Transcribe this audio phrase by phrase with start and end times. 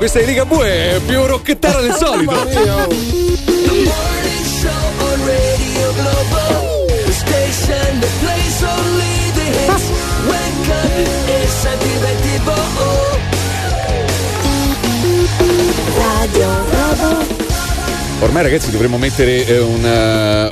[0.00, 2.30] questa di Ligabue è più rocchettara del solito.
[2.32, 2.88] Mamma mia, oh.
[18.20, 20.49] Ormai ragazzi dovremmo mettere eh, un, eh,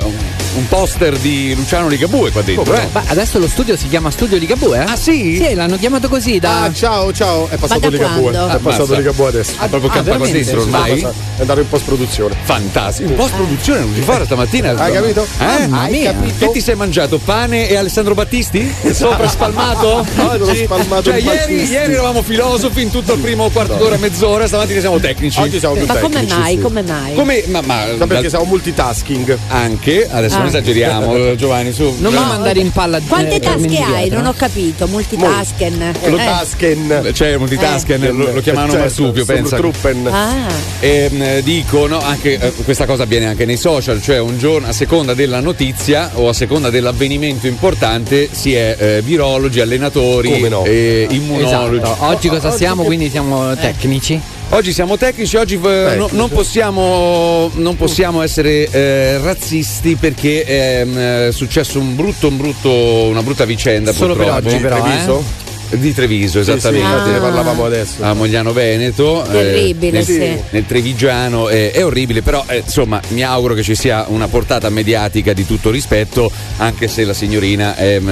[0.55, 2.73] un- poster di Luciano Ligabue qua dentro.
[2.75, 2.87] eh.
[2.91, 4.83] Ma adesso lo studio si chiama Studio Ligabue, eh?
[4.83, 5.41] Ah sì?
[5.43, 6.63] Sì, l'hanno chiamato così da.
[6.63, 7.47] Ah, ciao, ciao.
[7.49, 8.31] È passato da Ligabue.
[8.31, 8.47] quando?
[8.55, 8.93] È passato.
[8.95, 9.53] Ligabue adesso.
[9.57, 10.99] Ah, proprio ah, campa qua dentro ormai?
[11.01, 12.35] È andato in post produzione.
[12.43, 13.09] Fantastico.
[13.09, 14.75] In post produzione non si fa stamattina.
[14.75, 15.23] Hai capito?
[15.39, 15.67] Eh?
[15.67, 16.13] Mamma Hai mia.
[16.13, 16.45] capito?
[16.45, 17.17] Che ti sei mangiato?
[17.17, 18.71] Pane e Alessandro Battisti?
[18.91, 20.05] Sopra spalmato?
[20.17, 20.63] Oggi?
[20.65, 24.99] spalmato Cioè, ieri, ieri eravamo filosofi in tutto il primo quarto d'ora, mezz'ora, stamattina siamo
[24.99, 25.39] tecnici.
[25.39, 26.55] Oggi siamo più Ma come tecnici, mai?
[26.55, 26.61] sì.
[26.61, 27.13] Come mai?
[27.15, 27.43] Come?
[27.47, 29.37] Ma, ma Ma perché siamo multitasking.
[29.49, 30.49] anche, adesso non Ah.
[30.49, 31.95] esageriamo, Giovanni, su.
[31.99, 32.21] Non No.
[32.21, 34.09] mi mandare in palla Quante eh, tasche termini hai?
[34.09, 34.87] Non ho capito.
[34.87, 35.93] Multitasken.
[36.05, 36.23] Lo Eh.
[36.25, 37.09] tasken.
[37.13, 38.11] C'è multitasking, Eh.
[38.11, 39.55] lo, lo chiamano Certo, marsupio, pensa.
[39.57, 40.07] Truppen.
[40.07, 40.47] Ah,
[40.81, 44.71] Ehm, eh, dicono anche eh, questa cosa avviene anche nei social, cioè un giorno a
[44.71, 50.63] seconda della notizia o a seconda dell'avvenimento importante si è eh, virologi, allenatori, no?
[50.63, 51.77] e immunologi.
[51.77, 52.05] Esatto.
[52.05, 52.83] Oggi cosa siamo?
[52.83, 54.19] Quindi siamo tecnici.
[54.51, 60.97] Oggi siamo tecnici, oggi eh, no- non, possiamo, non possiamo essere eh, razzisti perché ehm,
[61.27, 65.48] è successo un brutto, un brutto, una brutta vicenda Solo per oggi, però, eh.
[65.69, 66.87] Di Treviso, Sì, sì, esattamente.
[66.87, 67.19] infatti ne Ah.
[67.19, 68.03] parlavamo adesso.
[68.03, 69.23] a Mogliano Veneto.
[69.25, 70.37] eh, Terribile, nel, sì.
[70.49, 74.69] nel Trevigiano eh, è orribile, però eh, insomma mi auguro che ci sia una portata
[74.69, 78.09] mediatica di tutto rispetto, anche se la signorina è, mm,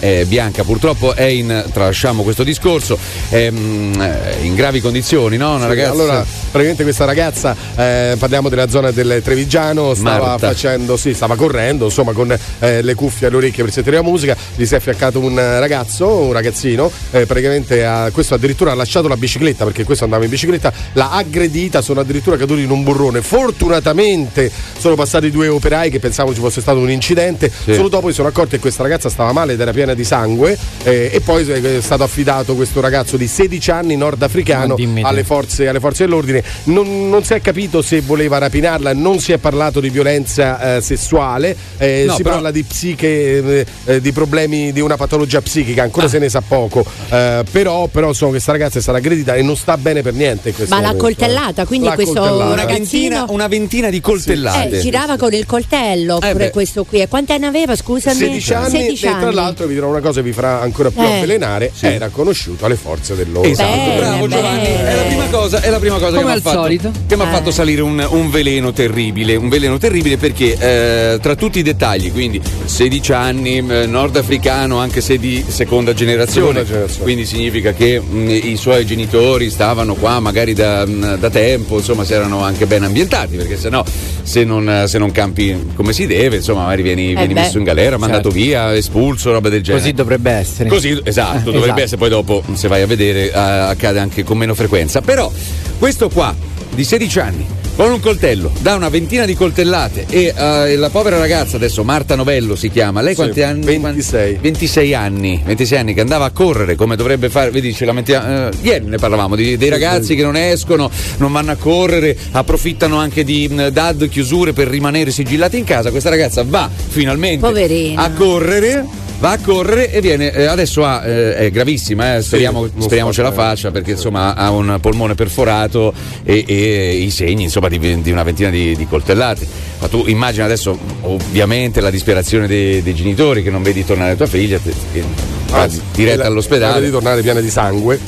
[0.00, 0.64] è bianca.
[0.64, 2.98] Purtroppo è in, tralasciamo questo discorso,
[3.30, 5.52] è mm, eh, in gravi condizioni, no?
[5.54, 5.90] Una Sì, ragazza.
[5.92, 10.48] Allora, praticamente questa ragazza, eh, parliamo della zona del Trevigiano, stava Marta.
[10.48, 14.36] facendo, sì, stava correndo, insomma, con eh, le cuffie alle orecchie per sentire la musica,
[14.54, 19.08] gli si è affiaccato un ragazzo, un ragazzino, eh, praticamente ha- questo addirittura ha lasciato
[19.08, 23.20] la bicicletta, perché questo andava in bicicletta, l'ha aggredita, sono addirittura caduti in un burrone.
[23.22, 28.14] Fortunatamente sono passati due operai che pensavano ci fosse stato un incidente, solo dopo si
[28.14, 31.46] sono accorti che questa ragazza stava male ed era piena di sangue eh, e poi
[31.48, 36.42] è stato affidato questo ragazzo di 16 anni nordafricano alle forze, alle forze dell'ordine.
[36.64, 40.80] Non, non si è capito se voleva rapinarla, non si è parlato di violenza eh,
[40.80, 45.40] sessuale, eh, No, si però- parla di psiche, eh, eh, di problemi di una patologia
[45.42, 46.08] psichica, ancora Ah.
[46.10, 46.84] se ne sa poco.
[47.10, 50.52] Eh, però, però insomma, questa ragazza è stata aggredita e non sta bene per niente.
[50.68, 50.98] Ma l'ha momento, eh.
[51.00, 52.44] coltellata, quindi L'ha questo coltellata.
[52.44, 54.76] una ragazzo- ventina, ragazzino- una ventina di coltellate.
[54.78, 57.00] eh, girava con il coltello Eh, pure questo qui.
[57.00, 57.74] E quanti anni aveva?
[57.76, 58.16] Scusami.
[58.16, 59.34] 16 anni 16 e tra anni.
[59.34, 61.16] l'altro vi dirò una cosa che vi farà ancora più Eh.
[61.16, 64.64] avvelenare era conosciuto alle forze dell'ordine Esatto, Bene, bravo Giovanni.
[64.66, 66.90] È la prima cosa, è la prima cosa Come che mi ha al fatto, solito.
[67.06, 67.32] che mi ha Eh.
[67.32, 69.36] fatto salire un, un veleno terribile.
[69.36, 75.18] Un veleno terribile perché eh, tra tutti i dettagli, quindi 16 anni, nordafricano, anche se
[75.18, 76.64] di seconda generazione.
[76.64, 77.02] Seconda generazione.
[77.04, 82.04] Quindi significa che mh, i suoi genitori stavano qua magari da, mh, da tempo, insomma,
[82.04, 83.84] si erano anche ben ambientati, perché sennò
[84.22, 87.40] se non, se non campi come si deve, insomma, magari vieni, vieni beh.
[87.40, 89.82] messo in galera, mandato via, espulso, roba del genere.
[89.82, 90.68] Così dovrebbe essere.
[90.68, 91.80] Così, esatto, dovrebbe Esatto.
[91.80, 95.00] essere, poi dopo se vai a vedere eh, accade anche con meno frequenza.
[95.00, 95.30] Però
[95.78, 96.34] questo qua
[96.78, 97.44] di 16 anni
[97.74, 102.14] con un coltello, da una ventina di coltellate e eh, la povera ragazza, adesso Marta
[102.14, 103.64] Novello si chiama, lei Sì, quanti anni?
[103.64, 104.38] 26.
[104.40, 108.48] 26 anni, 26 anni che andava a correre come dovrebbe fare, vedi, ce la mettiamo,
[108.48, 112.96] eh, ieri ne parlavamo di- dei ragazzi che non escono, non vanno a correre, approfittano
[112.96, 118.02] anche di mh, DAD chiusure per rimanere sigillati in casa, questa ragazza va finalmente Poverina.
[118.02, 118.84] a correre.
[119.20, 120.30] Va a correre e viene.
[120.32, 123.42] eh, adesso ha, eh, è gravissima, eh, speriamo, non speriamo ce la bene.
[123.42, 125.92] faccia perché insomma ha un polmone perforato
[126.22, 129.44] e, e i segni insomma di, di una ventina di, di coltellate.
[129.80, 134.26] Ma tu immagina adesso ovviamente la disperazione dei, dei genitori che non vedi tornare tua
[134.26, 135.02] figlia, te- che
[135.50, 136.84] va Anzi, diretta all'ospedale.
[136.84, 137.98] di tornare piena di sangue.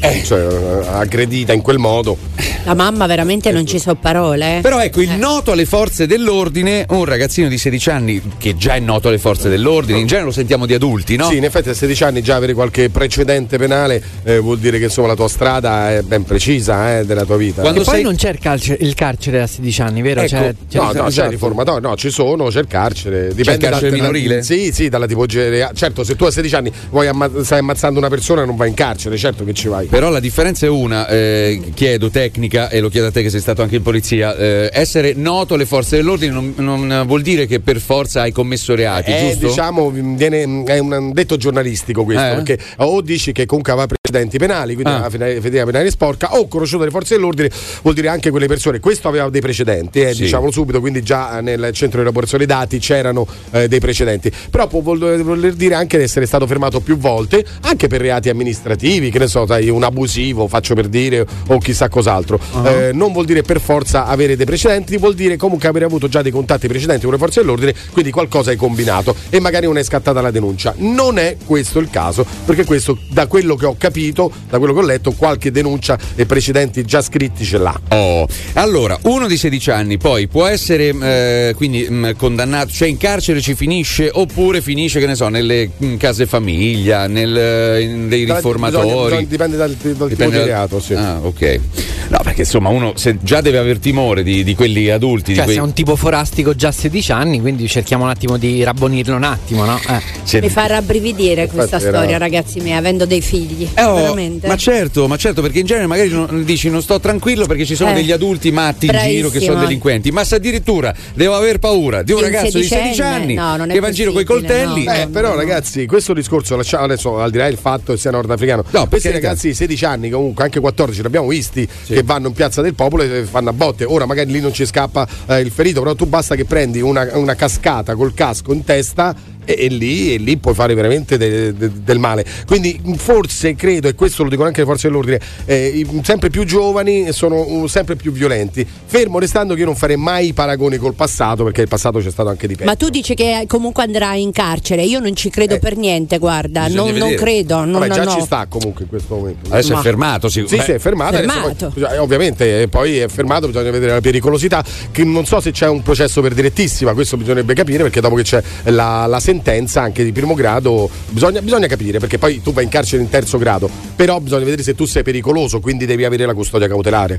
[0.00, 0.46] Cioè,
[0.82, 2.16] eh, aggredita in quel modo.
[2.64, 4.58] La mamma veramente non ci so parole.
[4.58, 4.60] eh.
[4.60, 8.80] Però ecco, il noto alle forze dell'ordine, un ragazzino di 16 anni che già è
[8.80, 11.28] noto alle forze dell'ordine, in genere lo sentiamo di adulti, no?
[11.28, 14.84] Sì, in effetti a 16 anni già avere qualche precedente penale eh, vuol dire che
[14.84, 17.60] insomma la tua strada è ben precisa eh, della tua vita.
[17.62, 20.20] Quando E poi sei- non c'è il carcere, il carcere a 16 anni, vero?
[20.20, 21.30] Ecco, C'è- c'è- no, no, c'è esatto.
[21.30, 23.34] riformatorio, no, ci sono, c'è il carcere.
[23.34, 24.42] Dipende il carcere dal- minorile?
[24.42, 25.70] Sì, sì, dalla tipologia.
[25.74, 28.74] Certo, se tu a 16 anni vuoi amma- stai ammazzando una persona non vai in
[28.74, 29.88] carcere, certo che ci vai.
[29.90, 33.40] Però la differenza è una, eh, chiedo tecnica e lo chiedo a te che sei
[33.40, 37.58] stato anche in polizia, eh, essere noto alle forze dell'ordine non, non vuol dire che
[37.58, 39.48] per forza hai commesso reati, Eh, giusto?
[39.48, 42.34] diciamo, viene- è un detto giornalistico questo, Eh?
[42.36, 45.08] perché o dici che comunque aveva precedenti penali, quindi Ah.
[45.12, 47.50] una fedina penale sporca, o conosciuto dalle forze dell'ordine,
[47.82, 48.78] vuol dire anche quelle persone.
[48.78, 50.22] Questo aveva dei precedenti, eh, Sì.
[50.22, 54.30] diciamolo subito, quindi già nel centro di elaborazione dati c'erano eh, dei precedenti.
[54.50, 58.28] Però può vol- voler dire anche di essere stato fermato più volte, anche per reati
[58.28, 62.38] amministrativi, che ne so, sai, un abusivo, faccio per dire, o chissà cos'altro.
[62.64, 66.22] Eh, non vuol dire per forza avere dei precedenti, vuol dire comunque avere avuto già
[66.22, 69.82] dei contatti precedenti con le forze dell'ordine, quindi qualcosa hai combinato e magari non è
[69.82, 70.74] scattata la denuncia.
[70.78, 74.80] Non è questo il caso, perché questo, da quello che ho capito, da quello che
[74.80, 77.78] ho letto, qualche denuncia e precedenti già scritti ce l'ha.
[77.90, 82.96] Oh, allora, uno di 16 anni poi può essere eh, quindi mh, condannato, cioè in
[82.96, 88.20] carcere ci finisce oppure finisce, che ne so, nelle mh, case famiglia, nel, in dei
[88.20, 89.04] Bisogna- riformatori.
[89.04, 90.94] bisogna- dipende dal, dal tipo Dipende di dal- reato, sì.
[90.94, 91.60] Ah, ok.
[92.08, 95.38] No, perché insomma uno se già deve aver timore di, di quelli adulti, Cioè, di
[95.40, 95.56] se quei...
[95.58, 99.22] è un tipo forastico già a 16 anni, quindi cerchiamo un attimo di rabbonirlo un
[99.24, 99.78] attimo, no?
[99.88, 100.00] Eh.
[100.24, 103.68] se- Mi fa rabbrividire questa Infatti era- storia, ragazzi miei, avendo dei figli.
[103.74, 104.46] Eh, oh, veramente.
[104.48, 107.76] ma certo, ma certo, perché in genere magari non- dici non sto tranquillo perché ci
[107.76, 109.60] sono Eh, degli adulti matti in giro che sono bravissimo.
[109.60, 113.14] delinquenti, ma se addirittura devo aver paura di un Di un ragazzo di 16 sedicenne?
[113.14, 114.92] anni No, che va in giro con i coltelli, no.
[114.94, 118.64] Eh, però ragazzi, questo discorso lasciamo adesso al di là del fatto che sia nordafricano.
[118.70, 122.62] No, questi ragazzi 16 anni, comunque anche 14, li abbiamo visti che vanno in piazza
[122.62, 123.84] del popolo e fanno a botte.
[123.84, 127.06] Ora magari lì non ci scappa eh, il ferito, però tu basta che prendi una,
[127.18, 129.14] una cascata col casco in testa.
[129.54, 132.24] E, e lì, e lì puoi fare veramente de- de- del male.
[132.46, 137.12] Quindi forse credo, e questo lo dicono anche le forze dell'ordine, eh, sempre più giovani
[137.12, 138.66] sono uh, sempre più violenti.
[138.86, 142.10] Fermo restando che io non farei mai i paragoni col passato, perché il passato c'è
[142.10, 142.68] stato anche di peggio.
[142.68, 144.82] Ma tu dici che comunque andrà in carcere?
[144.82, 145.58] Io non ci credo Eh.
[145.58, 147.64] per niente, guarda, non, non credo.
[147.64, 148.10] Non, Vabbè, già no.
[148.12, 149.50] ci sta comunque in questo momento.
[149.52, 150.44] adesso Ma- è fermato, sì.
[150.46, 151.16] Sì, Beh, sì, è fermato.
[151.16, 151.70] adesso Fermato.
[151.74, 154.64] poi- eh, ovviamente, eh, poi è fermato, bisogna vedere la pericolosità.
[154.90, 158.22] Che non so se c'è un processo per direttissima, questo bisognerebbe capire, perché dopo che
[158.22, 159.38] c'è la, la sentenza
[159.80, 163.38] anche di primo grado, bisogna, bisogna capire, perché poi tu vai in carcere in terzo
[163.38, 167.18] grado, però bisogna vedere se tu sei pericoloso, quindi devi avere la custodia cautelare.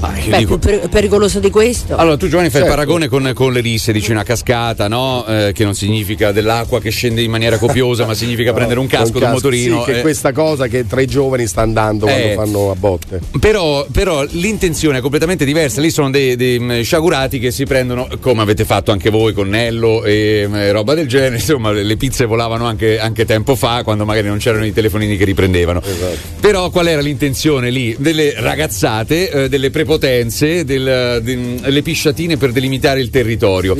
[0.00, 1.96] Ah, io Beh, dico- più per- pericoloso di questo.
[1.96, 2.74] Allora, tu Giovanni fai Certo.
[2.74, 5.24] il paragone con, con le risse, dici una cascata, no?
[5.26, 9.18] Eh, che non significa dell'acqua che scende in maniera copiosa, ma significa prendere un casco
[9.18, 9.78] da un motorino.
[9.80, 9.98] Sì, che eh.
[9.98, 12.32] è questa cosa che tra i giovani sta andando Eh.
[12.34, 13.20] quando fanno a botte.
[13.40, 15.80] Però, però l'intenzione è completamente diversa.
[15.80, 19.48] Lì sono dei, dei, mh, sciagurati che si prendono, come avete fatto anche voi con
[19.48, 21.36] Nello e mh, roba del genere.
[21.44, 25.16] Insomma, le le pizze volavano anche, anche tempo fa, quando magari non c'erano i telefonini
[25.16, 25.80] che riprendevano.
[25.82, 26.16] Esatto.
[26.40, 27.94] Però qual era l'intenzione lì?
[27.98, 33.76] Delle ragazzate, eh, delle prepotenze, del- di- le pisciatine per delimitare il territorio.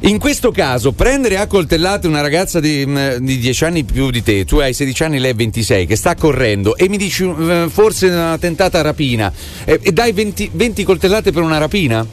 [0.00, 4.22] In questo caso, prendere a coltellate una ragazza di, mh, di 10 anni più di
[4.22, 7.66] te, tu hai 16 anni, lei ha 26, che sta correndo e mi dici eh,
[7.68, 9.32] forse una tentata rapina
[9.64, 12.04] eh, e dai 20, 20 coltellate per una rapina?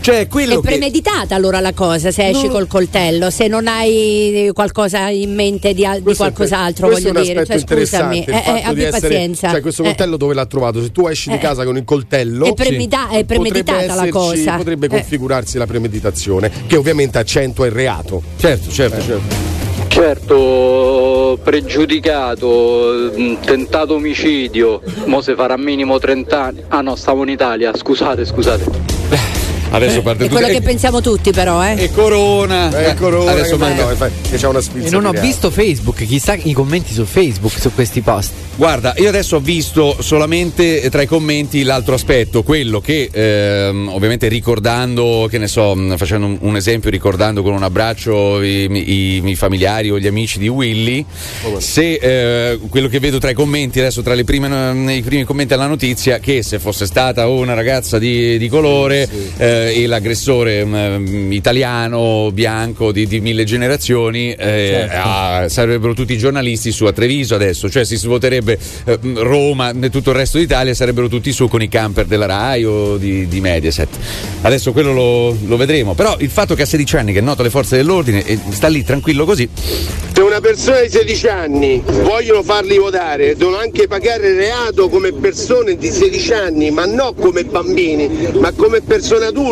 [0.00, 0.68] Cioè, quello È che...
[0.68, 5.74] premeditata allora la cosa se esci Non- col coltello, se non hai qualcosa in mente
[5.74, 7.40] di, al- di qualcos'altro, questo voglio è un dire.
[7.42, 9.50] aspetto Cioè, scusami, eh, eh, abbi essere- pazienza.
[9.50, 10.80] Cioè, questo Eh, coltello dove l'ha trovato?
[10.82, 11.38] Se tu esci di Eh.
[11.38, 14.10] casa con il coltello, È premedita- è premeditata potrebbe la esserci-
[14.44, 14.56] cosa.
[14.56, 14.88] Potrebbe Eh.
[14.88, 18.22] configurarsi la premeditazione, che ovviamente accentua il reato.
[18.38, 19.56] Certo, certo.
[19.88, 26.62] Certo, pregiudicato, mh, tentato omicidio, mo se farà minimo 30 anni.
[26.68, 29.37] Ah no, stavo in Italia, scusate, scusate.
[29.70, 30.38] Adesso parte È tutto.
[30.40, 31.74] quello che e, pensiamo tutti però, eh.
[31.82, 32.90] e Corona.
[32.90, 36.34] Eh, Corona, adesso che, no, che c'è una sfilza E non ho visto Facebook, chissà
[36.34, 38.32] i commenti su Facebook su questi post.
[38.56, 44.26] Guarda, io adesso ho visto solamente tra i commenti l'altro aspetto, quello che ehm, ovviamente
[44.26, 49.16] ricordando, che ne so, mh, facendo un, un esempio, ricordando con un abbraccio i, i-
[49.16, 51.04] i miei familiari o gli amici di Willy,
[51.58, 55.52] se eh, quello che vedo tra i commenti, adesso tra le prime, nei primi commenti
[55.52, 61.32] alla notizia, che se fosse stata una ragazza di, di colore eh, e l'aggressore mh,
[61.32, 67.34] italiano, bianco di, di mille generazioni, eh, ah, sarebbero tutti i giornalisti su a Treviso
[67.34, 71.62] adesso, cioè si svuoterebbe eh, Roma e tutto il resto d'Italia, sarebbero tutti su con
[71.62, 73.88] i camper della RAI o di, di Mediaset.
[74.42, 77.40] Adesso quello lo, lo vedremo, però il fatto che a 16 anni che è noto
[77.40, 79.48] alle forze dell'ordine e sta lì tranquillo così,
[80.12, 85.12] Se una persona di 16 anni vogliono farli votare, devono anche pagare il reato come
[85.12, 89.46] persone di 16 anni, ma non come bambini, ma come persone adulte.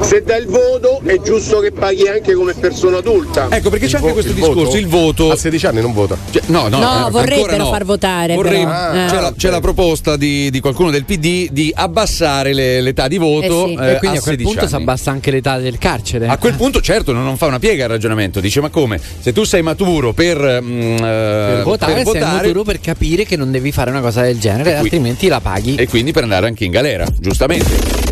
[0.00, 3.48] Se dai il voto è giusto che paghi anche come persona adulta.
[3.50, 4.76] ecco perché c'è anche questo il discorso, voto?
[4.78, 6.16] il voto A 16 anni non vota.
[6.30, 7.70] Cioè, no, no, No, eh, vorrebbero no.
[7.70, 8.70] far votare, Vorrei- però.
[8.70, 9.36] Ah, c'è, la, ok.
[9.36, 13.68] c'è la proposta di, di qualcuno del PD di abbassare le- l'età di voto Eh
[13.68, 13.74] sì.
[13.82, 16.26] eh, e quindi a, quel 16 punto si abbassa anche l'età del carcere.
[16.26, 18.40] A quel punto, certo, non non fa una piega il ragionamento.
[18.40, 18.98] Dice: Ma come?
[19.20, 23.24] Se tu sei maturo per, mm, eh, per votare, per sei votare, maturo per capire
[23.24, 25.74] che non devi fare una cosa del genere, altrimenti la paghi.
[25.74, 28.09] e quindi per andare anche in galera, giustamente.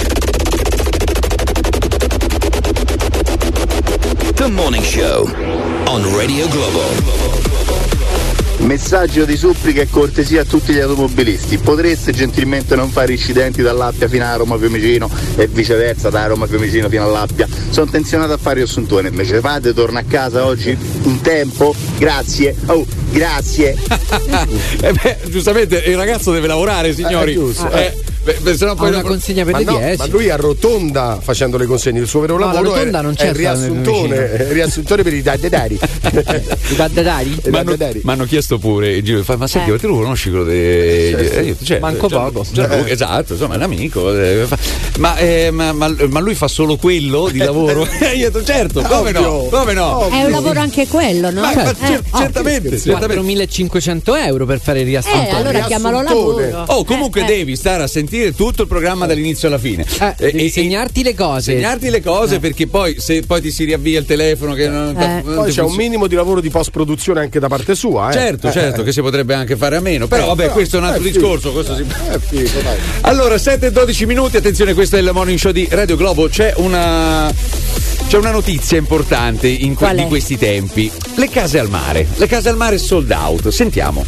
[4.49, 5.27] The Morning Show
[5.91, 7.28] on Radio Globo.
[8.59, 11.59] Messaggio di supplica e cortesia a tutti gli automobilisti.
[11.59, 16.89] Potreste gentilmente non fare incidenti dall'Appia fino a Roma Fiumicino e viceversa da Roma Fiumicino
[16.89, 17.47] fino all'Appia.
[17.71, 19.09] Sono intenzionato a fare il Suntuone.
[19.09, 21.75] Invece fate, torna a casa oggi in tempo?
[21.99, 22.55] Grazie.
[22.67, 23.77] Oh, grazie.
[24.81, 27.33] Eh beh, giustamente il ragazzo deve lavorare, signori.
[27.33, 27.71] Eh, giusto.
[27.71, 27.93] Eh,
[28.41, 29.97] beh, sennò poi una consegna per Ma, le no, 10.
[29.97, 32.01] ma lui arrotonda facendo le consegne.
[32.01, 34.45] Il suo vero No, la lavoro è, rotonda non è c'è il sta nel riassuntone,
[34.53, 35.75] riassuntone per i daddedari.
[35.75, 37.31] I daddadari?
[37.31, 38.01] I Mi hanno, daddedari.
[38.49, 39.73] Chiesto pure il giro, fa, ma senti, Eh.
[39.73, 40.53] ma te lo conosci quello di.
[40.57, 42.47] eh, cioè, Manco Gian- poco.
[42.51, 44.17] Gianluca, esatto, insomma, è un amico.
[44.19, 44.57] eh, fa-
[44.99, 47.87] ma, eh, ma- ma- ma lui fa solo quello di lavoro?
[48.01, 49.49] E io detto, certo, come no?
[49.51, 50.09] Come no?
[50.09, 51.41] È un lavoro anche quello, no?
[51.43, 52.19] Ma- ma Eh, cer- oh.
[52.19, 53.15] certamente, certamente.
[53.17, 55.31] 4500 euro per fare il Eh, riassuntone.
[55.31, 56.65] allora chiamalo lavoro.
[56.69, 57.27] Oh, comunque Eh, eh.
[57.27, 59.85] devi stare a sentire tutto il programma dall'inizio alla fine.
[60.01, 61.53] Eh, devi segnarti le cose.
[61.53, 65.23] Segnarti le cose perché poi se poi ti si riavvia il telefono che non, Eh.
[65.23, 65.75] non Poi c'è un funziona.
[65.77, 68.09] minimo di lavoro di post produzione anche da parte sua.
[68.11, 68.13] Eh.
[68.41, 68.85] Certo, Eh, certo, eh.
[68.85, 70.07] che si potrebbe anche fare a meno.
[70.07, 71.53] Però Eh, vabbè, questo è un altro eh, discorso.
[71.53, 72.77] questo si- Eh, figo, dai.
[73.03, 76.29] Allora, 7 e 12 minuti, attenzione, questo è il morning show di Radio Globo.
[76.29, 77.33] C'è una.
[78.09, 80.91] C'è una notizia importante in que- di questi tempi.
[81.17, 82.07] Le case al mare.
[82.17, 83.49] Le case al mare sold out.
[83.49, 84.05] Sentiamo.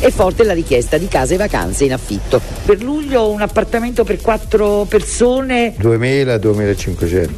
[0.00, 2.40] È forte la richiesta di case e vacanze in affitto.
[2.64, 7.28] Per luglio un appartamento per quattro persone, 2000-2500,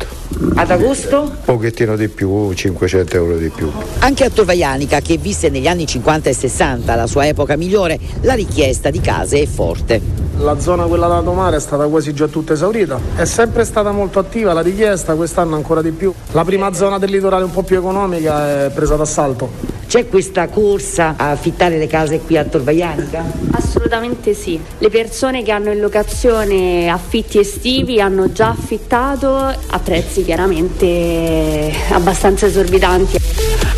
[0.55, 3.69] ad agosto un pochettino di più, 500 euro di più.
[3.99, 8.35] anche a Torvaianica che visse negli anni 50 e 60, la sua epoca migliore, la
[8.35, 10.01] richiesta di case è forte.
[10.39, 12.99] La zona quella da Tomare è stata quasi già tutta esaurita.
[13.17, 16.13] È sempre stata molto attiva la richiesta, quest'anno ancora di più.
[16.31, 19.81] La prima zona del litorale un po' più economica è presa d'assalto.
[19.87, 23.25] C'è questa corsa a affittare le case qui a Torvaianica?
[23.53, 24.61] Assolutamente sì.
[24.79, 32.47] Le persone che hanno in locazione affitti estivi hanno già affittato a prezzi chiaramente abbastanza
[32.47, 33.17] esorbitanti.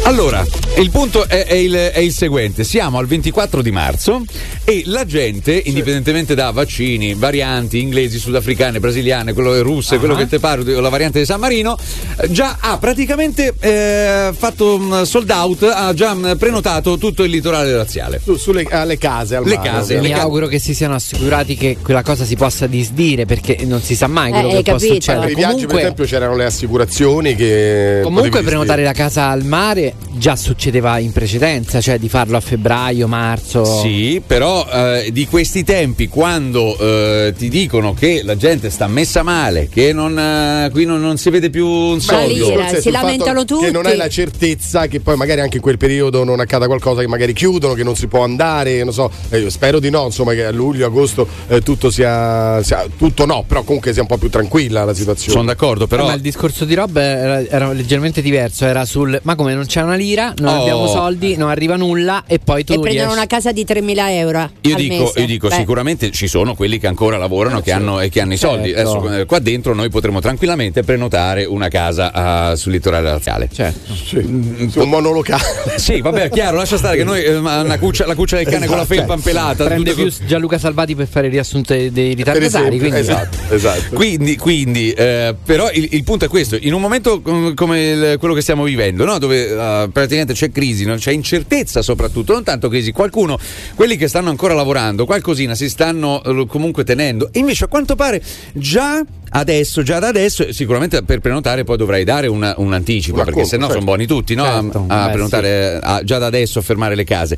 [0.07, 0.45] Allora,
[0.76, 4.23] il punto è, è il, è il seguente: siamo al 24 di marzo
[4.64, 10.38] e la gente, indipendentemente da vaccini, varianti inglesi, sudafricane, brasiliane, quello russe, quello che te
[10.40, 11.78] pare, la variante di San Marino,
[12.21, 17.31] eh, già ha praticamente eh, fatto mm, sold out, ha già mm, prenotato tutto il
[17.31, 18.21] litorale laziale.
[18.23, 20.14] Su- sulle alle case al Le mare, case, ovviamente.
[20.16, 23.94] Mi auguro che si siano assicurati che quella cosa si possa disdire perché non si
[23.94, 24.87] sa mai quello Eh, che può capito.
[24.94, 25.33] Per succedere.
[25.33, 28.00] i viaggi, per Comunque, esempio, c'erano le assicurazioni che.
[28.02, 33.06] comunque prenotare la casa al mare già succedeva in precedenza, cioè di farlo a febbraio,
[33.09, 33.64] marzo.
[33.64, 39.23] Sì, però eh, di questi tempi, quando eh, ti dicono che la gente sta messa
[39.23, 42.59] male, che non, eh, qui non, non si vede più un soldo.
[42.61, 43.64] è si lamentano tutti.
[43.66, 47.00] Che non hai la certezza che poi magari anche in quel periodo non accada qualcosa,
[47.00, 49.11] che magari chiudono, che non si può andare, non so.
[49.31, 53.27] Eh, io spero di no, insomma, che a luglio, agosto eh, tutto sia, sia- Tutto
[53.27, 55.33] no, però comunque sia un po' più tranquilla la situazione.
[55.33, 56.07] Sono d'accordo, Eh, però.
[56.07, 59.83] ma il discorso di Rob era, era leggermente diverso, era sul ma come non c'è
[59.83, 60.61] una lira, non Oh.
[60.61, 64.11] abbiamo soldi, non arriva nulla e poi tu E prendono riesci- una casa di 3.000
[64.13, 64.51] euro.
[64.63, 65.21] Io al dico, mese.
[65.21, 68.37] io dico sicuramente ci sono quelli che ancora lavorano che hanno, e che hanno i
[68.37, 68.71] soldi.
[68.73, 68.97] Certo.
[68.99, 73.49] Adesso, eh, qua dentro noi potremo tranquillamente prenotare una casa ah, sul litorale laziale.
[73.53, 73.95] Certo.
[73.95, 75.43] Sì, su un monolocale.
[75.77, 78.67] Sì, vabbè, chiaro, lascia stare che noi eh, ma una cuccia- la cuccia del cane
[78.67, 78.99] con la Esatto.
[78.99, 79.65] felpa impelata.
[79.65, 82.79] Prende più Gianluca Salvati per fare il riassunto dei- ritardatari.
[82.79, 83.95] Quindi esatto, esatto.
[83.95, 88.17] Quindi, quindi eh, però il, il punto è questo: in un momento com- come il-
[88.19, 89.19] quello che stiamo vivendo, no?
[89.19, 90.95] dove eh, praticamente c'è crisi, no?
[90.97, 93.39] c'è incertezza soprattutto, non tanto crisi, qualcuno,
[93.75, 97.29] quelli che stanno ancora lavorando, qualcosina si stanno eh, comunque tenendo.
[97.33, 98.23] E invece a quanto pare
[98.53, 99.03] già
[99.37, 103.41] adesso, già da adesso, sicuramente per prenotare poi dovrai dare una- un anticipo, Un perché
[103.41, 103.81] acconto, sennò certo.
[103.81, 104.45] sono buoni tutti no?
[104.45, 107.37] A- Certo, a, beh, prenotare a- già da adesso a fermare le case.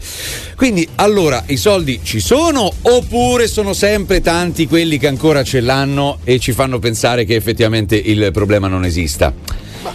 [0.56, 6.18] Quindi allora i soldi ci sono oppure sono sempre tanti quelli che ancora ce l'hanno
[6.24, 9.32] e ci fanno pensare che effettivamente il problema non esista?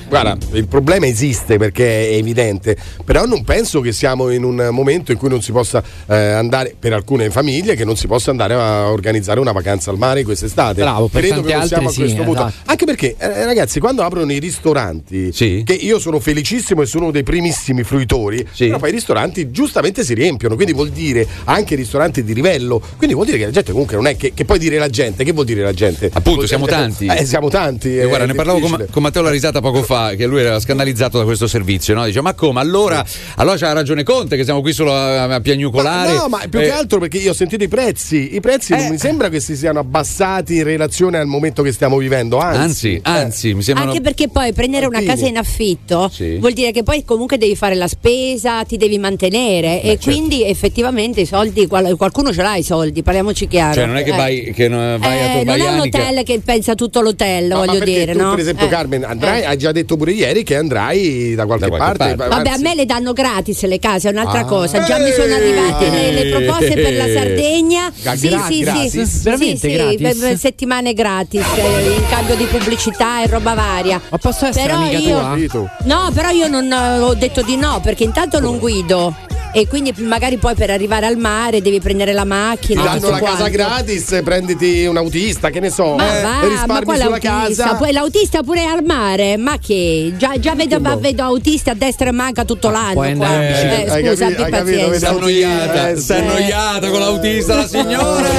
[0.08, 5.12] Guarda, il problema esiste perché è evidente, però non penso che siamo in un momento
[5.12, 8.54] in cui non si possa eh, andare, per alcune famiglie, che non si possa andare
[8.54, 10.82] a organizzare una vacanza al mare quest'estate.
[10.82, 12.46] Bravo, per Credo che non siamo altri a questo sì, punto.
[12.48, 12.54] esatto.
[12.66, 15.64] Anche perché, eh, ragazzi, quando aprono i ristoranti, Sì.
[15.66, 18.66] che io sono felicissimo e sono uno dei primissimi fruitori, Sì.
[18.68, 23.14] però poi i ristoranti giustamente si riempiono, quindi vuol dire anche ristoranti di livello, quindi
[23.16, 25.32] vuol dire che la gente comunque non è che, che poi dire la gente, che
[25.32, 26.06] vuol dire la gente?
[26.08, 27.06] Appunto, Vuol siamo dire- tanti.
[27.08, 27.98] Eh, siamo tanti.
[27.98, 30.60] E è guarda, ne parlavo con, con Matteo La Risata poco fa, che lui era
[30.60, 31.94] scandalizzato da questo servizio.
[31.94, 32.06] No?
[32.06, 32.60] Dice: Ma come?
[32.60, 33.04] Allora,
[33.36, 36.14] allora c'ha ragione Conte, che siamo qui solo a, a piagnucolare.
[36.14, 38.36] No, ma più Eh, che altro perché io ho sentito i prezzi.
[38.36, 38.90] I prezzi non Eh.
[38.92, 42.38] mi sembra che si siano abbassati in relazione al momento che stiamo vivendo.
[42.40, 43.92] Anzi, Anzi, anzi, mi sembrano.
[43.92, 46.38] Anche perché poi prendere una casa in affitto Sì.
[46.38, 50.10] vuol dire che poi comunque devi fare la spesa, ti devi mantenere e certo.
[50.12, 53.74] quindi effettivamente i soldi, qual- qualcuno ce l'ha i soldi, parliamoci chiaro.
[53.76, 54.16] Cioè, non è che Eh.
[54.16, 57.56] vai, che non vai a Eh, non è un hotel che pensa tutto l'hotel, ma
[57.58, 58.30] voglio perché dire, tu, no?
[58.32, 58.70] per esempio, Eh.
[58.70, 59.46] Carmen, andrai Eh.
[59.46, 62.16] hai già già detto pure ieri che andrai da qualche, qualche parte.
[62.16, 62.36] parte.
[62.36, 64.46] Vabbè, a me le danno gratis le case, è un'altra Ah.
[64.46, 64.84] cosa.
[64.84, 67.92] Già mi sono arrivate le, le proposte per la Sardegna.
[68.02, 69.02] Ga- Sì, gra- sì, gratis?
[69.04, 69.24] sì.
[69.24, 70.20] Veramente sì, gratis?
[70.20, 74.02] be- settimane gratis eh, in cambio di pubblicità e roba varia.
[74.10, 75.78] Ma posso essere Però amica io- tua?
[75.84, 79.16] No, però io non eh, ho detto di no, perché intanto non guido.
[79.54, 82.84] E quindi magari poi per arrivare al mare devi prendere la Ti macchina.
[82.84, 83.52] danno tutto la casa quanto.
[83.58, 87.76] gratis, prenditi un autista, che ne so, Ma eh, va, risparmi ma sulla casa.
[87.76, 89.36] Poi l'autista pure al mare?
[89.38, 90.14] Ma che?
[90.18, 93.02] Già, già vedo, ma vedo autisti a destra e manca tutto l'anno.
[93.02, 93.94] andare in bicicletta.
[93.96, 95.08] Eh, Hai scusa, capito- abbi pazienza.
[95.08, 96.12] È annoiata, Eh, sì.
[96.14, 98.30] annoiata con l'autista la signora.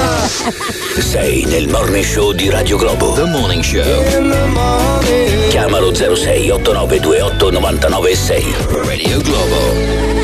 [0.99, 3.13] Sei nel morning show di Radio Globo.
[3.13, 3.83] The Morning Show.
[5.49, 8.55] Chiamalo 06 8928 996.
[8.69, 10.22] Radio Globo.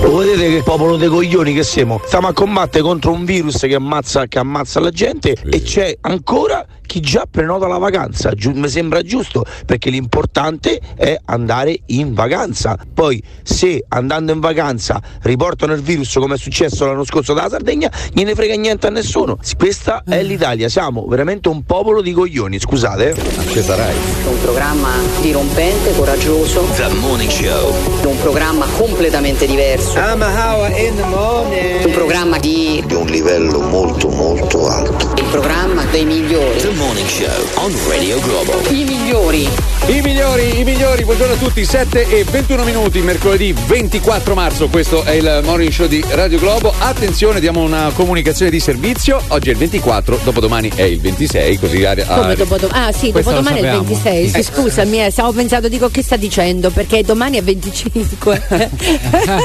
[0.00, 2.00] Lo vedete che popolo dei coglioni che siamo?
[2.04, 6.64] Stiamo a combattere contro un virus che ammazza, che ammazza la gente e c'è ancora
[6.96, 8.30] chi già prenota la vacanza.
[8.32, 12.78] Giu- mi sembra giusto perché l'importante è andare in vacanza.
[12.94, 17.90] Poi se andando in vacanza riportano il virus come è successo l'anno scorso dalla Sardegna,
[18.14, 19.38] gliene frega niente a nessuno.
[19.58, 23.10] Questa è l'Italia, siamo veramente un popolo di coglioni, scusate.
[23.10, 23.14] eh.
[23.50, 23.94] Ci sarai.
[24.26, 24.88] Un programma
[25.20, 27.74] dirompente, coraggioso, The Morning Show.
[28.06, 29.98] un programma completamente diverso.
[29.98, 35.12] Un programma di Di un livello molto molto alto.
[35.16, 36.58] il programma dei migliori.
[36.86, 38.60] Morning Show on Radio Globo.
[38.70, 39.48] I migliori.
[39.88, 45.04] I migliori, i migliori, buongiorno a tutti, 7 e 21 minuti, mercoledì 24 marzo, questo
[45.04, 46.72] è il morning show di Radio Globo.
[46.78, 51.84] Attenzione, diamo una comunicazione di servizio, oggi è il 24, dopodomani è il 26, così
[51.84, 52.84] a, a- Come dopodomani?
[52.86, 53.88] Ah sì, Questo dopodomani è il sapevamo.
[54.02, 54.28] 26.
[54.28, 54.42] Sì, Eh.
[54.42, 58.46] scusami, eh, stavo pensando, dico che sta dicendo, perché domani è 25.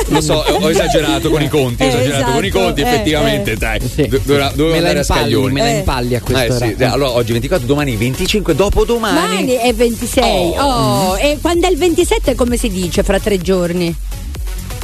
[0.10, 2.88] Lo so, ho esagerato con i conti, ho Eh, esagerato con i esatto, conti, eh,
[2.88, 3.58] effettivamente, eh.
[3.58, 4.08] dai, Sì.
[4.08, 5.54] do- doveva, doveva me la andare a impalli, scaglioni.
[5.54, 5.78] me la Eh.
[5.78, 6.66] impalli a Eh, quest'ora.
[6.66, 9.16] sì, allora oggi 24, domani 25, dopodomani.
[9.16, 10.54] Domani è 26.
[10.58, 11.18] Oh.
[11.18, 13.96] e quando è il 27 come si dice fra tre giorni?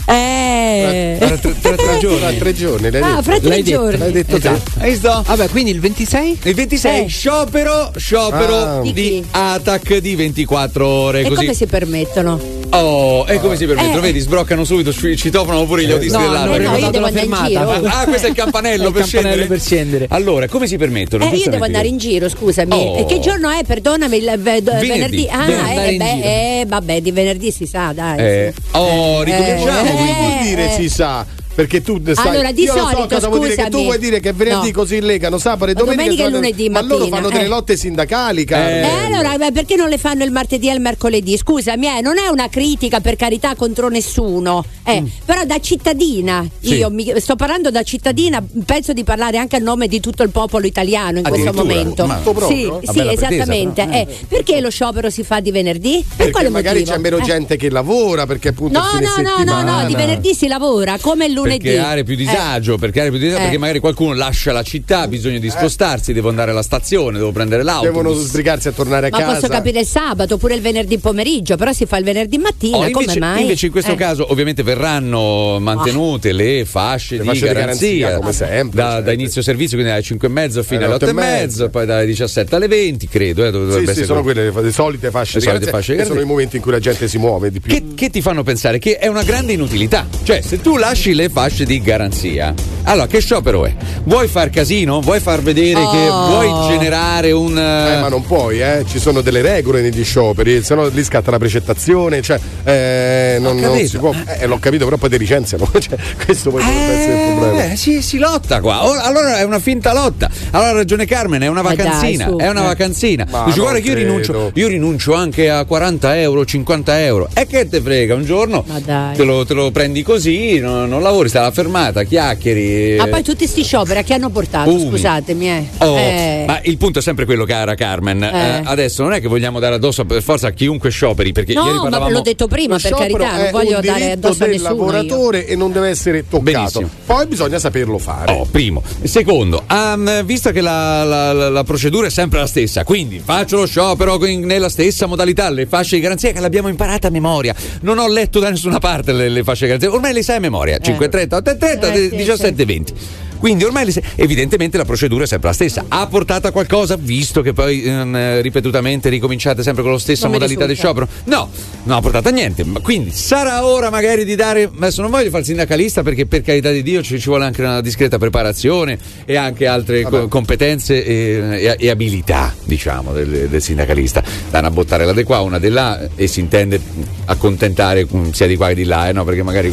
[0.10, 1.16] Eh.
[1.20, 2.20] Tra, tra- tra tre giorni.
[2.20, 3.22] Tra tre giorni, l'hai Ah, detto.
[3.24, 3.98] fra tre L'hai detto, giorni.
[3.98, 4.62] L'hai detto Esatto.
[4.74, 4.84] te.
[4.84, 5.24] Hai visto?
[5.26, 6.40] Vabbè, quindi il 26?
[6.44, 7.08] Il 26 Eh.
[7.08, 8.80] sciopero, sciopero Ah.
[8.82, 9.24] di, Di?
[9.32, 11.20] ATAC di 24 ore.
[11.22, 11.36] E così.
[11.36, 12.40] come si permettono?
[12.70, 13.98] Oh, e come si permettono?
[13.98, 14.02] Eh.
[14.02, 16.60] Vedi, sbroccano subito, ci citofonano pure gli autisti No, dell'ATAC.
[16.60, 17.48] hanno no, io devo la andare in fermata.
[17.48, 17.88] giro.
[17.88, 19.46] Ah, questo è il campanello, È il per, campanello scendere.
[19.48, 20.06] per scendere.
[20.10, 21.24] Allora, come si permettono?
[21.32, 22.72] Eh, io devo andare in giro, scusami.
[22.74, 22.98] Oh.
[22.98, 23.64] E che giorno è?
[23.66, 25.28] Perdonami, il ve- venerdì.
[25.30, 26.22] Ah, eh, in beh,
[26.62, 28.20] eh, vabbè, di venerdì si sa, dai.
[28.20, 28.62] Eh, sì.
[28.72, 29.82] oh, ricominciamo Eh.
[29.84, 29.97] quindi.
[30.06, 30.72] Vuol dire eh.
[30.72, 31.26] si sa?
[31.58, 33.98] Perché tu sai, Allora, di io lo so solito, cosa vuol dire che tu vuoi
[33.98, 34.74] dire che venerdì No.
[34.74, 37.32] così legano sabato e domenica, domenica e sono- lunedì ma loro mattina, fanno eh.
[37.32, 38.70] delle lotte sindacali, caro.
[38.70, 41.36] Eh, allora, perché non le fanno il martedì e il mercoledì?
[41.36, 46.48] Scusami, eh, non è una critica per carità contro nessuno, eh, però da cittadina, Mm.
[46.62, 46.76] Sì.
[46.76, 50.30] io mi- sto parlando da cittadina, penso di parlare anche a nome di tutto il
[50.30, 52.06] popolo italiano in questo momento.
[52.06, 52.22] Ma-?
[52.48, 53.84] Sì, sì, pretesa, esattamente.
[53.84, 54.02] però, eh.
[54.02, 54.26] eh.
[54.28, 56.04] Perché lo sciopero si fa di venerdì?
[56.06, 56.96] Per perché quale magari motivo?
[56.96, 57.22] c'è meno Eh.
[57.24, 61.26] gente che lavora, perché appunto No, no, no, no, no, di venerdì si lavora come
[61.26, 61.64] il lunedì.
[61.64, 63.42] Per creare più disagio, per creare più disagio, Eh.
[63.44, 67.32] perché magari qualcuno lascia la città, ha bisogno di spostarsi, devo andare alla stazione, devo
[67.32, 67.88] prendere l'autobus.
[67.96, 69.34] Devono sbrigarsi a tornare a Ma casa.
[69.40, 72.90] posso capire il sabato oppure il venerdì pomeriggio, però si fa il venerdì mattina, Oh,
[72.90, 73.42] come invece, mai?
[73.42, 73.96] invece in questo Eh.
[73.96, 78.88] caso ovviamente verranno mantenute le fasce, Le di, fasce di garanzia, garanzia, come sempre, da,
[78.90, 79.04] certo.
[79.06, 81.24] da inizio servizio, quindi dalle 5 e mezzo fino Alle alle 8 e otto e
[81.24, 81.70] mezzo.
[81.70, 83.46] poi dalle 17 alle 20, credo.
[83.46, 85.92] Eh, dovrebbe Sì, sì, essere sono quelle le, solite fasce Le di solite garanzia, fasce
[85.94, 86.22] sono garanzia.
[86.22, 87.72] i momenti in cui la gente si muove di più.
[87.72, 90.08] Che, che ti fanno pensare che è una grande inutilità.
[90.24, 92.52] Cioè, se tu lasci le fasce di garanzia,
[92.90, 93.74] allora che sciopero è?
[94.04, 95.00] Vuoi far casino?
[95.02, 96.28] Vuoi far vedere che Oh.
[96.28, 97.58] vuoi generare un.
[97.58, 98.86] Eh, ma non puoi, eh.
[98.88, 103.58] ci sono delle regole negli scioperi, se no lì scatta la precettazione, cioè eh, non,
[103.58, 104.14] non si può.
[104.40, 105.70] Eh, l'ho capito, però poi ti licenziano.
[105.80, 107.72] cioè, questo poi potrebbe essere il problema.
[107.72, 108.86] Eh, sì, si lotta qua.
[108.86, 110.30] Or- Allora è una finta lotta.
[110.52, 112.28] Allora ha ragione Carmen, è una dai, vacanzina.
[112.28, 112.36] su.
[112.38, 112.66] è una Eh.
[112.66, 113.28] vacanzina.
[113.46, 117.28] Dici, guarda che io rinuncio, io rinuncio anche a 40 euro, 50 euro.
[117.34, 119.16] E che te frega, un giorno Ma dai.
[119.16, 122.77] te lo, te lo prendi così, non, non lavori, stai alla fermata, chiacchieri.
[122.78, 122.98] E...
[123.00, 124.70] Ah, poi tutti questi scioperi a che hanno portato?
[124.70, 124.90] Um.
[124.90, 125.68] Scusatemi, eh.
[125.80, 126.44] Oh, eh.
[126.46, 128.24] Ma il punto è sempre quello, cara Carmen.
[128.24, 128.28] Eh.
[128.28, 131.66] eh adesso non è che vogliamo dare addosso per forza a chiunque scioperi, perché no,
[131.66, 132.06] ieri parlavamo...
[132.06, 134.70] ma l'ho detto prima, per carità, non voglio dare addosso a nessuno.
[134.70, 135.48] lavoratore io.
[135.48, 136.42] e non deve essere toccato.
[136.42, 136.90] Benissimo.
[137.06, 138.32] Poi bisogna saperlo fare.
[138.32, 138.84] Oh, primo.
[139.04, 143.58] Secondo, um, visto che la, la, la, la, procedura è sempre la stessa, quindi faccio
[143.58, 147.56] lo sciopero in, nella stessa modalità, le fasce di garanzia che l'abbiamo imparata a memoria.
[147.82, 150.40] Non ho letto da nessuna parte le, le fasce di garanzia, ormai le sai a
[150.40, 150.78] memoria.
[150.78, 152.67] 5.30, 8.30, eh, 17.20.
[152.68, 152.94] wind.
[153.40, 155.86] Quindi ormai evidentemente la procedura è sempre la stessa.
[155.88, 160.66] Ha portato a qualcosa, visto che poi ehm, ripetutamente ricominciate sempre con la stessa modalità
[160.66, 161.08] di sciopero?
[161.26, 161.50] No,
[161.84, 162.64] non ha portato a niente.
[162.64, 164.70] Ma Quindi sarà ora magari di dare.
[164.74, 167.62] Adesso non voglio fare il sindacalista perché per carità di Dio ci, ci vuole anche
[167.62, 173.62] una discreta preparazione e anche altre co- competenze e, e- e abilità, diciamo, del, del
[173.62, 174.24] sindacalista.
[174.50, 176.80] Da una bottare la di qua, una di là e si intende
[177.26, 179.24] accontentare sia di qua che di là, eh, no?
[179.24, 179.72] Perché magari i,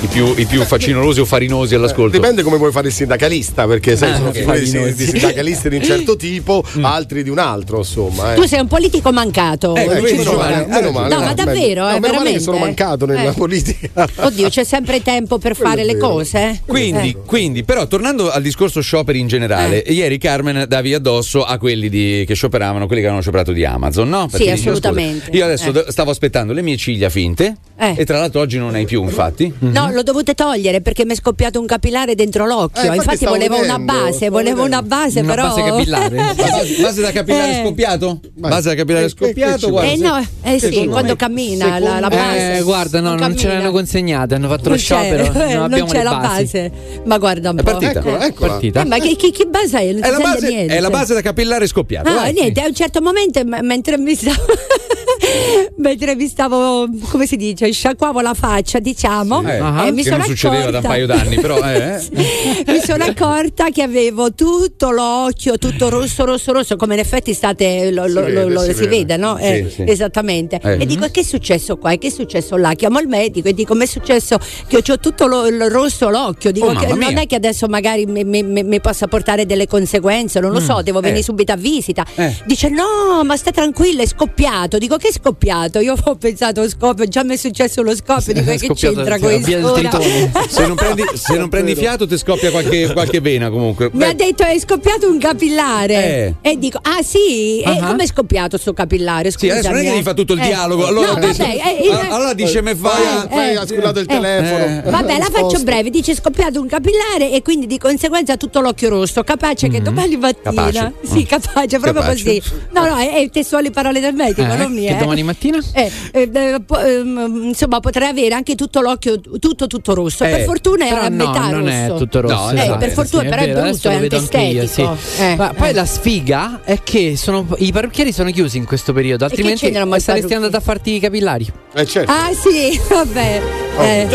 [0.00, 2.16] i più, i più facinorosi o farinosi all'ascolto.
[2.16, 5.76] Dipende come vuoi fare il sindacalista, perché sai, Ah, sono figure di, di sindacalisti di
[5.76, 6.84] un certo tipo, Mm.
[6.84, 8.32] altri di un altro, insomma.
[8.32, 8.36] eh.
[8.36, 9.74] Tu sei un politico mancato.
[9.76, 10.22] Ecco, Ci vedi, vuole.
[10.30, 12.40] Giovanni, meno male, no, ma no, davvero, no, eh, meno male che veramente.
[12.40, 13.34] sono mancato nella Eh.
[13.34, 14.08] politica.
[14.26, 16.38] Oddio, c'è sempre tempo per Quello fare le cose.
[16.38, 16.60] eh?
[16.66, 17.16] Quindi, Eh.
[17.26, 22.24] quindi, però, tornando al discorso scioperi in generale, ieri Carmen davi addosso a quelli di-
[22.26, 24.22] che scioperavano, quelli che avevano scioperato di Amazon, no?
[24.30, 25.24] Sì, Perché dici, assolutamente.
[25.26, 25.90] "Scusa, Io adesso Eh.
[25.92, 27.94] stavo aspettando le mie ciglia finte Eh.
[27.96, 29.52] e tra l'altro oggi non hai più, infatti.
[29.60, 32.73] No, l'ho dovute togliere perché mi è scoppiato un capillare dentro l'occhio.
[32.76, 34.62] Eh, infatti infatti volevo una vedendo, base, stavo volevo vedendo.
[34.78, 35.48] una base, Una però.
[35.48, 36.16] base capillare?
[36.34, 37.62] Base, base da capillare Eh.
[37.64, 38.20] scoppiato?
[38.34, 39.70] Base da capillare scoppiato?
[39.70, 42.56] guarda, Eh no, eh sì, quando me- cammina la, la base.
[42.58, 43.60] Eh, guarda, no, non, ce cammina.
[43.60, 45.22] l'hanno consegnate, hanno fatto Non lo c'è, sciopero.
[45.24, 46.72] eh, non non abbiamo c'è le la base.
[47.04, 47.70] Ma guarda un È po'.
[47.70, 48.00] partita.
[48.02, 48.26] Eh.
[48.26, 48.50] Eccola.
[48.52, 48.80] Partita.
[48.82, 49.92] Eh, ma che, che, che base è?
[49.92, 50.76] Non È la, sente base, niente.
[50.76, 52.08] è la base da capillare scoppiato.
[52.10, 54.42] Ah, niente, a un certo momento mentre mi stavo
[55.78, 59.56] mentre mi stavo come si dice, sciacquavo la faccia, diciamo, Eh,
[59.86, 62.63] e mi che sono non succedeva da un accorta- paio d'anni, però eh.
[62.66, 67.90] Mi sono accorta che avevo tutto l'occhio, tutto rosso, rosso, rosso, come in effetti state,
[67.90, 68.88] lo, lo- Si vede, lo- lo- si si, vede.
[68.88, 69.36] vede, no?
[69.38, 69.84] Sì, Eh, sì.
[69.86, 70.60] Esattamente.
[70.62, 70.78] Eh.
[70.80, 71.92] E dico, che è successo qua?
[71.92, 72.72] E che è successo là?
[72.74, 76.50] Chiamo il medico e dico, mi è successo che ho tutto lo- il rosso l'occhio.
[76.52, 79.66] Dico, Oh, che non è che adesso magari mi, mi- mi- mi possa portare delle
[79.66, 81.24] conseguenze, non lo so, devo venire eh.
[81.24, 82.04] subito a visita.
[82.14, 82.34] Eh.
[82.46, 84.78] Dice, no, ma sta tranquilla, è scoppiato.
[84.78, 85.78] Dico, che è scoppiato?
[85.80, 88.32] Io ho pensato, scoppio, già mi è successo lo scoppio.
[88.32, 89.50] Dico, che c'entra questo?
[90.48, 93.90] Se non prendi, se non prendi fiato ti scoppia qualche, qualche vena comunque.
[93.92, 96.36] Mi Beh, ha detto è scoppiato un capillare.
[96.40, 97.60] E dico, ah sì?
[97.60, 97.86] E Ah.
[97.88, 99.30] come è scoppiato sto capillare?
[99.30, 100.46] Sì, adesso non è che Scusami, devi fare tutto il eh.
[100.46, 100.86] dialogo.
[100.86, 103.56] Allora, No, detto- vabbè, eh, Allora- dice me fai.
[103.56, 104.64] Ha scullato il telefono.
[104.64, 104.90] Eh.
[104.90, 108.88] Vabbè, la faccio breve, dice è scoppiato un capillare e quindi di conseguenza tutto l'occhio
[108.88, 109.22] rosso.
[109.24, 110.52] Capace che domani mattina.
[110.52, 110.92] Capace.
[111.14, 112.24] Sì, capace, proprio Capace.
[112.24, 112.42] così.
[112.72, 114.88] No, no, è, è testuali parole del medico, Eh, non mie.
[114.88, 114.98] che eh.
[114.98, 115.58] domani mattina?
[115.72, 120.24] Eh, eh, eh, po- ehm, insomma, potrei avere anche tutto l'occhio tutto tutto rosso.
[120.24, 121.98] Eh, per fortuna era a no, metà non è rosso.
[122.04, 122.34] tutto rosso.
[122.52, 122.78] No, eh, esatto.
[122.78, 124.96] per fortuna, Sì, però è vero, brutto, è vedo anch'io, antistetico.
[125.00, 125.22] sì.
[125.22, 125.72] Eh, Ma poi eh.
[125.72, 130.56] la sfiga è che sono- i parrucchieri sono chiusi in questo periodo, altrimenti saresti andato
[130.56, 131.46] a farti i capillari.
[131.74, 132.10] Eh certo.
[132.12, 133.42] Ah sì, vabbè.
[133.80, 134.06] Eh.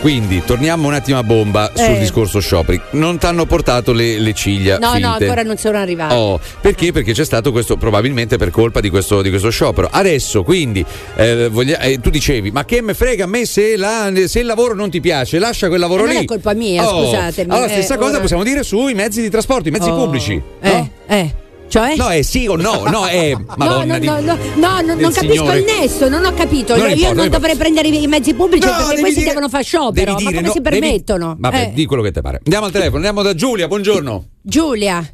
[0.00, 1.98] Quindi torniamo un attimo a bomba sul Eh.
[1.98, 2.80] discorso scioperi.
[2.92, 5.06] Non ti hanno portato le, le ciglia No, finte?
[5.06, 6.14] no, ancora non sono arrivati.
[6.14, 6.92] Oh, perché?
[6.92, 9.88] Perché c'è stato questo, probabilmente per colpa di questo, di questo sciopero.
[9.90, 10.84] Adesso, quindi,
[11.16, 14.46] eh, voglia- eh, tu dicevi, ma che me frega a me se, la- se il
[14.46, 15.40] lavoro non ti piace?
[15.40, 16.14] Lascia quel lavoro Eh, lì.
[16.14, 17.50] non è colpa mia, Oh, scusatemi.
[17.50, 19.96] Allora, Eh, stessa cosa ora- possiamo dire sui mezzi di trasporto, i mezzi Oh.
[19.96, 20.40] pubblici.
[20.60, 21.34] Eh, eh.
[21.68, 21.96] Cioè?
[21.96, 22.82] No, è sì o no?
[22.86, 25.58] No, è Madonna no, no, no, no, no, no, non capisco Signore.
[25.58, 26.74] il nesso, non ho capito.
[26.76, 29.30] Non Io- importa, Io non dovrei prendere i mezzi pubblici No, perché devi questi dire-
[29.30, 29.92] devono fare sciopero.
[30.14, 31.36] Devi Ma dire come si devi- permettono?
[31.38, 32.40] Vabbè, Eh, di quello che ti pare.
[32.44, 34.24] Andiamo al telefono, andiamo da Giulia, buongiorno.
[34.42, 35.12] Giulia.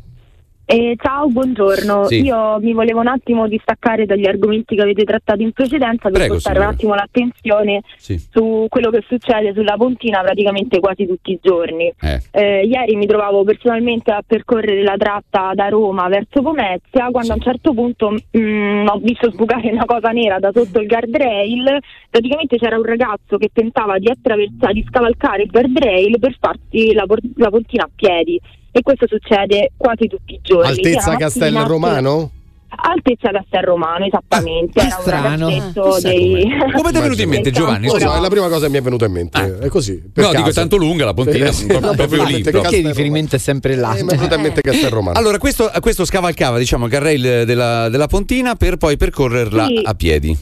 [0.67, 2.05] Eh, ciao, buongiorno.
[2.05, 2.23] Sì.
[2.23, 6.33] Io mi volevo un attimo distaccare dagli argomenti che avete trattato in precedenza per Prego,
[6.35, 6.69] portare un signora.
[6.75, 8.19] attimo l'attenzione Sì.
[8.31, 11.93] su quello che succede sulla Pontina praticamente quasi tutti i giorni.
[12.01, 12.21] Eh.
[12.31, 17.35] Eh, ieri mi trovavo personalmente a percorrere la tratta da Roma verso Pomezia quando a
[17.37, 21.79] un certo punto mm, ho visto sbucare una cosa nera da sotto il guardrail.
[22.09, 27.05] Praticamente c'era un ragazzo che tentava di attraversare, di scavalcare il guardrail per farsi la,
[27.05, 28.41] por- la pontina a piedi.
[28.77, 30.69] E questo succede quasi tutti i giorni.
[30.69, 32.31] Altezza Castel Romano?
[32.77, 34.81] Altezza Castel Romano, esattamente.
[34.81, 35.49] Era un strano.
[35.49, 36.45] ragazzetto Chissà dei...
[36.75, 37.89] Come ti è venuto in mente, Giovanni?
[37.89, 38.17] Scusa.
[38.17, 39.59] è la prima cosa che mi è venuta in mente.
[39.61, 40.03] È così.
[40.13, 40.59] per No, dico, è caso.
[40.59, 43.95] tanto lunga la pontina, Sì, sì, proprio- proprio lì, Perché il riferimento è sempre là?
[43.95, 45.17] Eh, mi è venuta in mente Castel Romano.
[45.17, 49.81] Allora, questo, questo scavalcava diciamo, il carrail della, della pontina per poi percorrerla Sì.
[49.85, 50.37] a piedi.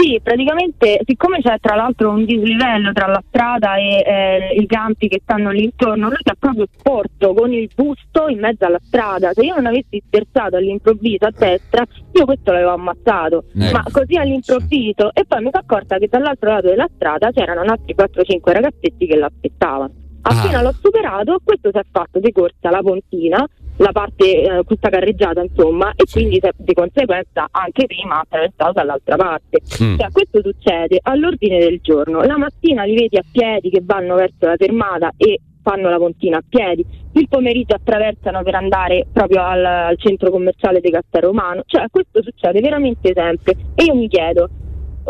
[0.00, 5.08] Sì, praticamente siccome c'è tra l'altro un dislivello tra la strada e eh, i campi
[5.08, 8.80] che stanno lì intorno, lui si è proprio sporto con il busto in mezzo alla
[8.82, 9.34] strada.
[9.34, 13.44] Se io non avessi scherzato all'improvviso a destra, io questo l'avevo ammazzato.
[13.54, 13.72] Eh.
[13.72, 17.94] Ma così all'improvviso e poi mi sono accorta che dall'altro lato della strada c'erano altri
[17.94, 19.92] 4-5 ragazzetti che l'aspettavano.
[20.22, 24.88] Appena l'ho superato, questo si è fatto di corsa la pontina, la parte, eh, questa
[24.88, 29.60] carreggiata insomma, e quindi di conseguenza anche prima ha attraversato dall'altra parte.
[29.82, 29.98] Mm.
[29.98, 32.22] Cioè, questo succede all'ordine del giorno.
[32.22, 36.38] La mattina li vedi a piedi che vanno verso la fermata e fanno la pontina
[36.38, 41.62] a piedi, il pomeriggio attraversano per andare proprio al, al centro commerciale di Castel Romano.
[41.66, 43.54] Cioè, questo succede veramente sempre.
[43.74, 44.48] E io mi chiedo,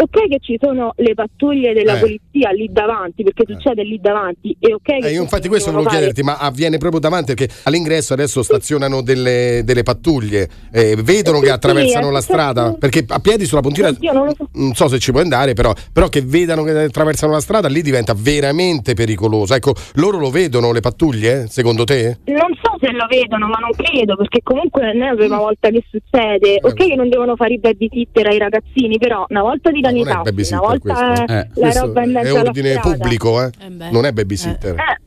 [0.03, 2.01] ok che ci sono le pattuglie della Eh.
[2.01, 5.99] polizia lì davanti, perché succede lì davanti, e ok Eh, io infatti questo volevo fare-
[6.05, 11.51] chiederti, ma avviene proprio davanti perché all'ingresso adesso stazionano delle, delle pattuglie, eh, vedono che
[11.51, 14.49] attraversano sì, la strada, perché a piedi sulla puntina non lo so.
[14.55, 17.83] non so se ci puoi andare, però, però che vedano che attraversano la strada lì
[17.83, 19.55] diventa veramente pericoloso.
[19.55, 22.19] Ecco, loro lo vedono le pattuglie, secondo te?
[22.25, 25.69] Non so se lo vedono, ma non credo, perché comunque non è la prima volta
[25.71, 26.59] che succede.
[26.63, 30.22] Ok che non devono fare i babysitter ai ragazzini, però una volta ti Non è
[30.22, 31.24] babysitter una volta questo.
[31.26, 31.92] la Questo
[32.29, 32.90] è ordine strada.
[32.90, 33.50] pubblico, eh?
[33.59, 34.74] Eh non è babysitter.
[34.74, 35.00] Eh,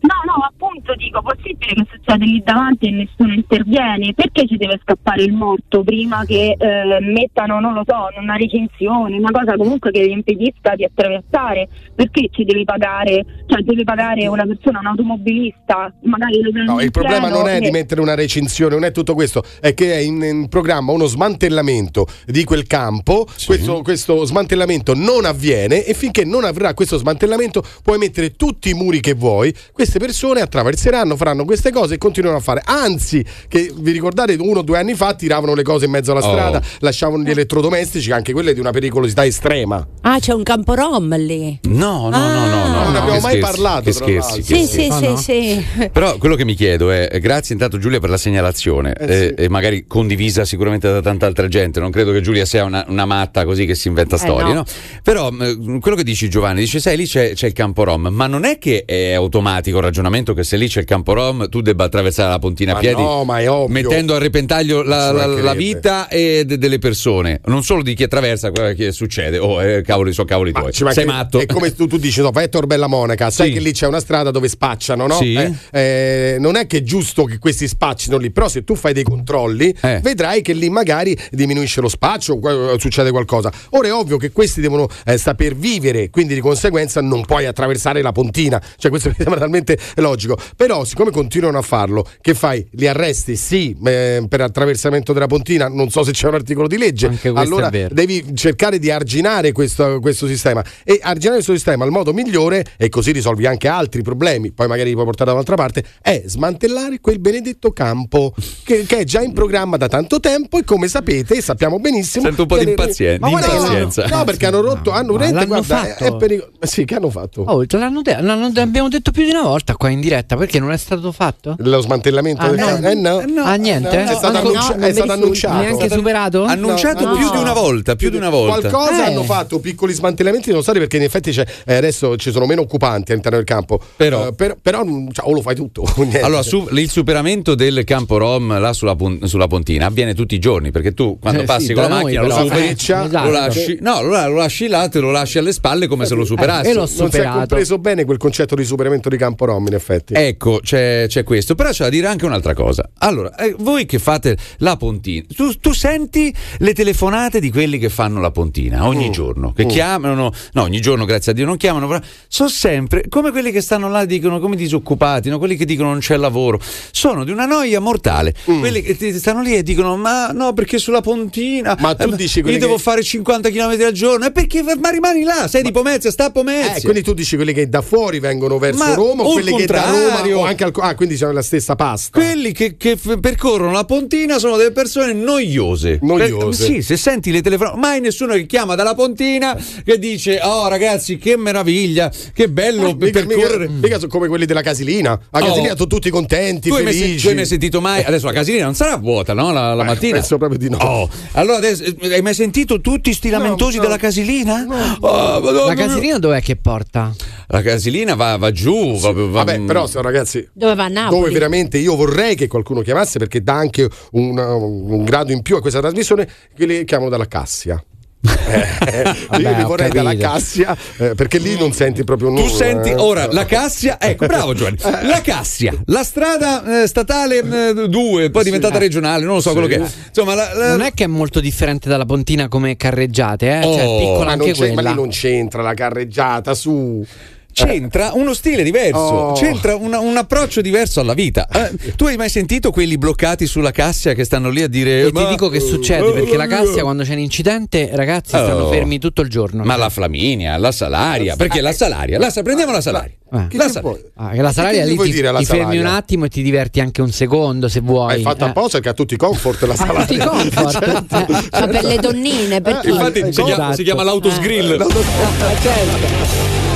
[0.00, 4.14] No, no, appunto dico, possibile che succede lì davanti e nessuno interviene?
[4.14, 9.16] Perché ci deve scappare il morto prima che eh, mettano, non lo so, una recinzione,
[9.16, 11.68] una cosa comunque che gli impedisca di attraversare?
[11.94, 16.80] Perché ci devi pagare, cioè deve pagare una persona, un automobilista, magari lo prende No,
[16.80, 19.74] il problema treno non è e- di mettere una recinzione, non è tutto questo, è
[19.74, 25.84] che è in, in programma uno smantellamento di quel campo, questo, questo smantellamento non avviene
[25.84, 29.54] e finché non avrà questo smantellamento puoi mettere tutti i muri che vuoi,
[29.90, 34.60] queste persone attraverseranno, faranno queste cose e continueranno a fare, anzi che vi ricordate uno
[34.60, 36.30] o due anni fa tiravano le cose in mezzo alla Oh.
[36.30, 39.84] strada, lasciavano gli elettrodomestici, anche quelle di una pericolosità estrema.
[40.02, 41.58] Ah, c'è un campo rom lì.
[41.64, 42.82] No, no, no, no, no.
[42.84, 44.42] Non no, abbiamo che mai scherzi, parlato, Che scherzi.
[44.42, 44.80] che Sì, scherzi.
[44.92, 45.16] sì, no?
[45.16, 45.88] sì, sì.
[45.90, 49.12] Però quello che mi chiedo è, eh, grazie intanto Giulia per la segnalazione Eh, sì.
[49.12, 52.84] eh, e magari condivisa sicuramente da tanta altra gente, non credo che Giulia sia una,
[52.86, 54.54] una matta così che si inventa Eh, storie, no.
[54.54, 54.64] no?
[55.02, 58.26] Però eh, quello che dici Giovanni, dice sai lì c'è, c'è il campo rom, ma
[58.28, 61.60] non è che è automatico il ragionamento che se lì c'è il campo rom tu
[61.60, 66.08] debba attraversare la pontina a Ma piedi no, mettendo a repentaglio la, la- la vita
[66.08, 70.12] e de- delle persone, non solo di chi attraversa, quello che succede, oh eh, cavoli,
[70.12, 71.38] sono cavoli Ma tuoi, sei matto.
[71.40, 73.52] È come tu, tu dici, no, vai a Torbella Monaca, sai Sì.
[73.54, 75.14] che lì c'è una strada dove spacciano, no?
[75.14, 75.34] Sì.
[75.34, 78.92] Eh, eh, non è che è giusto che questi spaccino lì, però se tu fai
[78.92, 80.00] dei controlli, Eh.
[80.02, 82.38] vedrai che lì magari diminuisce lo spaccio,
[82.78, 83.50] succede qualcosa.
[83.70, 88.02] Ora è ovvio che questi devono eh, saper vivere, quindi di conseguenza non puoi attraversare
[88.02, 88.60] la pontina.
[88.76, 90.36] Cioè, questo mi sembra talmente logico.
[90.56, 92.66] Però, siccome continuano a farlo, che fai?
[92.72, 93.36] Li arresti?
[93.36, 97.06] Sì, eh, per attraversamento della pontina, non so se c'è un articolo di legge.
[97.06, 97.94] Anche questo allora è vero.
[97.94, 102.88] devi cercare di arginare questo, questo sistema e arginare questo sistema il modo migliore e
[102.88, 107.00] così risolvi anche altri problemi poi magari li puoi portare da un'altra parte è smantellare
[107.00, 108.32] quel benedetto campo
[108.64, 112.24] che, che è già in programma da tanto tempo e come sapete e sappiamo benissimo
[112.24, 114.06] Sento un po' di impazien- impazienza.
[114.06, 116.04] no, no, perché hanno rotto hanno l'hanno guarda, fatto?
[116.04, 119.30] è pericolo- sì che hanno fatto Oh, te l'hanno de- l'hanno- l'abbiamo detto più di
[119.30, 121.54] una volta qua in diretta perché non è stato fatto?
[121.58, 122.64] lo smantellamento Ah, del no.
[122.66, 124.04] campo eh no, Ah, niente?
[124.04, 126.44] è stato, No, annunci- è mi stato annunciato Neanche superato?
[126.44, 127.30] Annunciato No, più no.
[127.32, 128.68] di una volta, più di una volta.
[128.68, 129.10] Qualcosa Eh.
[129.10, 132.62] hanno fatto, piccoli smantellamenti sono stati perché in effetti c'è, eh, adesso ci sono meno
[132.62, 133.80] occupanti all'interno del campo.
[133.96, 135.84] Però- Eh, per- però, mm, cioè, o lo fai tutto.
[136.22, 140.70] Allora, su- il superamento del campo Rom là sulla, sulla pontina avviene tutti i giorni
[140.70, 142.36] perché tu quando Eh, passi sì, con la macchina però.
[142.38, 143.24] lo superi, Eh, esatto.
[143.24, 146.24] lo lasci, no, lo, lo lasci là, te lo lasci alle spalle come se lo
[146.24, 146.68] superassi.
[146.70, 147.36] e lo non si è superato.
[147.38, 150.14] compreso bene quel concetto di superamento di campo Rom, in effetti.
[150.14, 152.88] Ecco, c'è, c'è questo, però c'è da dire anche un'altra cosa.
[152.98, 157.88] Allora, eh, voi che fate la pontina, tu, tu senti le telefonate di quelli che
[157.88, 159.12] fanno la pontina ogni Mm.
[159.12, 159.68] giorno, che Mm.
[159.68, 163.60] chiamano, no, ogni giorno grazie a Dio non chiamano, però sono sempre come quelli che
[163.60, 165.38] stanno là e dicono come disoccupati, no?
[165.38, 166.60] quelli che dicono non c'è lavoro,
[166.92, 168.58] sono di una noia mortale, Mm.
[168.60, 172.40] quelli che stanno lì e dicono ma no perché sulla pontina, Ma tu eh, dici
[172.40, 175.72] io devo che- fare 50 km al giorno, e perché ma rimani là, sei di
[175.72, 176.74] Pomezia, sta a Pomezia.
[176.76, 179.66] Eh, quindi tu dici quelli che da fuori vengono verso Ma Roma o quelli che
[179.66, 179.90] da.
[179.90, 182.18] Roma o anche al, ah, quindi siamo la stessa pasta.
[182.18, 185.98] Quelli che, che f- percorrono la pontina sono delle persone noiose.
[186.02, 186.36] Noiose.
[186.36, 190.68] Per- sì, se senti le telefonate, mai nessuno che chiama dalla pontina che dice: Oh
[190.68, 193.68] ragazzi, che meraviglia, che bello per Mica, mica, percorrere.
[193.68, 195.12] mica sono come quelli della Casilina.
[195.12, 195.44] A Oh.
[195.46, 197.22] Casilina sono tutti contenti, Tu hai, mai, felici.
[197.22, 198.02] tu hai mai sentito mai?
[198.02, 199.52] Adesso la casilina non sarà vuota, no?
[199.52, 200.12] La, la Eh, mattina.
[200.14, 200.76] penso proprio di no.
[200.78, 203.82] Oh, allora adesso, eh, hai mai sentito tutti sti lamentosi no.
[203.84, 204.66] della casilina?
[205.00, 207.14] Oh, Madonna La casilina dov'è che porta?
[207.48, 208.96] La casilina va, va giù.
[208.98, 211.20] va- Vabbè, però ragazzi Dove va Napoli?
[211.20, 215.56] dove veramente io vorrei che qualcuno chiamasse perché dà anche un, un grado in più
[215.56, 217.82] a questa trasmissione che li chiamano dalla Cassia.
[218.50, 220.28] Eh, io Vabbè, li ho vorrei dalla capito.
[220.28, 222.48] Cassia eh, perché lì non senti proprio Tu nulla.
[222.48, 222.94] senti eh.
[222.96, 227.42] ora la Cassia, ecco bravo Giovanni, la Cassia, la strada eh, statale
[227.88, 229.86] 2, poi è diventata regionale, non lo so quello che è.
[230.08, 233.62] Insomma, la- la- Non è che è molto differente dalla pontina come carreggiate, eh?
[233.62, 234.88] Cioè, Oh, è piccola ma, non anche c'è- ma quella.
[234.90, 237.04] lì non c'entra la carreggiata su.
[237.52, 239.32] C'entra uno stile diverso, Oh.
[239.32, 241.46] c'entra una- un approccio diverso alla vita.
[241.48, 245.02] Eh, tu hai mai sentito quelli bloccati sulla cassia che stanno lì a dire...
[245.06, 248.70] E ti dico che succede perché la Cassia quando c'è un incidente, ragazzi, stanno Oh.
[248.70, 249.64] fermi tutto il giorno.
[249.64, 253.14] Ma la Flaminia, la Salaria, perché la Salaria, la, prendiamo la Salaria.
[253.52, 254.00] La Salaria.
[254.16, 255.80] Ah, la salaria Che lì ti, ti fermi Salaria?
[255.80, 258.14] un attimo e ti diverti anche un secondo se vuoi.
[258.14, 258.48] Hai fatto Eh.
[258.48, 260.00] apposta che ha tutti i comfort la sala.
[260.00, 261.04] tutti i comfort.
[261.10, 262.88] Ma Ah, per le donnine, per chi?
[262.90, 263.74] Infatti si chiama, Esatto.
[263.74, 264.84] si chiama l'autosgrill.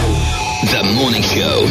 [0.66, 1.66] The Morning Show.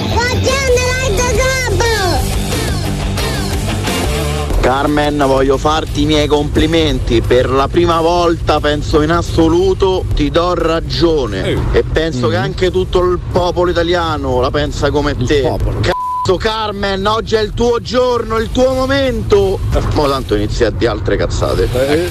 [4.62, 7.22] Carmen, voglio farti i miei complimenti.
[7.22, 11.58] Per la prima volta, penso in assoluto, ti do ragione.
[11.72, 15.42] E penso che anche tutto il popolo italiano la pensa come te.
[15.42, 19.60] Cazzo, Carmen, oggi è il tuo giorno, il tuo momento.
[19.94, 21.68] Ma tanto inizi a di altre cazzate.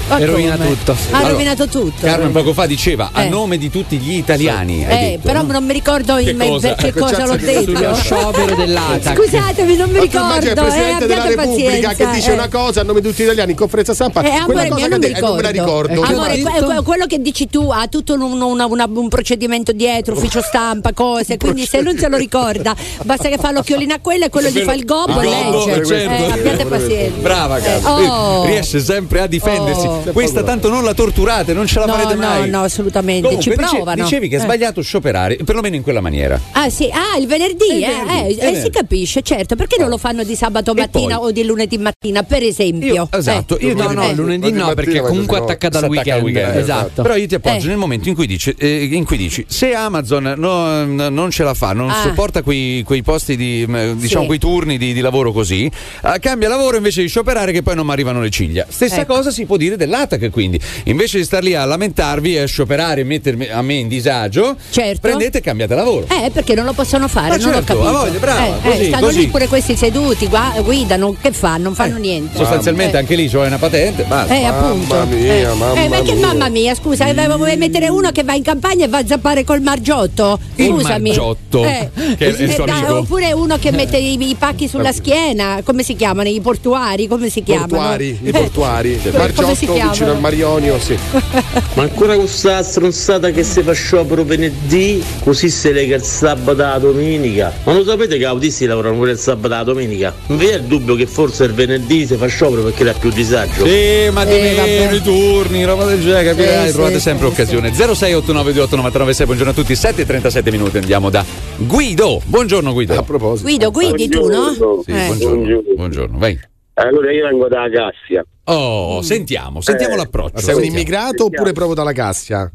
[0.07, 0.91] Ma E rovina tutto.
[0.91, 2.05] Ha Allora, rovinato tutto.
[2.05, 3.29] Carmen poco fa diceva a Eh.
[3.29, 4.83] nome di tutti gli italiani.
[4.85, 5.51] Eh, detto, però no?
[5.53, 6.75] non mi ricordo Che in- cosa?
[6.75, 7.95] che cosa l'ho detto.
[7.95, 9.17] Sciopero dell'ATAC.
[9.17, 10.35] Scusatemi, non mi ricordo.
[10.45, 11.93] il Eh, Presidente della Repubblica pazienza.
[11.93, 12.33] che dice eh.
[12.33, 14.21] una cosa a nome di tutti gli italiani in conferenza stampa.
[14.21, 15.87] Eh, quella amore cosa non mi eh, non me la ricordo.
[15.91, 16.13] ricordo.
[16.13, 20.13] Amore, que- que- quello che dici tu ha tutto un, una- una- un procedimento dietro,
[20.15, 21.37] ufficio stampa, cose.
[21.37, 24.59] Quindi se non se lo ricorda, basta che fa l'occhiolino a quello e quello gli
[24.59, 25.85] fa il gobbo e legge.
[25.85, 25.93] certo.
[25.93, 27.19] Eh, abbiate pazienza.
[27.21, 28.45] Brava Eh, oh.
[28.45, 29.87] riesce sempre a difendersi.
[29.87, 30.01] Oh.
[30.11, 32.49] Questa tanto non la torturate, non ce la No, farete no, mai.
[32.49, 33.21] no, assolutamente.
[33.27, 34.03] Comunque, Ci dice- provano.
[34.03, 34.43] dicevi che è Eh.
[34.43, 36.39] sbagliato scioperare, perlomeno in quella maniera.
[36.51, 38.61] Ah sì, ah il venerdì, Il eh, venerdì, eh, eh, venerdì.
[38.61, 42.43] si capisce, certo, perché non lo fanno di sabato mattina o di lunedì mattina, per
[42.43, 42.93] esempio?
[42.93, 46.35] Io- esatto, io No, no, lunedì no, perché comunque attaccata al weekend.
[46.37, 47.01] al Esatto.
[47.01, 50.85] Però io ti appoggio nel momento in cui, dici, in cui dici se Amazon no-
[51.09, 52.01] non ce la fa, non Ah.
[52.03, 54.27] sopporta quei, quei posti di diciamo Sì.
[54.27, 57.85] quei turni di, di lavoro così, eh, cambia lavoro invece di scioperare che poi non
[57.85, 58.65] mi arrivano le ciglia.
[58.69, 59.15] Stessa Ecco.
[59.15, 63.01] cosa si può dire dell'ATAC quindi, invece di star lì a lamentarvi e a scioperare
[63.01, 64.99] e mettermi a me in disagio, Certo.
[65.01, 66.07] prendete e cambiate lavoro.
[66.09, 67.91] Eh, perché non lo possono fare, Ma non certo, ho capito.
[67.99, 69.19] voglia, brava, Eh, eh, così, stanno così.
[69.19, 71.63] lì pure questi seduti, gua- guidano, che fanno?
[71.63, 72.37] Non fanno niente.
[72.37, 72.99] Sostanzialmente Eh.
[72.99, 74.33] anche lì c'ho una patente, basta.
[74.35, 74.93] Eh, appunto.
[74.95, 75.45] Mamma mia, eh.
[75.53, 76.27] mamma Eh, ma che mia.
[76.27, 79.43] mamma mia, scusa, eh, vuoi mettere uno che va in campagna e va a zappare
[79.43, 80.39] col margiotto?
[80.55, 81.09] Il Scusami.
[81.09, 81.89] Margiotto, Eh.
[82.17, 82.97] che è il Eh, suo amico.
[82.97, 86.29] Oppure uno che mette i, i pacchi sulla schiena, come si chiamano?
[86.29, 87.67] I portuari, come si chiamano?
[87.67, 88.99] Portuari, i Eh, portuari.
[89.11, 90.97] Margiotto vicino al Marionio, sì.
[91.75, 96.77] Ma ancora questa stronzata che si fa sciopero venerdì, così si lega il sabato alla
[96.77, 97.53] domenica.
[97.63, 100.13] Ma lo sapete che gli autisti lavorano pure il sabato e la domenica?
[100.27, 103.09] Non vi è il dubbio che forse il venerdì si fa sciopero perché ha più
[103.11, 103.65] disagio?
[103.65, 107.27] Sì, ma di Eh, meno, i turni, roba del genere, capirai, Sì, trovate sì, sempre
[107.27, 107.71] sì, occasione.
[107.71, 111.23] 0689289996, buongiorno a tutti, 7.37 minuti, andiamo da
[111.57, 112.21] Guido.
[112.25, 112.97] Buongiorno Guido.
[112.97, 113.47] A proposito.
[113.47, 114.51] Guido, guidi tu, no?
[114.83, 115.05] Sì, Eh.
[115.07, 115.61] buongiorno.
[115.75, 116.39] Buongiorno, vai.
[116.75, 118.25] Allora io vengo dalla Cassia.
[118.45, 120.31] Oh, sentiamo, sentiamo Eh, l'approccio.
[120.35, 120.77] Ma sei un sentiamo.
[120.79, 122.51] immigrato oppure proprio dalla Cassia?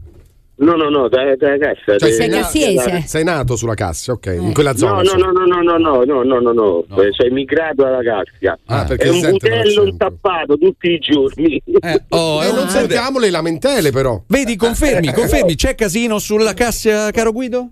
[0.61, 1.97] No, no, no, dalla da Cassia.
[1.99, 3.03] Cioè, da- sei, na- cassiese?
[3.07, 5.03] sei nato sulla Cassia, ok, in quella No, zona.
[5.03, 8.59] no, no, no, no, no, no, no, no, no, no, Eh, sei migrato alla Cassia.
[8.67, 11.63] Ah, perché è un butello intappato tutti i giorni.
[11.81, 14.21] Eh, oh, Eh, non sentiamo le lamentele, però.
[14.27, 17.69] Vedi, confermi, confermi, c'è casino sulla cassia, caro Guido?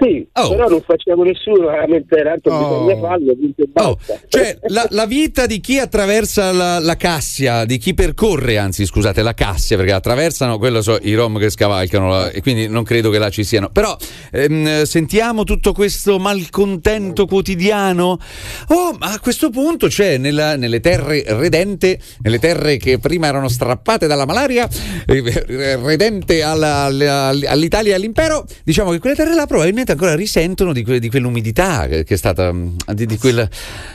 [0.00, 0.48] Sì, Oh.
[0.50, 2.84] però non facciamo nessuno veramente tanto Oh.
[2.86, 3.32] bisogna farlo,
[3.74, 4.20] Oh, basta.
[4.28, 9.20] cioè la, la vita di chi attraversa la, la cassia, di chi percorre, anzi scusate,
[9.22, 13.10] la cassia, perché attraversano quello so i rom che scavalcano la- e quindi non credo
[13.10, 13.68] che là ci siano.
[13.70, 13.94] Però
[14.32, 18.18] ehm, sentiamo tutto questo malcontento quotidiano.
[18.68, 23.48] Oh, ma a questo punto c'è nella- nelle terre redente, nelle terre che prima erano
[23.48, 24.66] strappate dalla malaria,
[25.06, 30.82] eh, redente alla- all'Italia e all'impero, diciamo che quelle terre là probabilmente ancora risentono di,
[30.82, 33.48] que- di quell'umidità che, è stata mm, di, di quella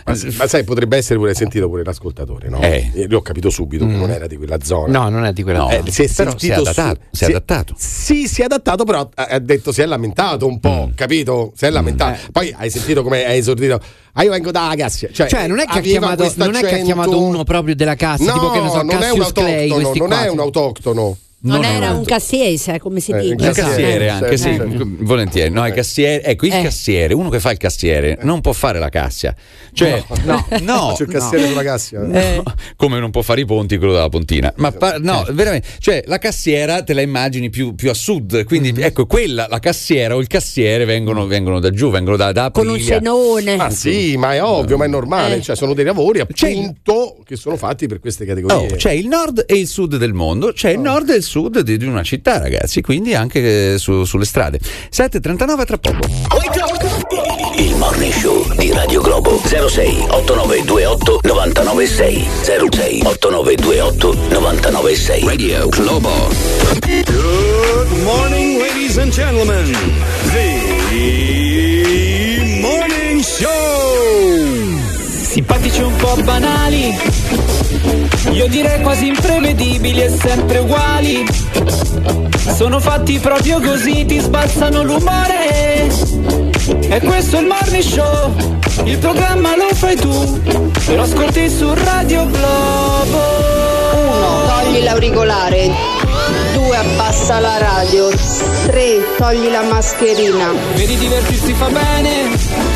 [0.06, 2.62] Ma, ma sai, potrebbe essere pure sentito pure l'ascoltatore, no?
[2.62, 2.92] Eh.
[2.96, 5.00] Io l'ho capito subito che non era di quella zona.
[5.00, 5.70] No, non è di quella No.
[5.70, 7.74] Eh, si è Però si è adattato, su- si è adattato.
[7.78, 11.52] Sì, si è adattato, però ha detto si è lamentato un po', capito?
[11.56, 12.20] Si è lamentato.
[12.32, 13.82] Poi hai sentito come hai esordito.
[14.14, 15.10] Ah, io vengo dalla Cassia.
[15.12, 17.76] Cioè, Cioè, non è, che ha chiamato, non è che ha accento- chiamato uno proprio
[17.76, 20.24] della cassa, No, tipo che ne so, non è un Cassius Clay, autoctono, non qua.
[20.24, 21.18] è un autoctono.
[21.46, 23.34] Non, Non era un- un cassiese, come si Eh, dice.
[23.34, 24.68] un Il cassiere Eh, anche, sì, eh.
[25.00, 25.52] volentieri.
[25.54, 26.62] No, il cassiere, ecco, il Eh.
[26.64, 29.36] cassiere, uno che fa il cassiere non può fare la cassia.
[29.72, 32.00] Cioè, no, no, C'è il cassiere sulla Cassia.
[32.02, 32.44] no.
[32.76, 34.52] come non può fare i ponti quello della pontina.
[34.58, 38.72] Ma pa- no, veramente, cioè la cassiera te la immagini più, più a sud, quindi
[38.72, 38.82] Mhm.
[38.84, 42.68] ecco, quella, la cassiera o il cassiere vengono, vengono da giù, vengono da, da Con
[42.68, 43.56] un cenone.
[43.56, 45.36] Ma sì, ma è ovvio, ma è normale.
[45.36, 45.42] Eh.
[45.42, 48.72] Cioè, sono dei lavori C'è appunto che sono fatti per queste categorie.
[48.74, 51.34] Oh, c'è il nord e il sud del mondo, c'è il nord e il sud
[51.42, 54.60] di, di una città, ragazzi, quindi anche eh, su- sulle strade.
[54.92, 56.08] 7.39 tra poco.
[57.58, 62.28] Il Morning Show di Radio Globo 06 8928 996
[62.70, 66.12] 06 8928 996 Radio Globo
[66.82, 70.15] Good morning, ladies and gentlemen.
[75.76, 76.98] Simpatici un po' banali,
[78.32, 81.26] io direi quasi imprevedibili e sempre uguali.
[82.56, 85.90] Sono fatti proprio così, ti sbalzano l'umore.
[86.88, 88.34] E questo è il morning show,
[88.86, 90.42] il programma lo fai tu,
[90.94, 93.20] lo ascolti su Radio Globo.
[93.96, 95.72] Uno, togli l'auricolare.
[96.54, 98.10] Due, abbassa la radio.
[98.66, 100.52] Tre, togli la mascherina.
[100.76, 102.75] Vedi divertirsi fa bene.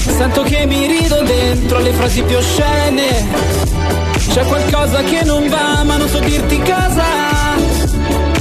[0.00, 3.26] Sento che mi rido dentro alle frasi più oscene.
[4.32, 7.04] C'è qualcosa che non va, ma non so dirti cosa.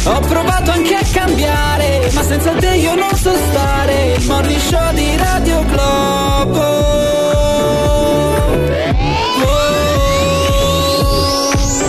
[0.05, 4.13] Ho provato anche a cambiare, ma senza te io non so stare.
[4.17, 6.89] Il morning show di Radio Globo.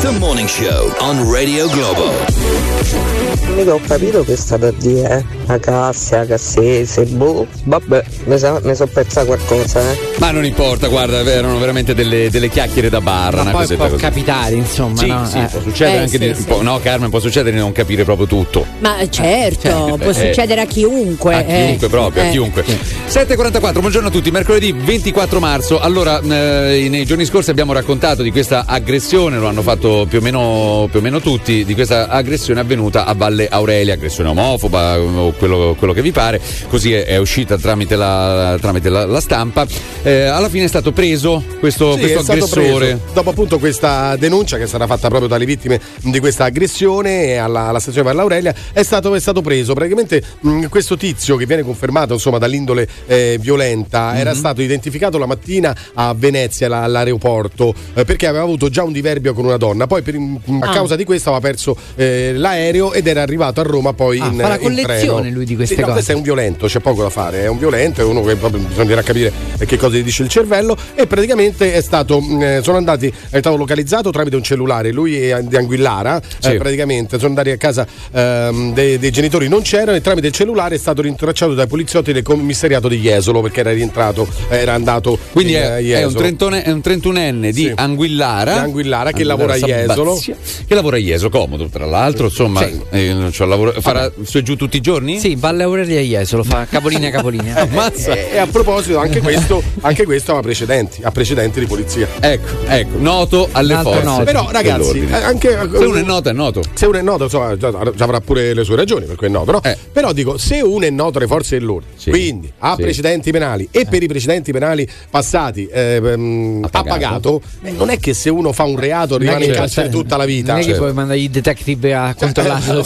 [0.00, 3.09] The Morning Show on Radio Globo.
[3.48, 5.38] Mica ho capito che sta per dire, eh.
[5.46, 7.46] La cassia, cassese, boh.
[7.64, 8.60] Vabbè, mi sono
[8.92, 9.98] persa qualcosa, eh.
[10.18, 13.34] Ma non importa, guarda, erano veramente delle, delle chiacchiere da bar.
[13.36, 14.00] Ma una poi può così.
[14.00, 14.96] capitare, insomma.
[14.98, 15.26] Sì, no?
[15.26, 15.46] sì, Eh.
[15.50, 16.34] può succedere Eh, anche sì, di.
[16.34, 16.42] sì.
[16.44, 18.64] può- no, Carmen, può succedere di non capire proprio tutto.
[18.78, 21.34] Ma certo, Certo, può eh, succedere a chiunque.
[21.34, 21.90] A chiunque eh.
[21.90, 22.30] proprio, a Eh.
[22.30, 22.64] chiunque.
[23.08, 25.80] 7.44, buongiorno a tutti, mercoledì 24 marzo.
[25.80, 30.22] Allora, eh, nei giorni scorsi abbiamo raccontato di questa aggressione, lo hanno fatto più o
[30.22, 35.30] meno, più o meno tutti, di questa aggressione avvenuta a Valle Aurelia, aggressione omofoba o
[35.32, 39.64] quello, quello che vi pare, così è, è uscita tramite la, tramite la, la stampa.
[40.02, 42.86] Eh, alla fine è stato preso questo, Sì, questo aggressore.
[42.86, 43.00] preso.
[43.14, 47.78] Dopo appunto questa denuncia che stata fatta proprio dalle vittime di questa aggressione alla, alla
[47.78, 49.74] stazione Valle Aurelia è stato, è stato preso.
[49.74, 55.26] Praticamente mh, questo tizio che viene confermato insomma dall'indole eh, violenta era stato identificato la
[55.26, 59.86] mattina a Venezia la- all'aeroporto eh, perché aveva avuto già un diverbio con una donna.
[59.86, 60.72] Poi per- mh, a Ah.
[60.72, 64.36] causa di questo aveva perso eh, l'aereo ed era arrivato a Roma poi Ah, in,
[64.38, 65.34] fa la in collezione treno.
[65.36, 65.96] lui di queste Sì, no, cose.
[65.98, 67.42] questo è un violento, c'è poco da fare.
[67.42, 70.28] È un violento, è uno che proprio bisognerà capire eh, che cosa gli dice il
[70.28, 70.76] cervello.
[70.94, 74.90] E praticamente è stato, mh, eh, sono andati, è stato localizzato tramite un cellulare.
[74.92, 76.56] Lui è di Anguillara, eh, Sì.
[76.56, 80.74] praticamente sono andati a casa ehm, dei, dei genitori, non c'erano, e tramite il cellulare
[80.74, 85.18] è stato rintracciato dai poliziotti del commissariato di Jesolo perché era rientrato, era andato.
[85.32, 87.72] Quindi in, è, eh, è un, trentone- è un 31enne di Sì.
[87.74, 90.20] Anguillara, Di Anguillara, che Anguillara lavora a Jesolo.
[90.66, 94.42] Che lavora a Jesolo, comodo tra l'altro, insomma, eh, non c'ho lavoro- farà su e
[94.42, 95.18] giù tutti i giorni?
[95.18, 97.56] Sì, Valle Aurelia Jesolo fa capolinea capolinea.
[97.62, 98.14] Ammazza.
[98.14, 102.06] E, e a proposito, anche questo, anche questo ha precedenti, ha precedenti di polizia.
[102.20, 104.06] Ecco, ecco, noto alle Un altro forze.
[104.08, 104.24] noto.
[104.24, 106.62] Però ragazzi, eh, anche Se uno è noto, è noto.
[106.74, 109.52] Se uno è noto, già, già avrà pure le sue ragioni per cui è noto,
[109.52, 109.62] no?
[109.62, 109.76] Eh.
[109.92, 112.10] Però dico, se uno è noto alle forze dell'ordine, Sì.
[112.10, 112.82] quindi ha Sì.
[112.82, 117.40] precedenti penali e per i precedenti penali passati eh, ehm, Ha pagato.
[117.62, 120.52] eh, non è che se uno fa un reato rimane in carcere tutta la vita.
[120.52, 120.84] Non è che Certo.
[120.84, 122.82] poi mandare i detective a controllarlo.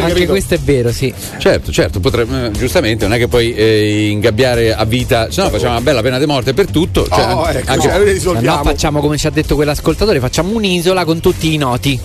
[0.00, 1.12] Anche questo è vero, sì.
[1.38, 5.50] Certo, certo, potrebbe, eh, giustamente, non è che puoi eh, ingabbiare a vita, se no
[5.50, 7.06] facciamo una bella pena di morte per tutto.
[7.08, 7.82] Cioè, Oh, ecco, anche-
[8.20, 12.00] cioè, no facciamo come ci ha detto quell'ascoltatore, facciamo un'isola con tutti i noti.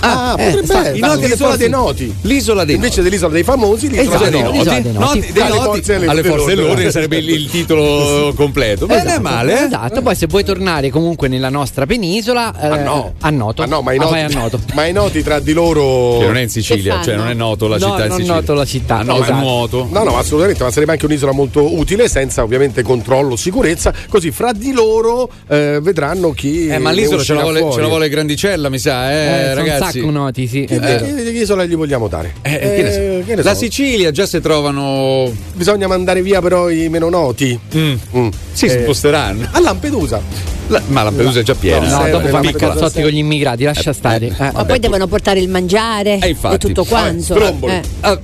[0.00, 0.96] Ah, eh, potrebbe sta- essere.
[0.96, 2.14] i noti l'isola dei noti.
[2.22, 3.08] L'isola dei Invece noti.
[3.08, 4.52] dell'isola dei famosi, l'isola Esatto, dei noti.
[4.58, 4.98] Dei noti.
[5.18, 6.90] Noti- dei Alle noti forze delle- alle forze dell'ordine.
[6.90, 8.86] sarebbe il, il titolo completo.
[8.86, 9.64] Ma non è male, eh?
[9.64, 13.14] Esatto, poi se vuoi tornare comunque nella nostra penisola, eh, Ah, no.
[13.20, 13.62] a Noto.
[13.62, 14.60] Ma no, ma i Ah, noti, Noto.
[14.74, 16.18] ma i noti tra di loro.
[16.18, 18.34] Che non è in Sicilia, cioè non è noto la No, città in non Sicilia.
[18.34, 19.34] noto la città, Ah, no, è esatto.
[19.40, 19.88] nuoto.
[19.90, 24.52] No, no, assolutamente, ma sarebbe anche un'isola molto utile, senza ovviamente controllo, sicurezza, così fra
[24.52, 26.68] di loro eh, vedranno chi.
[26.68, 27.74] Eh, ma l'isola ce la, vuole, fuori.
[27.74, 29.87] ce la vuole grandicella, mi sa, eh, Eh, ragazzi.
[29.92, 32.34] Sacco noti, sì, è Eh, che, che isola gli vogliamo dare?
[32.42, 32.98] Eh, che ne so.
[32.98, 33.58] Eh, che ne La so?
[33.60, 35.30] Sicilia già si trovano.
[35.54, 37.58] Bisogna mandare via però i meno noti.
[37.76, 37.94] Mm.
[38.16, 38.28] Mm.
[38.52, 39.48] Si Eh, sposteranno.
[39.52, 40.20] A Lampedusa.
[40.68, 41.88] La- ma Lampedusa è già piena.
[41.88, 44.26] No, No, dopo fanno i cazzotti con gli immigrati, lascia stare.
[44.26, 44.50] Eh.
[44.52, 46.54] Ma poi devono portare il mangiare Eh, infatti.
[46.54, 47.22] e tutto quanto.
[47.22, 47.72] Stromboli.
[47.72, 47.82] Eh.
[48.00, 48.18] Ah,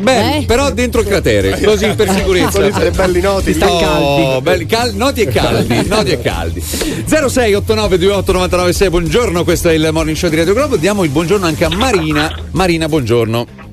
[0.00, 0.46] belli, Eh?
[0.46, 2.50] però dentro il cratere, così per sicurezza.
[2.50, 3.52] Sono isole belli noti.
[3.54, 4.40] sta caldi.
[4.42, 6.60] belli, cal- noti e caldi, noti e caldi.
[6.62, 10.76] 06 89 28 99 6, buongiorno, questo è il morning show di Radio Globo.
[10.76, 12.34] Diamo il buongiorno anche a Marina.
[12.52, 13.69] Marina, buongiorno.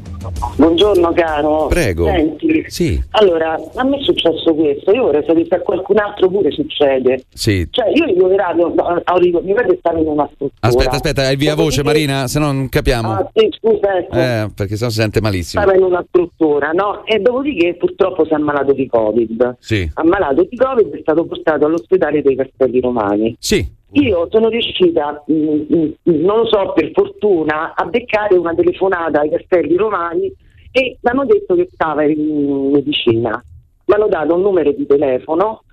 [0.55, 1.67] Buongiorno caro.
[1.67, 2.05] Prego.
[2.05, 6.29] Senti, Sì, allora, a me è successo questo, io vorrei sapere se a qualcun altro
[6.29, 7.23] pure succede.
[7.33, 7.67] sì.
[7.69, 10.51] Cioè, io in radio, no, Aurico, mi vede stare in una struttura.
[10.59, 13.11] Aspetta, aspetta, hai via voce Marina, se no non capiamo.
[13.13, 14.15] Ah, sì, scusa, ecco.
[14.15, 15.61] Eh, perché sennò si sente malissimo.
[15.63, 17.03] Stava in una struttura, no?
[17.05, 19.55] E dopodiché purtroppo si è ammalato di Covid.
[19.59, 19.89] Sì.
[19.95, 23.35] Ammalato di Covid è stato portato all'ospedale dei Castelli Romani.
[23.39, 23.75] Sì.
[23.91, 29.29] Io sono riuscita, mh, mh, non lo so, per fortuna, a beccare una telefonata ai
[29.29, 30.31] Castelli Romani
[30.71, 33.41] e mi hanno detto che stava in medicina.
[33.85, 35.63] Mi hanno dato un numero di telefono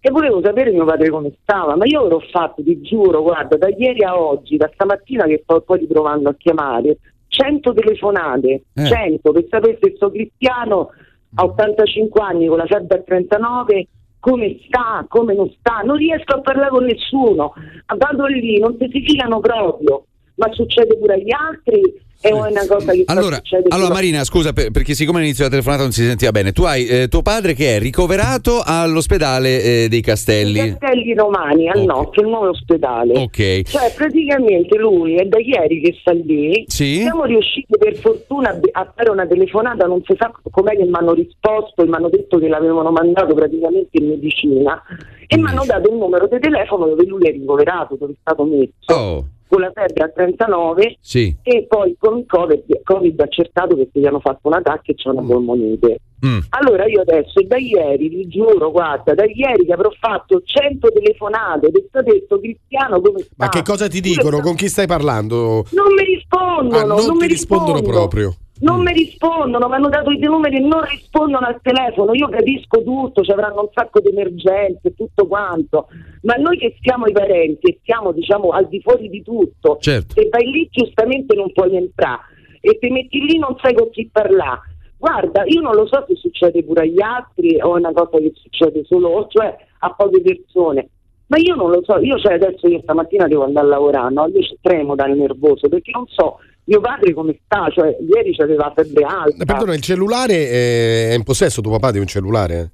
[0.00, 3.68] e volevo sapere mio padre come stava, ma io ero fatto, ti giuro, guarda, da
[3.68, 8.84] ieri a oggi, da stamattina che sto poi riprovando a chiamare, 100 telefonate, Eh.
[8.84, 10.90] 100 per sapere se sto cristiano
[11.36, 13.86] a 85 anni con la febbre a 39
[14.24, 17.52] come sta, come non sta, non riesco a parlare con nessuno,
[17.94, 20.06] vado lì, non si filano proprio,
[20.36, 21.82] ma succede pure agli altri
[22.28, 25.92] è una cosa che Allora, allora Marina, scusa per- perché siccome all'inizio della telefonata non
[25.92, 30.76] si sentiva bene, tu hai eh, tuo padre che è ricoverato all'ospedale eh, dei Castelli.
[30.78, 33.12] Castelli Romani al Nocchio, il nuovo ospedale.
[33.18, 33.62] Ok.
[33.62, 36.64] Cioè, praticamente lui è da ieri che sta lì.
[36.66, 37.00] Sì.
[37.02, 40.92] Siamo riusciti per fortuna a- a fare una telefonata, non si sa com'è che mi
[40.94, 44.82] hanno risposto e mi hanno detto che l'avevano mandato praticamente in medicina
[45.26, 48.44] e mi hanno dato il numero di telefono dove lui è ricoverato, dove è stato
[48.44, 48.92] messo.
[48.98, 49.24] Oh.
[49.46, 51.34] Con la febbre a 39 Sì.
[51.42, 55.10] e poi con il COVID, COVID accertato perché gli hanno fatto un attacco e c'è
[55.10, 55.98] una polmonite.
[56.24, 56.38] Mm.
[56.50, 61.70] Allora io adesso da ieri, vi giuro, guarda, da ieri che avrò fatto 100 telefonate,
[61.70, 63.34] ti ho detto Cristiano come sta?
[63.36, 64.40] Ma che cosa ti dicono?
[64.40, 65.66] Con chi stai parlando?
[65.72, 67.82] Non mi rispondono, Ah, non non ti mi rispondono rispondono.
[68.08, 68.34] proprio.
[68.64, 72.14] Non mi rispondono, mi hanno dato i numeri e non rispondono al telefono.
[72.14, 75.88] Io capisco tutto, ci avranno un sacco di emergenze, tutto quanto.
[76.22, 80.14] Ma noi che siamo i parenti e siamo, diciamo, al di fuori di tutto, Certo.
[80.14, 82.22] se vai lì giustamente non puoi entrare
[82.62, 84.60] e ti metti lì non sai con chi parlare.
[84.96, 88.32] Guarda, io non lo so se succede pure agli altri o è una cosa che
[88.34, 90.88] succede solo, cioè a poche persone.
[91.26, 94.26] Ma io non lo so, io cioè adesso io stamattina devo andare a lavorare, no?
[94.28, 99.04] Io tremo dal nervoso perché non so mio padre come sta, cioè ieri c'aveva febbre
[99.04, 99.42] alta.
[99.42, 102.70] Eh, Perdona, il cellulare eh, è in possesso tuo papà di un cellulare?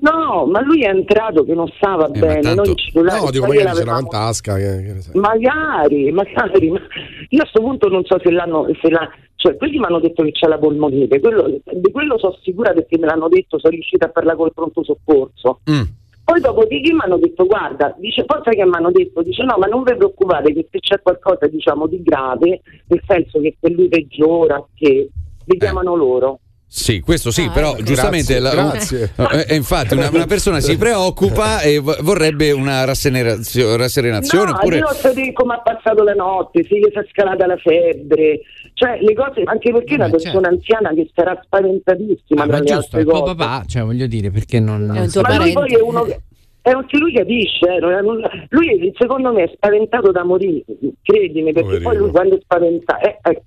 [0.00, 3.58] No, ma lui è entrato che non stava bene, noi il cellulare No, dico magari
[3.60, 4.54] ce l'aveva l'avevamo- in tasca.
[4.56, 5.14] Che, che ne sai.
[5.20, 6.80] Magari, magari, ma
[7.28, 10.24] io a questo punto non so se l'hanno, se la, cioè quelli mi hanno detto
[10.24, 14.06] che c'è la polmonite, quello, di quello sono sicura perché me l'hanno detto, sono riuscita
[14.06, 15.60] a parlare col pronto soccorso.
[15.70, 15.82] Mm.
[16.26, 19.66] Poi dopodiché mi hanno detto, guarda, dice, forse che mi hanno detto, dice no, ma
[19.66, 23.86] non vi preoccupate che se c'è qualcosa diciamo di grave, nel senso che se lui
[23.86, 25.08] peggiora, che
[25.44, 26.40] vi chiamano loro.
[26.68, 27.82] Sì, questo Ah, sì, però ecco.
[27.84, 29.12] giustamente Grazie, la- grazie.
[29.46, 34.78] Eh, eh, infatti una, una persona si preoccupa e vo- vorrebbe una rasserenazione No, oppure
[34.78, 38.40] io so di come ha passato la notte, si è scalata la febbre,
[38.74, 42.60] cioè le cose, anche perché è una Vabbè, persona anziana che sarà spaventatissima Ah, ma
[42.60, 44.86] giusto, è tuo papà, cioè voglio dire, perché non...
[44.86, 46.20] Ma lui poi è uno che
[46.62, 48.00] è anche lui capisce, eh, è
[48.48, 50.64] lui secondo me è spaventato da morire,
[51.00, 53.42] credimi, perché poi lui quando è spaventato, eh, eh,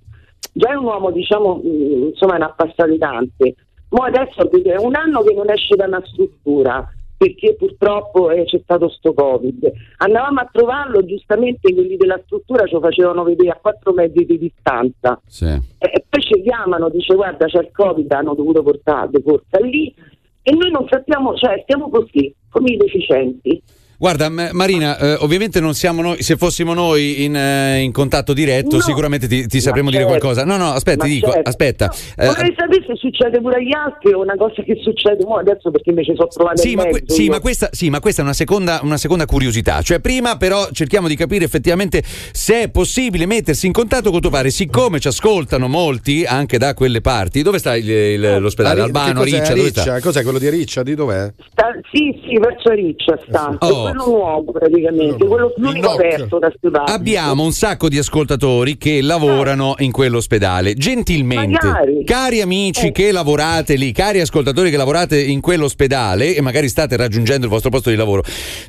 [0.52, 3.54] già è un uomo diciamo, mh, insomma ne ha passate tante,
[3.90, 8.58] ma adesso è un anno che non esce da una struttura, perché purtroppo eh, c'è
[8.62, 13.92] stato sto covid, andavamo a trovarlo, giustamente quelli della struttura ci facevano vedere a quattro
[13.92, 15.44] metri di distanza, Sì.
[15.46, 19.94] e e poi ci chiamano, dice guarda c'è il covid, hanno dovuto portare corsa lì
[20.42, 23.62] e noi non sappiamo, cioè stiamo così, come i deficienti.
[24.00, 28.76] Guarda, Marina, eh, ovviamente non siamo noi, se fossimo noi in, eh, in contatto diretto,
[28.76, 28.82] No.
[28.82, 30.16] sicuramente ti, ti sapremo dire certo.
[30.18, 30.46] qualcosa.
[30.46, 31.50] No, no, aspetta, ti dico, certo.
[31.50, 31.92] aspetta.
[32.16, 35.70] Eh, Vorrei sapere se succede pure agli altri o una cosa che succede mo adesso
[35.70, 37.12] perché invece sono trovata Sì in ma, que- mezzo.
[37.14, 37.30] sì, io.
[37.30, 39.82] ma questa, sì, ma questa è una seconda, una seconda curiosità.
[39.82, 44.30] Cioè, prima però cerchiamo di capire effettivamente se è possibile mettersi in contatto con tuo
[44.30, 44.48] padre.
[44.48, 48.80] Siccome ci ascoltano molti anche da quelle parti, dove sta il- il- l'ospedale?
[48.80, 49.40] Ah, Albano, cos'è?
[49.40, 49.82] Riccia, dove sta?
[49.82, 50.00] Riccia?
[50.00, 50.82] Cos'è quello di Riccia?
[50.82, 51.30] Di dov'è?
[51.52, 53.56] Sta- sì, sì, verso Riccia sta.
[53.58, 53.88] Oh.
[53.90, 56.92] Quello nuovo praticamente, quello l'unico aperto da studiare.
[56.92, 60.74] Abbiamo un sacco di ascoltatori che lavorano in quell'ospedale.
[60.74, 62.04] Gentilmente, Magari.
[62.04, 67.44] cari amici che lavorate lì, cari ascoltatori che lavorate in quell'ospedale e magari state raggiungendo
[67.46, 68.22] il vostro posto di lavoro,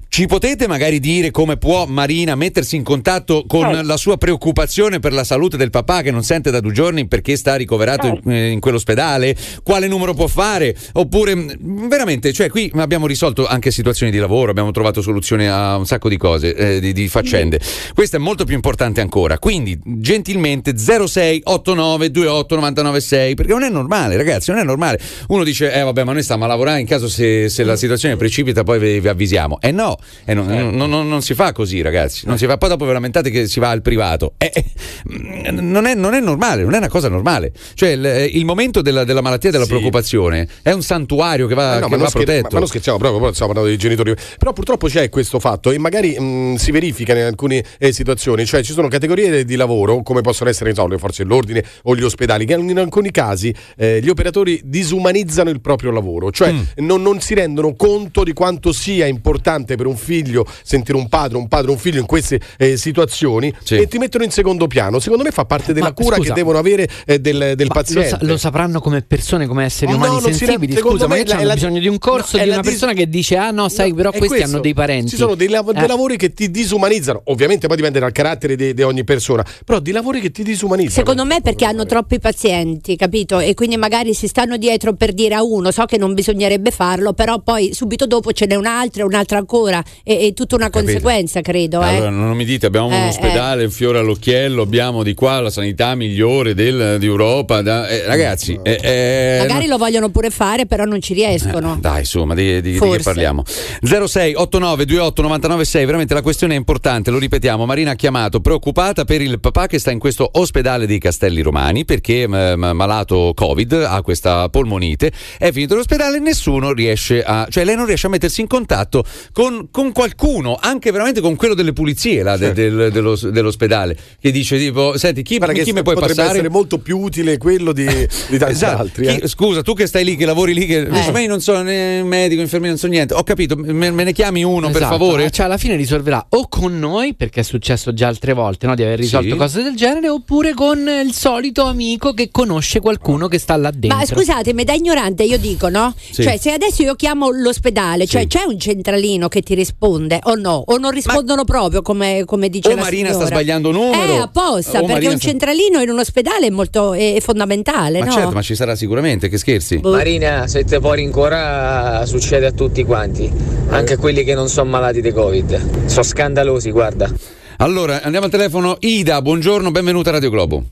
[0.10, 3.84] ci potete magari dire come può Marina mettersi in contatto con Eh.
[3.84, 7.36] la sua preoccupazione per la salute del papà che non sente da due giorni perché
[7.36, 9.36] sta ricoverato in, eh, in quell'ospedale?
[9.64, 10.76] Quale numero può fare?
[10.94, 15.11] Oppure veramente, cioè qui abbiamo risolto anche situazioni di lavoro, abbiamo trovato soluzioni
[15.50, 17.60] a un sacco di cose, eh, di, di faccende.
[17.94, 19.38] Questo è molto più importante ancora.
[19.40, 25.00] Quindi, gentilmente 06 89 28 99 6, perché non è normale, ragazzi, non è normale.
[25.28, 28.16] Uno dice "Eh vabbè, ma noi stiamo a lavorare in caso se, se la situazione
[28.18, 29.60] precipita poi vi, vi avvisiamo".
[29.62, 32.26] Eh no, eh, non, non- non- non si fa così, ragazzi.
[32.28, 34.34] Non si fa poi dopo vi lamentate che si va al privato.
[34.38, 37.52] Eh, eh, non, è, non è normale, non è una cosa normale.
[37.74, 41.78] Cioè il, il momento della, della malattia e della preoccupazione è un santuario che va,
[41.78, 42.44] Eh no, che ma, va scher- protetto.
[42.48, 44.14] ma- ma non scherziamo proprio, stiamo parlando dei genitori.
[44.38, 48.64] Però purtroppo c'è questo fatto e magari mh, si verifica in alcune eh, situazioni, cioè
[48.64, 52.46] ci sono categorie di lavoro, come possono essere so, le forze dell'ordine o gli ospedali,
[52.46, 56.86] che in alcuni casi eh, gli operatori disumanizzano il proprio lavoro, cioè Mm.
[56.86, 61.38] non, non si rendono conto di quanto sia importante per un figlio sentire un padre,
[61.38, 65.00] un padre, un figlio in queste eh, situazioni e ti mettono in secondo piano.
[65.00, 67.74] Secondo me fa parte della Ma, cura scusa, che devono avere eh, del, del Ma
[67.76, 68.10] lo, paziente.
[68.10, 70.76] sa- lo sapranno come persone, come esseri No, umani si sensibili.
[70.76, 72.94] Scusa, magari la- hanno la- bisogno di un corso no, di la una dis- persona
[72.94, 74.48] che dice: Ah, no, sai, No, però questi questo.
[74.50, 75.10] hanno dei parenti.
[75.10, 75.88] Ci sono dei, lav- dei Eh.
[75.88, 77.22] lavori che ti disumanizzano.
[77.26, 80.96] Ovviamente poi dipende dal carattere di, di ogni persona, però di lavori che ti disumanizzano.
[81.06, 83.40] Secondo me perché hanno troppi pazienti, capito?
[83.40, 87.14] E quindi magari si stanno dietro per dire a uno, so che non bisognerebbe farlo,
[87.14, 89.84] però poi subito dopo ce n'è un altro e un altro ancora.
[90.04, 90.92] E è tutta una Capito.
[90.92, 91.82] conseguenza, credo.
[91.84, 91.88] eh.
[91.88, 95.50] Allora, non mi dite, abbiamo Eh, un ospedale, un fiore all'occhiello, abbiamo di qua la
[95.50, 97.62] sanità migliore del- d'Europa.
[97.62, 101.78] da- eh, ragazzi, eh, eh, Magari lo vogliono pure fare, però non ci riescono.
[101.80, 103.44] Dai, insomma, di, di- di che parliamo?
[103.82, 107.66] 06 89 28 99 6, veramente la questione è importante, lo ripetiamo.
[107.66, 111.86] Marina ha chiamato preoccupata per il papà che sta in questo ospedale dei Castelli Romani
[111.86, 117.48] perché m- m- malato Covid, ha questa polmonite, è finito l'ospedale e nessuno riesce a,
[117.50, 121.54] cioè lei non riesce a mettersi in contatto con, con qualcuno, anche veramente con quello
[121.54, 125.74] delle pulizie là, de- del- dello- dell'ospedale, che dice tipo, senti, chi, Guarda che chi
[125.74, 126.38] mi puoi potrebbe passare?
[126.40, 128.82] essere molto più utile quello di, di tanti Esatto.
[128.82, 129.08] altri.
[129.08, 129.28] Chi- eh.
[129.28, 132.70] Scusa, tu che stai lì, che lavori lì, che io non sono né medico, infermiere,
[132.74, 133.14] non so niente.
[133.14, 135.32] Ho capito, me, me ne chiami uno per Esatto, favore?
[135.32, 138.84] Cioè, alla fine risolverà o con noi, perché è successo già altre volte no, di
[138.84, 139.36] aver risolto Sì.
[139.36, 143.98] cose del genere, oppure con il solito amico che conosce qualcuno che sta là dentro.
[143.98, 145.94] Ma scusatemi, da ignorante io dico, no?
[146.12, 146.24] Sì.
[146.24, 150.64] Cioè, se adesso io chiamo l'ospedale, cioè c'è un centralino che ti risponde o no?
[150.68, 153.36] O non rispondono proprio come, come dice O la Marina sta signora?
[153.36, 154.14] sbagliando numero.
[154.14, 157.20] Eh, apposta, O perché Marina un sta- centralino in un ospedale è molto è, è
[157.20, 158.12] fondamentale, Ma no?
[158.12, 159.78] certo, ma ci sarà sicuramente, che scherzi.
[159.78, 159.92] Boh.
[159.92, 163.32] Marina, se te fuori ancora succede a tutti quanti,
[163.70, 165.86] anche a quelli che non sono malati di Covid.
[165.86, 167.10] Sono scandalosi, guarda.
[167.58, 168.76] Allora, andiamo al telefono.
[168.82, 170.64] Ida, buongiorno, benvenuta a Radio Globo.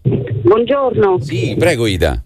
[0.00, 1.20] Buongiorno.
[1.20, 2.22] Sì, prego Ida.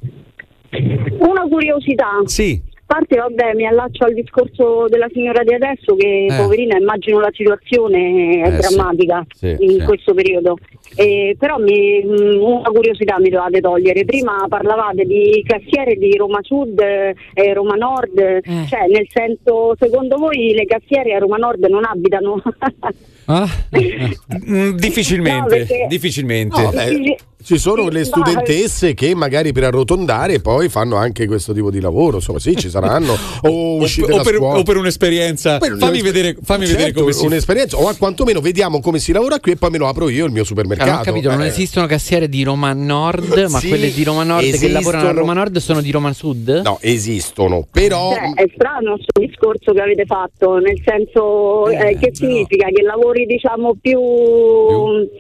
[1.19, 2.21] Una curiosità.
[2.27, 2.63] Sì.
[2.91, 6.37] A parte, vabbè, mi allaccio al discorso della signora di adesso che, Eh.
[6.37, 9.85] poverina, immagino la situazione è Eh, drammatica Sì, in sì.
[9.85, 10.57] questo periodo.
[10.97, 14.05] Eh, però mi- mh, una curiosità mi dovete togliere.
[14.05, 18.43] Prima parlavate di cassiere di Roma Sud e Roma Nord, Eh.
[18.69, 22.43] cioè nel senso, secondo voi le cassiere a Roma Nord non abitano?
[23.31, 26.61] Mm, difficilmente, No, perché- difficilmente.
[26.61, 31.71] No, beh, ci sono le studentesse che magari per arrotondare poi fanno anche questo tipo
[31.71, 33.17] di lavoro, insomma sì, ci saranno.
[33.43, 35.59] O, uscite o da per, o per un'esperienza.
[35.59, 38.99] Per fammi un'esper- vedere, fammi certo, vedere come si un'esperienza o a quantomeno vediamo come
[38.99, 40.91] si lavora qui e poi me lo apro io il mio supermercato.
[40.91, 41.47] Ah, non ho capito, non Eh.
[41.47, 44.73] esistono cassiere di Roma Nord, ma Sì, quelle di Roma Nord che esistono.
[44.75, 46.61] lavorano a Roma Nord sono di Roma Sud?
[46.65, 52.11] No, esistono, però Cioè, è strano questo discorso che avete fatto, nel senso eh, che
[52.13, 53.99] significa che lavori diciamo più,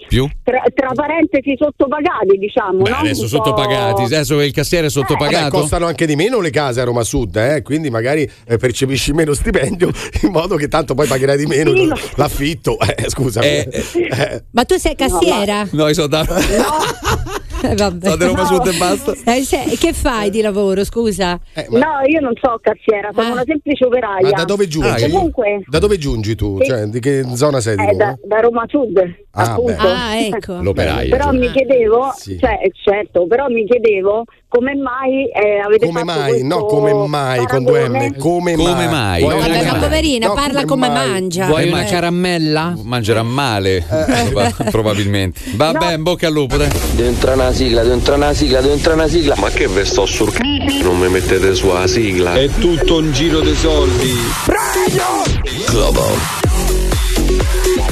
[0.09, 0.29] Più?
[0.43, 2.09] Tra, tra parentesi sottopagati
[2.39, 2.97] diciamo, Beh, no?
[2.97, 5.59] adesso Un po'- sottopagati, adesso che il cassiere è sottopagato.
[5.59, 9.33] costano anche di meno le case a Roma Sud, eh, quindi magari eh, percepisci meno
[9.35, 9.91] stipendio
[10.23, 12.79] in modo che tanto poi pagherai di meno Sì, ma- l'affitto.
[12.81, 13.41] Eh, scusa.
[13.41, 15.67] Eh, Ma tu sei cassiera?
[15.73, 16.27] No, io sono da.
[17.63, 18.05] Eh, vabbè.
[18.09, 19.13] Sono di Roma Sud e basta.
[19.35, 21.39] Eh, se- che fai di lavoro, scusa?
[21.71, 24.23] No, io non so cassiera, sono una semplice operaia.
[24.23, 24.89] Ma da dove giungi?
[25.05, 26.59] Ah, Comunque, Da dove giungi tu?
[26.61, 26.67] Sì.
[26.67, 27.97] Cioè, di che zona sei di eh, Roma?
[28.05, 28.99] da, da Roma Sud,
[29.33, 29.75] Ah, appunto.
[29.87, 30.61] Ah, ecco.
[30.63, 31.11] L'operaio.
[31.11, 32.39] Però mi chiedevo, Sì.
[32.39, 36.43] cioè, certo, però mi chiedevo come mai eh, avete Come fatto mai?
[36.43, 37.89] No, questo come mai con due?
[37.89, 38.17] M?
[38.17, 39.21] Come, Come mai?
[39.23, 39.79] Vuoi No, come mai?
[39.81, 41.09] poverina, No, parla come, mai?
[41.09, 41.47] mangia.
[41.47, 41.73] Vuoi Eh.
[41.73, 42.75] una caramella?
[42.83, 44.25] Mangerà male, Eh.
[44.31, 45.41] proba- probabilmente.
[45.55, 46.69] Vabbè, in bocca al lupo, dai.
[46.97, 49.35] Devo entrare una sigla, devo entrare una sigla, devo entrare una sigla.
[49.39, 50.27] Ma che ve sto c***o?
[50.83, 52.35] Non mi mettete su la sigla.
[52.35, 54.11] È tutto un giro di soldi.
[55.69, 56.40] Globo.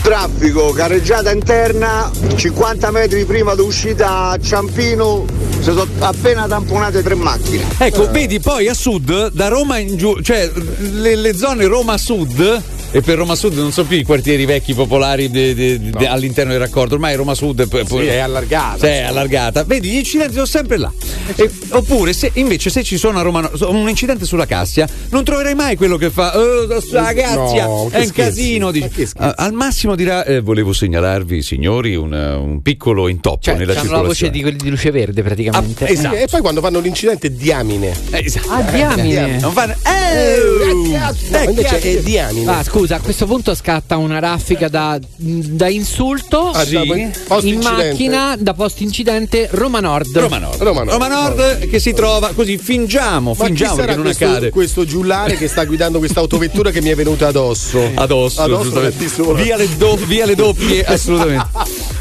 [0.08, 5.26] Traffico, carreggiata interna, 50 metri prima d'uscita a Ciampino,
[5.58, 7.62] si sono appena tamponate tre macchine.
[7.76, 10.50] Ecco, vedi poi a sud, da Roma in giù, cioè
[10.92, 12.77] le, le zone Roma Sud.
[12.90, 16.52] E per Roma Sud non sono più i quartieri vecchi popolari de- de- de- all'interno
[16.52, 18.78] del raccordo, ormai Roma Sud è, poi- Sì, è allargata.
[18.78, 19.64] Sì, è allargata.
[19.64, 20.90] Vedi, gli incidenti sono sempre là.
[21.36, 25.54] E- oppure, se, invece, se ci sono a Roma un incidente sulla Cassia, non troverai
[25.54, 26.32] mai quello che fa.
[26.38, 27.66] Oh, sta Cassia!
[27.66, 28.70] No, è un casino.
[28.70, 29.06] dici.
[29.16, 33.90] Al massimo dirà: eh, Volevo segnalarvi, signori, un, eh, un piccolo intoppo Cioè, nella hanno
[33.90, 34.32] la voce circolazione.
[34.32, 35.84] di quelli di luce verde praticamente.
[35.84, 36.14] Ah, esatto.
[36.16, 37.92] E poi quando fanno l'incidente diamine.
[38.10, 38.48] Eh, esatto.
[38.50, 39.38] Ah, diamine.
[39.40, 39.74] Non fanno.
[39.74, 42.50] Eh, cazzo, eh, invece è diamine.
[42.50, 46.74] Ah, scusa, a questo punto scatta una raffica da, da insulto Ah, sì.
[46.74, 50.16] da- in macchina da post incidente Roma Nord.
[50.16, 50.62] Roma Nord.
[50.62, 50.90] Roma Nord.
[50.92, 54.50] Roma Nord che si trova così, fingiamo, Ma chi fingiamo sarà che non questo, accade.
[54.50, 57.80] questo giullare che sta guidando questa autovettura che mi è venuta addosso?
[57.94, 61.46] Addosso, Addosso, via, le do- via le doppie, assolutamente.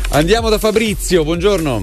[0.09, 1.81] Andiamo da Fabrizio, buongiorno.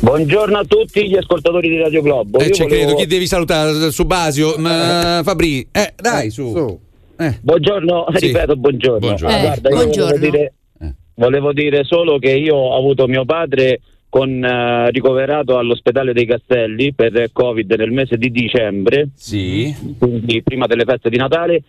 [0.00, 2.38] Buongiorno a tutti gli ascoltatori di Radio Globo.
[2.38, 3.90] Eh, Io c'è volevo- credo, chi devi salutare?
[3.90, 6.78] Subasio, ma Fabri, eh, dai, su.
[7.16, 7.38] Eh.
[7.40, 8.26] Buongiorno, Sì.
[8.26, 8.98] ripeto, buongiorno.
[8.98, 9.34] Buongiorno.
[9.36, 10.10] Ah, Eh, guarda, io buongiorno.
[10.16, 10.92] Volevo, dire, Eh.
[11.14, 16.92] volevo dire solo che io ho avuto mio padre con, eh, ricoverato all'ospedale dei Castelli
[16.92, 19.74] per Covid nel mese di dicembre, Sì.
[19.98, 21.62] quindi prima delle feste di Natale.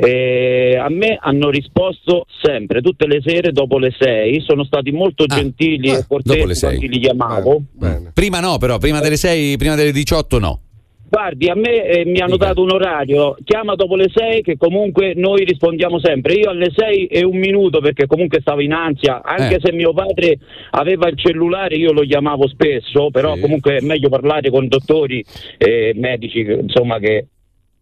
[0.00, 5.26] E a me hanno risposto sempre, tutte le sere dopo le 6, sono stati molto
[5.26, 7.62] gentili e Ah, cortesi quando li chiamavo.
[8.14, 10.60] Prima no, però, prima delle 6, prima delle 18 no.
[11.10, 15.14] Guardi, a me eh, mi hanno dato un orario, chiama dopo le 6 che comunque
[15.14, 16.34] noi rispondiamo sempre.
[16.34, 19.60] Io alle 6 e un minuto perché comunque stavo in ansia, anche Eh.
[19.62, 20.38] se mio padre
[20.70, 25.24] aveva il cellulare io lo chiamavo spesso, però comunque è meglio parlare con dottori
[25.56, 27.26] e medici, insomma che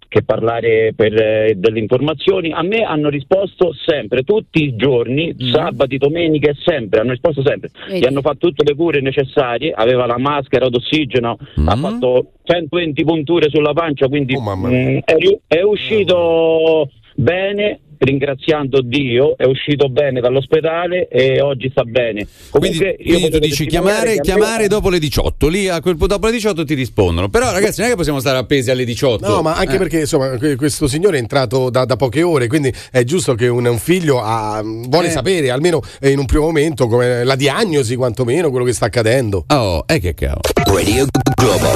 [0.08, 2.52] che parlare per eh, delle informazioni.
[2.52, 7.70] A me hanno risposto sempre, tutti i giorni, sabati, domeniche, sempre, hanno risposto sempre.
[7.86, 8.00] Vedi.
[8.00, 13.48] Gli hanno fatto tutte le cure necessarie, aveva la maschera d'ossigeno, ha fatto 120 punture
[13.48, 17.80] sulla pancia, quindi mm, è, è uscito bene.
[17.98, 22.26] Ringraziando Dio, è uscito bene dall'ospedale e oggi sta bene.
[22.50, 26.26] Comunque, io Quindi tu dici chiamare, me- chiamare dopo le 18, lì a quel, dopo
[26.26, 27.28] le 18 ti rispondono.
[27.28, 29.26] Però ragazzi non è che possiamo stare appesi alle 18.
[29.28, 29.78] No, ma anche Eh.
[29.78, 33.48] perché insomma que- questo signore è entrato da, da poche ore, quindi è giusto che
[33.48, 35.10] un, un figlio ha- vuole Eh.
[35.10, 39.44] sapere, almeno eh, in un primo momento, come la diagnosi, quantomeno quello che sta accadendo.
[39.48, 40.40] Oh, e che cavolo.
[40.64, 41.68] Radio Globo.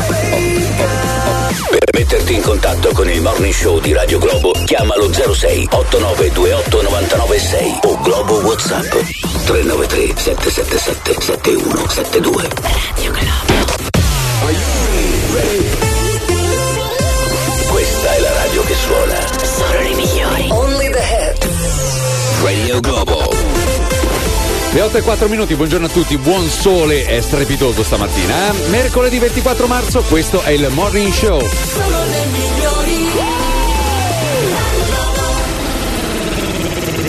[1.70, 1.79] Per
[2.10, 8.00] metterti in contatto con il Morning Show di Radio Globo, chiamalo 06 8928 996 o
[8.00, 8.90] Globo WhatsApp
[9.44, 12.48] 393 777 7172.
[12.72, 13.12] Radio
[17.68, 19.26] Questa è la radio che suona.
[19.44, 20.48] Sono i migliori.
[20.50, 22.42] Only the hits.
[22.42, 23.19] Radio Globo.
[24.72, 28.50] Le 8 e 4 minuti, buongiorno a tutti, buon sole, è strepitoso stamattina.
[28.50, 28.68] eh?
[28.68, 31.40] Mercoledì 24 marzo, questo è il Morning Show.
[31.40, 32.98] Sono le migliori.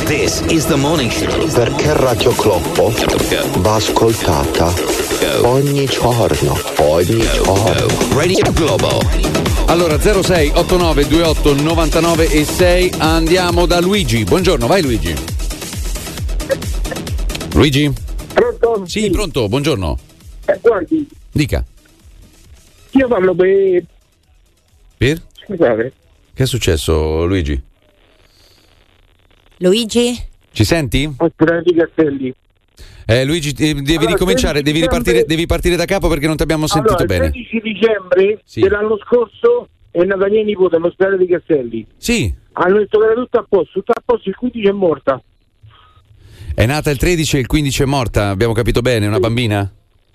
[0.05, 1.47] This is the morning show.
[1.53, 2.93] Perché Radio Globo
[3.59, 4.73] va ascoltata
[5.43, 7.87] ogni giorno, ogni giorno.
[8.13, 9.01] Radio Globo.
[9.67, 14.23] Allora 06 89 28 99 e 6 andiamo da Luigi.
[14.25, 15.15] Buongiorno, vai Luigi.
[17.53, 17.91] Luigi?
[18.33, 18.85] Pronto?
[18.85, 19.97] Sì, pronto, buongiorno.
[20.45, 21.63] Eh, guardi, Dica.
[22.91, 23.83] io parlo per...
[24.97, 25.21] Per?
[25.45, 25.93] Scusate.
[26.33, 27.61] Che è successo Luigi?
[29.57, 30.15] Luigi?
[30.51, 31.11] Ci senti?
[31.17, 32.33] Ospedale di Castelli.
[33.05, 36.35] Eh, Luigi, devi Allora, ricominciare, 13 devi dicembre- ripartire, devi partire da capo perché non
[36.37, 37.25] ti abbiamo sentito allora, bene.
[37.25, 38.61] il 13 dicembre Sì.
[38.61, 41.85] dell'anno scorso è nata mia nipote all'ospedale di Castelli.
[41.97, 45.21] Sì, Hanno detto che era tutto a posto, tutto a posto, il 15 è morta.
[46.53, 49.71] È nata il 13 e il 15 è morta, abbiamo capito bene, una bambina?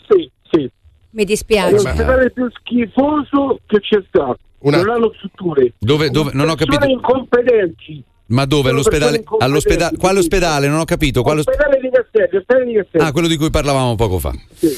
[0.08, 0.70] Sì, sì.
[1.10, 1.72] Mi È dispiace.
[1.72, 4.38] l'ospedale più schifoso che c'è stato.
[4.60, 5.72] Una- Non hanno strutture.
[5.78, 6.84] Dove, dove, non ho capito.
[6.86, 8.02] incompetenti.
[8.28, 8.68] Ma dove?
[8.70, 9.24] sono All'ospedale?
[9.38, 10.68] all'ospedale quale ospedale?
[10.68, 11.22] Non ho capito.
[11.22, 13.04] Quale osp- Ospedale di Castelli, ospedale di Castelli.
[13.04, 14.32] ah, quello di cui parlavamo poco fa.
[14.52, 14.76] Sì.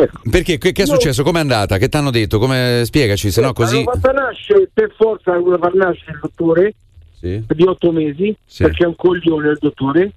[0.00, 0.20] Ecco.
[0.30, 0.58] Perché?
[0.58, 1.22] Che, che è Io- successo?
[1.22, 1.76] Com'è andata?
[1.76, 2.38] Che ti hanno detto?
[2.38, 2.82] Come...
[2.86, 3.76] Spiegaci, se no così.
[3.78, 6.74] Hanno fatto nascere, per forza hanno fatto nascere il dottore
[7.18, 7.42] Sì.
[7.46, 8.62] di otto mesi, Sì.
[8.62, 10.12] perché è un coglione il dottore.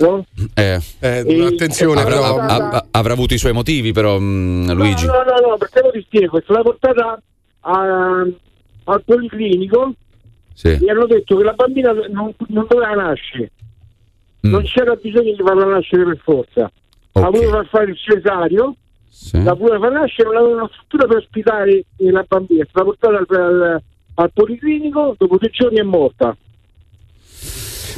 [0.00, 0.24] No?
[0.54, 5.06] Eh, E- attenzione, avrà, però- a- a- avrà avuto i suoi motivi, però, mm, Luigi.
[5.06, 7.22] No, no, no, no, perché lo ti spiego, è stata portata
[7.60, 8.26] a-
[8.84, 9.94] al policlinico
[10.54, 10.68] Sì.
[10.68, 13.50] e hanno detto che la bambina non, non doveva nascere.
[14.46, 14.50] Mm.
[14.50, 16.70] Non c'era bisogno di farla nascere per forza.
[17.14, 18.74] Ha voluto far fare il cesario,
[19.32, 22.64] la voleva far nascere, non aveva una struttura per ospitare eh, la bambina.
[22.64, 23.82] È stata portata al, al-
[24.14, 26.36] al policlinico, dopo due giorni è morta.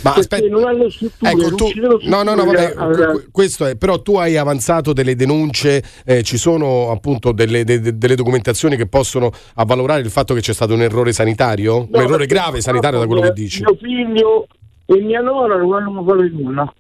[0.05, 1.69] Ma Perché aspetta, non hanno strutture, ecco, tu,
[2.09, 5.83] no, no, no, vabbè, strutture, eh, que- questo è, però tu hai avanzato delle denunce,
[6.05, 10.41] eh, ci sono appunto delle, de- de- delle documentazioni che possono avvalorare il fatto che
[10.43, 13.63] c'è stato un errore sanitario, No, un errore grave sanitario da quello che dici.
[13.63, 14.47] Mio figlio
[14.85, 16.75] e mia nora non hanno fatto nulla.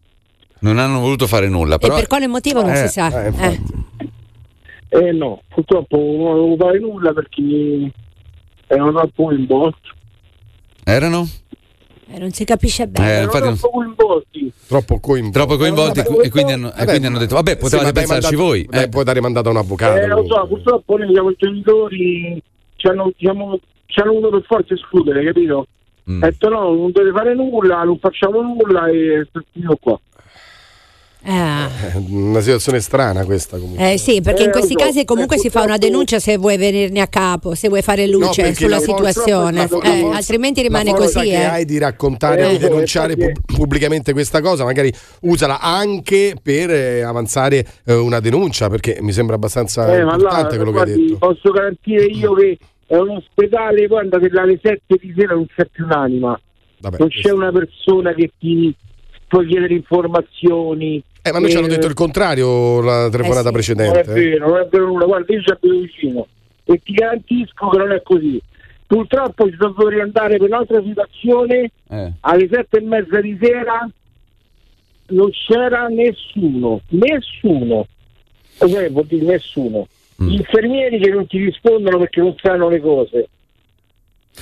[0.58, 1.94] Non hanno voluto fare nulla, E però.
[1.94, 3.24] per quale motivo non Eh, si sa?
[3.24, 3.60] eh, Eh.
[4.88, 7.42] Eh no, purtroppo non avevo fare nulla perché
[8.66, 9.88] erano troppo coinvolti.
[10.86, 11.26] Erano?
[12.06, 13.06] Eh, non si capisce bene.
[13.06, 14.52] Eh, Erano infatti troppo coinvolti.
[14.66, 15.32] Troppo coinvolti.
[15.38, 18.42] Troppo coinvolti vabbè, e quindi hanno, e Vabbè, quindi hanno detto, vabbè, potevate pensarci mandato-
[18.42, 18.68] voi.
[18.70, 18.88] eh.
[18.88, 19.96] puoi dare mandato a un avvocato.
[19.98, 22.42] Eh, lo so, purtroppo noi siamo i genitori,
[22.76, 25.66] ci hanno, diciamo, ci hanno voluto per forza escludere, capito?
[26.10, 26.22] Mm.
[26.22, 29.98] Ha detto no, non dovete fare nulla, non facciamo nulla e sto finito qua.
[31.26, 33.92] Eh, Una situazione strana questa comunque.
[33.94, 34.84] Eh sì, perché in Eh, questi so.
[34.84, 38.42] casi comunque si fa una denuncia se vuoi venirne a capo, se vuoi fare luce
[38.42, 41.20] perché sulla situazione, forza- Eh, forza- altrimenti rimane la così.
[41.20, 41.44] che eh.
[41.44, 43.16] hai di raccontare Eh, di denunciare
[43.46, 49.36] pubblicamente questa cosa, magari usala anche per eh, avanzare eh, una denuncia, perché mi sembra
[49.36, 51.16] abbastanza Eh, importante là, quello che hai detto.
[51.18, 55.64] posso garantire io che è un ospedale, guarda che alle 7 di sera non c'è
[55.72, 56.38] più un'anima,
[56.80, 58.74] Vabbè, non c'è una persona che ti
[59.26, 61.02] può chiedere informazioni.
[61.26, 64.00] Eh, ma noi ci hanno detto il contrario la telefonata Non è precedente.
[64.00, 64.12] eh.
[64.12, 66.26] vero, non è vero nulla, guarda io ci abito vicino
[66.64, 68.40] e ti garantisco che non è così.
[68.86, 72.12] purtroppo ci sono dovuto riandare per un'altra situazione Eh.
[72.20, 73.88] alle sette e mezza di sera
[75.08, 77.86] non c'era nessuno nessuno
[78.58, 79.86] cos'è vuol dire nessuno
[80.22, 80.28] Mm.
[80.28, 83.28] gli infermieri che non ti rispondono perché non sanno le cose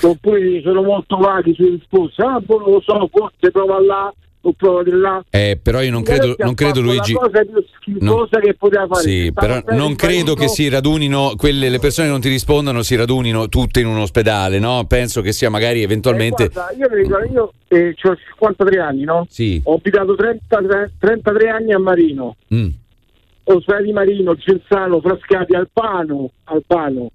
[0.02, 4.12] oppure sono molto vaghi sulle risposte ah boh, non lo so forse prova là
[4.42, 7.12] di là Eh, però io non credo, non credo Luigi.
[7.14, 11.78] cosa più schifosa che poteva fare Sì, però non credo che si radunino, quelle, le
[11.78, 14.84] persone che non ti rispondono si radunino tutte in un ospedale, no?
[14.86, 16.44] Penso che sia magari eventualmente.
[16.44, 19.26] Eh, guarda, io, dico, io eh, ho 53 anni, no?
[19.30, 19.60] Sì.
[19.64, 22.68] Ho abitato 30 33 anni a Marino, Mm.
[23.44, 27.10] ospedali di Marino, Genzano, Frascati, Alpano, Alpano.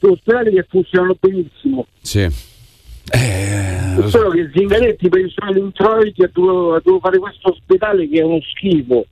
[0.00, 1.86] Sono ospedali che funzionano benissimo.
[2.00, 2.28] Sì.
[3.10, 8.22] Eh, Solo che Zingaretti per i suoi introiti ha dovuto, fare questo ospedale che è
[8.22, 9.06] uno schifo.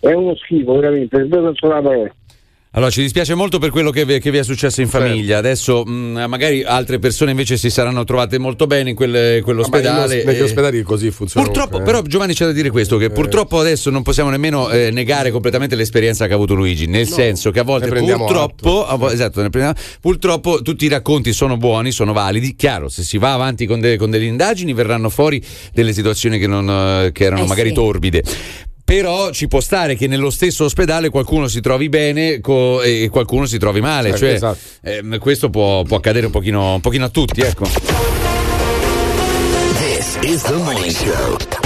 [0.00, 2.14] È uno schifo, veramente, non so la parola.
[2.74, 5.36] Allora, ci dispiace molto per quello che vi, che vi è successo in famiglia.
[5.36, 10.24] Adesso, mh, magari altre persone invece si saranno trovate molto bene in quel- quell'ospedale.
[10.24, 11.44] Ma negli ospedali così funziona.
[11.44, 14.90] Purtroppo, comunque, però, Giovanni c'è da dire questo: che purtroppo adesso non possiamo nemmeno eh,
[14.90, 16.86] negare completamente l'esperienza che ha avuto Luigi.
[16.86, 21.34] Nel senso che a volte, purtroppo, a vo- esatto, ne prendiamo- purtroppo tutti i racconti
[21.34, 22.56] sono buoni, sono validi.
[22.56, 25.44] Chiaro, se si va avanti con, de- con delle indagini, verranno fuori
[25.74, 27.74] delle situazioni che, non, eh, che erano Eh, magari sì.
[27.74, 28.24] torbide.
[28.92, 33.46] Però ci può stare che nello stesso ospedale qualcuno si trovi bene co- e qualcuno
[33.46, 34.10] si trovi male.
[34.10, 34.58] Eh, cioè, esatto.
[34.82, 37.40] ehm, questo può, può accadere un pochino, un pochino a tutti.
[37.40, 37.64] Ecco.
[39.78, 41.61] This is the morning show.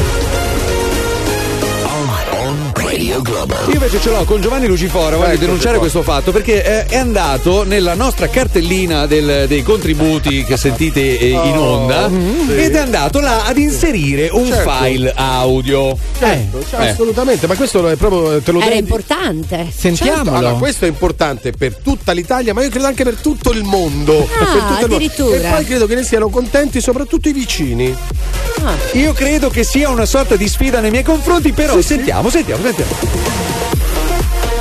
[2.96, 3.54] Radio Globo.
[3.66, 6.96] Io invece ce l'ho con Giovanni Lucifora, voglio Eccoci denunciare questo fatto perché eh, è
[6.96, 12.52] andato nella nostra cartellina del- dei contributi che sentite eh, in Oh, onda sì.
[12.56, 14.70] ed è andato là ad inserire un Certo.
[14.70, 15.94] file audio.
[16.18, 16.88] Certo, cioè, Eh.
[16.88, 19.66] assolutamente, ma questo è proprio te lo Era devi- importante.
[19.78, 23.62] Certo, allora, questo è importante per tutta l'Italia, ma io credo anche per tutto il
[23.62, 24.20] mondo.
[24.22, 24.84] Ah, Per tutto il mondo.
[24.96, 25.36] addirittura.
[25.36, 27.94] E poi credo che ne siano contenti soprattutto i vicini.
[28.94, 32.85] Io credo che sia una sorta di sfida nei miei confronti, però sentiamo, sentiamo, sentiamo.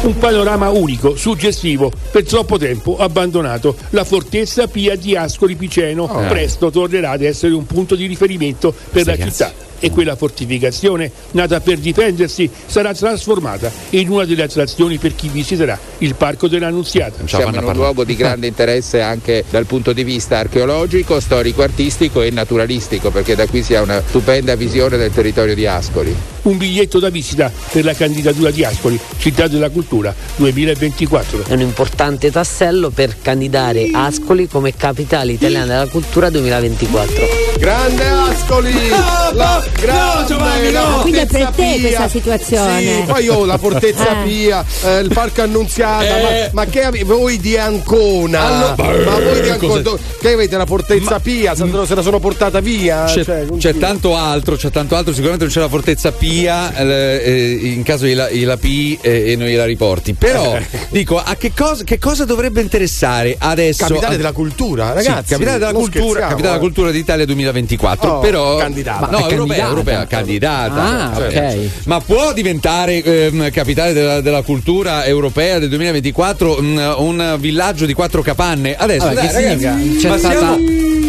[0.03, 3.75] Un panorama unico, suggestivo, per troppo tempo abbandonato.
[3.89, 6.27] La fortezza Pia di Ascoli Piceno Oh.
[6.27, 9.64] presto tornerà ad essere un punto di riferimento per la città.
[9.79, 15.77] E quella fortificazione, nata per difendersi, sarà trasformata in una delle attrazioni per chi visiterà
[15.99, 17.25] il Parco dell'Annunziata.
[17.25, 22.31] Siamo in un luogo di grande interesse anche dal punto di vista archeologico, storico-artistico e
[22.31, 26.15] naturalistico, perché da qui si ha una stupenda visione del territorio di Ascoli.
[26.43, 31.45] Un biglietto da visita per la candidatura di Ascoli, Città della Cultura 2024.
[31.47, 37.27] È un importante tassello per candidare Ascoli come capitale italiana della cultura 2024.
[37.57, 38.73] Grande Ascoli!
[39.33, 40.99] La grande, Giovanni, la no!
[41.01, 41.79] Quindi è per Fortezza te Pia.
[41.81, 42.81] questa situazione.
[42.81, 44.23] Sì, poi io ho la Fortezza Eh.
[44.25, 46.21] Pia, eh, il Parco Annunziata, Eh.
[46.53, 48.41] ma, ma che ave- voi di Ancona?
[48.41, 49.81] Allora- ma voi di Ancona?
[49.81, 51.55] Cosa- Che avete la Fortezza Pia?
[51.55, 53.03] Se se la sono portata via?
[53.05, 57.21] C'è, Cioè, c'è tanto altro, c'è tanto altro, sicuramente non c'è la fortezza Pia, eh,
[57.23, 60.13] eh, in caso gliela, gliela P eh, e non gliela riporti.
[60.13, 60.57] Però
[60.89, 63.85] dico, a che cosa, che cosa dovrebbe interessare adesso?
[63.85, 65.29] Capitale a- della cultura, Sì, ragazzi.
[65.33, 66.59] capitale della cultura, capitale della eh.
[66.59, 68.09] cultura d'Italia 2024.
[68.11, 69.07] Oh, però candidata.
[69.07, 70.67] No, Ma è europea, candidata.
[70.75, 71.29] europea, candidata.
[71.29, 71.57] Ah, Certo.
[71.59, 71.85] ok.
[71.85, 77.93] Ma può diventare ehm, capitale della, della cultura europea del 2024 un, un villaggio di
[77.93, 78.75] quattro capanne?
[78.75, 80.57] Adesso, Vabbè, dai, ragazzi, ma stata- siamo-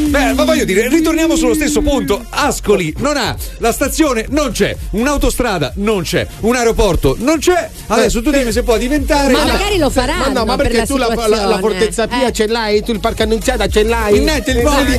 [0.06, 2.24] Beh, ma voglio dire, ritorniamo sullo stesso punto.
[2.30, 7.68] Ascoli non ha, la stazione non c'è, un'autostrada non c'è, un aeroporto non c'è.
[7.88, 9.32] Adesso tu dimmi se può diventare.
[9.32, 10.20] Ma magari lo faranno.
[10.26, 11.58] Ma no, ma per perché la tu la, la- la.
[11.58, 12.32] Fortezza Pia Eh.
[12.32, 12.82] ce l'hai?
[12.82, 14.14] Tu il Parco Annunziata ce l'hai?
[14.16, 14.96] Il net, il volo di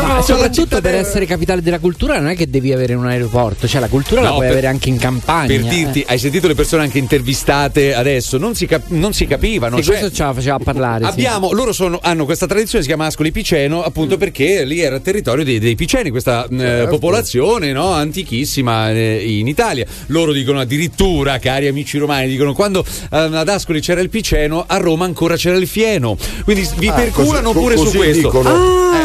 [0.00, 3.80] Ma soprattutto per essere capitale della cultura non è che devi avere un aeroporto, cioè
[3.80, 5.46] la cultura la No, puoi per- avere anche in campagna.
[5.46, 6.06] Per dirti, eh.
[6.08, 8.38] hai sentito le persone anche intervistate adesso?
[8.38, 9.76] Non si, cap- non si capivano.
[9.76, 11.04] Sì, cioè- questo ce la faceva parlare.
[11.04, 11.10] sì.
[11.10, 15.02] Abbiamo, loro sono- hanno questa tradizione, si chiama Ascoli Piceno, appunto perché lì era il
[15.02, 16.90] territorio dei, dei Piceni, questa eh, Certo.
[16.90, 19.84] popolazione no, antichissima eh, in Italia.
[20.06, 24.76] Loro dicono addirittura, cari amici romani, dicono quando eh, ad Ascoli c'era il Piceno, a
[24.76, 26.16] Roma ancora c'era il Fieno.
[26.44, 28.20] Quindi vi Ah, perculano così- pure su così questo.
[28.28, 28.48] dicono.
[28.50, 29.03] Ah,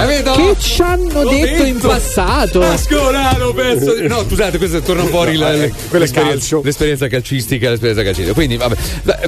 [0.00, 0.32] Hai vedo?
[0.32, 2.62] che ci hanno L'ho detto, in passato?
[2.62, 4.06] Ascolano, pezzo di...
[4.08, 8.34] No, scusate, questo torna fuori la- No, eh, quello è l'esperienza, l'esperienza calcistica, l'esperienza calcistica.
[8.34, 8.76] Quindi, vabbè,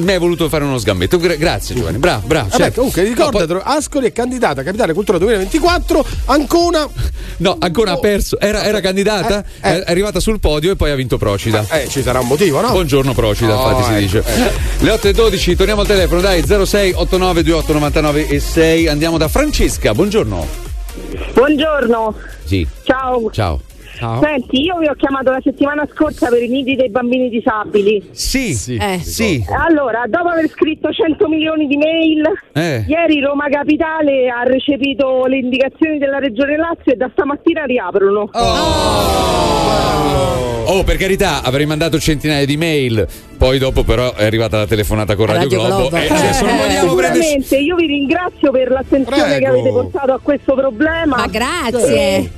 [0.00, 1.18] mi hai voluto fare uno sgambetto.
[1.18, 1.98] Gra- grazie, Giovanni.
[1.98, 2.48] Bravo, bravo.
[2.48, 2.76] Vabbè, certo.
[2.76, 6.88] comunque ricordatelo, Ascoli è candidata a Capitale Cultura 2024, Ancona
[7.38, 8.38] No, ancora ha perso.
[8.38, 9.82] Era, era candidata, Eh, eh.
[9.82, 11.66] è arrivata sul podio e poi ha vinto Procida.
[11.70, 12.70] Eh, ci sarà un motivo, no?
[12.70, 14.42] Buongiorno Procida, Oh, infatti si ecco, dice.
[14.44, 14.58] ecco.
[14.84, 18.88] Le 8 e 12, torniamo al telefono, dai, 06 89 28 99 e 6.
[18.88, 20.61] Andiamo da Francesca, buongiorno.
[21.34, 22.14] Buongiorno,
[22.44, 22.66] Sì.
[22.84, 23.30] ciao.
[23.30, 23.60] Ciao.
[24.20, 28.08] Senti, io vi ho chiamato la settimana scorsa per i nidi dei bambini disabili.
[28.10, 28.76] Sì, sì.
[28.76, 28.98] Eh.
[29.00, 29.44] sì.
[29.56, 32.22] Allora, dopo aver scritto 100 milioni di mail,
[32.52, 32.84] Eh.
[32.88, 38.30] ieri Roma Capitale ha recepito le indicazioni della Regione Lazio e da stamattina riaprono.
[40.64, 43.06] Oh, per carità, avrei mandato centinaia di mail.
[43.36, 45.88] Poi dopo, però, è arrivata la telefonata con Radio, Radio Globo.
[45.88, 45.96] Globo.
[45.96, 46.88] E adesso non Eh, vogliamo.
[46.88, 49.38] Sicuramente, io vi ringrazio per l'attenzione Prego.
[49.38, 51.16] che avete portato a questo problema.
[51.16, 52.30] Ma grazie.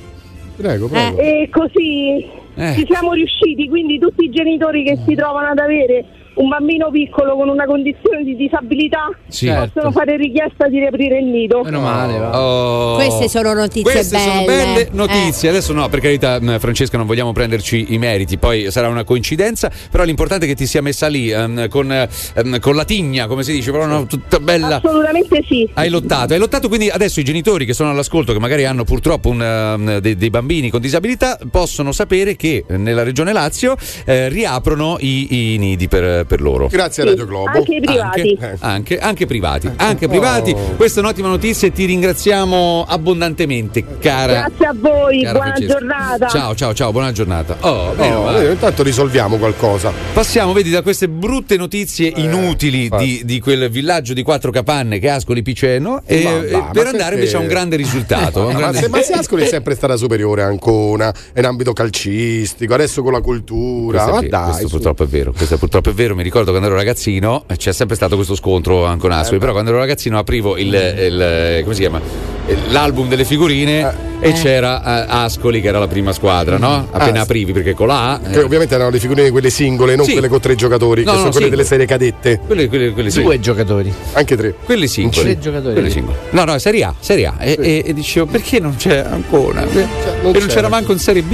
[0.55, 1.17] Prego, prego.
[1.17, 2.25] E così
[2.55, 2.73] Eh.
[2.75, 6.05] ci siamo riusciti, quindi tutti i genitori che si trovano ad avere
[6.35, 9.47] un bambino piccolo con una condizione di disabilità Sì.
[9.47, 9.91] possono Certo.
[9.91, 11.61] fare richiesta di riaprire il nido.
[11.63, 12.41] Meno male, va.
[12.41, 12.95] Oh.
[12.95, 14.61] Queste sono notizie Queste sono belle.
[14.61, 14.65] Eh.
[14.85, 15.49] belle notizie.
[15.49, 19.71] Adesso no, per carità, mh, Francesca, non vogliamo prenderci i meriti, poi sarà una coincidenza.
[19.89, 23.43] Però l'importante è che ti sia messa lì ehm, con, ehm, con la tigna, come
[23.43, 24.77] si dice, però no, tutta bella.
[24.77, 25.69] Assolutamente sì.
[25.73, 29.29] Hai lottato, hai lottato, quindi adesso i genitori che sono all'ascolto, che magari hanno purtroppo
[29.29, 33.75] un, ehm, dei, dei bambini con disabilità, possono sapere che nella regione Lazio
[34.05, 36.67] eh, riaprono i, i nidi per, per loro.
[36.67, 37.49] Grazie a Radio Globo.
[37.49, 38.37] Anche i privati.
[38.39, 40.55] Anche, anche- anche privati, anche privati.
[40.75, 44.33] Questa è un'ottima notizia e ti ringraziamo abbondantemente, cara.
[44.49, 45.73] Grazie a voi, buona Francesca.
[45.73, 46.27] giornata.
[46.27, 47.57] Ciao, ciao, ciao, buona giornata.
[47.61, 48.47] Oh, meno No, male.
[48.49, 49.91] eh, intanto risolviamo qualcosa.
[50.13, 54.99] Passiamo, vedi, da queste brutte notizie Eh, inutili di, di quel villaggio di quattro capanne
[54.99, 58.41] che è Ascoli Piceno e, Ma e va, per andare invece a un grande risultato.
[58.47, 61.45] un Ma grande- se, ma se Ascoli è sempre stata superiore a Ancona, è in
[61.45, 64.03] ambito calcistico, adesso con la cultura.
[64.03, 64.73] Questo, è Ma vero, dai, questo su.
[64.73, 66.14] purtroppo è vero, questo purtroppo è vero.
[66.15, 69.39] Mi ricordo quando ero ragazzino, eh, c'è sempre stato questo scontro anche con Eh, Ascoli.
[69.39, 72.34] però quando ero ragazzino aprivo il, il- come si chiama?
[72.69, 76.87] L'album delle figurine e c'era eh, Ascoli che era la prima squadra, no?
[76.91, 78.19] Appena Ah, aprivi, perché con la A.
[78.31, 80.11] eh, ovviamente erano le figurine quelle singole, non Sì.
[80.13, 81.49] quelle con tre giocatori, No, che no, sono quelle singole.
[81.49, 82.39] delle serie cadette.
[82.45, 83.21] Quelle, quelle, quelle sì.
[83.23, 83.91] Due giocatori.
[84.13, 84.55] Anche tre.
[84.63, 85.21] Quelli singoli.
[85.23, 85.73] Tre giocatori.
[85.73, 86.17] Quelli singoli.
[86.31, 87.35] No, no, Serie A, Serie A.
[87.39, 89.63] E, e- e dicevo, perché non c'è ancora?
[89.63, 89.87] e
[90.21, 90.45] non c'era.
[90.45, 91.31] c'era manco in Serie B.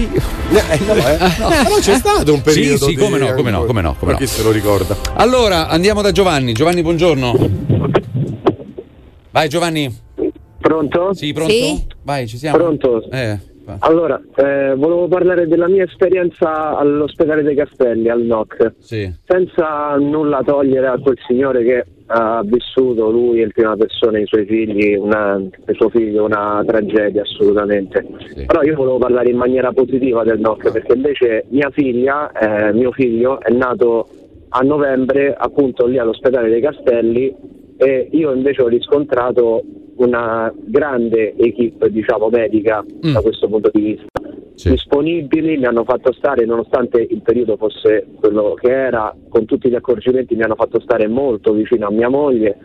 [0.52, 1.18] Eh, no, eh.
[1.64, 2.86] Però c'è stato un periodo.
[2.86, 4.18] Sì, sì, come no, come no, come no, come no.
[4.18, 4.96] chi se lo ricorda?
[5.16, 6.54] Allora, andiamo da Giovanni.
[6.54, 7.50] Giovanni, buongiorno.
[9.32, 10.00] Vai Giovanni.
[10.62, 11.14] Pronto?
[11.14, 11.52] Sì, pronto?
[11.52, 11.84] Sì.
[12.04, 12.58] Vai, ci siamo.
[12.58, 13.04] Pronto?
[13.12, 13.40] Eh,
[13.80, 19.12] Allora, eh, volevo parlare della mia esperienza all'ospedale dei Castelli, al NOC, sì.
[19.26, 24.26] senza nulla togliere a quel signore che ha vissuto lui in prima persona e i
[24.26, 28.06] suoi figli, una, il suo figlio, una tragedia assolutamente.
[28.46, 32.92] Però io volevo parlare in maniera positiva del NOC perché invece mia figlia, eh, mio
[32.92, 34.08] figlio, è nato
[34.50, 37.34] a novembre appunto lì all'ospedale dei Castelli
[37.78, 39.64] e io invece ho riscontrato
[39.96, 42.84] una grande equip diciamo medica
[43.14, 44.10] da questo punto di vista.
[44.70, 49.76] Disponibili mi hanno fatto stare nonostante il periodo fosse quello che era con tutti gli
[49.76, 52.58] accorgimenti mi hanno fatto stare molto vicino a mia moglie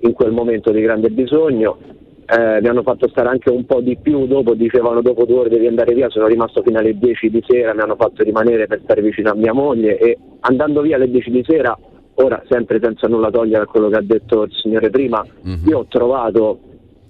[0.00, 1.78] in quel momento di grande bisogno.
[2.26, 5.50] Eh, mi hanno fatto stare anche un po' di più dopo dicevano dopo due ore
[5.50, 8.80] devi andare via sono rimasto fino alle 10 di sera mi hanno fatto rimanere per
[8.82, 11.78] stare vicino a mia moglie e andando via alle 10 di sera
[12.14, 15.22] ora sempre senza nulla togliere a quello che ha detto il signore prima
[15.66, 16.60] io ho trovato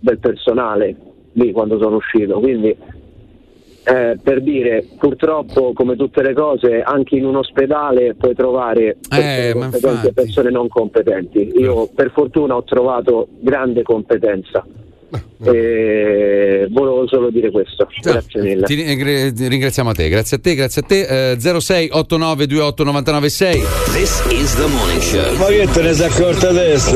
[0.05, 0.95] del personale
[1.33, 2.39] lì quando sono uscito.
[2.39, 2.77] Quindi
[3.87, 9.49] eh, per dire purtroppo come tutte le cose anche in un ospedale puoi trovare persone
[9.49, 10.13] Eh, ma competenti e infatti.
[10.13, 11.53] persone non competenti.
[11.57, 14.65] Io per fortuna ho trovato grande competenza
[15.45, 20.41] e volevo solo dire questo grazie mille Ti ring- ti ringraziamo a te, grazie a
[20.41, 21.33] te, grazie a te.
[21.33, 23.65] Eh, 06 89 28 99 6.
[23.93, 25.37] This is the morning show.
[25.37, 26.93] Ma che te ne sei accorta adesso?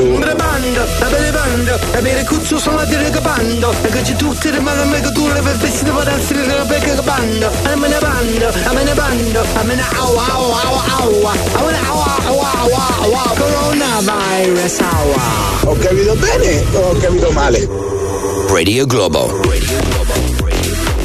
[0.59, 4.15] Bando, a bere bando, a bere cuzzo sono a dire che bando, e che c'è
[4.15, 7.47] tutte le mani a me che tu le di poter essere che becca che bando,
[7.63, 11.25] a me ne bando, a me ne bando, a me ne au au au au,
[11.27, 15.69] a me ne au au au au au, coronavirus au.
[15.69, 18.08] Ho capito bene o ho capito male?
[18.49, 19.41] Radio Globo.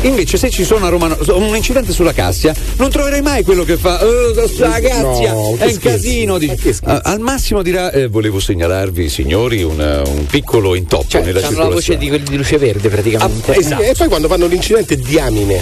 [0.02, 3.78] Invece, se ci sono a Roma un incidente sulla Cassia, non troverai mai quello che
[3.78, 6.36] fa "Oh, la Cassia No, è un casino.
[6.36, 6.74] dici.
[6.84, 11.58] Ah, al massimo dirà: eh, Volevo segnalarvi, signori, un, un piccolo intoppo Cioè, nella hanno
[11.58, 13.54] la voce di quelli di luce verde praticamente.
[13.54, 15.58] Eh sì, E poi quando fanno l'incidente diamine.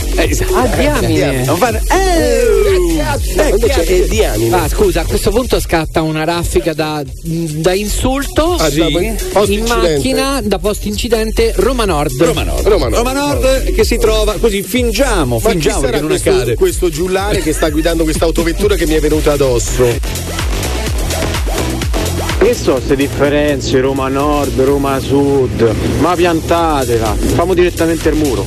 [0.55, 1.45] Ah, diamine.
[1.45, 1.79] Non fanno.
[3.37, 4.57] Eh, invece è diamine.
[4.57, 8.87] Ah, scusa, a questo punto scatta una raffica da, da insulto Ah, da-
[9.47, 12.21] in macchina da post incidente Roma Nord.
[12.23, 12.67] Roma Nord.
[12.67, 12.95] Roma Nord.
[12.97, 16.55] Roma Nord che si trova così, fingiamo, Ma chi fingiamo sarà che non questo, accade.
[16.55, 20.32] questo giullare che sta guidando questa autovettura che mi è venuta addosso?
[22.53, 28.45] Che so queste differenze, Roma Nord, Roma Sud, ma piantatela, famo direttamente il muro.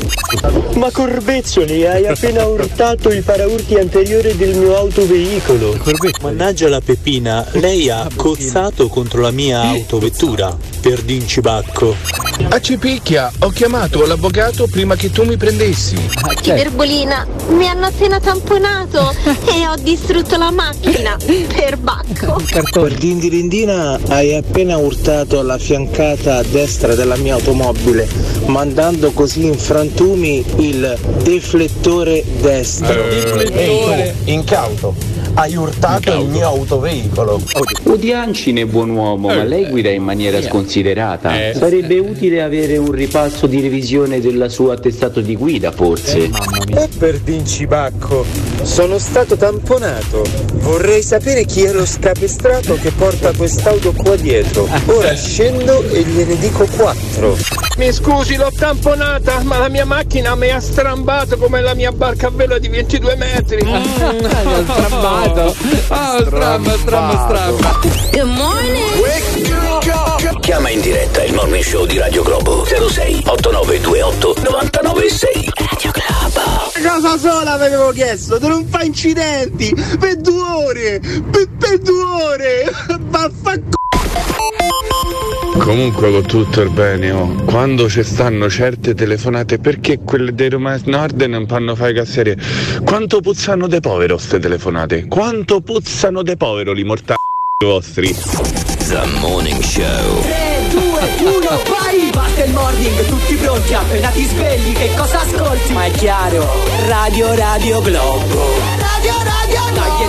[0.76, 5.78] Ma Corbezzoli, hai appena urtato il paraurti anteriore del mio autoveicolo.
[6.22, 10.56] Mannaggia la Peppina, lei ha cozzato contro la mia autovettura.
[10.82, 11.96] Per dincibacco.
[12.50, 15.96] A Cipicchia, ho chiamato l'avvocato prima che tu mi prendessi.
[16.44, 19.14] Iperbolina, mi hanno appena tamponato
[19.52, 21.16] e ho distrutto la macchina.
[21.18, 22.42] Per bacco.
[22.72, 28.08] Perdindirindina, hai appena urtato la fiancata a destra della mia automobile,
[28.48, 33.08] mandando così in frantumi il deflettore destro.
[33.08, 35.15] Ehi, tu, incauto.
[35.38, 37.42] Hai urtato il mio autoveicolo.
[37.84, 41.50] Udiancine buon uomo, ma lei guida in maniera sconsiderata.
[41.50, 41.54] Eh.
[41.54, 46.30] Sarebbe utile avere un ripasso di revisione del suo attestato di guida, forse.
[46.70, 48.26] E per Dincibacco,
[48.62, 50.24] sono stato tamponato.
[50.54, 54.70] Vorrei sapere chi è lo scapestrato che porta quest'auto qua dietro.
[54.86, 57.65] Ora scendo e gliene dico quattro.
[57.78, 62.28] Mi scusi, l'ho tamponata, ma la mia macchina mi ha strambato come la mia barca
[62.28, 63.60] a vela di 22 metri.
[64.64, 65.56] strambato.
[65.90, 67.80] Ah, stramma, stramma, stramma.
[68.12, 68.84] Good morning.
[70.40, 76.72] Chiama in diretta il morning show di Radio Globo 06 8928 996 Radio Globo.
[76.82, 82.72] Cosa sola avevo chiesto, tu non fai incidenti per due ore, per, per due ore,
[83.10, 83.74] vaffanculo.
[85.58, 90.80] Comunque con tutto il bene, oh, quando ci stanno certe telefonate, perché quelle dei Roma
[90.86, 92.38] Nord non fanno fare cassiere?
[92.84, 95.08] Quanto puzzano de povero ste telefonate?
[95.08, 97.20] Quanto puzzano de povero li mortali
[97.66, 98.14] vostri?
[98.88, 100.22] The Morning Show.
[100.22, 102.10] 3, 2, 1, vai!
[102.12, 105.74] Basta il morning, tutti pronti, appena ti svegli, che cosa ascolti?
[105.74, 106.46] Ma è chiaro,
[106.88, 108.44] Radio Radio Globo.
[108.78, 109.45] Radio Radio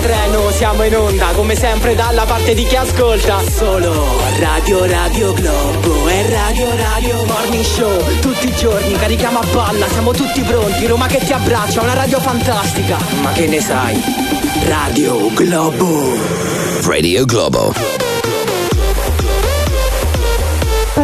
[0.06, 3.42] treno, siamo in onda, come sempre dalla parte di chi ascolta.
[3.42, 3.92] Solo
[4.38, 8.20] Radio Radio Globo e Radio Radio Morning Show.
[8.20, 10.86] Tutti i giorni carichiamo a balla, siamo tutti pronti.
[10.86, 12.98] Roma che ti abbraccia, una radio fantastica.
[13.20, 14.00] Ma che ne sai?
[14.64, 16.14] Radio Globo.
[16.82, 18.05] Radio Globo.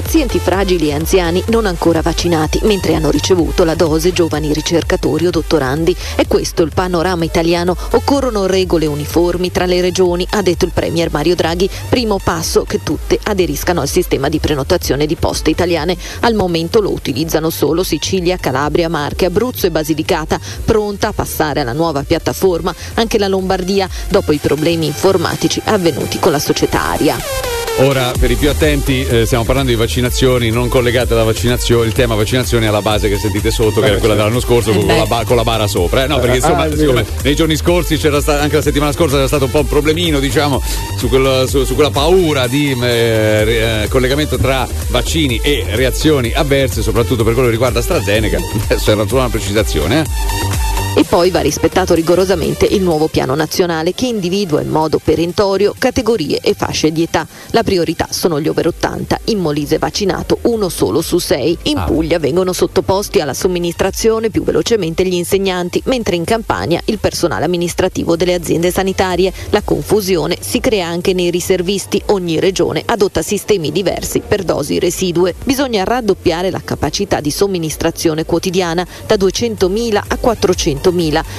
[0.02, 5.30] Pazienti fragili e anziani non ancora vaccinati, mentre hanno ricevuto la dose giovani ricercatori o
[5.30, 5.96] dottorandi.
[6.16, 7.74] È questo il panorama italiano.
[7.92, 11.70] Occorrono regole uniformi tra le regioni, ha detto il Premier Mario Draghi.
[11.88, 15.96] Primo passo che tutte aderiscano al sistema di prenotazione di poste italiane.
[16.20, 21.72] Al momento lo utilizzano solo Sicilia, Calabria, Marche, Abruzzo e Basilicata, pronta a passare alla
[21.72, 27.51] nuova piattaforma anche la Lombardia dopo i problemi informatici avvenuti con la società Aria.
[27.78, 31.92] Ora, per i più attenti, eh, stiamo parlando di vaccinazioni non collegate alla vaccinazione, il
[31.92, 34.28] tema vaccinazione alla base che sentite sotto, che Eh, era quella certo.
[34.28, 36.04] dell'anno scorso con, Eh, la, ba- con la bara sopra.
[36.04, 36.06] eh.
[36.06, 36.76] No, perché Ah, insomma, sì.
[36.78, 39.66] siccome nei giorni scorsi c'era stato, anche la settimana scorsa c'era stato un po' un
[39.68, 40.62] problemino, diciamo,
[40.96, 46.82] su, quel- su- su quella paura di eh, eh, collegamento tra vaccini e reazioni avverse,
[46.82, 48.38] soprattutto per quello che riguarda AstraZeneca.
[48.68, 50.71] Adesso era solo una precisazione, eh.
[50.94, 56.38] E poi va rispettato rigorosamente il nuovo piano nazionale che individua in modo perentorio categorie
[56.42, 57.26] e fasce di età.
[57.52, 61.56] La priorità sono gli over 80, in Molise vaccinato uno solo su sei.
[61.62, 61.84] In Ah.
[61.84, 68.14] Puglia vengono sottoposti alla somministrazione più velocemente gli insegnanti, mentre in Campania il personale amministrativo
[68.14, 69.32] delle aziende sanitarie.
[69.48, 72.02] La confusione si crea anche nei riservisti.
[72.06, 75.34] Ogni regione adotta sistemi diversi per dosi residue.
[75.42, 80.81] Bisogna raddoppiare la capacità di somministrazione quotidiana da 200.000 a 400.000.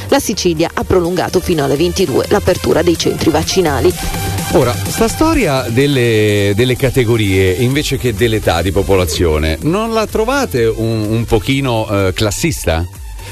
[0.07, 3.93] La Sicilia ha prolungato fino alle 22 l'apertura dei centri vaccinali.
[4.53, 11.05] Ora, sta storia delle, delle categorie invece che dell'età di popolazione, non la trovate un,
[11.09, 12.85] un pochino eh, classista?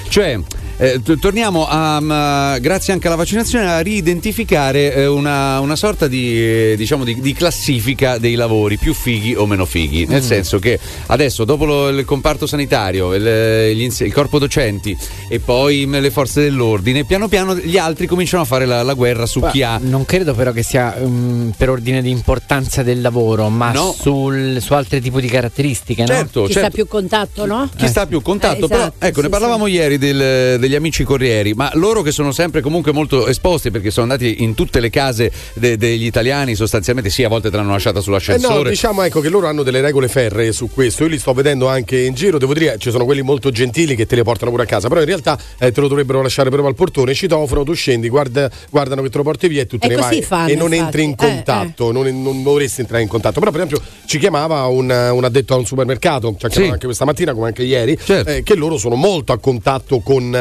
[0.09, 0.39] Cioè,
[0.82, 6.08] eh, t- torniamo a, mm, grazie anche alla vaccinazione, a ridentificare eh, una, una sorta
[6.08, 10.06] di, eh, diciamo di, di classifica dei lavori più fighi o meno fighi.
[10.06, 10.26] Nel Mm.
[10.26, 14.98] senso che adesso, dopo lo- il comparto sanitario, il, gli inse- il corpo docenti
[15.30, 18.94] e poi mm, le forze dell'ordine, piano piano gli altri cominciano a fare la, la
[18.94, 23.02] guerra su chi ha Non credo però che sia mm, per ordine di importanza del
[23.02, 23.96] lavoro, ma No.
[23.98, 26.08] sul- su altri tipi di caratteristiche, no?
[26.08, 27.70] Certo, Chi sta più contatto, no?
[27.76, 28.66] chi sta più contatto.
[28.66, 32.11] Eh, però, esatto, ecco, ne sì, parlavamo ieri del- degli amici corrieri, ma loro che
[32.11, 36.55] sono sempre comunque molto esposti perché sono andati in tutte le case de- degli italiani,
[36.55, 38.69] sostanzialmente, sì, a volte te l'hanno lasciata Eh no, sull'ascensore.
[38.69, 41.03] diciamo ecco che loro hanno delle regole ferree su questo.
[41.03, 42.38] Io li sto vedendo anche in giro.
[42.38, 44.88] Devo dire, ci sono quelli molto gentili che te le portano pure a casa.
[44.88, 48.49] Però in realtà eh, te lo dovrebbero lasciare proprio al portone, citofono, tu scendi, guarda-
[48.69, 50.22] guardano che te lo porti via e tu te E ne vai.
[50.22, 50.84] fanno, e non infatti.
[50.84, 53.39] entri in Eh, contatto, Non, non dovresti entrare in contatto.
[53.39, 56.69] Però, per esempio, ci chiamava un, un addetto a un supermercato, ci ha chiamato Sì.
[56.72, 58.30] anche questa mattina, come anche ieri, Certo.
[58.30, 60.32] eh, che loro sono molto a contatto con,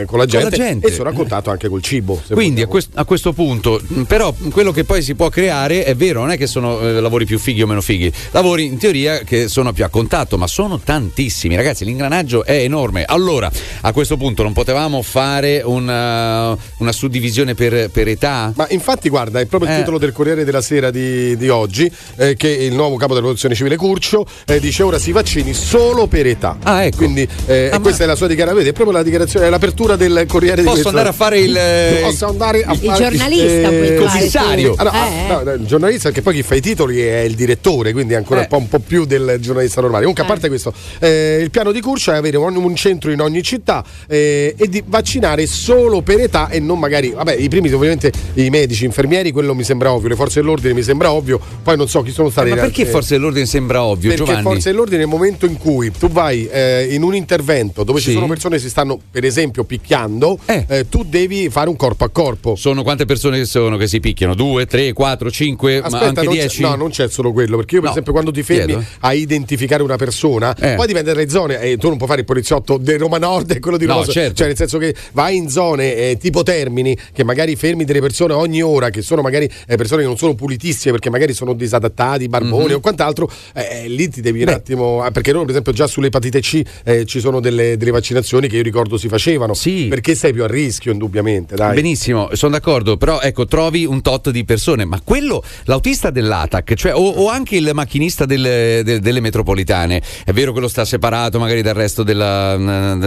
[0.00, 0.86] eh, con, la gente, la gente.
[0.88, 2.22] e sono a contatto anche col cibo.
[2.30, 5.94] Quindi a, quest- a questo punto, mh, però, quello che poi si può creare è
[5.94, 9.18] vero, non è che sono eh, lavori più fighi o meno fighi, lavori in teoria
[9.18, 11.84] che sono più a contatto, ma sono tantissimi, ragazzi.
[11.84, 13.04] L'ingranaggio è enorme.
[13.04, 13.50] Allora,
[13.82, 18.52] a questo punto non potevamo fare una, una suddivisione per, per età?
[18.54, 19.78] Ma infatti, guarda, è proprio il Eh.
[19.80, 23.54] titolo del Corriere della Sera di, di oggi, eh, che il nuovo capo della protezione
[23.54, 26.58] civile Curcio eh, dice ora si vaccini solo per età.
[26.62, 26.96] Ah, ecco.
[26.98, 30.56] Quindi eh, e questa è la sua dichiarazione, è proprio la dichiarazione, l'apertura del Corriere
[30.62, 33.94] di Posso questo- andare a fare il, eh, Posso andare a il fare giornalista fare
[33.96, 34.74] commissario.
[34.76, 37.20] Ah, no, ah, Eh, no, no, il giornalista che poi chi fa i titoli è
[37.20, 38.42] il direttore, quindi è ancora Eh.
[38.42, 40.02] un, po', un po' più del giornalista normale.
[40.04, 43.20] Comunque, a parte questo, eh, il piano di Curcio è avere un, un centro in
[43.20, 47.70] ogni città eh, e di vaccinare solo per età e non magari, vabbè, i primi
[47.72, 51.76] ovviamente i medici, infermieri, quello mi sembra ovvio, le forze dell'ordine mi sembra ovvio, poi
[51.76, 52.50] non so chi sono stati.
[52.50, 54.42] Ma perché eh, forse l'ordine sembra ovvio, perché Giovanni?
[54.42, 58.06] forze dell'ordine nel momento in cui tu vai eh, in un intervento dove Sì.
[58.08, 62.04] ci sono persone che si stanno per esempio picchiando, eh, tu devi fare un corpo
[62.04, 62.54] a corpo.
[62.56, 64.34] Sono quante persone che sono che si picchiano?
[64.34, 66.62] Due, tre, quattro, cinque, ma Aspetta, anche non c'è- dieci?
[66.62, 68.84] no, non c'è solo quello, perché io, per No, esempio, quando ti fermi chiedo.
[69.00, 70.74] a identificare una persona, Eh.
[70.74, 73.60] poi dipende dalle zone, e tu non puoi fare il poliziotto di Roma Nord e
[73.60, 74.12] quello di No, Roma Sud.
[74.14, 74.34] certo.
[74.36, 78.32] Cioè, nel senso che vai in zone eh, tipo Termini, che magari fermi delle persone
[78.34, 82.28] ogni ora, che sono magari eh, persone che non sono pulitissime, perché magari sono disadattati,
[82.28, 82.74] barboni Mhm.
[82.74, 84.52] o quant'altro, eh, eh, lì ti devi un Beh.
[84.52, 85.02] attimo.
[85.02, 88.56] ah, Perché loro, per esempio, già sull'epatite C eh, ci sono delle, delle vaccinazioni che
[88.56, 89.54] io ricordo si facevano.
[89.88, 91.54] Perché sei più a rischio, indubbiamente.
[91.54, 91.74] Dai.
[91.74, 96.94] Benissimo, sono d'accordo, però ecco, trovi un tot di persone, ma quello, l'autista dell'ATAC, cioè,
[96.94, 101.38] o, o anche il macchinista delle, de- delle metropolitane, è vero che lo sta separato
[101.38, 102.56] magari dal resto della,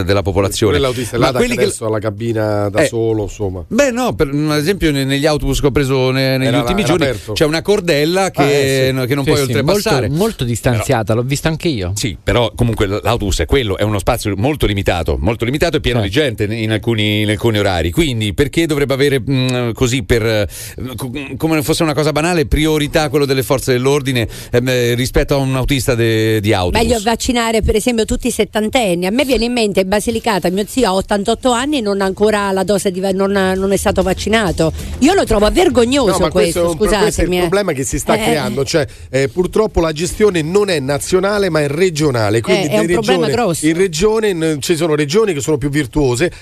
[0.04, 0.74] della popolazione.
[0.78, 2.88] Quell'autista ma là da quelli che- adesso alla cabina da Eh.
[2.88, 3.64] solo, insomma.
[3.68, 6.82] Beh, no, per, ad esempio ne- negli autobus che ho preso ne- negli Era- ultimi
[6.82, 7.34] era giorni aperto.
[7.34, 9.06] c'è una cordella che, Ah, eh, sì.
[9.08, 10.08] che non Sì, puoi sì, oltrepassare.
[10.08, 11.92] Molto, molto distanziata, l'ho vista anche io.
[11.96, 15.97] Sì, però comunque l'autobus è quello, è uno spazio molto limitato, molto limitato e pieno
[16.02, 17.92] di gente in alcuni, in alcuni orari.
[17.92, 20.48] Quindi perché dovrebbe avere mh, così per eh,
[20.96, 25.38] co- come fosse una cosa banale priorità quello delle forze dell'ordine ehm, eh, rispetto a
[25.38, 26.82] un autista de- di autobus?
[26.82, 29.06] Meglio vaccinare per esempio tutti i settantenni.
[29.06, 32.06] A me viene in mente in Basilicata, mio zio ha 88 anni e non ha
[32.06, 34.72] ancora la dose di non, ha- non è stato vaccinato.
[35.00, 37.36] Io lo trovo vergognoso No, ma questo, questo, è un pro- questo è il scusatemi.
[37.38, 37.40] eh.
[37.42, 41.62] problema che si sta Eh, creando, cioè eh, purtroppo la gestione non è nazionale ma
[41.62, 43.66] è regionale, quindi Eh, è un di problema regione- grosso.
[43.68, 45.86] in regione ci sono regioni che sono più virtuose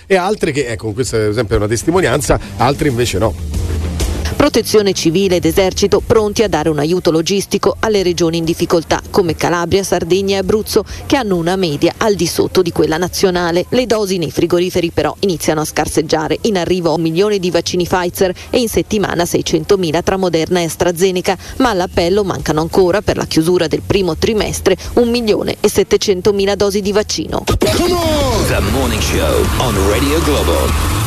[0.05, 3.94] e altre che, ecco, questa è una testimonianza, altre invece no.
[4.45, 9.35] Protezione civile ed esercito pronti a dare un aiuto logistico alle regioni in difficoltà come
[9.35, 13.65] Calabria, Sardegna e Abruzzo che hanno una media al di sotto di quella nazionale.
[13.69, 16.37] Le dosi nei frigoriferi però iniziano a scarseggiare.
[16.41, 21.35] In arrivo un milione di vaccini Pfizer e in settimana 600.000 tra Moderna e AstraZeneca,
[21.57, 26.81] ma all'appello mancano ancora per la chiusura del primo trimestre un milione e 700.000 dosi
[26.81, 27.45] di vaccino.
[27.47, 31.04] The Morning Show on Radio Globo.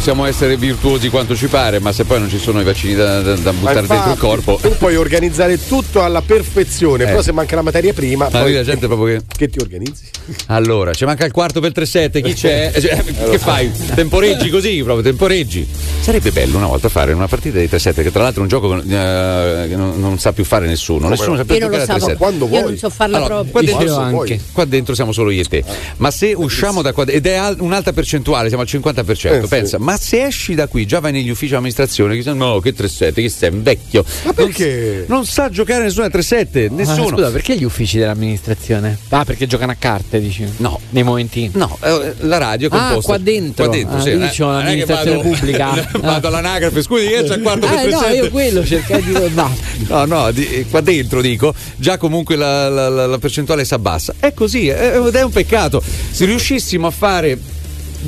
[0.00, 3.20] Possiamo essere virtuosi quanto ci pare, ma se poi non ci sono i vaccini da,
[3.20, 4.58] da- da buttare dentro il infatti, corpo.
[4.62, 7.06] Tu puoi organizzare tutto alla perfezione, Eh.
[7.08, 9.24] però se manca la materia prima, Ma poi la gente proprio che.
[9.36, 10.04] che ti organizzi?
[10.46, 12.72] Allora, ci manca il quarto per 3-7, chi c'è?
[12.80, 13.70] Cioè, che fai?
[13.94, 15.68] Temporeggi così, proprio temporeggi.
[16.00, 18.80] Sarebbe bello una volta fare una partita di 3-7, che tra l'altro è un gioco
[18.80, 21.08] che eh, non, non sa più fare nessuno.
[21.08, 22.16] nessuno sa più non giocare a so, 3-7.
[22.16, 23.52] Quando io non so farla Allora, proprio.
[23.52, 24.40] qua dentro, Io anche.
[24.50, 25.62] qua dentro siamo solo io e te.
[25.98, 29.46] Ma se usciamo da qua, ed è al- un'alta percentuale, siamo al 50%, Eh, sì.
[29.48, 32.60] pensa, ma se esci da qui, già vai negli uffici di amministrazione, che dicono, no,
[32.60, 34.02] che 3-7, che sei un vecchio.
[34.24, 35.04] Ma perché?
[35.06, 37.08] Non sa giocare nessuno a 3-7, Ah, nessuno.
[37.08, 38.98] scusa, perché gli uffici dell'amministrazione?
[39.10, 40.44] Ah, perché giocano a carte, dici?
[40.56, 40.80] No.
[40.90, 41.50] Nei momentini.
[41.54, 43.12] No, eh, la radio è Ah, composta.
[43.12, 43.64] qua dentro.
[43.66, 44.08] Qua dentro, Ah, sì.
[44.08, 44.28] io eh.
[44.30, 45.88] c'ho Non è che l'amministrazione vado- pubblica.
[46.00, 48.14] vado all'anagrafe, scusi, che c'è il quarto per Ah, no, 3-7.
[48.14, 49.12] io quello cercai di.
[49.34, 49.56] No.
[49.88, 54.14] No, no, di- qua dentro dico, già comunque la, la- la- la percentuale si abbassa.
[54.20, 55.82] È così, è- ed è un peccato.
[56.10, 57.38] Se riuscissimo a fare.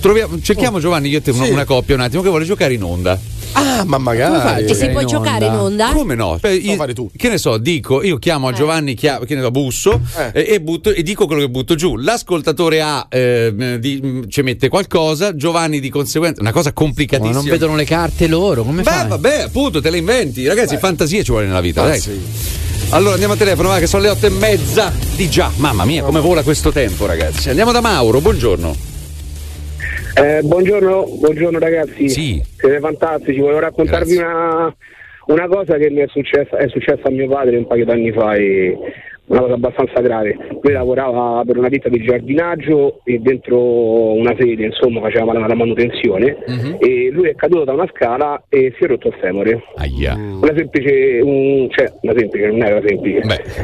[0.01, 1.51] troviamo- cerchiamo Giovanni, io e te una, Sì.
[1.51, 3.19] una coppia un attimo che vuole giocare in onda.
[3.55, 4.65] Ah, ma magari.
[4.65, 5.63] E si può in giocare in onda?
[5.89, 5.93] onda?
[5.93, 6.39] Come no?
[6.41, 7.11] Cioè, io- fare tu.
[7.15, 10.31] Che ne so, dico, io chiamo a Giovanni, chia- che ne so, busso Eh.
[10.35, 11.97] e, e butto, e dico quello che butto giù.
[11.97, 17.35] L'ascoltatore A eh, di- ci mette qualcosa, Giovanni di conseguenza, una cosa Ma complicatissima.
[17.35, 19.09] non vedono le carte loro, come Beh, fai?
[19.09, 20.47] vabbè, appunto, te le inventi.
[20.47, 22.01] Ragazzi, fantasia ci vuole nella vita, Ah, dai.
[22.01, 22.21] sì.
[22.91, 25.51] Allora andiamo a telefono, va, che sono le otto e mezza di già.
[25.57, 27.49] Mamma mia, come vola questo tempo, ragazzi.
[27.49, 28.91] Andiamo da Mauro, buongiorno.
[30.15, 32.09] Eh, buongiorno, buongiorno ragazzi.
[32.09, 32.43] Sì.
[32.57, 34.75] Siete fantastici, volevo raccontarvi una,
[35.27, 38.35] una cosa che mi è successa, è successa a mio padre un paio d'anni fa
[38.35, 38.77] e
[39.33, 40.37] una cosa abbastanza grave.
[40.61, 45.55] Lui lavorava per una ditta di giardinaggio e dentro una sede, insomma, faceva la, la
[45.55, 46.77] manutenzione Mhm.
[46.79, 49.63] e lui è caduto da una scala e si è rotto il femore.
[49.77, 50.15] Aia.
[50.15, 53.21] Una semplice, un- cioè, una semplice, non era semplice.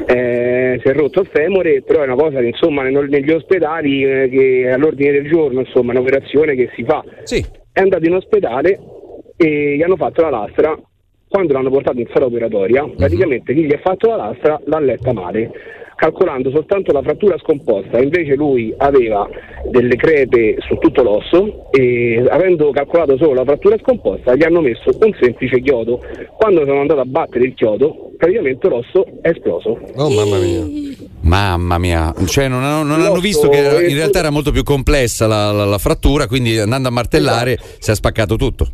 [0.06, 4.28] Eh, si è rotto il femore, però è una cosa che insomma negli ospedali eh,
[4.30, 7.04] che è all'ordine del giorno, insomma, è un'operazione che si fa.
[7.72, 8.78] È andato in ospedale
[9.36, 10.74] e gli hanno fatto la lastra.
[11.28, 12.94] Quando l'hanno portato in sala operatoria, Mhm.
[12.96, 15.50] praticamente chi gli ha fatto la lastra l'ha letta male,
[15.94, 17.98] calcolando soltanto la frattura scomposta.
[18.00, 19.28] Invece lui aveva
[19.70, 24.90] delle crepe su tutto l'osso e avendo calcolato solo la frattura scomposta gli hanno messo
[25.00, 26.00] un semplice chiodo.
[26.36, 29.78] Quando sono andato a battere il chiodo, praticamente l'osso è esploso.
[29.96, 30.66] Oh mamma mia.
[31.22, 35.26] Mamma mia, cioè non, hanno, non hanno visto che in realtà era molto più complessa
[35.26, 37.76] la, la- la frattura, quindi andando a martellare Esatto.
[37.80, 38.68] si è spaccato tutto.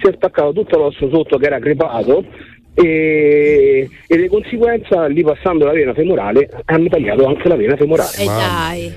[0.00, 2.24] Si è spaccato tutto l'osso sotto che era crepato
[2.74, 8.10] e, e di conseguenza lì passando la vena femorale hanno tagliato anche la vena femorale.
[8.18, 8.92] E dai.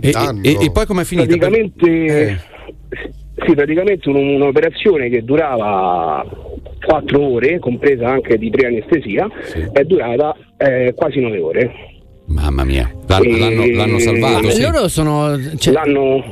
[0.00, 1.36] E, e- e poi com'è finita?
[1.36, 2.40] Praticamente,
[3.46, 6.26] sì, praticamente un- un'operazione che durava
[6.84, 9.28] 4 ore, compresa anche di preanestesia,
[9.72, 11.72] è durata eh, quasi 9 ore.
[12.32, 14.50] Mamma mia, l'hanno, E- l'hanno- l'hanno salvato.
[14.50, 14.62] Sì.
[14.62, 15.36] loro sono.
[15.58, 16.22] cioè- l'hanno,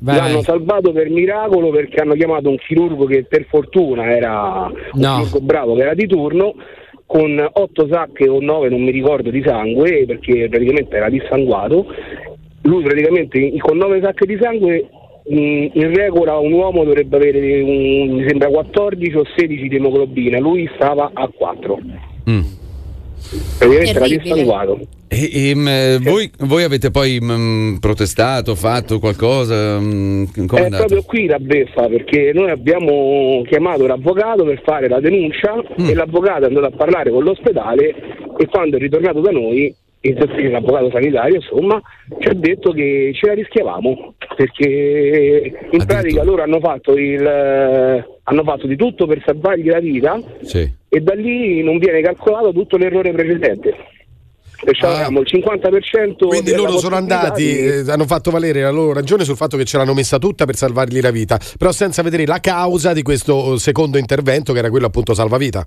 [0.00, 0.42] vai, l'hanno vai.
[0.44, 5.16] salvato per miracolo perché hanno chiamato un chirurgo che per fortuna era un No.
[5.16, 6.54] chirurgo bravo che era di turno
[7.06, 11.86] con 8 sacche o 9 non mi ricordo di sangue perché praticamente era dissanguato
[12.62, 14.88] lui praticamente con 9 sacche di sangue
[15.30, 20.70] in regola un uomo dovrebbe avere un- mi sembra 14 o 16 di emoglobina lui
[20.76, 21.78] stava a 4
[22.30, 22.40] Mm.
[23.58, 24.78] Praticamente era dissanguato
[25.08, 29.78] E, e, m, eh, voi, voi avete poi m, protestato, fatto qualcosa?
[29.78, 30.84] M, Come è È andato?
[30.84, 35.88] proprio qui la beffa perché noi abbiamo chiamato l'avvocato per fare la denuncia Mm.
[35.88, 37.94] e l'avvocato è andato a parlare con l'ospedale
[38.38, 41.80] e quando è ritornato da noi, il l'avvocato sanitario insomma,
[42.20, 48.06] ci ha detto che ce la rischiavamo perché in pratica loro hanno fatto, il, eh,
[48.22, 50.70] hanno fatto di tutto per salvargli la vita Sì.
[50.88, 53.74] e da lì non viene calcolato tutto l'errore precedente.
[54.60, 56.28] Perciò abbiamo il 50% Ah.
[56.28, 59.64] Quindi loro sono andati, di- eh, hanno fatto valere la loro ragione sul fatto che
[59.64, 63.54] ce l'hanno messa tutta per salvargli la vita, però senza vedere la causa di questo
[63.54, 65.64] eh, secondo intervento che era quello appunto salvavita.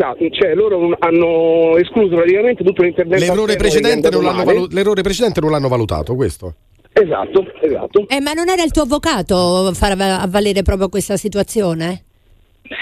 [0.00, 3.22] Esatto, cioè loro hanno escluso praticamente tutto l'intervento.
[3.22, 6.54] L'errore precedente, valu- l'errore precedente non l'hanno valutato, questo.
[6.90, 8.06] Esatto, esatto.
[8.08, 12.04] Eh, ma non era il tuo avvocato far va- avvalere proprio questa situazione?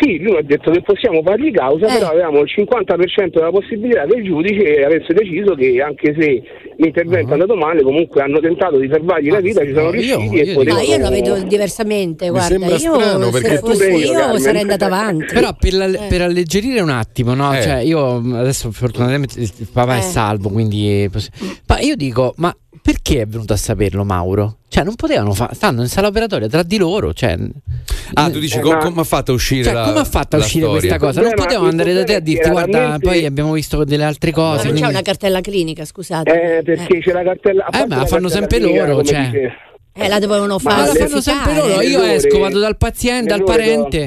[0.00, 1.98] Sì, lui ha detto che possiamo fargli causa, Eh.
[1.98, 6.42] però avevamo il 50% della possibilità che il giudice avesse deciso che anche se
[6.76, 10.46] l'intervento è andato male, comunque hanno tentato di salvargli la vita, ci sono riusciti e
[10.48, 10.82] No, potevano...
[10.82, 14.40] io la vedo diversamente, guarda, sembra io strano, se fossi io, io Carmen.
[14.40, 15.32] sarei andata avanti.
[15.32, 17.56] Però per, la- per alleggerire un attimo, no?
[17.56, 17.62] Eh.
[17.62, 19.98] Cioè, io adesso fortunatamente il papà Eh.
[19.98, 21.08] è salvo, quindi.
[21.66, 22.54] Ma io dico, ma
[22.92, 24.60] perché è venuto a saperlo Mauro?
[24.68, 25.54] Cioè, non potevano fare.
[25.54, 27.12] Stanno in sala operatoria tra di loro.
[27.12, 27.36] Cioè,
[28.14, 30.38] Ah, tu dici com- come ha fatto a uscire cioè, la come ha fatto a
[30.38, 30.80] uscire storia?
[30.80, 31.20] questa cosa?
[31.20, 34.54] Non potevano andare da te a dirti, guarda, poi abbiamo visto delle altre Ma cose.
[34.54, 36.56] non c'è quindi- una cartella clinica, scusate.
[36.58, 37.66] Eh, perché c'è la cartella...
[37.66, 39.24] Eh, ma la fanno cartella sempre clinica, loro, cioè.
[39.26, 39.52] dice-
[39.92, 40.86] Eh, la dovevano Ma Ma fare.
[40.98, 41.80] la fanno sempre loro.
[41.82, 43.98] Io esco, vado dal paziente, dal l'errore parente.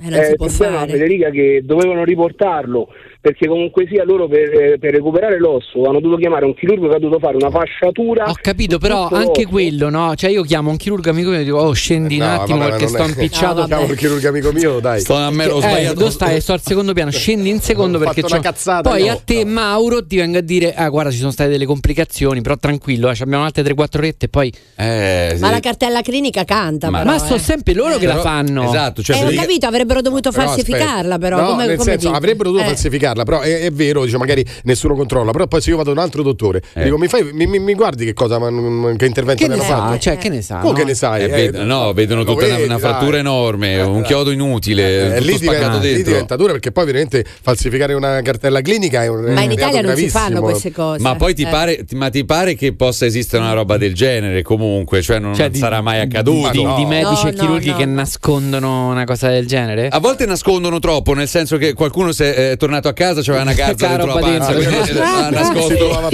[0.00, 0.90] Eh, non Eh, si il può fare.
[0.92, 2.88] Federica, che dovevano riportarlo
[3.24, 6.96] perché comunque sia loro per, eh, per recuperare l'osso hanno dovuto chiamare un chirurgo che
[6.96, 8.28] ha dovuto fare una fasciatura.
[8.28, 9.48] Ho capito, però anche l'osso.
[9.48, 10.14] quello, no?
[10.14, 12.70] Cioè, io chiamo un chirurgo amico mio e dico, oh, scendi un No, attimo vabbè,
[12.72, 13.60] perché sto è- impicciato.
[13.60, 13.66] No.
[13.66, 15.00] Chiamo il chirurgo amico mio, dai.
[15.00, 16.00] Sto a me, ho Eh, sbagliato.
[16.04, 19.06] tu stai, sto al secondo piano, scendi in secondo perché fatto c'ho- una cazzata, Poi
[19.06, 19.50] no, a te, no.
[19.52, 23.14] Mauro, ti vengo a dire: Ah, guarda, ci sono state delle complicazioni, però tranquillo, eh,
[23.14, 24.52] ci abbiamo altre 3-4 orette e poi.
[24.76, 25.40] Eh, sì.
[25.40, 26.90] Ma la cartella clinica canta.
[26.90, 27.38] Ma- però, Ma sono eh.
[27.38, 28.64] sempre loro che Però- la fanno.
[28.68, 31.40] Esatto, cioè Eh, ho capito, avrebbero dovuto falsificarla, però.
[31.40, 32.74] No, come, nel come senso, avrebbero dovuto Eh.
[33.14, 35.30] Falsificarla, però è, è vero, dice, magari nessuno controlla.
[35.30, 36.84] Però poi se io vado da un altro dottore, Eh.
[36.84, 39.56] dico, mi, fai, mi, mi- mi guardi che cosa, ma- ma- che intervento Che mi
[39.56, 39.82] ne hanno sa?
[39.86, 39.98] fatto?
[39.98, 40.56] Cioè, che ne sa?
[40.58, 40.78] Come no?
[40.78, 41.20] che ne sai?
[41.22, 42.80] Eh, Eh, ved- no, vedono tutta una, vedi, una dai.
[42.90, 47.24] frattura enorme, un chiodo inutile, Eh, tutto lì, diventa, lì diventa dura perché poi veramente
[47.42, 50.22] falsificare una cartella clinica è un Ma in Italia non si gravissimo.
[50.22, 51.00] fanno queste cose.
[51.02, 51.48] Ma poi ti, Eh.
[51.48, 55.02] pare, ma ti pare che possa esistere una roba del genere comunque?
[55.02, 56.50] Cioè non, Cioè, non di- sarà mai accaduto?
[56.50, 57.76] di- di medici No, e no, chirurghi no.
[57.76, 59.88] che nascondono una cosa del genere?
[59.88, 63.54] A volte nascondono troppo, nel senso che qualcuno se è tornato a casa c'aveva una
[63.54, 64.84] C'ha dentro la panza, dentro.
[64.84, 64.92] si
[65.30, 66.08] nascosto.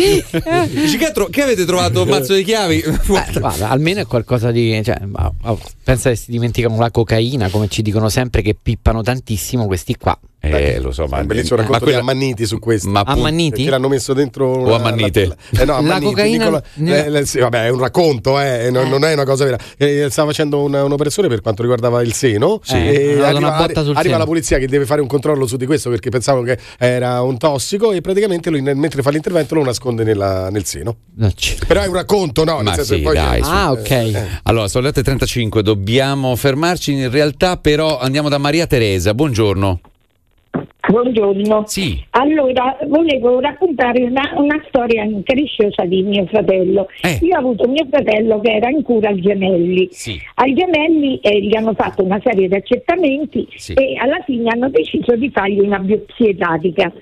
[0.71, 2.81] Dici che, avete trovato un mazzo di chiavi?
[2.81, 2.99] Eh,
[3.39, 4.81] guarda, almeno è qualcosa di.
[4.83, 4.99] Cioè,
[5.43, 9.97] oh, pensa che si dimenticano la cocaina, come ci dicono sempre che pippano tantissimo questi
[9.97, 10.19] qua.
[10.43, 12.89] Eh, lo so, ma un bellissimo ma racconto quella- di Ammanniti su questo.
[12.89, 13.65] Ma appunto- Ammanniti?
[13.65, 15.27] Che l'hanno messo dentro O Ammannite?
[15.27, 18.71] la- eh, no, La Ammanniti, cocaina Nicola- nella- eh, sì, vabbè, è un racconto, eh,
[18.71, 19.59] non, non è una cosa vera.
[19.77, 22.61] Eh, stava facendo una- un'operazione per quanto riguardava il seno.
[22.63, 22.75] Sì.
[22.77, 24.19] e dato arriva, una botta sul arriva seno.
[24.19, 27.37] la polizia che deve fare un controllo su di questo perché pensavano che era un
[27.37, 30.97] tossico e praticamente lui nel- mentre fa l'intervento lo nasconde nella- nel seno.
[31.67, 32.57] Però è un racconto, no?
[32.57, 33.51] Nel Ma senso sì, poi dai, su.
[33.51, 34.41] Ah, ok.
[34.45, 36.93] Allora, sono le 8.35, dobbiamo fermarci.
[36.93, 39.13] In realtà, però, andiamo da Maria Teresa.
[39.13, 39.81] Buongiorno.
[40.91, 41.65] Buongiorno.
[41.67, 42.03] Sì.
[42.11, 46.89] Allora, volevo raccontare una, una storia incresciosa di mio fratello.
[47.03, 47.19] Eh.
[47.23, 49.89] Io ho avuto mio fratello che era in cura al Gemelli.
[50.35, 53.75] Al Gemelli eh, gli hanno fatto una serie di accertamenti Sì.
[53.75, 56.93] e alla fine hanno deciso di fargli una biopsia epatica.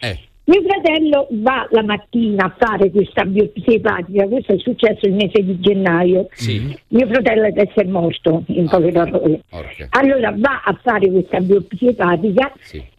[0.00, 0.18] Eh.
[0.48, 5.44] Mio fratello va la mattina a fare questa biopsia epatica, questo è successo il mese
[5.44, 6.28] di gennaio.
[6.88, 9.40] Mio fratello deve essere morto, in poche parole.
[9.90, 12.52] Allora va a fare questa biopsia epatica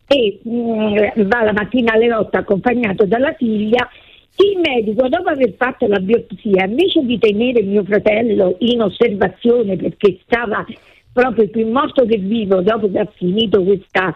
[0.07, 3.89] e mm, va la mattina alle 8 accompagnato dalla figlia.
[4.37, 10.19] Il medico, dopo aver fatto la biopsia, invece di tenere mio fratello in osservazione perché
[10.23, 10.63] stava
[11.11, 14.13] proprio più morto che vivo dopo che ha finito questa,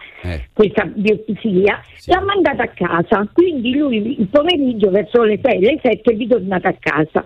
[0.54, 3.28] questa biopsia, l'ha mandato a casa.
[3.34, 7.26] Quindi lui il pomeriggio verso le 6, le 7 è ritornato a casa.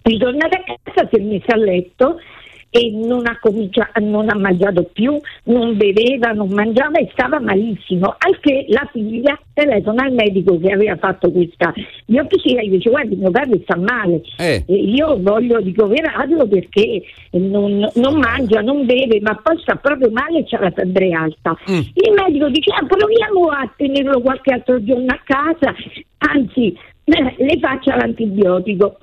[0.00, 2.20] Ritornato a casa si è messo a letto
[2.70, 8.14] e non ha, cominciato, non ha mangiato più, non beveva, non mangiava e stava malissimo.
[8.18, 11.72] Al che la figlia telefona al medico che aveva fatto questa
[12.04, 14.64] biopsia e dice guardi mio padre sta male, Eh.
[14.66, 17.02] E io voglio ricoverarlo perché
[17.32, 21.56] non, non mangia, non beve, ma poi sta proprio male e c'ha la febbre alta.
[21.66, 25.74] Il medico dice ah, proviamo a tenerlo qualche altro giorno a casa,
[26.18, 28.98] anzi eh, le faccia l'antibiotico.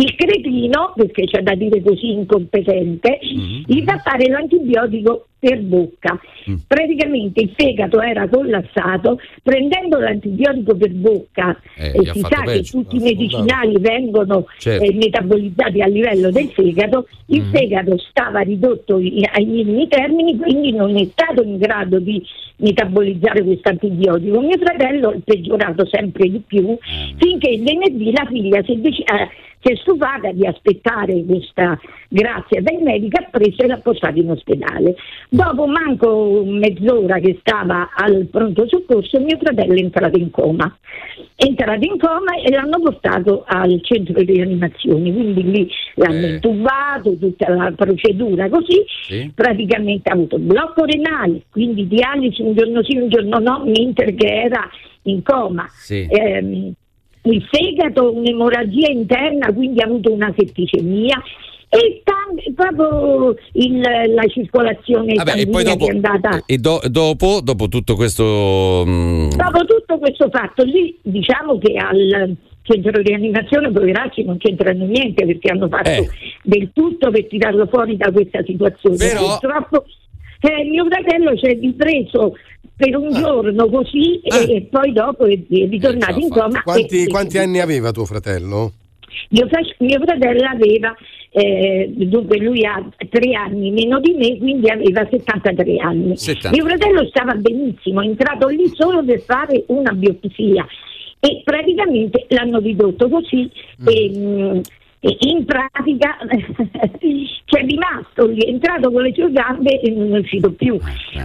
[0.00, 6.18] Il cretino, perché c'è da dire così incompetente, gli fa fare l'antibiotico per bocca.
[6.68, 12.78] Praticamente il fegato era collassato, prendendo l'antibiotico per bocca, Eh, e si sa che peggio,
[12.78, 14.84] tutti i medicinali vengono Certo.
[14.84, 20.96] eh, metabolizzati a livello del fegato, il fegato stava ridotto ai minimi termini, quindi non
[20.96, 22.22] è stato in grado di
[22.58, 24.40] metabolizzare questo antibiotico.
[24.40, 26.76] Mio fratello è peggiorato sempre di più,
[27.16, 29.10] finché il venerdì la figlia si è, dec-
[29.60, 31.78] eh, si è stufata di aspettare questa
[32.08, 34.96] grazia del medico, ha preso e l'ha portato in ospedale.
[35.28, 40.76] Dopo manco mezz'ora che stava al pronto soccorso, mio fratello è entrato in coma.
[41.34, 47.16] È entrato in coma e l'hanno portato al centro di rianimazione, quindi lì l'hanno intubato,
[47.16, 48.84] tutta la procedura così,
[49.34, 54.26] praticamente ha avuto blocco renale, quindi dialisi un giorno sì, un giorno no, mentre che
[54.26, 54.68] era
[55.02, 55.66] in coma.
[55.68, 56.06] Sì.
[56.10, 56.72] Ehm,
[57.32, 61.22] il fegato, un'emorragia interna, quindi ha avuto una setticemia
[61.70, 66.80] e tan- proprio il- la circolazione Vabbè, e poi dopo, che è andata e do-
[66.88, 68.84] dopo, dopo tutto questo.
[68.86, 74.84] mm, Dopo tutto questo fatto, lì diciamo che al centro di rianimazione poveracci non c'entrano
[74.86, 76.08] niente perché hanno fatto Eh.
[76.42, 78.96] del tutto per tirarlo fuori da questa situazione.
[79.16, 79.84] Purtroppo
[80.40, 82.36] eh, mio fratello si è ripreso
[82.76, 86.62] per un giorno così e, e poi dopo è, ritornato in coma.
[86.62, 88.72] Quanti, e- quanti anni aveva tuo fratello?
[89.30, 89.48] mio,
[89.78, 90.94] mio fratello aveva,
[91.30, 96.16] eh, dunque lui ha tre anni meno di me, quindi aveva 73 anni.
[96.16, 96.50] 70.
[96.50, 100.66] Mio fratello stava benissimo, è entrato lì solo per fare una biopsia
[101.20, 103.50] e praticamente l'hanno ridotto così
[103.84, 104.62] e, mh, e
[105.00, 106.16] in pratica
[107.44, 110.78] c'è rimasto è entrato con le sue gambe e non è uscito più.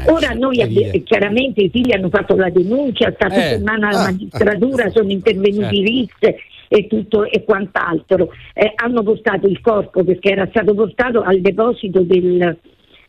[0.08, 3.60] Ora noi abbi- chiaramente i figli hanno fatto la denuncia, sta tutto Eh.
[3.60, 4.12] mano alla Ah.
[4.12, 5.76] magistratura, sono intervenuti Certo.
[5.76, 6.36] i RIS
[6.68, 8.30] e tutto e quant'altro.
[8.54, 12.58] Eh, hanno portato il corpo perché era stato portato al deposito del,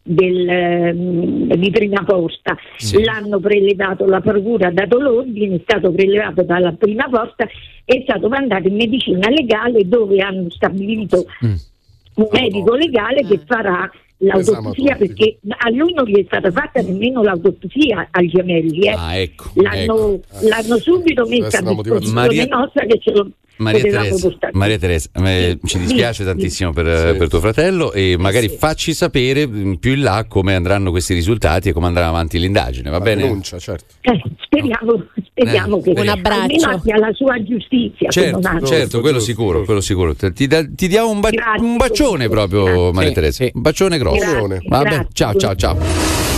[0.06, 2.56] del, ehm, di prima posta.
[3.02, 7.48] L'hanno prelevato, la procura ha dato l'ordine, è stato prelevato dalla prima posta
[7.84, 13.90] e è stato mandato in medicina legale dove hanno stabilito un medico legale che farà
[14.18, 18.90] l'autopsia perché a lui non gli è stata fatta nemmeno l'autopsia al gemelli eh.
[18.90, 19.50] Ah, ecco.
[19.56, 24.28] l'hanno, l'hanno subito messa a disposizione Maria- nostra che ce lo Maria Teresa.
[24.52, 29.74] Maria Teresa, eh, ci dispiace tantissimo per, per tuo fratello e magari facci sapere mm,
[29.74, 33.22] più in là come andranno questi risultati e come andrà avanti l'indagine, va bene?
[33.22, 33.94] Denuncia, certo.
[34.00, 36.28] Eh, speriamo, speriamo Eh, che speriamo.
[36.28, 40.14] almeno abbia la sua giustizia Certo, un certo, quello sicuro, quello sicuro.
[40.14, 43.44] Ti, da- ti diamo un, ba- un bacione proprio, Maria Teresa.
[43.52, 44.46] Un bacione grosso.
[44.46, 45.08] Grazie, Vabbè, grazie.
[45.12, 45.74] ciao, ciao, ciao.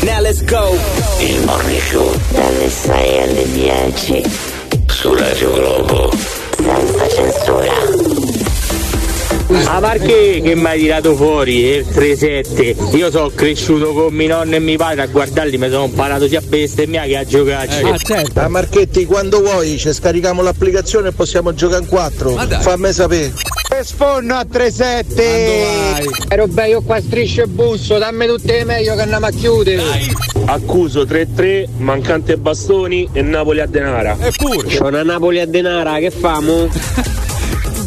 [0.02, 0.72] Now let's go.
[1.20, 4.22] Il Morning dalle 6 alle 10
[4.86, 6.10] su Radio Globo
[6.96, 8.15] senza censura.
[9.48, 12.96] Ma perché che mi hai tirato fuori il 3-7?
[12.96, 16.40] Io sono cresciuto con mio nonno e mio padre a guardarli, mi sono imparato sia
[16.40, 17.80] a bestemmiare che a giocare.
[17.82, 18.40] Ah, certo.
[18.40, 22.30] Ah, Marchetti, quando vuoi ci scarichiamo l'applicazione e possiamo giocare in quattro.
[22.30, 23.32] Fammi sapere.
[23.82, 26.28] Sfonno a 3-7!
[26.28, 29.82] Ero bello qua strisce e busso, dammi tutte le meglio che andiamo a chiudere.
[30.46, 34.16] Accuso 3-3, mancante bastoni e Napoli a denara.
[34.18, 34.66] Eppure.
[34.66, 36.68] C'è una Napoli a denara, che famo?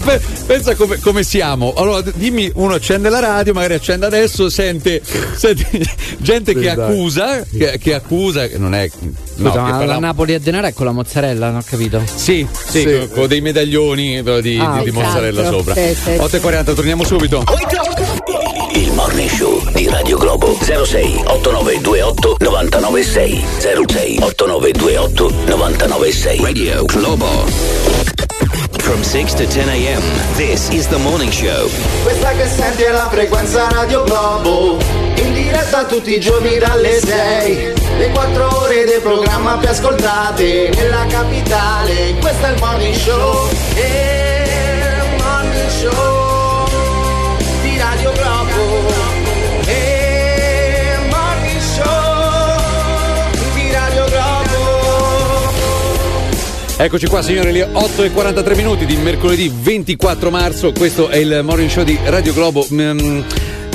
[0.10, 1.73] Pe- Pensa come, come siamo.
[1.76, 5.02] Allora, dimmi, uno accende la radio, magari accende adesso, sente,
[5.36, 5.68] sente
[6.18, 6.90] gente che Sì, dai.
[6.91, 8.90] accusa, che, che accusa, che non è.
[9.02, 11.64] no, Scusa, che ma parla- la Napoli a denaro è con la mozzarella, non ho
[11.64, 12.02] capito.
[12.11, 15.06] Sì, sì, Con, con dei medaglioni però di, Ah, di- di esatto.
[15.06, 15.73] mozzarella sopra.
[15.76, 16.10] Sì, sì.
[16.11, 17.44] 8.40, torniamo subito.
[18.73, 23.45] Il Morning Show di Radio Globo 06 8928 996
[23.88, 27.89] 06 8928 996 Radio Globo
[28.90, 30.02] From 6 to 10 a.m.,
[30.36, 31.70] this is the morning show.
[32.02, 34.80] Questa che senti è la frequenza Radio Globo.
[35.14, 41.06] In diretta tutti i giorni dalle 6 Le 4 ore del programma più ascoltate Nella
[41.07, 42.16] capitale.
[42.20, 43.49] Questo è il Morning Show.
[43.76, 44.39] Il
[56.81, 61.41] Eccoci qua signore, le 8 e 43 minuti di mercoledì 24 marzo, questo è il
[61.43, 62.65] morning show di Radio Globo.
[62.73, 63.19] Mm,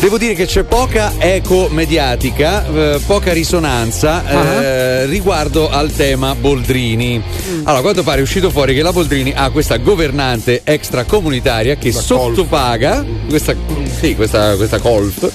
[0.05, 7.22] Devo dire che c'è poca eco mediatica, eh, poca risonanza eh, riguardo al tema Boldrini.
[7.62, 11.90] Allora, a quanto pare è uscito fuori che la Boldrini ha questa governante extracomunitaria che
[11.90, 13.55] sottopaga, questa,
[13.98, 15.31] sì, questa, questa colf,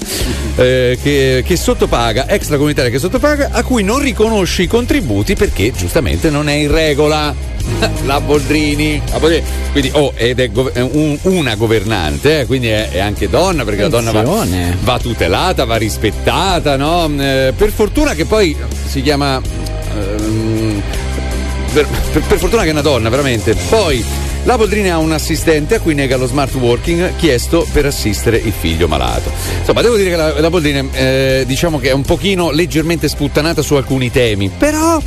[0.54, 6.30] eh, che, che sottopaga, extracomunitaria che sottopaga, a cui non riconosce i contributi perché giustamente
[6.30, 7.48] non è in regola.
[8.04, 9.44] La Boldrini, la Boldrini.
[9.70, 13.82] quindi oh, ed è gov- un- una governante, eh, quindi è, è anche donna perché
[13.82, 14.22] la donna va,
[14.82, 17.10] Va tutelata, va rispettata, no?
[17.18, 18.56] Eh, per fortuna che poi
[18.86, 19.40] si chiama.
[19.96, 20.82] ehm,
[21.72, 23.54] per, per- per fortuna che è una donna, veramente.
[23.68, 24.04] Poi
[24.44, 28.52] la Boldrini ha un assistente a cui nega lo smart working chiesto per assistere il
[28.58, 29.30] figlio malato.
[29.58, 33.62] Insomma, devo dire che la, la Boldrini eh, diciamo che è un pochino leggermente sputtanata
[33.62, 35.00] su alcuni temi, però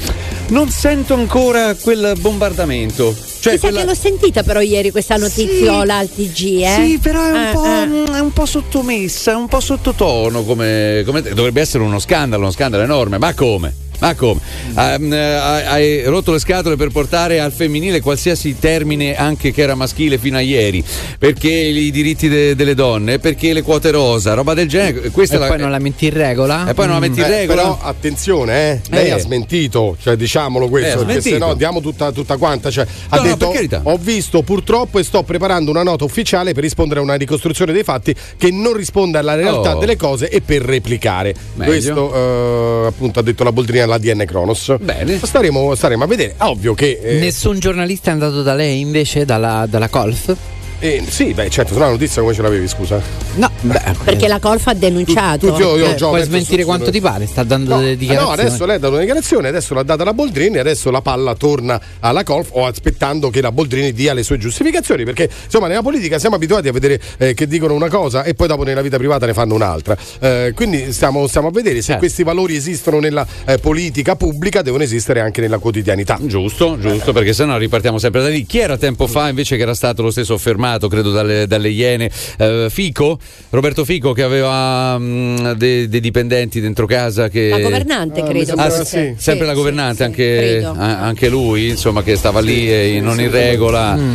[0.49, 3.15] non sento ancora quel bombardamento.
[3.43, 6.75] Cioè Mi sa quella- che l'ho sentita però ieri questa notiziola al TG, eh?
[6.85, 10.43] Sì, però è un, Eh, po', mm, è un po' sottomessa, un po' sottotono.
[10.43, 13.17] Come, come- dovrebbe essere uno scandalo, uno scandalo enorme.
[13.17, 13.75] Ma come?
[14.03, 14.41] Ma come?
[14.99, 19.61] Mm, eh, hai, hai rotto le scatole per portare al femminile qualsiasi termine, anche che
[19.61, 20.83] era maschile fino a ieri.
[21.17, 25.09] Perché i diritti de- delle donne, perché le quote rosa, roba del genere.
[25.09, 26.67] Questa E è la- poi non la metti in regola?
[26.67, 27.61] E poi non la metti in Eh, regola.
[27.61, 29.11] Però attenzione, eh, lei Eh.
[29.11, 32.69] ha smentito, cioè diciamolo Eh, questo, ha perché se no diamo tutta, tutta quanta.
[32.69, 33.79] Cioè, ha No, no, detto.
[33.83, 37.83] Ho visto purtroppo e sto preparando una nota ufficiale per rispondere a una ricostruzione dei
[37.83, 39.79] fatti che non risponde alla realtà Oh.
[39.79, 41.33] delle cose e per replicare.
[41.55, 41.71] Meglio.
[41.71, 42.13] Questo
[42.83, 44.75] eh, appunto ha detto la Boldrini all'ADN Cronos.
[44.79, 45.19] Bene.
[45.21, 46.35] Staremo, staremo a vedere.
[46.39, 46.99] Ovvio che.
[47.01, 50.35] eh, Nessun giornalista è andato da lei invece dalla, dalla Colf?
[50.83, 53.01] Eh, sì, beh, certo, se no la notizia come ce l'avevi, scusa?
[53.35, 55.47] No, beh, Perché la Colfa ha denunciato.
[55.47, 57.77] Tu- tu- io- io eh, puoi smentire su- quanto su- ti pare, sta dando No,
[57.77, 58.39] delle no, dichiarazioni.
[58.41, 61.79] adesso lei ha dato una dichiarazione, adesso l'ha data la Boldrini, adesso la palla torna
[62.01, 66.19] alla Colf o aspettando che la Boldrini dia le sue giustificazioni, perché insomma nella politica
[66.19, 69.25] siamo abituati a vedere eh, che dicono una cosa e poi dopo nella vita privata
[69.25, 69.95] ne fanno un'altra.
[70.19, 71.99] Eh, quindi stiamo, stiamo a vedere se Certo.
[71.99, 76.17] questi valori esistono nella eh, politica pubblica, devono esistere anche nella quotidianità.
[76.21, 78.45] Giusto, giusto, perché sennò ripartiamo sempre da lì.
[78.45, 82.09] Chi era tempo fa invece che era stato lo stesso affermato, credo, dalle, dalle Iene?
[82.37, 83.17] Eh, Fico,
[83.49, 87.49] Roberto Fico che aveva mm, dei, dei dipendenti dentro casa che...
[87.49, 88.45] La governante, Ah, credo.
[88.45, 88.85] sembra- forse.
[89.15, 89.21] sì.
[89.21, 93.19] Sempre Sì, la governante, sì, anche, a- anche lui, insomma, che stava lì e non
[93.19, 93.95] in regola.
[93.95, 94.13] Mm.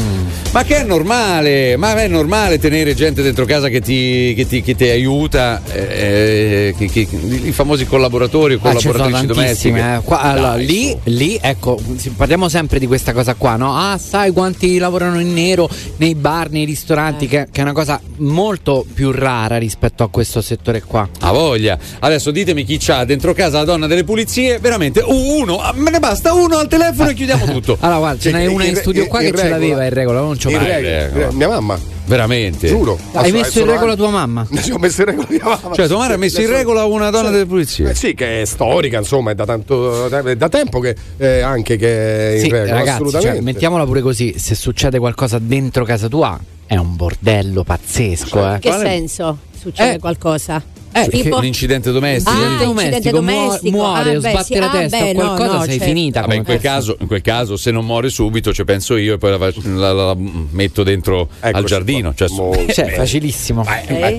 [0.52, 4.62] Ma che è normale, ma è normale tenere gente dentro casa che ti, che ti-
[4.62, 9.34] che ti aiuta, eh, che- che- i famosi collaboratori o Ah, collaboratrici domestiche.
[9.78, 9.96] tantissime.
[9.96, 10.00] eh.
[10.02, 11.78] Qua- allora, Dai, lì, lì, ecco,
[12.16, 13.74] parliamo sempre di questa cosa qua, no?
[13.76, 17.28] Ah, sai quanti lavorano in nero nei bar, nei ristoranti, Eh.
[17.28, 21.08] che, che è una cosa molto più rara rispetto a questo settore qua.
[21.20, 21.76] Ha voglia.
[21.98, 24.58] Adesso ditemi chi c'ha dentro casa la donna delle pulizie.
[24.58, 27.76] Veramente, uh, uno, ah, me ne basta uno al telefono e chiudiamo tutto.
[27.80, 30.20] Allora, guarda, ce Cioè, n'è in- una in studio qua che ce l'aveva in regola,
[30.20, 31.32] non c'ho mai.
[31.32, 31.78] Mia mamma,
[32.08, 32.66] Veramente.
[32.68, 32.98] giuro.
[33.12, 34.46] Hai messo in regola anni- tua mamma?
[34.60, 35.74] Ci ho messo in regola mia mamma.
[35.74, 37.90] Cioè, tua madre ha messo in regola una donna delle pulizie.
[37.90, 41.76] Eh sì, che è storica, insomma, è da, tanto, è da tempo che eh, anche
[41.76, 43.34] che è in Sì, regola, ragazzi, assolutamente.
[43.36, 48.52] cioè, mettiamola pure così: se succede qualcosa dentro casa tua, è un bordello pazzesco, eh.
[48.54, 49.38] In che senso?
[49.58, 49.98] Succede Eh.
[49.98, 50.62] qualcosa?
[51.04, 52.30] Eh, tipo- un incidente domestico.
[52.30, 53.76] Ah, incidente incidente domestico, muo- domestico.
[53.76, 54.54] muore Ah, beh, sbatte sì.
[54.58, 55.84] la Ah, testa beh, o no, qualcosa, no, sei certo.
[55.84, 56.20] finita.
[56.20, 59.18] Vabbè, in quel, caso, in quel caso, se non muore subito, ci penso io e
[59.18, 60.16] poi la, la- la- la
[60.50, 62.12] metto dentro al giardino.
[62.14, 63.62] Cioè, Cioè, eh, facilissimo.
[63.62, 63.76] ma,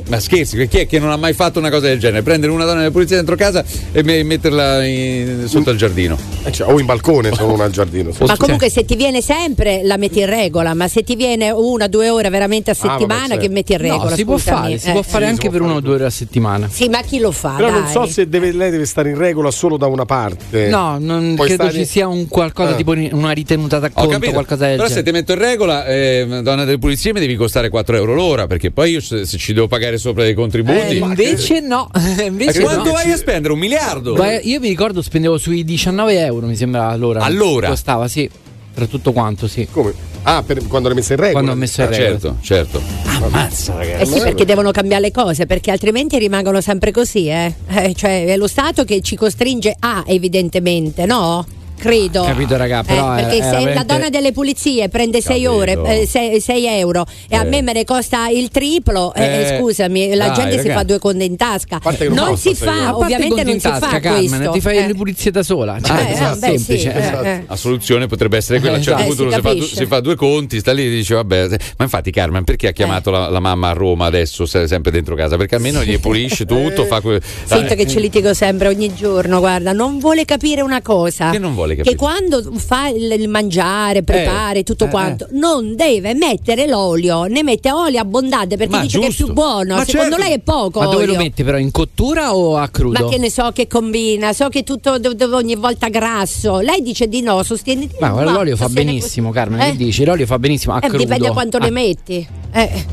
[0.08, 2.24] ma scherzi, chi è che non ha mai fatto una cosa del genere?
[2.24, 6.18] Prendere una donna della polizia dentro casa e me- metterla in- sotto al giardino.
[6.44, 8.12] Eh, cioè, o in balcone se non al giardino.
[8.26, 11.86] Ma comunque se ti viene sempre la metti in regola, ma se ti viene una
[11.86, 13.42] o due ore veramente a vabbè, settimana certo.
[13.42, 14.10] che metti in regola?
[14.10, 14.92] No, si può fare, si Eh.
[14.92, 16.69] può fare Sì, si anche per fare uno o due ore a settimana.
[16.70, 17.56] Sì, ma chi lo fa?
[17.56, 17.92] Però non dai?
[17.92, 20.68] so se deve- lei deve stare in regola solo da una parte.
[20.68, 22.76] No, non Puoi credo stare- ci sia un qualcosa Ah.
[22.76, 24.32] tipo una ritenuta Ho d'acconto, capito.
[24.32, 25.12] qualcosa del Però se genere.
[25.12, 28.48] ti metto in regola, eh, donna delle pulizie, mi devi costare 4 euro l'ora.
[28.48, 30.78] Perché poi io se, se ci devo pagare sopra dei contributi.
[30.78, 32.92] Eh, invece no, E invece quanto no.
[32.92, 33.54] vai a spendere?
[33.54, 34.14] Un miliardo?
[34.14, 37.22] Beh, io mi ricordo spendevo sui 19 euro, mi sembra allora.
[37.24, 37.68] All'ora?
[37.70, 38.30] Costava, sì.
[38.72, 39.68] Per tutto quanto, sì.
[39.70, 39.94] Come?
[40.24, 41.34] Ah, per, quando l'hai messa in regola?
[41.34, 42.10] Quando ho messo in Ah, regola.
[42.20, 42.82] Certo, certo.
[43.26, 44.02] Ammazza, ragazzi.
[44.02, 47.54] Eh sì, perché devono cambiare le cose, perché altrimenti rimangono sempre così, eh.
[47.68, 51.46] Eh, cioè è lo Stato che ci costringe a, evidentemente, no?
[51.80, 52.24] Credo.
[52.24, 55.82] Capito, raga, però Eh, perché è se veramente- la donna delle pulizie prende 6 Capito.
[55.82, 56.06] ore,
[56.40, 57.50] 6 euro e a Eh.
[57.50, 60.80] me me ne costa il triplo, eh, Eh, eh, scusami, la dai, gente si raga.
[60.80, 61.80] fa due conti in tasca.
[61.80, 64.52] parte che non Non si fa, ovviamente non si tasca, fa Carmen, questo.
[64.52, 64.88] ti fai Eh.
[64.88, 65.78] le pulizie da sola.
[65.82, 66.94] Cioè, Eh, è eh, beh, sì, semplice.
[67.24, 67.44] eh, eh.
[67.48, 70.02] La soluzione potrebbe essere quella: a un certo Eh, punto si uno si fa, si
[70.02, 71.48] due conti, sta lì e dice: Vabbè,
[71.78, 75.16] ma infatti, Carmen, perché ha chiamato la, la mamma a Roma adesso, se- sempre dentro
[75.16, 75.38] casa?
[75.38, 76.86] Perché almeno gli pulisce tutto,
[77.46, 81.30] Sento Eh, che ci litigo sempre ogni giorno, guarda, non vuole capire una cosa.
[81.32, 81.96] Che non vuole capire?
[81.96, 87.72] Che quando fa il, mangiare, prepare tutto eh, quanto, non deve mettere l'olio, ne mette
[87.72, 89.26] olio abbondante perché Ma dice che è giusto.
[89.26, 89.76] più buono.
[89.76, 90.24] Ma Secondo certo.
[90.26, 91.14] lei è poco Ma dove olio.
[91.14, 91.58] lo metti però?
[91.58, 93.04] In cottura o a crudo?
[93.04, 96.60] Ma che ne so che combina, so che tutto do- do- ogni volta grasso.
[96.60, 98.14] Lei dice di no, sostiene di Ma no.
[98.14, 99.32] guarda, l'olio fa benissimo.
[99.32, 99.60] Carmen.
[99.62, 99.72] Eh?
[99.72, 100.04] Che dici?
[100.06, 100.98] L'olio fa benissimo a Eh, crudo.
[100.98, 101.62] dipende quanto Ah.
[101.62, 102.28] ne metti.
[102.52, 102.86] Eh.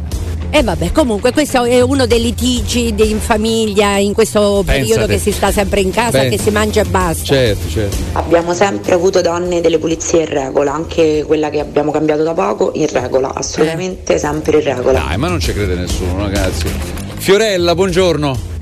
[0.49, 5.13] E vabbè, comunque questo è uno dei litigi in famiglia in questo periodo Pensate.
[5.13, 6.29] che si sta sempre in casa, Beh.
[6.31, 7.25] che si mangia e basta.
[7.35, 7.97] Certo, certo.
[8.13, 12.71] Abbiamo sempre avuto donne delle pulizie in regola, anche quella che abbiamo cambiato da poco
[12.75, 15.01] in regola, assolutamente sempre in regola.
[15.01, 16.69] Dai, ma non ci crede nessuno, ragazzi.
[16.69, 18.55] Fiorella, buongiorno.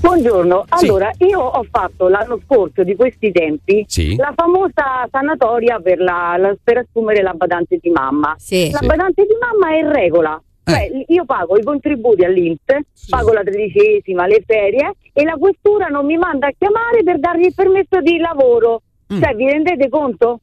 [0.00, 0.86] Buongiorno, Sì.
[0.86, 4.16] allora io ho fatto l'anno scorso di questi tempi Sì.
[4.16, 8.34] la famosa sanatoria per, la, la- per assumere la badante di mamma.
[8.38, 8.70] Sì.
[8.70, 8.86] La Sì.
[8.86, 14.26] badante di mamma è in regola, cioè io pago i contributi all'INPS, pago la tredicesima,
[14.26, 18.18] le ferie e la questura non mi manda a chiamare per dargli il permesso di
[18.18, 18.82] lavoro.
[19.08, 20.40] Cioè vi rendete conto?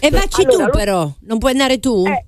[0.00, 2.04] E vacci Allora, tu lo- però, non puoi andare tu?
[2.06, 2.24] Eh,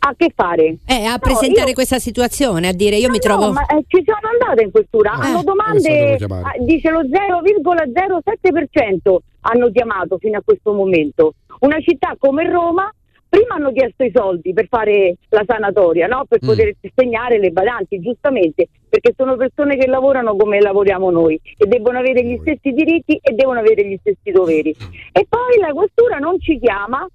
[0.00, 0.76] a che fare?
[0.86, 3.52] Eh, a No, presentare io- questa situazione, a dire io No, mi no, trovo...
[3.52, 9.70] ma eh, ci sono andata in questura, Ah, hanno domande, ah, dice lo 0,07% hanno
[9.70, 11.34] chiamato fino a questo momento.
[11.60, 12.92] Una città come Roma,
[13.30, 16.24] prima hanno chiesto i soldi per fare la sanatoria, no?
[16.28, 16.46] per Mm.
[16.46, 21.98] poter segnare le badanti, giustamente, perché sono persone che lavorano come lavoriamo noi e devono
[21.98, 24.70] avere gli stessi diritti e devono avere gli stessi doveri.
[25.12, 27.06] E poi la questura non ci chiama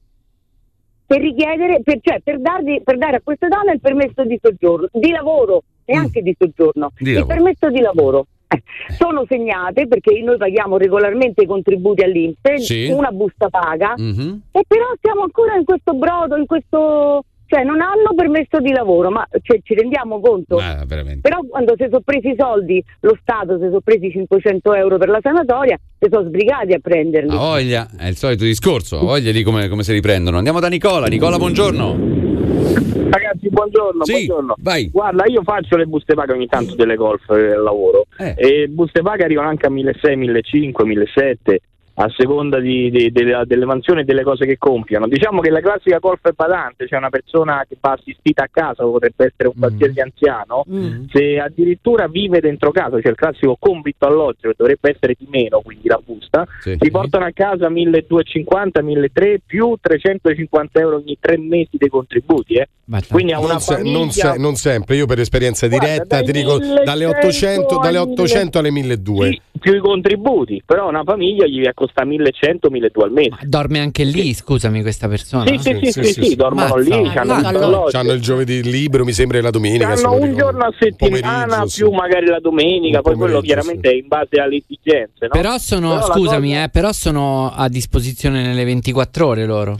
[1.06, 4.88] per richiedere, per, cioè per, dargli- per dare a queste donne il permesso di soggiorno,
[4.92, 7.34] di lavoro, neanche di soggiorno, Di il lavoro.
[7.36, 8.26] permesso di lavoro.
[8.98, 12.88] Sono segnate perché noi paghiamo regolarmente i contributi all'Inps, Sì.
[12.88, 14.42] una busta paga, Mhm.
[14.52, 17.24] e però siamo ancora in questo brodo, in questo...
[17.48, 20.56] cioè non hanno permesso di lavoro, ma cioè, ci rendiamo conto?
[20.58, 21.22] Veramente.
[21.22, 25.10] Però quando si sono presi i soldi, lo Stato si sono presi 500 euro per
[25.10, 27.30] la sanatoria, si sono sbrigati a prenderli.
[27.30, 30.38] Ha voglia, è il solito discorso, voglia di come, come si riprendono.
[30.38, 31.06] Andiamo da Nicola.
[31.06, 32.95] Nicola, buongiorno.
[33.18, 34.56] Ragazzi, buongiorno, Sì, buongiorno.
[34.60, 34.90] vai.
[34.92, 38.34] Guarda, io faccio le buste paga ogni tanto delle golf eh, al lavoro Eh.
[38.38, 41.64] e buste paga arrivano anche a 1600, 1500, 1700
[41.98, 45.08] a seconda di- di- delle, delle mansioni e delle cose che compiono.
[45.08, 48.84] Diciamo che la classica golf è badante, cioè una persona che va assistita a casa,
[48.84, 51.06] potrebbe essere un qualsiasi anziano, Mm.
[51.12, 55.62] se addirittura vive dentro casa, cioè il classico compito alloggio che dovrebbe essere di meno,
[55.62, 56.76] quindi la busta, Sì.
[56.80, 62.56] si portano a casa 1250, 1300 più 350 euro ogni tre mesi dei contributi.
[62.56, 62.68] Eh.
[63.10, 63.98] Quindi a una non, se- famiglia...
[63.98, 67.80] non se- non sempre, io per esperienza Guarda, diretta dai ti dico 1100 dalle 800,
[67.80, 69.24] dalle ai 800 alle 1200.
[69.52, 73.48] Sì, più i contributi, però una famiglia gli viene a costare 1100, 1200 al mese.
[73.48, 75.46] Dorme anche lì, scusami, questa persona.
[75.46, 76.92] Sì, sì, sì, sì, sì, dormono lì.
[77.16, 79.90] Hanno il giovedì libero, mi sembra e la domenica.
[79.90, 81.82] Hanno un giorno a settimana sì.
[81.82, 85.28] più magari la domenica, poi quello chiaramente è in base alle esigenze.
[85.28, 85.30] No?
[85.30, 89.80] Però sono, scusami, cosa- eh, però sono a disposizione nelle 24 ore loro.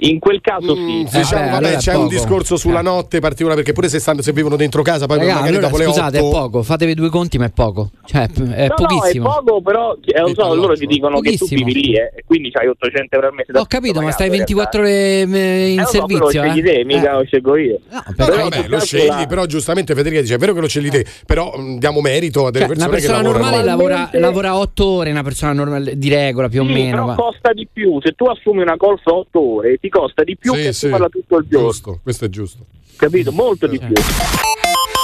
[0.00, 1.04] In quel caso sì.
[1.10, 4.32] Diciamo, Eh, vabbè, allora c'è un discorso sulla notte particolare perché pure se, stanno, se
[4.32, 6.62] vivono dentro casa, poi Raga, magari allora, dopo le scusate, 8 è poco.
[6.62, 7.90] Fatevi due conti, ma è poco.
[8.04, 9.28] Cioè, è No, no, è pochissimo.
[9.28, 11.64] poco, però eh, lo so, loro ti dicono che tu Pochissimo.
[11.66, 13.52] vivi lì eh, e quindi hai 800 euro al mese.
[13.52, 16.18] da Ho capito, ma stai in 24 ore eh, in Eh, però servizio.
[16.18, 16.62] lo scegli eh?
[16.62, 17.78] te, mica lo scelgo io.
[18.16, 20.88] Però, Però vabbè, in lo scegli, però giustamente Federica dice: è vero che lo scegli
[20.90, 23.56] te, però mh, diamo merito a delle Cioè, una persone persona che lavorano.
[23.56, 27.04] normale lavora, lavora 8 ore, una persona normale di regola più o meno.
[27.06, 28.00] però costa di più.
[28.00, 30.88] Se tu assumi una colfa 8 ore, ti costa di più Sì, che sì.
[30.88, 31.66] farla tutto il giorno.
[31.68, 32.58] Giusto, questo è giusto.
[32.96, 33.32] Capito?
[33.32, 33.94] Molto di più.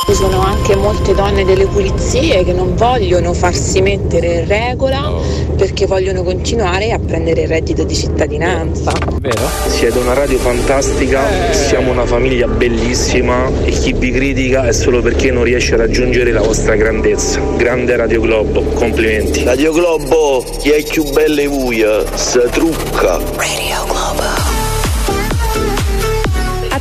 [0.06, 5.10] Ci sono anche molte donne delle pulizie che non vogliono farsi mettere in regola
[5.56, 8.92] perché vogliono continuare a prendere il reddito di cittadinanza.
[9.18, 9.48] Vero?
[9.68, 15.30] Siete una radio fantastica, siamo una famiglia bellissima e chi vi critica è solo perché
[15.30, 17.40] non riesce a raggiungere la vostra grandezza.
[17.56, 19.42] Grande Radio Globo, complimenti.
[19.42, 24.43] Radio Globo, chi è più bella e buia, si trucca.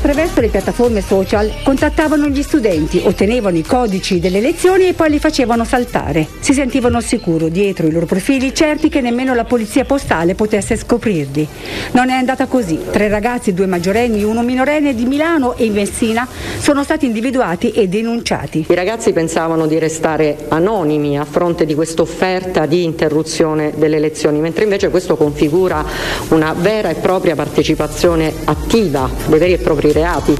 [0.04, 5.18] Attraverso le piattaforme social contattavano gli studenti, ottenevano i codici delle lezioni e poi li
[5.18, 6.28] facevano saltare.
[6.42, 10.76] Si sentivano al sicuro dietro i loro profili, certi che nemmeno la polizia postale potesse
[10.76, 11.48] scoprirli.
[11.94, 12.80] Non è andata così.
[12.92, 16.28] Tre ragazzi, due maggiorenni e uno minorenne di Milano e Messina
[16.60, 18.66] sono stati individuati e denunciati.
[18.68, 24.42] I ragazzi pensavano di restare anonimi a fronte di questa offerta di interruzione delle lezioni,
[24.42, 25.86] mentre invece questo configura
[26.32, 30.36] una vera e propria partecipazione attiva dei veri e propri reati.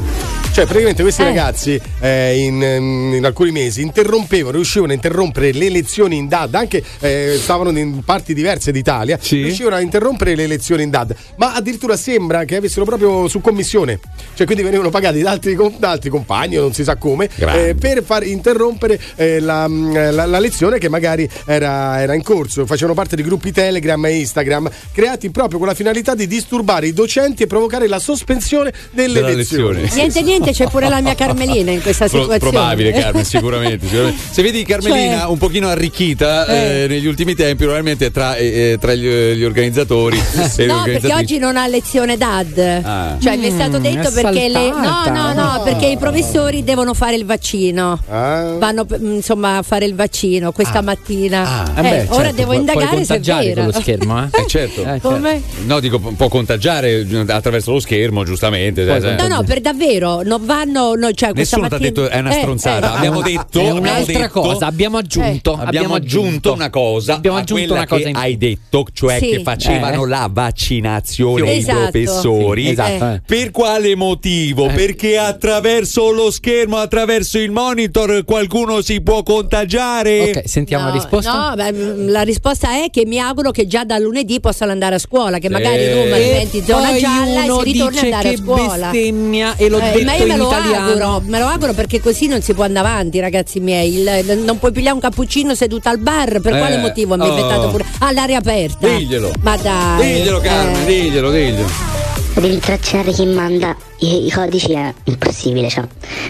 [0.54, 6.16] Cioè, praticamente questi ragazzi eh, in, in alcuni mesi interrompevano, riuscivano a interrompere le lezioni
[6.16, 10.92] in DAD, anche eh, stavano in parti diverse d'Italia, riuscivano a interrompere le lezioni in
[10.92, 14.00] DAD, ma addirittura sembra che avessero proprio su commissione,
[14.36, 17.28] cioè quindi venivano pagati da altri, da altri compagni, o non si sa come,
[17.70, 22.68] eh, per far interrompere eh, la, la- la lezione che magari era, era in corso.
[22.68, 26.94] Facevano parte di gruppi Telegram e Instagram creati proprio con la finalità di disturbare i
[26.94, 29.43] docenti e provocare la sospensione delle Della lezioni.
[29.44, 29.90] Lezione.
[29.94, 32.52] Niente, niente, c'è pure la mia Carmelina in questa Pro- situazione.
[32.52, 34.22] probabile, Carmen, sicuramente, sicuramente.
[34.32, 36.84] Se vedi Carmelina Cioè- un pochino arricchita Eh.
[36.84, 40.18] eh, negli ultimi tempi, probabilmente tra, eh, eh, tra gli, gli organizzatori
[40.58, 42.82] e No, perché oggi non ha lezione DAD.
[42.84, 43.18] Ah.
[43.22, 44.70] Cioè, mi è stato Mm, detto è perché le.
[44.70, 48.00] No, no, no, perché i professori devono fare il vaccino.
[48.10, 48.56] Ah.
[48.58, 51.66] Vanno mm, insomma a fare il vaccino questa mattina.
[51.76, 53.56] Eh Eh, beh, ora certo, devo puoi- indagare puoi se è contagiare vero.
[53.64, 54.28] con lo schermo, eh?
[54.32, 55.00] Eh, certo.
[55.02, 55.42] Come?
[55.66, 58.86] No, dico, può contagiare attraverso lo schermo, giustamente.
[58.86, 59.16] sai.
[59.28, 60.94] No, no, per davvero, non vanno.
[60.96, 62.94] No, cioè, Nessuno ti ha detto è una Eh, stronzata.
[62.94, 62.98] eh.
[62.98, 67.16] abbiamo detto È abbiamo un'altra detto- cosa, abbiamo aggiunto, abbiamo, abbiamo aggiunto una cosa.
[67.16, 69.30] Abbiamo aggiunto una cosa che in- hai detto, cioè Sì.
[69.30, 70.08] che facevano Eh.
[70.08, 71.78] la vaccinazione Esatto.
[71.80, 72.64] i professori.
[72.66, 73.22] Sì, esatto, eh.
[73.26, 74.68] Per quale motivo?
[74.68, 80.22] Perché attraverso lo schermo, attraverso il monitor, qualcuno si può contagiare.
[80.36, 81.50] Ok, sentiamo No, la risposta.
[81.50, 84.96] No, beh, mm, la risposta è che mi auguro che già da lunedì possano andare
[84.96, 85.54] a scuola, che Sì.
[85.54, 88.90] magari Roma diventi zona gialla e uno si ritorni ad andare a scuola.
[88.90, 89.23] bestemmia
[89.58, 90.86] e l'ho Eh, detto ma io in me lo italiano.
[90.90, 93.98] auguro, me lo auguro perché così non si può andare avanti, ragazzi miei.
[94.00, 97.26] Il- non puoi pigliare un cappuccino seduta al bar, per Eh, quale motivo mi oh.
[97.26, 98.88] ha inventato pure all'aria aperta?
[98.88, 99.32] Diglielo.
[99.42, 100.14] Ma dai.
[100.14, 100.86] Diglielo, Carmen, eh.
[100.86, 101.92] diglielo, diglielo.
[102.36, 105.86] Rintracciare chi manda i, i codici è impossibile, cioè.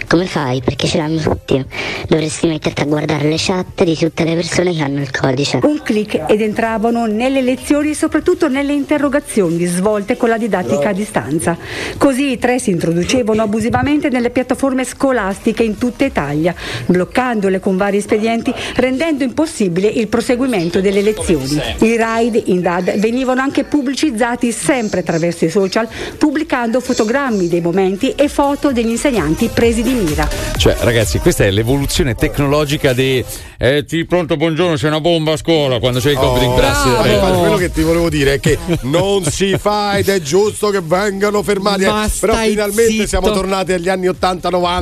[0.08, 0.62] Come fai?
[0.64, 1.64] Perché ce l'hanno tutti.
[2.08, 5.60] Dovresti metterti a guardare le chat di tutte le persone che hanno il codice.
[5.64, 10.94] Un clic ed entravano nelle lezioni e soprattutto nelle interrogazioni svolte con la didattica a
[10.94, 11.58] distanza.
[11.98, 16.54] Così i tre si introducevano abusivamente nelle piattaforme scolastiche in tutta Italia,
[16.86, 21.60] bloccandole con vari espedienti, rendendo impossibile il proseguimento delle lezioni.
[21.80, 25.88] I raid in DAD venivano anche pubblicizzati sempre attraverso i social,
[26.18, 30.28] pubblicando fotogrammi dei momenti e foto degli insegnanti presi di mira.
[30.58, 33.24] Cioè, ragazzi, questa è l'evoluzione tecnologica di.
[33.58, 36.90] Eh, sì, pronto, buongiorno, c'è una bomba a scuola quando c'è il compito in classe.
[36.90, 40.20] Eh, Eh, infatti, quello che ti volevo dire è che non si fa ed è
[40.22, 41.86] giusto che vengano fermati.
[41.86, 43.08] Ma Però finalmente zitto.
[43.08, 44.82] siamo tornati agli anni 80-90.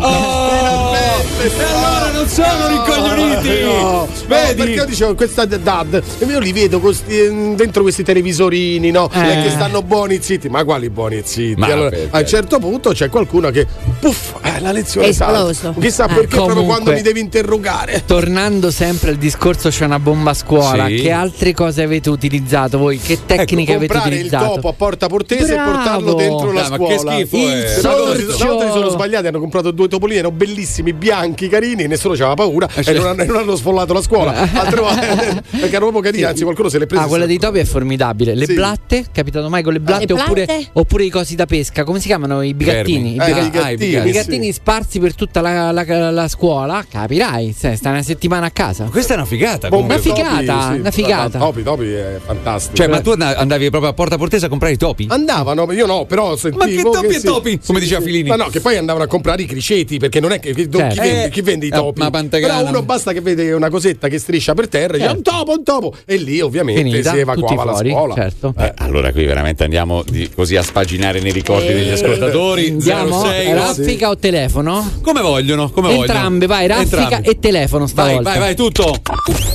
[1.42, 3.64] E allora non sono rincoglioniti!
[3.64, 4.56] No, Vedi?
[4.56, 9.10] perché io dicevo questa DAD e io li vedo con sti- dentro questi televisorini no?
[9.12, 9.42] Eh.
[9.44, 12.60] che stanno buoni e zitti ma quali buoni e zitti Ma allora, a un certo
[12.60, 13.66] punto c'è qualcuno che
[14.00, 15.74] puff eh, la lezione È esploso.
[15.80, 16.14] chissà Eh.
[16.14, 20.34] perché proprio Comunque- quando mi devi interrogare Tornando sempre al discorso c'è una bomba a
[20.34, 20.96] scuola, Sì.
[20.96, 22.98] che altre cose avete utilizzato voi?
[23.00, 24.54] Che tecniche avete comprare il utilizzato?
[24.56, 25.70] topo a porta portese Bravo.
[25.70, 29.40] e portarlo dentro la Dai, ma che scuola schifo Il volta si sono sbagliati, hanno
[29.40, 33.56] comprato due topolini, erano bellissimi, bianchi, carini, nessuno c'aveva paura e non hanno, non hanno
[33.56, 34.34] sfollato la scuola.
[34.54, 35.06] Altre volte
[35.52, 37.04] perché erano proprio carini, anzi qualcuno se le prese.
[37.04, 38.36] Ah, quella dei topi è formidabile.
[38.36, 38.54] Le Sì.
[38.54, 40.68] blatte, capitato mai con le blatte Le oppure, blatte?
[40.74, 41.84] oppure i cosi da pesca?
[41.84, 42.42] Come si chiamano?
[42.42, 43.14] I bigattini.
[43.16, 43.98] I, Eh, biga- i bigattini, ah, i sì.
[43.98, 46.84] i bigattini sparsi per tutta la, la- la scuola.
[46.90, 48.86] Capirai, se stai una settimana a casa.
[48.86, 49.70] Questa è una figata.
[49.70, 50.80] Bombe Una figata, topi, sì.
[50.80, 51.40] una figata.
[51.40, 52.76] Topi, topi è fantastico.
[52.76, 55.06] Cioè, ma tu and- andavi proprio a Porta Portese a comprare i topi?
[55.10, 57.26] Andavano, io no, però sentivo Ma che topi che e sì.
[57.26, 57.60] topi?
[57.66, 58.30] Come diceva Filini.
[58.30, 60.94] Ma no, che poi andavano a comprare i criceti, perché non è che chi, Certo.
[60.94, 62.00] chi vende, Eh, chi vende i eh, topi.
[62.00, 62.10] ma.
[62.12, 65.18] Però uno basta che vede una cosetta che striscia per terra e dice Certo.
[65.18, 65.94] un topo, un topo.
[66.06, 68.14] E lì ovviamente Finita, si evacuava tutti la fuori, scuola.
[68.16, 68.54] certo.
[68.58, 71.74] Eh, allora qui veramente andiamo di- così a spaginare nei ricordi Eh.
[71.74, 72.32] degli ascoltatori.
[72.50, 73.22] Andiamo?
[73.24, 74.92] 06 Raffica o telefono?
[75.04, 76.82] Come vogliono, come Entrambe, vai, vogliono.
[76.84, 77.30] raffica Entrambi.
[77.30, 78.30] e telefono Vai, stavolta.
[78.30, 79.00] vai, vai, tutto.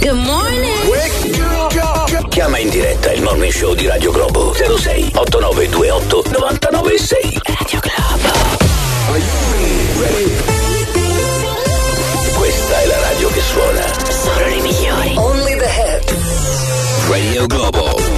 [0.01, 0.75] Good morning.
[2.29, 8.65] Chiama in diretta il morning show di Radio Globo 06 8928 996 Radio Globo.
[12.37, 13.83] Questa è la radio che suona.
[14.11, 15.13] Solo le migliori.
[15.17, 17.09] Only the hits.
[17.09, 18.16] Radio Globo.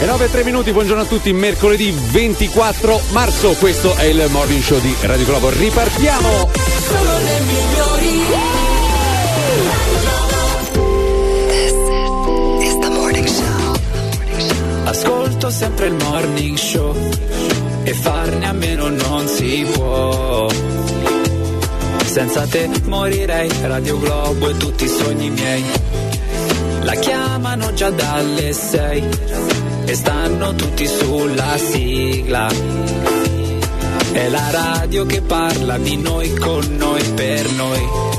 [0.00, 4.60] E 9 e 3 minuti, buongiorno a tutti, mercoledì 24 marzo, questo è il morning
[4.60, 5.48] show di Radio Globo.
[5.50, 6.50] Ripartiamo!
[6.86, 8.24] Solo le migliori.
[14.84, 16.94] Ascolto sempre il morning show
[17.82, 20.48] e farne a meno non si può.
[22.04, 25.64] Senza te morirei, Radio Globo e tutti i sogni miei.
[26.82, 29.02] La chiamano già dalle sei
[29.84, 32.48] e stanno tutti sulla sigla.
[34.12, 38.13] È la radio che parla di noi, con noi, per noi.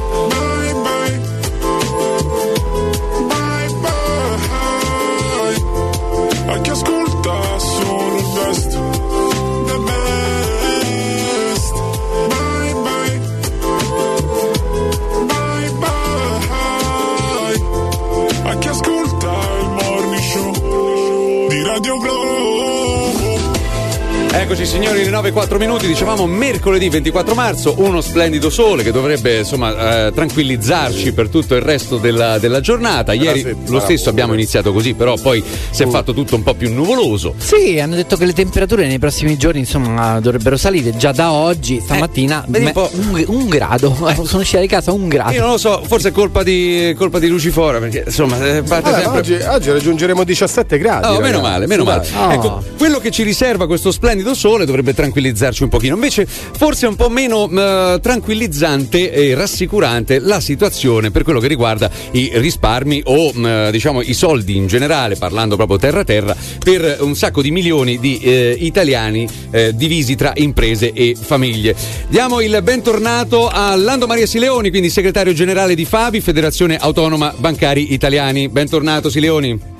[24.38, 28.92] Eccoci signori, le 9 e 4 minuti, dicevamo mercoledì 24 marzo, uno splendido sole che
[28.92, 33.14] dovrebbe insomma eh, tranquillizzarci per tutto il resto della, della giornata.
[33.14, 36.54] Ieri sì, lo stesso abbiamo iniziato così, però poi si è fatto tutto un po'
[36.54, 37.34] più nuvoloso.
[37.38, 41.80] Sì, hanno detto che le temperature nei prossimi giorni insomma dovrebbero salire già da oggi,
[41.82, 43.96] stamattina vedi un me- un, un grado,
[44.26, 45.32] sono uscita di casa un grado.
[45.32, 48.92] Io non lo so, forse è colpa di, colpa di Lucifora, perché insomma eh, parte
[48.92, 49.20] Vabbè, sempre...
[49.20, 51.08] oggi, oggi raggiungeremo 17 gradi.
[51.08, 52.06] Oh, meno male, meno male.
[52.14, 52.34] Ah.
[52.34, 55.96] Ecco, quello che ci riserva questo splendido sole dovrebbe tranquillizzarci un pochino.
[55.96, 61.48] Invece, forse è un po' meno eh, tranquillizzante e rassicurante la situazione per quello che
[61.48, 66.98] riguarda i risparmi o eh, diciamo i soldi in generale, parlando proprio terra terra, per
[67.02, 71.76] un sacco di milioni di eh, italiani eh, divisi tra imprese e famiglie.
[72.08, 77.94] Diamo il bentornato a Lando Maria Sileoni, quindi segretario generale di Fabi, Federazione Autonoma Bancari
[77.94, 78.50] Italiani.
[78.50, 79.75] Bentornato Sileoni.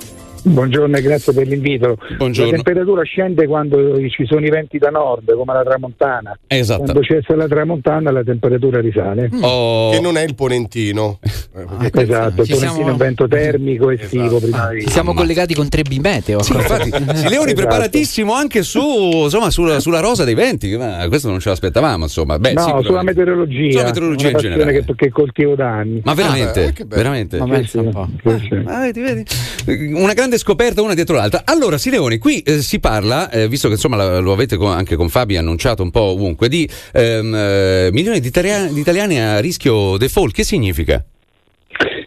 [0.50, 1.98] Buongiorno e grazie per l'invito.
[2.18, 2.52] Buongiorno.
[2.52, 6.38] La temperatura scende quando ci sono i venti da nord, come la tramontana.
[6.46, 6.82] Esatto.
[6.84, 9.28] Quando cessa la tramontana la temperatura risale.
[9.40, 9.90] Oh.
[9.90, 11.18] Che non è il ponentino.
[11.20, 15.52] Perché- Esatto, il Ponentino siamo- è un vento termico estivo prima di Ci siamo collegati
[15.54, 16.40] con tre bimeteo.
[16.42, 17.54] Sì, infatti, Sileoni Esatto.
[17.54, 18.80] preparatissimo anche su,
[19.24, 22.38] insomma, sulla, sulla rosa dei venti, ma questo non ce l'aspettavamo, insomma.
[22.38, 23.70] Beh, no, sulla meteorologia.
[23.72, 24.84] Sulla meteorologia in generale.
[24.84, 26.00] Che, che coltivo da anni.
[26.04, 26.60] Ma veramente?
[26.60, 26.88] Ah, eh, bello.
[26.94, 27.38] veramente?
[27.38, 28.08] Ma pensa un po'.
[28.24, 28.62] Sì, sì.
[28.64, 29.24] Ah, vedi, vedi?
[29.94, 31.42] Una grande scoperta una dietro l'altra.
[31.44, 34.96] Allora, Sileoni, qui eh, si parla, eh, visto che insomma la- lo avete con- anche
[34.96, 39.38] con Fabi annunciato un po' ovunque, di ehm, eh, milioni di, italiani, di italiani a
[39.40, 40.34] rischio default.
[40.34, 41.04] Che significa?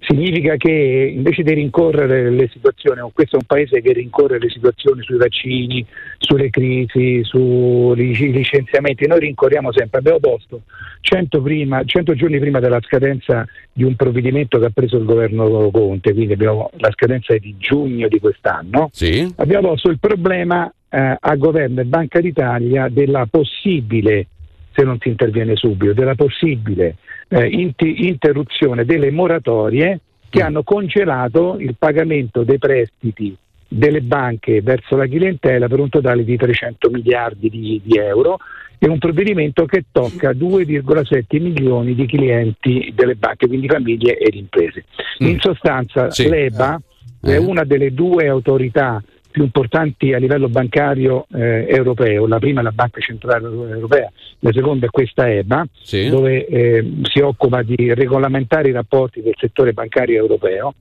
[0.10, 5.04] Significa che invece di rincorrere le situazioni, questo è un paese che rincorre le situazioni
[5.04, 5.86] sui vaccini,
[6.18, 10.00] sulle crisi, sui licenziamenti, noi rincorriamo sempre.
[10.00, 10.64] Abbiamo posto
[11.02, 15.70] 100, prima- 100 giorni prima della scadenza di un provvedimento che ha preso il governo
[15.70, 19.32] Conte, quindi abbiamo, la scadenza è di giugno di quest'anno, Sì?
[19.36, 24.26] abbiamo posto il problema eh, a governo e Banca d'Italia della possibile,
[24.72, 26.96] se non si interviene subito, della possibile
[27.30, 30.00] eh, inti- interruzione delle moratorie
[30.30, 33.36] che hanno congelato il pagamento dei prestiti
[33.68, 38.38] delle banche verso la clientela per un totale di 300 miliardi di, di euro
[38.80, 44.86] è un provvedimento che tocca 2,7 milioni di clienti delle banche, quindi famiglie ed imprese.
[45.18, 46.30] In sostanza Sì.
[46.30, 46.80] l'EBA
[47.22, 47.38] è Eh.
[47.38, 52.72] una delle due autorità più importanti a livello bancario eh, europeo, la prima è la
[52.72, 56.10] Banca Centrale Europea, la seconda è questa EBA, Sì?
[56.10, 60.74] dove eh, si occupa di regolamentare i rapporti del settore bancario europeo,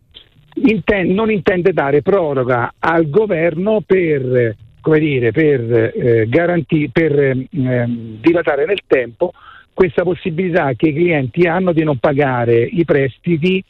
[0.61, 7.47] Inten- non intende dare proroga al governo per, come dire, per, eh, garanti- per ehm,
[7.53, 9.33] ehm, dilatare nel tempo
[9.73, 13.63] questa possibilità che i clienti hanno di non pagare i prestiti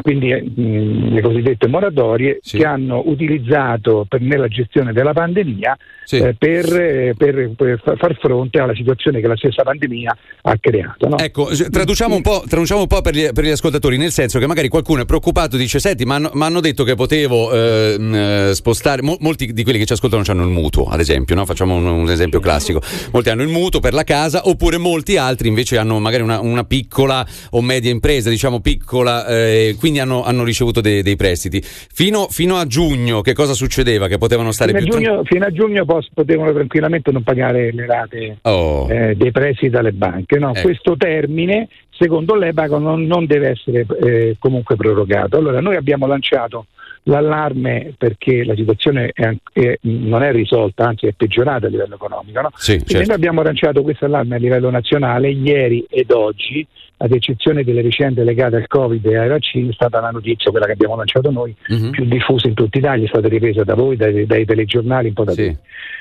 [0.00, 5.76] quindi eh, mh, le cosiddette moratorie che hanno utilizzato per, nella gestione della pandemia
[6.10, 10.56] eh, per, eh, per- per fa- far fronte alla situazione che la stessa pandemia ha
[10.58, 11.08] creato.
[11.08, 11.18] no?
[11.18, 14.46] Ecco, traduciamo un po', traduciamo un po' per, gli, per gli ascoltatori, nel senso che
[14.46, 19.02] magari qualcuno è preoccupato, dice: Senti, mi hanno detto che potevo eh, eh, spostare.
[19.02, 21.44] mo- molti di quelli che ci ascoltano hanno il mutuo, ad esempio, no?
[21.44, 22.80] facciamo un, un esempio classico.
[23.12, 26.64] Molti hanno il mutuo per la casa, oppure molti altri invece hanno magari una, una
[26.64, 31.60] piccola o media impresa, diciamo piccola, eh, quindi hanno, hanno ricevuto dei, dei prestiti.
[31.62, 34.08] Fino, fino a giugno, che cosa succedeva?
[34.08, 37.72] Che potevano stare Fino a, più giugno, fino a giugno pos- potevano tranquillamente non pagare
[37.72, 38.90] le rate Oh.
[38.90, 40.38] eh, dei prestiti dalle banche.
[40.38, 40.50] no?
[40.50, 40.62] Ecco.
[40.62, 45.36] Questo termine, secondo l'EBACO, non, non deve essere eh, comunque prorogato.
[45.36, 46.66] Allora, noi abbiamo lanciato
[47.06, 52.40] l'allarme perché la situazione è è- non è risolta, anzi è peggiorata a livello economico.
[52.40, 52.50] No?
[52.56, 53.06] Sì, certo.
[53.06, 56.66] noi abbiamo lanciato questo allarme a livello nazionale ieri ed oggi,
[57.04, 60.64] ad eccezione delle vicende legate al Covid e ai vaccini, è stata la notizia, quella
[60.64, 61.90] che abbiamo lanciato noi, Mhm.
[61.90, 65.24] più diffusa in tutta Italia, è stata ripresa da voi, dai, dai telegiornali, un po'
[65.24, 65.58] da tutti.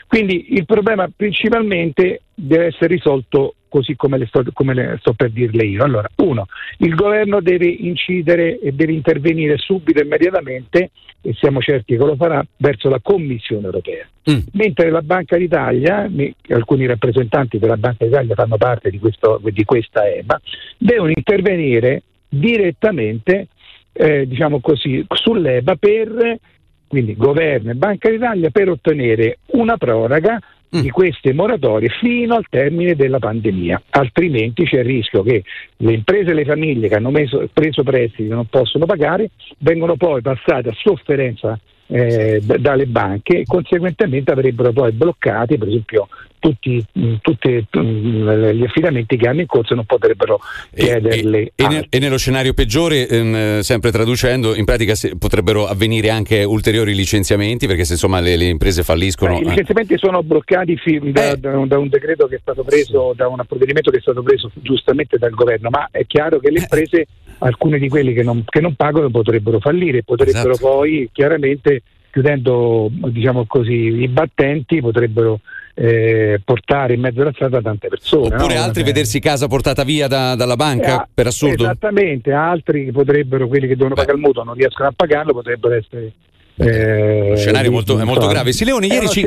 [0.07, 5.31] Quindi il problema principalmente deve essere risolto così come le, sto, come le sto per
[5.31, 5.83] dirle io.
[5.83, 6.45] Allora, uno,
[6.77, 10.91] il governo deve incidere e deve intervenire subito e immediatamente,
[11.25, 14.05] e siamo certi che lo farà, verso la Commissione europea.
[14.51, 16.09] Mentre la Banca d'Italia,
[16.49, 20.39] alcuni rappresentanti della Banca d'Italia fanno parte di, questo- di questa EMA,
[20.77, 23.47] devono intervenire direttamente
[23.95, 26.39] eh, diciamo così, sull'EBA per
[26.87, 30.39] quindi governo e Banca d'Italia per ottenere una proroga
[30.81, 35.43] di queste moratorie fino al termine della pandemia, altrimenti c'è il rischio che
[35.77, 39.29] le imprese e le famiglie che hanno meso- preso prestiti e non possono pagare
[39.59, 45.67] vengono poi passate a sofferenza eh, d- dalle banche e conseguentemente avrebbero poi bloccati per
[45.67, 46.07] esempio
[46.43, 50.41] tutti, mh, tutti, mh, gli affidamenti che hanno in corso e non potrebbero
[50.75, 56.09] chiederle E, nel- e nello scenario peggiore, ehm, sempre traducendo, in pratica se- potrebbero avvenire
[56.09, 59.35] anche ulteriori licenziamenti perché se insomma le, le imprese falliscono.
[59.35, 59.49] Beh, I eh.
[59.51, 60.77] licenziamenti sono bloccati
[61.11, 64.21] da, un, da un decreto che è stato preso, da un provvedimento che è stato
[64.21, 67.07] preso giustamente dal governo, ma è chiaro che le imprese,
[67.37, 70.67] alcune di quelli che non, che non pagano potrebbero fallire, potrebbero Esatto.
[70.67, 71.83] poi chiaramente
[72.13, 75.39] chiudendo diciamo così, i battenti potrebbero
[75.73, 78.35] eh, portare in mezzo alla strada tante persone.
[78.35, 78.61] Oppure no?
[78.61, 81.63] altri Eh, vedersi casa portata via da- dalla banca, eh, per assurdo.
[81.63, 86.13] Esattamente, altri potrebbero, quelli che devono pagare il mutuo non riescono a pagarlo, potrebbero essere...
[86.55, 88.51] eh, Lo scenario molto, è molto grave.
[88.53, 89.21] Sileoni, È ieri uno ci,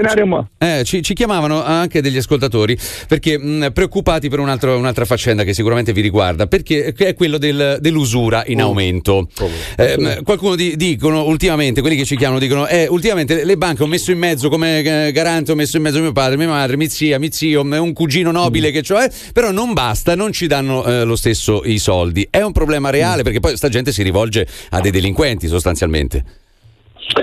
[0.59, 2.77] eh, ci- ci chiamavano anche degli ascoltatori
[3.09, 7.39] perché mh, preoccupati per un altro- un'altra faccenda che sicuramente vi riguarda, perché è quello
[7.39, 9.29] del- dell'usura in aumento.
[9.77, 13.83] Eh, mh, qualcuno di- dicono ultimamente, quelli che ci chiamano dicono, eh, ultimamente le banche
[13.83, 16.77] ho messo in mezzo come eh, garante, ho messo in mezzo mio padre, mia madre,
[16.77, 18.99] mia zia, mio zio, un cugino nobile che ho,
[19.33, 22.27] però non basta, non ci danno eh, lo stesso i soldi.
[22.31, 26.25] È un problema reale perché poi sta gente si rivolge a dei delinquenti sostanzialmente.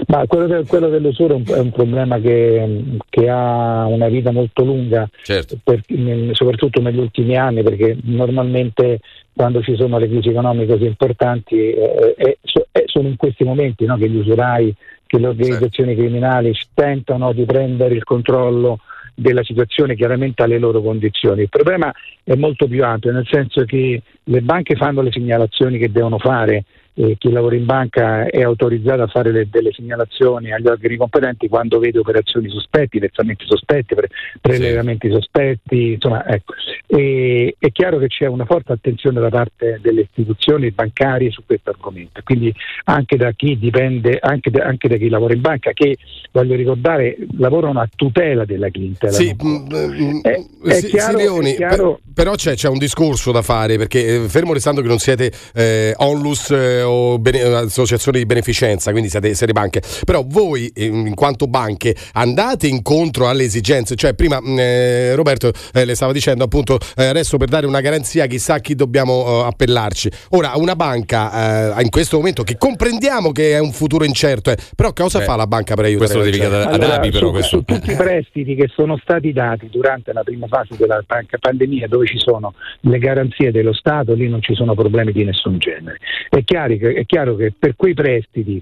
[0.07, 4.31] Ma quello, del- quello dell'usura è un, è un problema che, che ha una vita
[4.31, 5.57] molto lunga, Certo.
[5.63, 5.83] per-
[6.31, 8.99] soprattutto negli ultimi anni, perché normalmente
[9.33, 13.43] quando ci sono le crisi economiche così importanti eh, eh, so- eh, sono in questi
[13.43, 14.73] momenti no, che gli usurai,
[15.05, 18.79] che le organizzazioni criminali tentano di prendere il controllo
[19.15, 21.41] della situazione chiaramente alle loro condizioni.
[21.43, 21.91] Il problema
[22.23, 26.63] è molto più ampio, nel senso che le banche fanno le segnalazioni che devono fare,
[26.95, 31.47] e chi lavora in banca è autorizzato a fare le- delle segnalazioni agli organi competenti
[31.47, 34.09] quando vede operazioni sospetti, versamenti sospetti, pre-
[34.39, 36.53] prelevamenti sospetti, insomma, ecco.
[36.85, 41.71] E- è chiaro che c'è una forte attenzione da parte delle istituzioni bancarie su questo
[41.71, 42.53] argomento, quindi
[42.85, 45.97] anche da chi dipende, anche da, anche da chi lavora in banca, che
[46.31, 49.11] voglio ricordare lavorano a tutela della clientela.
[49.13, 52.77] Sì, non- mm, mm, è, è sì, chiaro, è chiaro- per- però c'è, c'è un
[52.77, 57.41] discorso da fare perché eh, fermo restando che non siete eh, onlus eh, o bene-
[57.41, 63.43] associazioni di beneficenza, quindi siete, siete banche, però voi in quanto banche andate incontro alle
[63.43, 67.65] esigenze, cioè prima mh, eh, Roberto eh, le stava dicendo appunto eh, adesso per dare
[67.65, 70.09] una garanzia chissà a chi dobbiamo eh, appellarci.
[70.31, 74.57] Ora una banca eh, in questo momento che comprendiamo che è un futuro incerto, eh,
[74.75, 76.09] però cosa Beh, fa la banca per aiutare?
[76.11, 77.57] questo lo devi chiedere ad Allora, Abi, però su, questo.
[77.57, 81.87] su tutti i prestiti che sono stati dati durante la prima fase della pan- pandemia,
[81.87, 85.97] dove ci sono le garanzie dello Stato, lì non ci sono problemi di nessun genere.
[86.29, 88.61] È chiaro che, è chiaro che per quei prestiti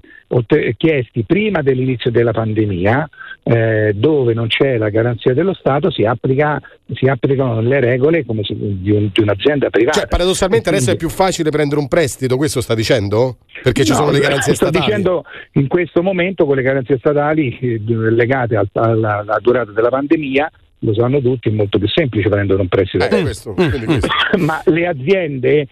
[0.78, 3.10] chiesti prima dell'inizio della pandemia,
[3.44, 6.62] eh, dove non c'è la garanzia dello Stato, si, applica-
[6.94, 10.00] si applicano le regole come se- di, un- di un'azienda privata.
[10.00, 13.38] Cioè, paradossalmente E adesso è quindi- più facile prendere un prestito, questo sta dicendo?
[13.62, 14.86] Perché ci No, sono le garanzie sto statali.
[14.86, 15.24] dicendo
[15.54, 20.50] in questo momento con le garanzie statali eh, legate al- alla, alla durata della pandemia
[20.84, 23.06] lo sanno tutti, è molto più semplice prendere un prestito.
[23.06, 24.08] Eh, questo, quindi questo.
[24.40, 25.68] Ma le aziende,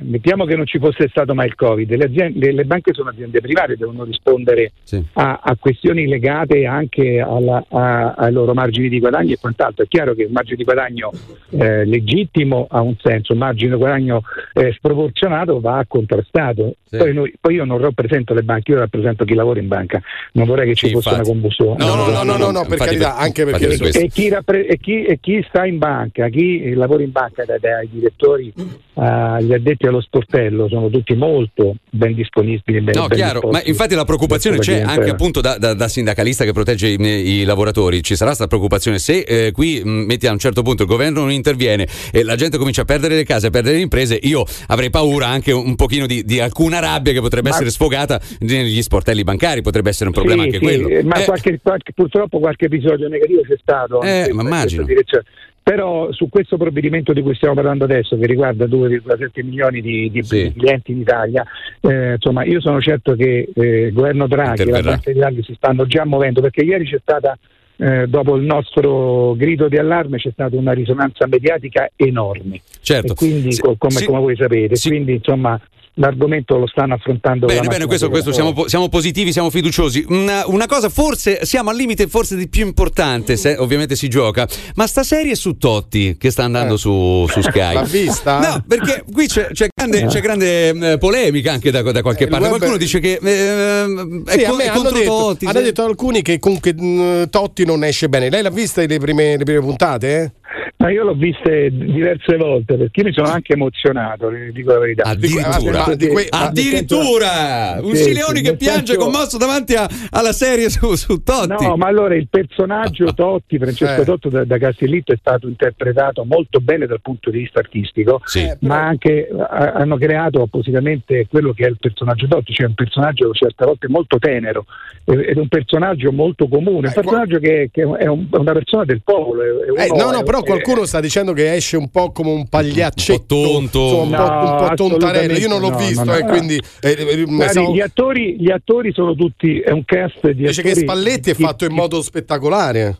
[0.00, 3.40] mettiamo che non ci fosse stato mai il Covid, le, aziende- le banche sono aziende
[3.40, 4.72] private, devono rispondere
[5.14, 9.84] a, a questioni legate anche alla- a- ai loro margini di guadagno e quant'altro.
[9.84, 11.10] È chiaro che un margine di guadagno
[11.50, 14.22] eh, legittimo ha un senso, un margine di guadagno
[14.54, 16.74] eh, sproporzionato va contrastato.
[16.98, 20.00] Poi, noi- poi io non rappresento le banche, io rappresento chi lavora in banca,
[20.32, 21.84] non vorrei che ci fosse una combustione.
[21.84, 23.66] No, no, no, no, no, no, per carità, anche perché
[24.04, 27.58] E chi, rappre- e chi- e chi sta in banca, chi lavora in banca, dai,
[27.60, 28.52] dai direttori
[28.94, 32.80] agli addetti allo sportello, sono tutti molto ben disponibili.
[32.80, 35.88] Ben, No, ben chiaro, ma infatti la preoccupazione c'è anche diventare- appunto da, da- da
[35.88, 38.02] sindacalista che protegge i, i lavoratori.
[38.02, 41.20] Ci sarà questa preoccupazione se eh, qui mh, metti a un certo punto il governo
[41.20, 44.44] non interviene e la gente comincia a perdere le case, a perdere le imprese, io
[44.68, 48.80] avrei paura anche un pochino di, di alcuna rabbia che potrebbe Ma- essere sfogata negli
[48.82, 50.88] sportelli bancari, potrebbe essere un problema Sì, anche sì, quello.
[50.88, 54.00] eh, Ma Eh, qualche- qualche- purtroppo qualche episodio negativo c'è stato.
[54.02, 54.84] Eh, ma in immagino.
[54.84, 55.24] direzione.
[55.68, 60.22] Però su questo provvedimento di cui stiamo parlando adesso, che riguarda 2,7 milioni di, di
[60.22, 61.44] clienti in Italia,
[61.82, 64.80] eh, insomma, io sono certo che eh, il governo Draghi e la.
[64.80, 67.36] Banca d'Italia si stanno già muovendo, perché ieri c'è stata,
[67.76, 72.62] eh, dopo il nostro grido di allarme, c'è stata una risonanza mediatica enorme.
[72.80, 73.12] Certo.
[73.12, 74.06] E quindi, Sì, co- come, sì.
[74.06, 75.60] come voi sapete, quindi insomma
[75.98, 80.04] l'argomento lo stanno affrontando con Bene, bene, questo, questo siamo, siamo positivi, siamo fiduciosi.
[80.08, 84.46] Una, una cosa, forse siamo al limite, forse di più importante, se ovviamente si gioca,
[84.76, 87.74] ma sta serie su Totti che sta andando su, su Sky.
[87.74, 88.38] L'ha vista?
[88.38, 92.30] No, perché qui c'è, c'è grande, c'è grande, eh, polemica anche da, da qualche il
[92.30, 92.48] parte.
[92.48, 95.44] Qualcuno dice che eh, è, Sì, a co- me è hanno contro detto, Totti.
[95.46, 95.64] hanno sì.
[95.64, 98.30] detto alcuni che comunque mh, Totti non esce bene.
[98.30, 100.22] Lei l'ha vista le prime, le prime puntate?
[100.22, 100.32] eh?
[100.80, 105.02] Ma io l'ho viste diverse volte perché io mi sono anche emozionato, dico la verità.
[105.04, 109.88] Addirittura, Nel senso che- addirittura un Sì, Sileoni sì, che piange senso- commosso davanti a-
[110.10, 111.64] alla serie su, su Totti.
[111.64, 114.04] No, ma allora il personaggio Totti, Francesco Eh.
[114.04, 118.20] Totti da, da Castellitto è stato interpretato molto bene dal punto di vista artistico,
[118.60, 123.32] ma anche ha- hanno creato appositamente quello che è il personaggio Totti, cioè un personaggio
[123.32, 124.64] certe volte molto tenero
[125.06, 129.02] eh, ed un personaggio molto comune, un personaggio che, che è un- una persona del
[129.02, 129.42] popolo.
[129.42, 129.46] è-
[129.80, 130.44] è Eh, uno- no, no, è- però è-
[130.78, 133.78] qualcuno sta dicendo che esce un po' come un pagliaccetto, Un po' tonto.
[133.80, 135.32] insomma, un po', un po' No, tontarello.
[135.38, 136.30] Io non l'ho assolutamente visto, no, eh, no, no.
[136.32, 140.42] quindi eh, eh, Guardi, stavo- gli, attori, gli attori sono tutti, è un cast di
[140.46, 140.84] dice che attori.
[140.86, 142.96] Spalletti è chi- fatto in modo spettacolare.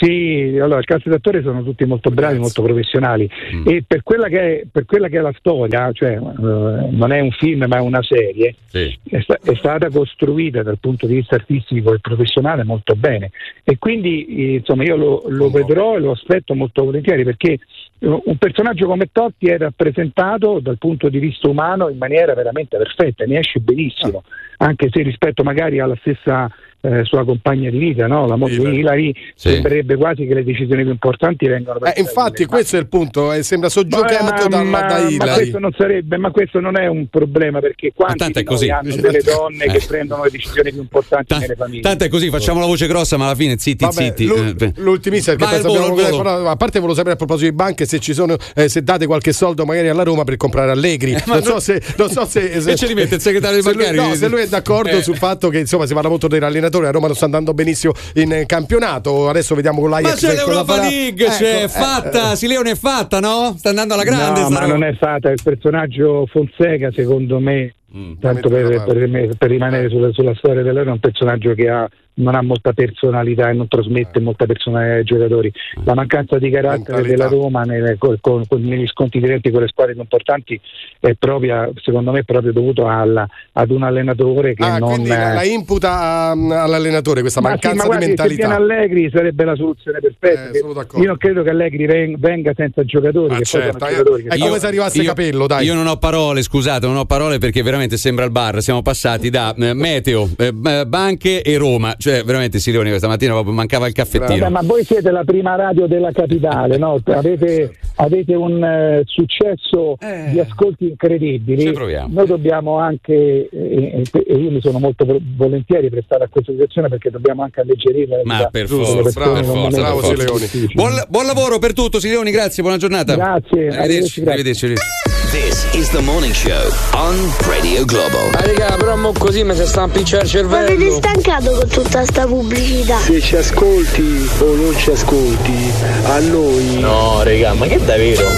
[0.00, 3.28] Sì, allora di attori sono tutti molto bravi, molto professionali.
[3.54, 3.68] Mm.
[3.68, 7.20] e per quella, che è, per quella che è la storia, cioè eh, non è
[7.20, 11.34] un film ma è una serie, è, sta- è stata costruita dal punto di vista
[11.34, 13.30] artistico e professionale molto bene.
[13.62, 17.58] E quindi eh, insomma io lo, lo vedrò e lo aspetto molto volentieri perché
[17.98, 22.78] eh, un personaggio come Totti è rappresentato dal punto di vista umano in maniera veramente
[22.78, 24.22] perfetta, ne esce benissimo,
[24.56, 26.50] anche se rispetto magari alla stessa
[26.82, 28.26] eh, sua compagna di vita, no?
[28.26, 29.50] la moglie di Hilary, Sì.
[29.50, 33.32] sembrerebbe quasi che le decisioni più importanti vengano Eh, infatti, questo è il punto.
[33.32, 35.34] eh, sembra soggiogato ma, da, ma- da ma Hillary.
[35.34, 38.68] questo non sarebbe, ma questo non è un problema perché quanti tanto è di così.
[38.70, 39.84] hanno delle donne che Eh.
[39.86, 41.80] prendono le decisioni più importanti nelle famiglie?
[41.82, 44.26] Tanto è così, facciamo la voce grossa, ma alla fine zitti, Vabbè, zitti.
[44.26, 46.48] l'u- Eh, l'ultimissima perché penso volo, abbiamo- volo.
[46.48, 49.32] a parte volevo sapere a proposito di banche se ci sono eh, se date qualche
[49.32, 52.60] soldo magari alla Roma per comprare Allegri ma non, so non- se, non so se,
[52.60, 54.08] se- E ce li mette il segretario se lui, bancari?
[54.08, 55.02] no, se lui è d'accordo Eh.
[55.02, 56.38] sul fatto che insomma si parla molto dei
[56.70, 60.20] rallenatori a Roma non sta andando benissimo in eh, campionato adesso vediamo con Ma l'Ajax
[60.20, 60.76] c'è cosa l'Europa.
[60.80, 63.54] League, Ecco, c'è eh, fatta, Sileone è fatta, no?
[63.58, 64.40] Sta andando alla grande.
[64.40, 68.12] no, ma non è fatta, il personaggio Fonseca secondo me, Mm.
[68.20, 71.88] tanto per, per- per rimanere sulla, sulla storia dell'Euro, è un personaggio che ha-
[72.20, 75.52] non ha molta personalità e non trasmette molta personalità ai giocatori.
[75.84, 77.28] La mancanza di carattere Mentalità.
[77.28, 80.60] della Roma nelle- con- con- negli sconti diretti con le squadre più importanti
[81.00, 84.90] è propria, secondo me, è proprio dovuto alla- ad un allenatore che ah, non...
[84.92, 89.10] quindi la, imputa a- all'allenatore questa Ma sì, mancanza ma di se mentalità viene Allegri
[89.12, 90.50] sarebbe la soluzione perfetta.
[90.50, 93.34] Eh, io non credo che Allegri ven- venga senza giocatori.
[93.34, 93.90] Ah, che certo, eh.
[93.90, 95.64] giocatori che È come se arrivasse Capello, dai.
[95.66, 98.60] Io non ho parole, scusate, non ho parole perché veramente sembra il bar.
[98.62, 100.52] Siamo passati da eh, meteo, eh,
[100.86, 101.94] banche e Roma.
[101.96, 104.38] Cioè, veramente, Silioni, questa mattina proprio mancava il caffettino.
[104.38, 107.00] Vabbè, ma voi siete la prima radio della capitale, no?
[107.06, 109.96] avete, avete un eh, successo
[110.30, 111.62] di ascolti incredibili.
[111.62, 112.12] Ci proviamo.
[112.12, 115.04] Noi dobbiamo anche, eh, e e io mi sono molto
[115.36, 119.40] volentieri prestato a questa situazione perché dobbiamo anche alleggerire la Ma vita per forza, persone
[119.40, 120.38] per forza, forza.
[120.38, 120.72] difficile.
[120.74, 123.14] Buon, buon lavoro per tutto, Silioni, grazie, buona giornata.
[123.14, 124.20] Grazie, arrivederci.
[124.22, 125.19] arrivederci.
[125.30, 127.14] This is the morning show on
[127.46, 128.30] Radio Globo.
[128.32, 130.96] Ah, raga, però mo così mi si sta a picciare il Ma avete cervello.
[130.96, 132.98] stancato con tutta sta pubblicità?
[132.98, 135.72] Se ci ascolti o non ci ascolti,
[136.06, 136.78] a noi.
[136.80, 138.28] No, raga, ma che è davvero?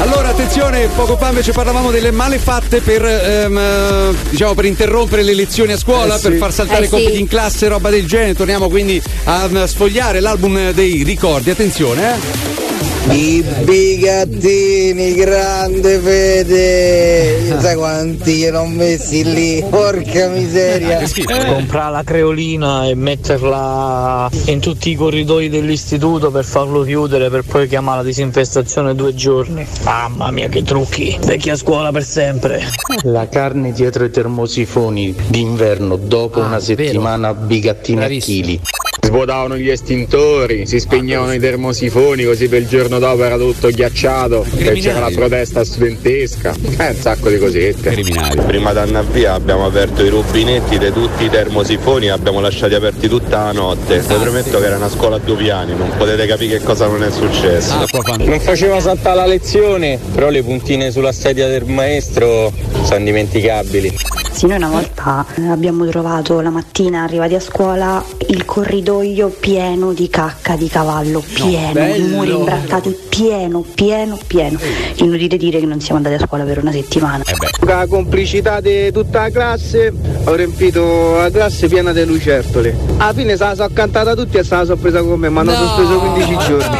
[0.00, 5.34] Allora attenzione, poco fa invece parlavamo delle malefatte per, ehm, eh, diciamo, per interrompere le
[5.34, 6.28] lezioni a scuola, Eh sì.
[6.28, 7.20] per far saltare Eh i compiti sì.
[7.20, 8.34] in classe, roba del genere.
[8.34, 11.50] Torniamo quindi a mm, sfogliare l'album dei ricordi.
[11.50, 12.71] Attenzione, eh.
[13.10, 17.58] I bigattini, grande fede!
[17.60, 19.64] Sai quanti glielo ho messi lì?
[19.68, 21.00] Porca miseria!
[21.46, 27.68] Comprare la creolina e metterla in tutti i corridoi dell'istituto per farlo chiudere per poi
[27.68, 29.66] chiamare la disinfestazione due giorni.
[29.82, 31.18] Mamma mia che trucchi!
[31.22, 32.62] Vecchia scuola per sempre.
[33.02, 38.60] La carne dietro i termosifoni d'inverno dopo una settimana bigattini a chili.
[39.04, 44.46] Svuotavano gli estintori, si spegnevano i termosifoni così per il giorno dopo era tutto ghiacciato
[44.56, 46.54] e c'era la protesta studentesca.
[46.78, 47.90] Eh, un sacco di cosette.
[47.90, 48.40] Criminali.
[48.46, 53.08] Prima d'andare via abbiamo aperto i rubinetti di tutti i termosifoni e abbiamo lasciati aperti
[53.08, 53.98] tutta la notte.
[53.98, 57.02] Vi premetto che era una scuola a due piani, non potete capire che cosa non
[57.02, 57.84] è successo.
[58.18, 62.52] Non faceva saltare la lezione, però le puntine sulla sedia del maestro
[62.84, 63.94] sono indimenticabili.
[64.30, 68.91] Sì, noi una volta abbiamo trovato la mattina arrivati a scuola il corridoio
[69.38, 72.16] pieno di cacca di cavallo, pieno, i bello.
[72.16, 74.58] muri imbrattati, pieno, pieno, pieno.
[74.96, 77.24] Inutile dire che non siamo andati a scuola per una settimana.
[77.58, 79.92] Con la complicità di tutta la classe
[80.24, 82.76] ho riempito la classe piena di lucertole.
[82.98, 85.40] Alla fine se la sono cantata tutti e se la sono presa con me, ma
[85.40, 86.78] hanno sospeso 15 giorni.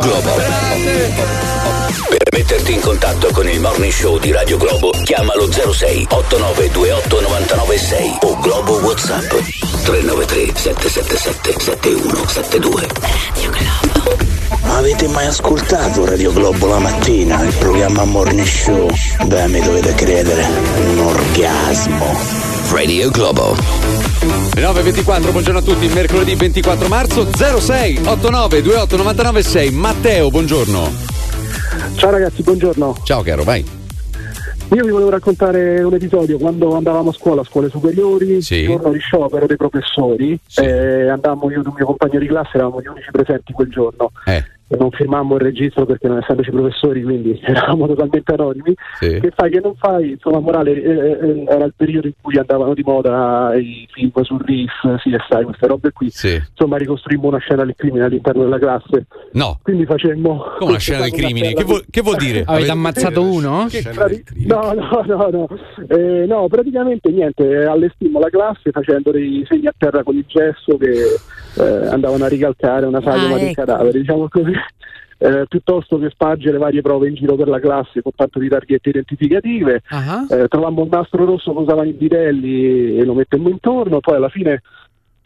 [0.00, 1.57] Globo.
[1.88, 8.18] Per metterti in contatto con il Morning Show di Radio Globo, chiamalo 06 8928 996
[8.20, 9.30] o Globo WhatsApp
[9.84, 12.86] 393 777 7172.
[14.64, 18.90] Avete mai ascoltato Radio Globo la mattina, il programma Morning Show?
[19.24, 20.46] Beh, mi dovete credere,
[20.90, 22.16] un orgasmo.
[22.70, 23.56] Radio Globo.
[24.54, 29.70] Le 9.24, buongiorno a tutti, mercoledì 24 marzo 06 89 28 99 6.
[29.70, 31.17] Matteo, buongiorno.
[31.98, 32.96] Ciao ragazzi, buongiorno.
[33.04, 33.64] Ciao caro, vai.
[34.72, 38.56] Io vi volevo raccontare un episodio quando andavamo a scuola, a scuole superiori, Sì.
[38.56, 42.50] il giorno di sciopero dei professori, eh, andammo io e un mio compagno di classe,
[42.54, 44.10] eravamo gli unici presenti quel giorno.
[44.26, 44.44] Eh.
[44.70, 48.74] Non firmammo il registro perché non essendoci professori, quindi eravamo totalmente anonimi.
[48.98, 49.18] Sì.
[49.20, 50.10] Che fai, che non fai?
[50.10, 54.42] Insomma, morale, eh, eh, era il periodo in cui andavano di moda i film sul
[54.44, 56.10] RIS, CSI, queste robe qui.
[56.10, 56.34] Sì.
[56.34, 59.06] Insomma, ricostruimmo una scena del crimine all'interno della classe.
[59.32, 59.58] No.
[59.62, 60.44] Quindi facemmo.
[60.58, 61.54] Come una scena del crimine?
[61.54, 62.42] Che vuol, che vuol dire?
[62.46, 63.66] Avete ammazzato uno?
[64.46, 65.48] No, no, no, no.
[65.88, 70.76] Eh, no, praticamente niente, allestimmo la classe facendo dei segni a terra con il gesso
[70.76, 70.92] che
[71.58, 73.54] eh, andavano a ricalcare una sagoma Ah, del ecco.
[73.64, 74.52] cadavere, diciamo così.
[75.20, 78.90] Eh, piuttosto che spargere varie prove in giro per la classe con tanto di targhette
[78.90, 80.24] identificative, Ah.
[80.30, 84.28] eh, trovammo un nastro rosso che usavano i bidelli e lo mettemmo intorno, poi alla
[84.28, 84.62] fine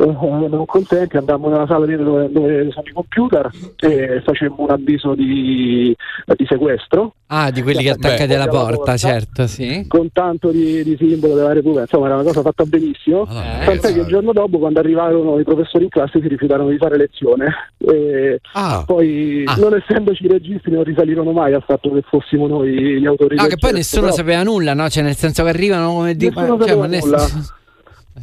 [0.02, 3.50] eh, non contenti andammo nella sala dove, dove sono i computer
[3.80, 5.94] e facemmo un avviso di,
[6.36, 9.86] di sequestro Ah, di quelli che attaccati alla porta, certo, sì.
[9.88, 13.92] con tanto di, di simbolo della Repubblica, insomma era una cosa fatta benissimo, eh, tant'è
[13.94, 17.46] che il giorno dopo quando arrivarono i professori in classe si rifiutarono di fare lezione
[17.78, 18.84] e Ah.
[18.86, 19.56] poi Ah.
[19.58, 23.46] non essendoci i registri non risalirono mai al fatto che fossimo noi gli autori No,
[23.46, 24.88] che poi nessuno però sapeva nulla, no?
[24.90, 26.26] Cioè, nel senso che arrivano come di.
[26.26, 26.58] Nessuno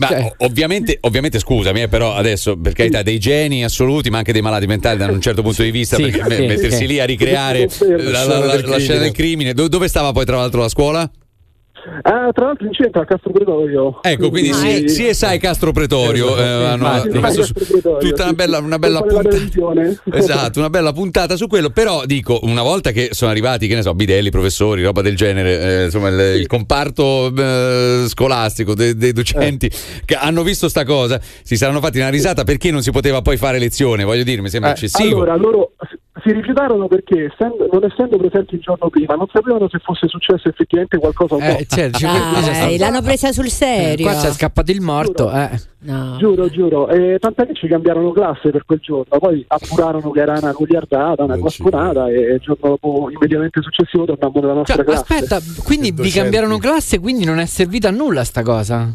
[0.07, 4.41] cioè, ovviamente, ovviamente scusami, eh, però adesso per carità dei geni assoluti, ma anche dei
[4.41, 6.87] malati mentali da un certo punto di vista, Sì, perché sì, mettersi sì.
[6.87, 7.67] lì a ricreare
[7.97, 9.53] la, la- la- la scena del crimine.
[9.53, 11.11] Do- dove stava poi tra l'altro la scuola?
[12.01, 16.41] Ah, tra l'altro in centro a Castro Pretorio Ecco, quindi sì, CSI Castro Pretorio eh,
[16.41, 17.07] hanno, Infatti.
[17.09, 18.63] hanno messo su- Castro Pretorio, tutta una sì, bella, sì.
[18.63, 19.37] una bella puntata.
[20.19, 21.69] Esatto, una bella puntata su quello.
[21.69, 25.59] Però dico, una volta che sono arrivati, che ne so, bidelli, professori, roba del genere,
[25.81, 29.69] eh, insomma, il, il comparto eh, scolastico de- dei docenti
[30.05, 33.37] che hanno visto sta cosa, si saranno fatti una risata perché non si poteva poi
[33.37, 34.03] fare lezione.
[34.03, 35.17] Voglio dire, mi sembra eccessivo.
[35.17, 35.71] Allora, loro
[36.29, 40.47] si rifiutarono perché, essendo- non essendo presenti il giorno prima, non sapevano se fosse successo
[40.47, 41.45] effettivamente qualcosa o no.
[41.57, 44.05] Eh, certo, ci- qui c'è Dai, stato- l'hanno presa sul serio.
[44.05, 45.49] Qua c'è scappato il morto, eh.
[45.81, 46.17] No.
[46.17, 50.37] Giuro, giuro, eh, tant'è che ci cambiarono classe per quel giorno, poi appurarono che era
[50.39, 55.13] una goliardata, una cosponata e il giorno dopo, immediatamente successivo, tornammo nella nostra Cioè, classe.
[55.13, 58.93] aspetta, quindi vi cambiarono classe, quindi non è servita a nulla sta cosa.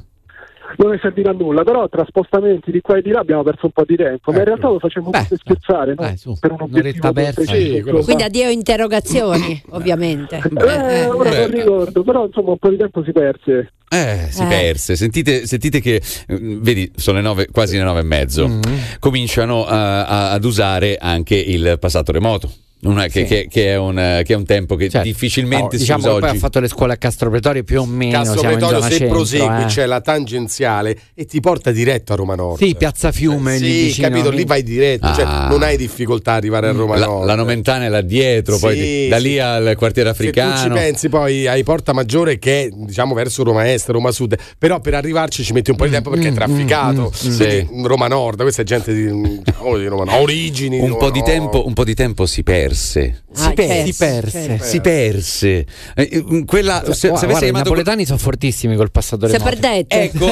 [0.76, 3.66] Non è servito a nulla, però tra spostamenti di qua e di là abbiamo perso
[3.66, 6.14] un po' di tempo, ma in realtà lo facevamo per scherzare, no?
[6.40, 7.32] per un obiettivo persa.
[7.42, 8.02] preciso, insomma.
[8.02, 10.36] Quindi addio interrogazioni, ovviamente.
[10.36, 13.72] Eh, ora non ricordo, però insomma un po' di tempo si perse.
[13.88, 14.46] Eh, si Eh.
[14.46, 14.96] perse.
[14.96, 15.94] Sentite, sentite che,
[16.26, 18.48] eh, vedi, sono le nove, quasi le nove e mezzo.
[18.48, 18.60] Mm.
[18.98, 22.50] Cominciano a- a- ad usare anche il passato remoto.
[22.84, 23.24] Una che, Sì.
[23.24, 25.06] che- che è un, eh, che è un tempo che Certo.
[25.06, 26.36] difficilmente si diciamo usa che poi oggi.
[26.36, 29.62] ha fatto le scuole a Castro Pretorio più o meno Castro Pretorio, se centro, prosegui,
[29.62, 29.66] eh.
[29.66, 32.58] c'è la tangenziale e ti porta diretto a Roma Nord.
[32.58, 34.08] Sì, Piazza Fiume lì Sì, vicino.
[34.08, 35.48] capito, lì vai diretto, cioè Ah.
[35.48, 37.26] non hai difficoltà a arrivare a Roma La, Nord.
[37.26, 39.22] la Nomentana è là dietro, poi Sì, di- da sì.
[39.22, 40.74] lì al quartiere Se tu ci africano.
[40.74, 44.94] pensi poi hai Porta Maggiore che è diciamo verso Roma Est, Roma Sud, però per
[44.94, 47.12] arrivarci ci metti un po' di tempo perché è trafficato.
[47.26, 50.78] mm, Quindi Roma Nord, questa è gente di, diciamo, di Roma Nord, origini.
[50.80, 52.42] un po' di, tempo, un po' di tempo si
[52.74, 53.22] perse.
[53.34, 54.58] Si perse, si perse.
[54.68, 55.66] Si perse.
[55.94, 59.42] Eh, eh, Quella, se, se Guarda, guarda, i napoletani sono fortissimi col passatore Si è
[59.42, 60.02] perdette.
[60.02, 60.26] Ecco,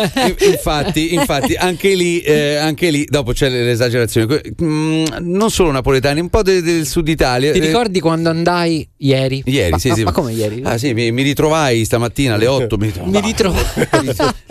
[0.47, 4.41] infatti, infatti anche, lì, eh, anche lì dopo c'è l'esagerazione.
[4.63, 7.53] Mm, non solo napoletani, un po' de- del sud Italia.
[7.53, 9.43] Ti Eh, ricordi quando andai ieri?
[9.47, 10.03] Ieri, ma, sì, ma- sì.
[10.05, 10.61] Ma come ieri?
[10.65, 12.77] Ah, sì, mi, mi ritrovai stamattina alle 8.
[12.77, 13.65] Mi, Mi ritrovai.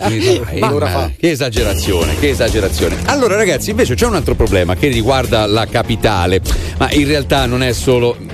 [0.08, 0.60] mi ritrovai.
[0.60, 2.96] Ma- che esagerazione, che esagerazione.
[3.06, 6.40] Allora, ragazzi, invece c'è un altro problema che riguarda la capitale,
[6.78, 7.81] ma in realtà non è solo,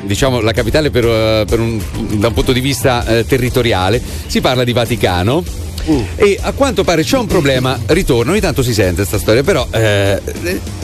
[0.02, 1.80] diciamo, la capitale per, eh, per un-
[2.18, 4.00] da un punto di vista eh, territoriale.
[4.26, 5.42] Si parla di Vaticano.
[6.16, 9.66] E a quanto pare c'è un problema, ritorno, ogni tanto si sente questa storia, però
[9.70, 10.20] eh,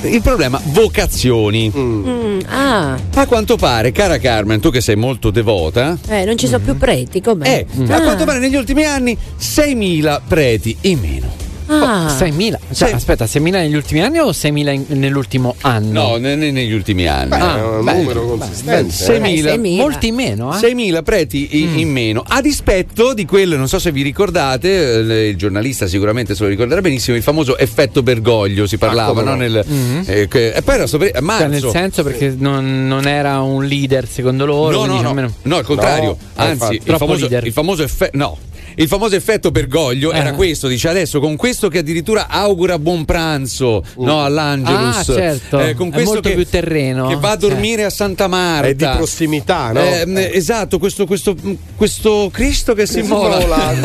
[0.04, 1.70] il problema vocazioni.
[1.76, 6.46] Mm, ah, A quanto pare, cara Carmen, tu che sei molto devota, eh, non ci
[6.46, 7.46] sono più preti, com'è?
[7.46, 8.00] eh, a Ah.
[8.00, 11.42] quanto pare negli ultimi anni 6.000 preti in meno.
[11.66, 12.14] Ah.
[12.18, 12.58] 6.000?
[12.72, 12.94] Cioè, Sì.
[12.94, 16.08] aspetta, 6.000 negli ultimi anni o 6.000 in- nell'ultimo anno?
[16.08, 17.28] No, ne- ne- negli ultimi anni.
[17.28, 18.82] Beh, Ah, è un beh, numero consistente.
[18.82, 18.92] beh, eh.
[18.92, 19.50] 6.000.
[19.52, 19.76] 6.000.
[19.82, 20.58] Molti in meno, eh?
[20.58, 25.28] 6.000 preti in, in meno, a dispetto di quello, non so se vi ricordate, eh,
[25.28, 29.30] il giornalista sicuramente se lo ricorderà benissimo, il famoso effetto Bergoglio si parlava, come no?
[29.30, 29.36] no.
[29.36, 29.64] Nel,
[30.06, 31.46] eh, che- e poi era sopra, Cioè, marzo.
[31.48, 34.84] nel senso perché non, non era un leader secondo loro.
[34.84, 36.16] No, no, no, almeno- no, al contrario.
[36.36, 38.16] No, Anzi, il famoso, il famoso effetto.
[38.16, 38.36] No.
[38.76, 40.18] Il famoso effetto Bergoglio Eh.
[40.18, 44.96] era questo, dice adesso con questo che addirittura augura buon pranzo no, all'Angelus.
[44.96, 45.58] Ah, certo.
[45.60, 47.06] Eh, con È questo molto che, più terreno.
[47.08, 48.66] Che va a dormire a Santa Marta.
[48.66, 49.80] È di prossimità, no?
[49.80, 50.30] Eh, Eh.
[50.34, 51.34] Esatto, questo, questo,
[51.76, 53.32] questo Cristo che si Mola.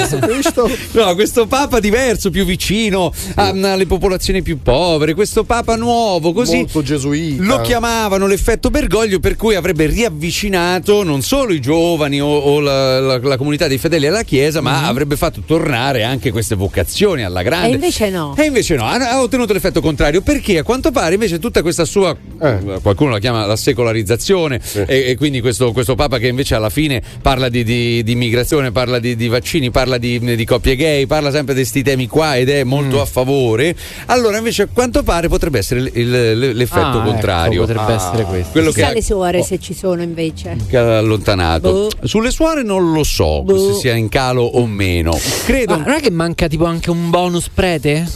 [0.92, 6.58] No, questo Papa diverso, più vicino a- alle popolazioni più povere, questo Papa nuovo, così.
[6.58, 7.44] Molto gesuita.
[7.44, 13.00] Lo chiamavano l'effetto Bergoglio per cui avrebbe riavvicinato non solo i giovani o, o la,
[13.00, 17.42] la- la comunità dei fedeli alla Chiesa, ma avrebbe fatto tornare anche queste vocazioni alla
[17.42, 17.70] grande.
[17.70, 18.34] E invece no.
[18.38, 22.16] E invece no, ha, ottenuto l'effetto contrario perché a quanto pare invece tutta questa sua,
[22.42, 22.80] Eh.
[22.82, 27.02] qualcuno la chiama la secolarizzazione, e, e quindi questo, questo Papa che invece alla fine
[27.22, 31.32] parla di, di- di immigrazione, parla di, di vaccini, parla di, di coppie gay, parla
[31.32, 33.00] sempre di questi temi qua ed è molto Mm.
[33.02, 33.76] a favore,
[34.08, 37.60] allora invece a quanto pare potrebbe essere il- il- l'effetto Ah, ecco, contrario.
[37.62, 37.96] potrebbe Ah.
[37.96, 38.52] essere questo.
[38.52, 40.56] Quello che Chissà ha, le suore se ci sono invece.
[40.68, 41.72] che ha allontanato.
[41.72, 42.08] Boh.
[42.08, 43.74] Sulle suore non lo so Boh.
[43.74, 45.18] se sia in calo o meno.
[45.46, 45.78] Credo.
[45.78, 48.08] Ma non è che manca tipo anche un bonus prete?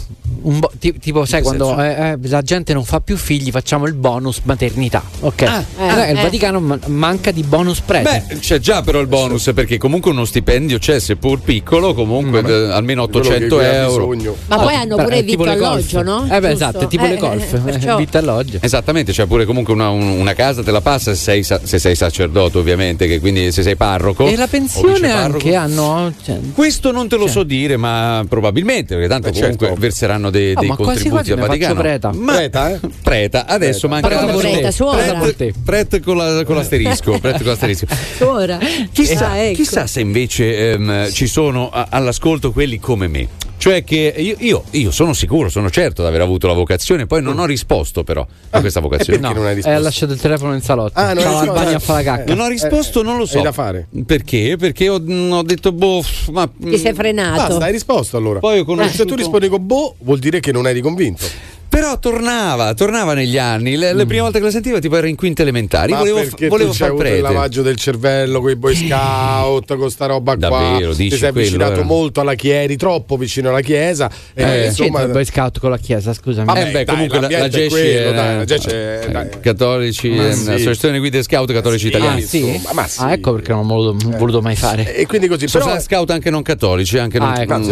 [0.43, 3.85] Un bo- ti- tipo, sai, quando eh, eh, la gente non fa più figli, facciamo
[3.87, 5.01] il bonus maternità.
[5.21, 5.41] Ok.
[5.43, 6.21] Ah, che il eh.
[6.21, 8.25] Vaticano ma- manca di bonus prete.
[8.27, 12.71] Beh, c'è già però il bonus perché comunque uno stipendio c'è, seppur piccolo, comunque eh,
[12.73, 14.07] almeno Quello che 800 qui ha euro.
[14.47, 16.25] Ma Ah, poi hanno beh, pure tipo vitto alloggio, no?
[16.25, 16.49] Eh beh, Giusto?
[16.51, 17.59] esatto, è tipo Eh, le eh, golf.
[17.61, 18.57] perciò- Vitto alloggio.
[18.61, 21.79] Esattamente, c'è pure comunque una, un- una casa te la passa se sei, sa- se
[21.79, 24.27] sei sacerdote ovviamente, che quindi se sei parroco.
[24.27, 25.33] E la o pensione viceparroco.
[25.37, 26.13] anche hanno.
[26.21, 29.81] cioè, Questo non te lo so dire, ma probabilmente, perché tanto Eh, comunque certo.
[29.81, 31.79] verseranno dei, Oh, dei ma quasi contributi quasi al Vaticano.
[31.81, 32.11] preta.
[32.13, 32.79] Ma- Preta, eh?
[33.01, 35.13] Preta, adesso manca Parla la preta, suora.
[35.13, 37.17] Pret, pret con, la- con l'asterisco.
[37.21, 37.85] pret con l'asterisco.
[38.17, 38.59] Suora.
[38.91, 39.55] Chissà, Ah, ecco.
[39.55, 43.27] chissà se invece ehm, ci sono a- all'ascolto quelli come me.
[43.57, 47.21] Cioè che io, io- io sono sicuro, sono certo di aver avuto la vocazione, poi
[47.21, 49.19] non ho risposto però a questa vocazione.
[49.19, 49.77] perché no, non hai eh, risposto?
[49.77, 50.99] ha lasciato il telefono in salotto.
[50.99, 51.51] Ah, non al risposto.
[51.53, 52.33] bagno a fare la cacca.
[52.35, 53.39] Non ho risposto, non lo so.
[53.41, 53.87] Da fare.
[54.05, 54.57] Perché?
[54.57, 56.49] Perché ho, ho detto, boh, ma.
[56.59, 57.35] Ti sei frenato.
[57.37, 58.39] Basta, hai risposto allora.
[58.39, 61.25] Poi ho Se conosciuto- tu rispondi con boh, vuol dire che non eri convinto.
[61.73, 63.75] Però tornava, tornava negli anni.
[63.75, 65.91] Le, le prime volte che la sentivo, tipo ero in quinta elementari.
[65.91, 67.17] Ma volevo, perché volevo tu far avuto prete.
[67.17, 70.47] il lavaggio del cervello con i boy scout, con sta roba qua.
[70.49, 71.83] Davvero, Ti dici sei quello, avvicinato vero?
[71.85, 74.07] molto alla chiesa, eri troppo vicino alla chiesa.
[74.35, 76.45] Eh, Che insomma, il Boy Scout con la chiesa, scusami.
[76.45, 78.99] Vabbè, Eh beh, dai, comunque la, la è GESCI quello, è, dai, la GESCI è-
[79.07, 79.29] eh, dai.
[79.41, 80.49] cattolici, Ma eh, sì.
[80.51, 81.87] associazione guide scout cattolici Sì.
[81.87, 82.21] italiani.
[82.21, 82.61] Ah, sì?
[82.71, 83.01] ma sì.
[83.01, 84.95] Ah, ecco perché non ho voluto, mai fare.
[84.95, 87.57] E quindi così, Sono però, scout anche non cattolici, anche non Ah, ecco.
[87.57, 87.63] Mm,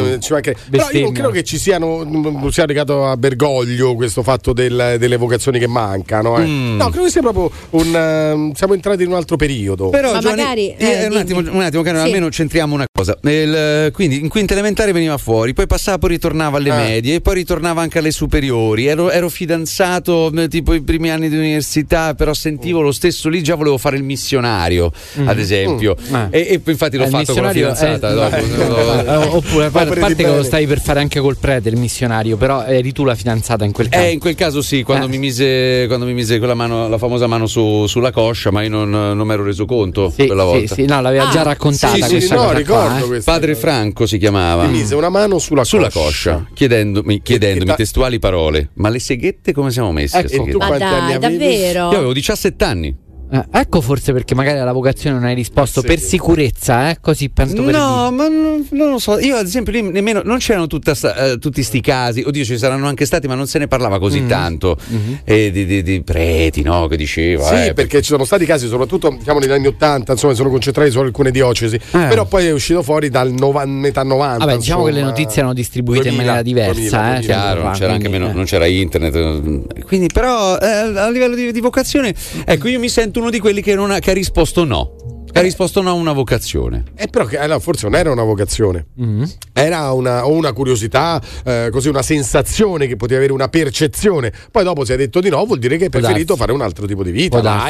[0.72, 4.96] Però io non credo che ci siano non sia legato a Bergoglio questo fatto del-
[4.98, 6.38] delle vocazioni che mancano.
[6.38, 6.46] eh.
[6.46, 6.76] Mm.
[6.78, 7.96] No, credo che sia proprio un.
[7.96, 9.90] ehm, siamo entrati in un altro periodo.
[9.90, 12.06] Però Ma Giovanni, magari, eh, eh, un, attimo, un attimo, Carlo, Sì.
[12.06, 13.18] almeno centriamo una cosa.
[13.22, 16.76] Nel- quindi in quinta elementare veniva fuori, poi passava, poi ritornava alle Eh.
[16.76, 18.86] medie, e poi ritornava anche alle superiori.
[18.86, 23.42] Ero, ero fidanzato eh, tipo i primi anni di università, però sentivo lo stesso lì,
[23.44, 24.92] già volevo fare il missionario,
[25.26, 25.96] ad esempio.
[26.10, 26.16] Mm.
[26.32, 28.14] E, e infatti l'ho Eh, il fatto con la fidanzata.
[28.14, 28.48] dopo, Eh,
[29.04, 32.64] dopo- Oppure a parte che lo stai per fare anche col prete, il missionario, però
[32.64, 34.03] eri tu la fidanzata in quel caso.
[34.06, 35.10] Eh, in quel caso sì, quando, Eh.
[35.10, 38.69] mi, mise, quando mi mise quella mano, la famosa mano su- sulla coscia, ma io
[38.69, 40.76] non, non mi ero reso conto quella sì, volta.
[40.76, 43.07] sì, no, l'aveva già raccontata Sì, sì, questa no, cosa ricordo qua, eh.
[43.07, 44.65] questa Padre Franco si chiamava.
[44.65, 46.34] Mi mise una mano sulla, Sulla coscia.
[46.34, 48.69] coscia, chiedendomi, chiedendomi ta- testuali parole.
[48.76, 50.19] Ma le seghette come siamo messe?
[50.19, 51.91] Ecco, tu Ma dai, davvero?
[51.91, 52.95] Io avevo 17 anni.
[53.34, 55.88] Eh, ecco forse perché magari alla vocazione non hai risposto Sì.
[55.88, 56.98] per sicurezza, eh?
[56.99, 58.16] così tanto per No, dire.
[58.16, 59.18] ma non, non lo so.
[59.20, 62.24] Io, ad esempio, lì nemmeno non c'erano tutta sta- eh, tutti sti casi.
[62.26, 64.28] Oddio, ci saranno anche stati, ma non se ne parlava così Mm.
[64.28, 64.78] tanto.
[65.24, 66.88] E di, di- di preti, no?
[66.88, 67.45] Che diceva.
[67.45, 70.91] Sì, eh, perché ci sono stati casi, soprattutto diciamo, negli anni 80, insomma, sono concentrati
[70.91, 71.80] su alcune diocesi.
[71.90, 74.45] Però poi è uscito fuori dal nova- metà 90.
[74.45, 76.74] Vabbè, diciamo che le notizie erano distribuite 2000, in maniera diversa.
[76.74, 78.36] 2000, eh, Chiaro, tempo non c'era, anche quindi, meno- eh.
[78.36, 79.16] non c'era internet.
[79.16, 82.14] eh, Quindi, però, eh, a livello di, di vocazione,
[82.44, 84.95] ecco, io mi sento uno di quelli che, non ha, che ha risposto no.
[85.31, 86.84] Che ha risposto no a una vocazione.
[86.95, 89.23] Eh, però che- allora, forse non era una vocazione, Mm.
[89.53, 94.34] era una, o una curiosità, eh, così una sensazione che potevi avere una percezione.
[94.52, 96.60] Poi dopo se hai detto di no, vuol dire che hai Può preferito fare un
[96.61, 97.65] altro tipo di vita, Può darsi.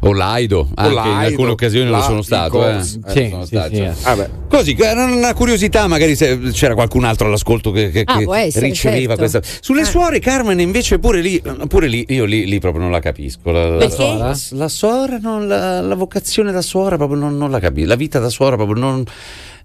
[0.00, 2.68] O laido, anche in laido, alcune occasioni lo sono stato.
[2.68, 2.82] eh.
[2.82, 3.92] Sì, Eh, sono sì, stato, sì, eh.
[4.02, 4.30] Vabbè.
[4.48, 8.66] Così, era una curiosità, magari se c'era qualcun altro all'ascolto che, che- Ah, che essere,
[8.66, 9.38] riceveva certo.
[9.38, 9.58] questa.
[9.60, 13.50] Sulle suore, Carmen, invece, pure lì, pure lì io lì, lì proprio non la capisco.
[13.50, 14.02] La, la, Perché?
[14.16, 17.88] la, la suora, non- la, la vocazione da suora proprio non, non la capisco.
[17.88, 19.04] La vita da suora proprio non,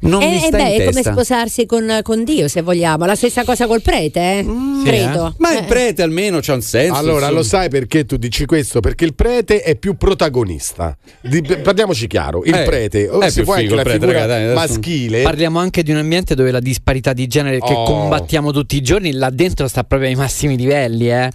[0.03, 3.05] non mi Eh, sta beh, in è come sposarsi con, con Dio, se vogliamo.
[3.05, 4.45] La stessa cosa col prete, eh?
[4.83, 5.35] credo.
[5.37, 5.63] Ma il Eh.
[5.63, 6.93] prete almeno c'ha un senso.
[6.93, 7.31] Allora, insomma.
[7.37, 8.79] lo sai perché tu dici questo?
[8.79, 10.95] Perché il prete è più protagonista.
[11.21, 14.19] Di- parliamoci chiaro, il Eh, prete, o è se figo anche la il prete, figura
[14.25, 15.21] raga, dai, maschile.
[15.23, 17.83] Parliamo anche di un ambiente dove la disparità di genere che Oh.
[17.83, 21.31] combattiamo tutti i giorni, là dentro sta proprio ai massimi livelli, eh.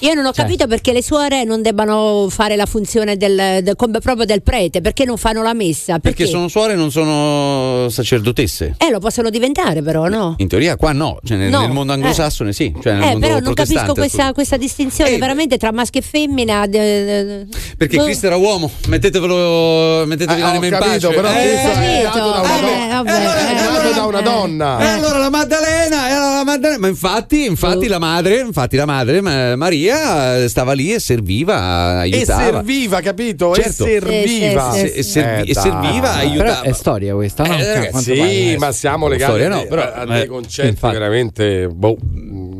[0.00, 0.44] Io non ho Cioè.
[0.44, 4.80] capito perché le suore non debbano fare la funzione del, del- come proprio del prete,
[4.80, 5.98] perché non fanno la messa?
[5.98, 8.74] Perché sono suore e non sono sacerdotesse.
[8.78, 10.34] Eh, lo possono diventare però, no?
[10.38, 13.26] In teoria qua no, cioè nel, No, nel mondo anglosassone sì, cioè nel Eh, mondo
[13.26, 16.66] però non capisco questa, questa distinzione veramente tra maschio e femmina.
[16.66, 17.46] de- de-
[17.76, 18.04] Perché boh.
[18.04, 21.20] Cristo era uomo, mettetevelo, mettetevi Eh, l'anima ho in capito, pace.
[21.20, 23.02] però Eh, Cristo è nato da una Eh, donna.
[23.02, 24.76] vabbè, eh, nato da una E donna.
[24.76, 27.88] allora la Maddalena, e allora la Maddalena, ma infatti, infatti Oh.
[27.88, 32.42] la madre, infatti la madre ma- Maria eh, stava lì e serviva, E aiutava.
[32.44, 33.54] serviva, capito?
[33.54, 33.84] Certo.
[33.86, 34.72] E serviva.
[34.72, 36.26] Sì, sì, Se- e, servi- Eh, e serviva, dai.
[36.28, 36.60] aiutava.
[36.60, 37.54] Però è storia questa, no?
[37.54, 40.22] Eh, Cioè, ragazzi, quanto Sì, ma siamo legati storia a, no, dei- però, a dei
[40.22, 40.92] eh, concetti infatti.
[40.94, 41.68] veramente.
[41.68, 41.96] Boh,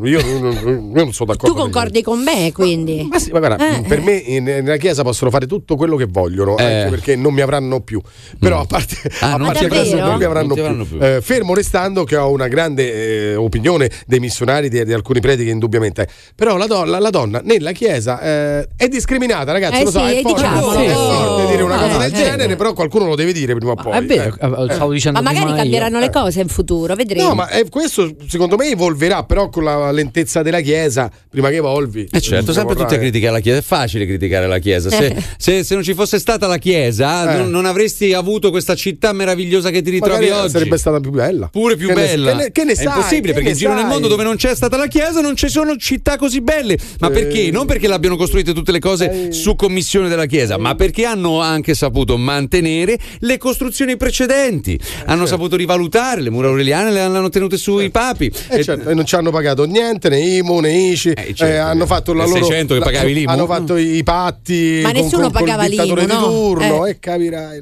[0.05, 1.47] io, io non sono d'accordo.
[1.47, 3.07] Tu con concordi con me, quindi?
[3.11, 4.03] Ma sì, ma guarda, Eh, per eh.
[4.03, 6.63] me in- nella chiesa possono fare tutto quello che vogliono, Eh.
[6.65, 8.01] anche perché non mi avranno più.
[8.39, 10.99] Però a parte, Ah, a non parte questo, non mi avranno Non più.
[10.99, 11.05] più.
[11.05, 15.45] Eh, fermo restando che ho una grande eh, opinione dei missionari di, di alcuni preti
[15.45, 16.07] che indubbiamente.
[16.35, 19.81] Però la, donna- la donna nella chiesa eh, è discriminata, ragazzi.
[19.81, 20.73] Eh lo so, sì, è forte, diciamolo.
[20.79, 22.17] è forte dire una Eh, cosa del eh.
[22.17, 23.97] genere, però qualcuno lo deve dire prima o poi.
[23.99, 24.65] È vero, eh.
[24.71, 25.63] eh, stavo dicendo Ma magari prima io.
[25.63, 27.29] cambieranno le cose in futuro, vedremo.
[27.29, 31.57] No, ma eh, questo secondo me evolverà, però con la lentezza della Chiesa, prima che
[31.57, 32.09] evolvi.
[32.11, 33.59] Eh certo, sempre tutti a criticare la Chiesa.
[33.59, 34.91] È facile criticare la Chiesa.
[34.91, 37.39] Se, se- se non ci fosse stata la Chiesa, Eh.
[37.39, 40.51] non, non avresti avuto questa città meravigliosa che ti ritrovi Magari oggi.
[40.53, 41.49] sarebbe stata più bella.
[41.49, 42.31] Pure più Che ne- bella.
[42.31, 44.37] che ne, che ne è sai, impossibile perché ne in giro nel mondo dove non
[44.37, 46.79] c'è stata la Chiesa non ci sono città così belle.
[47.01, 47.13] Ma Sì.
[47.13, 47.51] perché?
[47.51, 51.75] Non perché l'abbiano costruite tutte le cose su commissione della Chiesa, ma perché hanno anche
[51.75, 54.79] saputo mantenere le costruzioni precedenti.
[55.07, 58.31] Hanno saputo rivalutare le mura aureliane, le hanno tenute su i papi.
[58.49, 61.87] Eh, certo, e non ci hanno pagato niente, né IMU né ICI, certo, eh, hanno
[61.87, 63.31] fatto la loro 600 che pagavi l'IMU?
[63.31, 66.29] hanno fatto i patti Ma con- nessuno con- pagava dittatore l'IMU, di no?
[66.31, 66.91] turno Eh.
[66.91, 67.61] e capirai.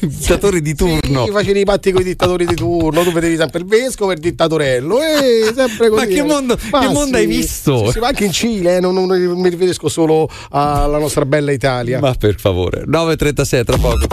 [0.00, 1.24] Dittatori di turno.
[1.26, 4.14] Sì, facevi i patti con i dittatori di turno, tu vedevi sempre il vescovo e
[4.14, 6.06] il dittatorello, eh, sempre così.
[6.06, 7.86] Ma che mondo- che mondo hai visto?
[7.86, 11.50] Sì, sì, ma anche in Cile, eh, non, non mi riferisco solo alla nostra bella
[11.50, 11.98] Italia.
[11.98, 14.06] Ma per favore, 9.36 tra poco.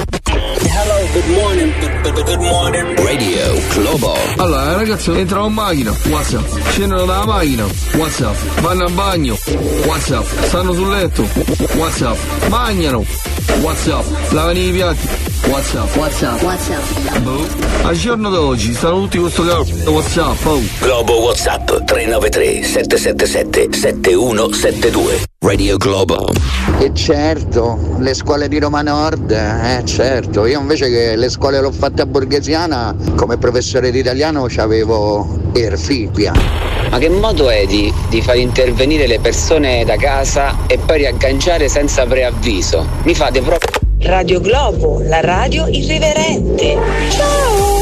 [2.96, 4.16] Radio Globo.
[4.38, 6.70] Allora, ragazzi, entrano in macchina, WhatsApp.
[6.70, 7.66] Scendono dalla macchina,
[7.96, 8.36] WhatsApp.
[8.62, 9.38] Vanno al bagno,
[9.86, 10.26] WhatsApp.
[10.46, 11.28] Stanno sul letto,
[11.76, 12.18] WhatsApp.
[12.48, 13.06] Mangiano,
[13.62, 14.32] WhatsApp.
[14.32, 15.08] Lavano i piatti,
[15.48, 15.96] WhatsApp.
[15.96, 16.42] WhatsApp.
[16.44, 17.18] WhatsApp.
[17.20, 17.48] Boh.
[17.84, 20.60] Al giorno d'oggi stanno tutti con questo cazzo WhatsApp, oh.
[20.80, 25.24] Globo WhatsApp 393 777 7172.
[25.44, 26.32] Radio Globo.
[26.80, 31.72] E certo, le scuole di Roma Nord, eh certo, io invece che le scuole l'ho
[31.72, 36.34] fatte a Borghesiana, come professore di italiano c'avevo Erfibia.
[36.90, 41.68] Ma che modo è di, di far intervenire le persone da casa e poi riagganciare
[41.68, 42.86] senza preavviso?
[43.04, 43.71] Mi fate proprio.
[44.04, 46.76] Radio Globo, la radio irriverente.
[47.10, 47.81] Ciao!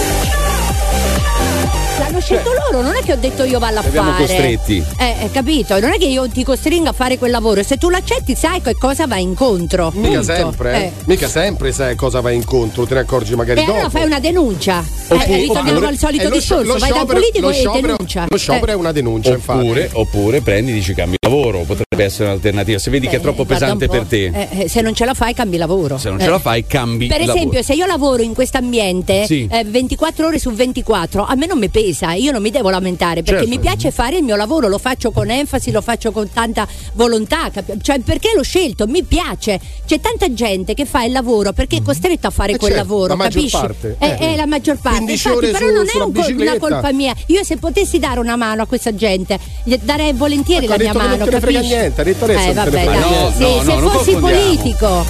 [2.19, 4.15] L'hanno scelto loro, non è che ho detto io valla a fare.
[4.17, 4.83] costretti.
[4.97, 5.79] Eh, eh, capito?
[5.79, 7.63] Non è che io ti costringo a fare quel lavoro.
[7.63, 9.91] Se tu l'accetti, sai che cosa va incontro.
[9.95, 10.23] Mica Punto.
[10.33, 10.83] sempre, eh.
[10.85, 10.91] Eh.
[11.05, 13.73] mica sempre sai cosa va incontro, te ne accorgi magari E dopo.
[13.77, 14.83] allora fai una denuncia.
[15.07, 16.77] Oppure- eh, ritorniamo oppure- al solito eh, discorso.
[16.77, 18.25] Vai dal politico lo e sciopero- denuncia.
[18.29, 18.75] Lo sciopero Eh.
[18.75, 19.59] è una denuncia, infatti.
[19.65, 22.77] Oppure, oppure prendi e dici cambi lavoro, potrebbe essere un'alternativa.
[22.79, 25.33] Se vedi che è troppo pesante per te, Eh, eh, se non ce la fai,
[25.33, 25.97] cambi lavoro.
[25.97, 26.23] se non Eh.
[26.23, 27.37] ce la fai, cambi Per lavoro.
[27.37, 29.47] esempio, se io lavoro in questo ambiente Sì.
[29.49, 33.21] eh, 24 ore su 24, a me non mi pesa, io non mi devo lamentare
[33.23, 33.49] perché Certo.
[33.49, 37.51] mi piace fare il mio lavoro, lo faccio con enfasi, lo faccio con tanta volontà,
[37.81, 39.59] cioè perché l'ho scelto, mi piace.
[39.85, 42.87] C'è tanta gente che fa il lavoro perché è costretta a fare Eh quel certo,
[42.87, 43.49] lavoro, la capisci?
[43.57, 44.17] parte, È, eh.
[44.17, 44.97] è la maggior parte.
[44.99, 47.13] 15 Infatti, però su- non è un col- una colpa mia.
[47.27, 49.37] Io se potessi dare una mano a questa gente,
[49.81, 51.59] darei volentieri ha la mia mano, capisci?
[51.67, 52.87] niente, ha detto adesso eh, vabbè, dai.
[52.87, 53.35] niente.
[53.35, 55.05] Sì, No, no, se fossi politico.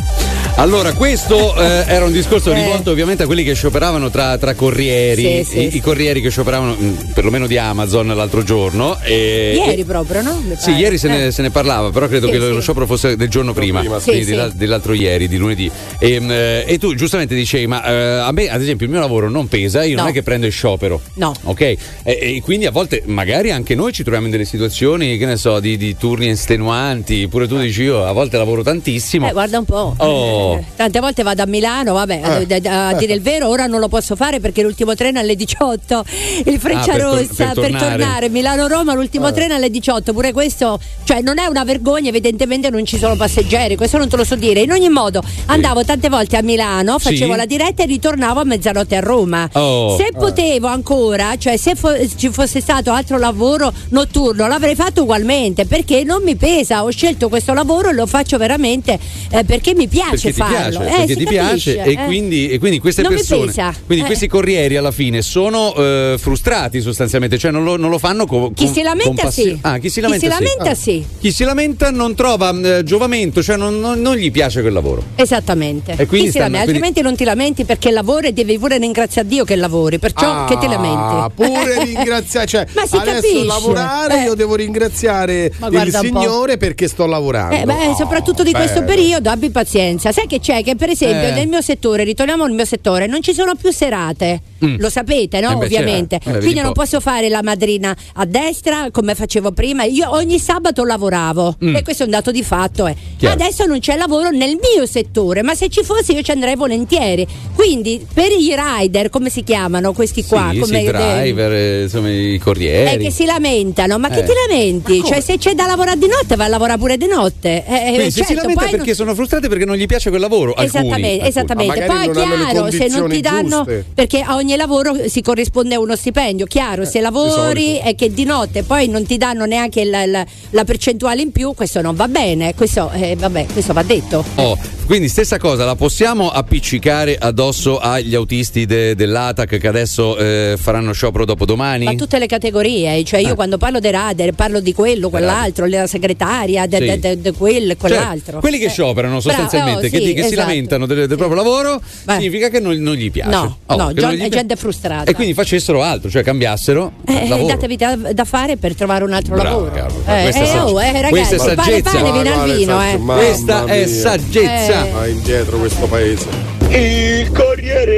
[0.56, 2.56] Allora, questo eh, era un discorso Eh.
[2.56, 5.78] rivolto ovviamente a quelli che scioperavano tra, tra corrieri, Sì, sì, i, sì.
[5.78, 8.98] i corrieri che scioperavano mh, perlomeno di Amazon l'altro giorno.
[9.02, 10.42] E, Ieri e- proprio, no?
[10.58, 11.32] Sì, ieri se ne, Eh.
[11.32, 12.54] se ne parlava, però credo Sì, che lo- sì.
[12.54, 14.06] lo sciopero fosse del giorno prima, prima, sì.
[14.10, 14.58] quindi Sì, della- sì.
[14.58, 15.72] dell'altro ieri, di lunedì.
[15.98, 16.32] E, mh,
[16.68, 19.84] e tu giustamente dicevi, ma eh, a me ad esempio il mio lavoro non pesa,
[19.86, 20.10] io non No.
[20.12, 21.00] è che prendo il sciopero.
[21.16, 21.34] No.
[21.44, 21.62] Ok?
[21.62, 25.38] E, e quindi a volte magari anche noi ci troviamo in delle situazioni, che ne
[25.38, 29.30] so, di, di turni estenuanti, pure tu dici io a volte lavoro tantissimo.
[29.30, 29.94] Eh, guarda un po'.
[29.98, 30.39] Oh.
[30.40, 33.80] Eh, tante volte vado a Milano, vabbè, a- a, a dire il vero, ora non
[33.80, 36.04] lo posso fare perché l'ultimo treno alle 18.
[36.46, 38.30] Il Freccia Ah, per tor- Rossa per tornare.
[38.30, 40.14] Milano-Roma, l'ultimo treno è alle 18.
[40.14, 44.16] Pure questo, cioè, non è una vergogna, evidentemente non ci sono passeggeri, questo non te
[44.18, 44.62] lo so dire.
[44.62, 47.10] In ogni modo, andavo tante volte a Milano, Sì.
[47.10, 49.50] facevo la diretta e ritornavo a mezzanotte a Roma.
[49.54, 49.96] Oh.
[49.98, 55.66] Se potevo ancora, cioè se fo- ci fosse stato altro lavoro notturno, l'avrei fatto ugualmente
[55.66, 56.84] perché non mi pesa.
[56.84, 58.98] Ho scelto questo lavoro e lo faccio veramente
[59.32, 62.06] eh, perché mi piace perché ti piace, Eh, perché ti capisce, piace e, eh.
[62.06, 63.52] quindi, e quindi queste Non persone,
[63.86, 64.08] quindi Eh.
[64.08, 68.54] questi corrieri alla fine sono eh, frustrati sostanzialmente, cioè non lo, non lo fanno con
[68.54, 69.58] Chi con- si lamenta con passi- sì.
[69.62, 70.44] Ah, chi si lamenta, Chi si sì.
[70.44, 70.76] lamenta Ah.
[70.76, 71.06] sì.
[71.20, 75.04] Chi si lamenta non trova eh, giovamento, cioè non, non- non gli piace quel lavoro.
[75.16, 75.94] Esattamente.
[75.98, 76.64] E quindi stanno- lamenta?
[76.66, 80.46] quindi- Altrimenti non ti lamenti perché lavori e devi pure ringraziare Dio che lavori, perciò
[80.46, 81.34] che ti Ah, lamenti.
[81.36, 83.46] pure ringraziare, cioè Ma si adesso capisce.
[83.46, 84.24] lavorare Eh.
[84.26, 85.98] io devo ringraziare il.
[86.00, 87.56] Signore perché sto lavorando.
[87.56, 88.86] Eh, beh, Oh, soprattutto di questo bello.
[88.96, 90.12] periodo abbi pazienza.
[90.20, 90.64] Sai che c'è?
[90.64, 91.32] Che per esempio Eh.
[91.32, 94.42] nel mio settore, ritorniamo al mio settore, non ci sono più serate.
[94.66, 94.76] Mm.
[94.80, 95.52] Lo sapete, no?
[95.52, 96.20] Eh beh, Ovviamente.
[96.22, 96.38] certo.
[96.40, 96.82] Eh, Quindi non po'.
[96.82, 99.84] posso fare la madrina a destra come facevo prima.
[99.86, 101.76] Io ogni sabato lavoravo Mm.
[101.78, 102.86] e questo è un dato di fatto.
[102.88, 102.96] eh.
[103.26, 107.26] Adesso non c'è lavoro nel mio settore, ma se ci fosse io ci andrei volentieri.
[107.56, 110.50] Quindi per i rider, come si chiamano questi qua?
[110.52, 112.96] sì, come sì, i driver, eh, insomma i corrieri.
[112.96, 115.02] eh, che si lamentano, ma che ti lamenti?
[115.02, 117.64] Cioè, se c'è da lavorare di notte, vai a lavorare pure di notte.
[117.66, 120.22] Quindi se si certo, lamenta poi non- perché sono frustrati perché non gli piace quel
[120.22, 120.54] lavoro.
[120.54, 121.28] alcuni, Esattamente, alcuni.
[121.30, 121.86] esattamente.
[121.86, 123.86] Ma Poi chiaro, se non ti danno, giuste.
[123.94, 128.24] perché a ogni lavoro si corrisponde a uno stipendio, chiaro, se lavori e che di
[128.26, 132.08] notte poi non ti danno neanche la, la- la percentuale in più, questo non va
[132.08, 134.24] bene, questo, eh, vabbè, questo va detto.
[134.36, 134.58] Oh,
[134.90, 140.94] quindi stessa cosa, la possiamo appiccicare addosso agli autisti de- dell'ATAC che adesso eh, faranno
[140.94, 141.86] sciopero dopo domani?
[141.86, 143.36] Ma tutte le categorie, cioè io Ah.
[143.36, 146.86] quando parlo dei radar parlo di quello, quell'altro, della segretaria, de, Sì.
[146.86, 148.32] de- de- de quel, quell'altro.
[148.32, 150.48] Cioè, quelli che Eh, scioperano sostanzialmente, oh, che, sì, di- che si esatto.
[150.48, 153.30] lamentano del, del proprio lavoro, significa che non, non gli piace.
[153.30, 155.12] No, Oh, no, che John- non gli è pi- gente frustrata.
[155.12, 157.54] E quindi facessero altro, cioè cambiassero Eh, lavoro.
[157.54, 159.72] datevi da, da fare per trovare un altro Bravo, lavoro.
[159.72, 162.86] Carlo, Eh, questa è eh, sagge- oh, eh, ragazzi, questa è pane, saggezza.
[162.90, 162.98] eh.
[163.06, 164.79] Questa è saggezza.
[164.92, 166.28] Va indietro questo paese.
[166.70, 167.89] Il corriere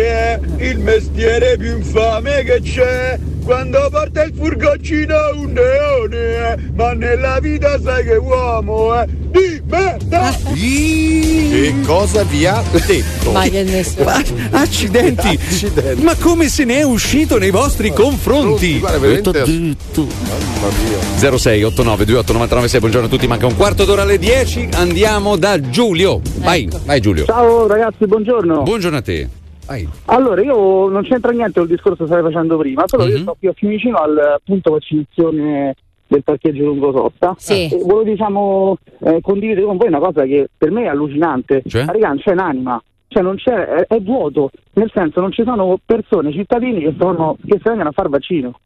[0.68, 3.20] il mestiere più infame che c'è.
[3.44, 6.58] Quando porta il furgoncino un leone, eh.
[6.76, 10.32] ma nella vita sai che uomo è di merda.
[10.54, 13.32] Che cosa vi ha detto?
[13.32, 14.06] Ma che nessuno.
[14.06, 14.22] Ma-
[14.52, 15.28] accidenti.
[15.28, 16.04] Accidenti.
[16.04, 18.78] Ma come se ne è uscito nei vostri confronti?
[18.78, 20.08] Guarda, veramente- Detto detto.
[20.30, 20.74] Mamma
[21.20, 21.38] mia.
[21.38, 25.36] 06 89 28 99 6 buongiorno a tutti manca un quarto d'ora alle 10 andiamo
[25.36, 26.80] da Giulio vai Ecco.
[26.84, 28.64] vai Giulio Ciao ragazzi, buongiorno.
[28.64, 29.30] buongiorno a te
[29.72, 33.22] vai Allora, io non c'entra niente col discorso che stai facendo prima, solo io Mhm.
[33.22, 35.76] sto più più vicino al punto vaccinazione
[36.08, 37.34] del parcheggio lungo sosta.
[37.38, 37.66] Sì.
[37.74, 41.64] E volevo diciamo eh, condividere con voi una cosa che per me è allucinante.
[41.66, 41.86] Cioè?
[41.86, 42.84] Raga, non c'è un'anima.
[43.08, 47.36] Cioè non c'è, è, è vuoto, nel senso non ci sono persone, cittadini che, sono,
[47.46, 48.60] che si vengono a far vaccino.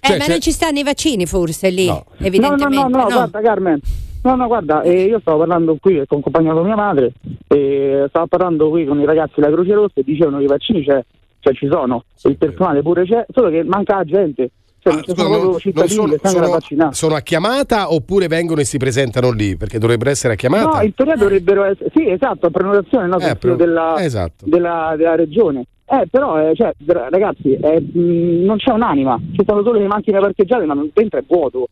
[0.00, 2.76] Eh, Cioè, ma c'è- non ci stanno i vaccini forse lì, No, no, evidentemente.
[2.76, 3.80] no, no, guarda Carmen.
[4.22, 7.12] No, no, guarda, eh, io stavo parlando qui, ho accompagnato mia madre,
[7.46, 10.84] e stavo parlando qui con i ragazzi della Croce Rossa e dicevano che i vaccini
[10.84, 11.02] c'è,
[11.40, 14.50] cioè ci sono, il personale pure c'è, solo che manca la gente.
[14.80, 17.20] Cioè, non ci Scusa, sono non- non cittadini sono, che stanno a sono- sono a
[17.20, 19.56] chiamata oppure vengono e si presentano lì?
[19.56, 20.78] Perché dovrebbero essere a chiamata.
[20.78, 24.44] No, in teoria dovrebbero essere, sì, esatto, a prenotazione, no, Eh, però- della, esatto.
[24.46, 25.64] della, della regione.
[25.84, 26.72] Eh, però, eh, cioè,
[27.08, 31.18] ragazzi, eh, mh, non c'è un'anima, ci sono solo le macchine parcheggiate, ma non- dentro
[31.18, 31.68] è vuoto.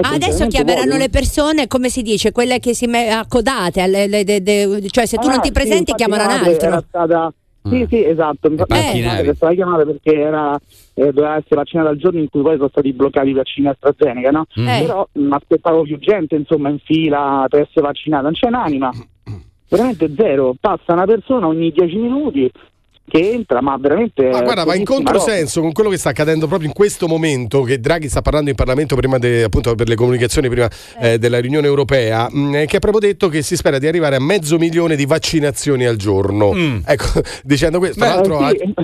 [0.00, 4.42] Adesso chiameranno le persone, come si dice, quelle che si me- accodate, alle- le- de-
[4.42, 6.84] de- cioè se tu Ah, non ti sì, presenti infatti chiamano un altro.
[6.88, 7.32] Stata...
[7.66, 7.70] Mm.
[7.72, 8.48] Sì, sì, esatto.
[8.48, 9.00] Infatti, panchinari.
[9.02, 10.60] la madre è stata chiamata perché era,
[10.94, 14.30] eh, doveva essere vaccinata il giorno in cui poi sono stati bloccati i vaccini AstraZeneca,
[14.30, 14.44] no?
[14.60, 14.68] Mm.
[14.68, 14.80] Eh.
[14.82, 18.22] Però mh, aspettavo più gente, insomma, in fila per essere vaccinata.
[18.24, 18.90] Non c'è un'anima.
[19.68, 20.54] Veramente zero.
[20.60, 22.50] Passa una persona ogni 10 minuti
[23.06, 24.28] che entra, ma veramente...
[24.30, 27.78] Ma guarda, va in controsenso con quello che sta accadendo proprio in questo momento, che
[27.78, 30.68] Draghi sta parlando in Parlamento prima de- appunto per le comunicazioni prima
[31.00, 34.16] eh, della riunione europea, mh, eh, che ha proprio detto che si spera di arrivare
[34.16, 36.52] a mezzo milione di vaccinazioni al giorno.
[36.84, 38.74] Ecco, dicendo questo, tra l'altro Eh, sì.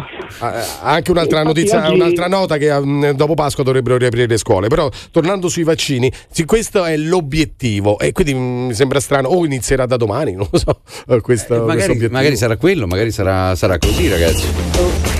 [0.40, 0.48] ha-
[0.82, 4.68] ha anche un'altra notizia, oggi- un'altra nota che mh, dopo Pasqua dovrebbero riaprire le scuole.
[4.68, 9.44] Però tornando sui vaccini, sì, questo è l'obiettivo e quindi mh, mi sembra strano, o
[9.44, 12.12] inizierà da domani, non lo so, eh, questo, questo Magari, obiettivo.
[12.12, 15.19] magari sarà quello, magari sarà, sarà così, ragazzi.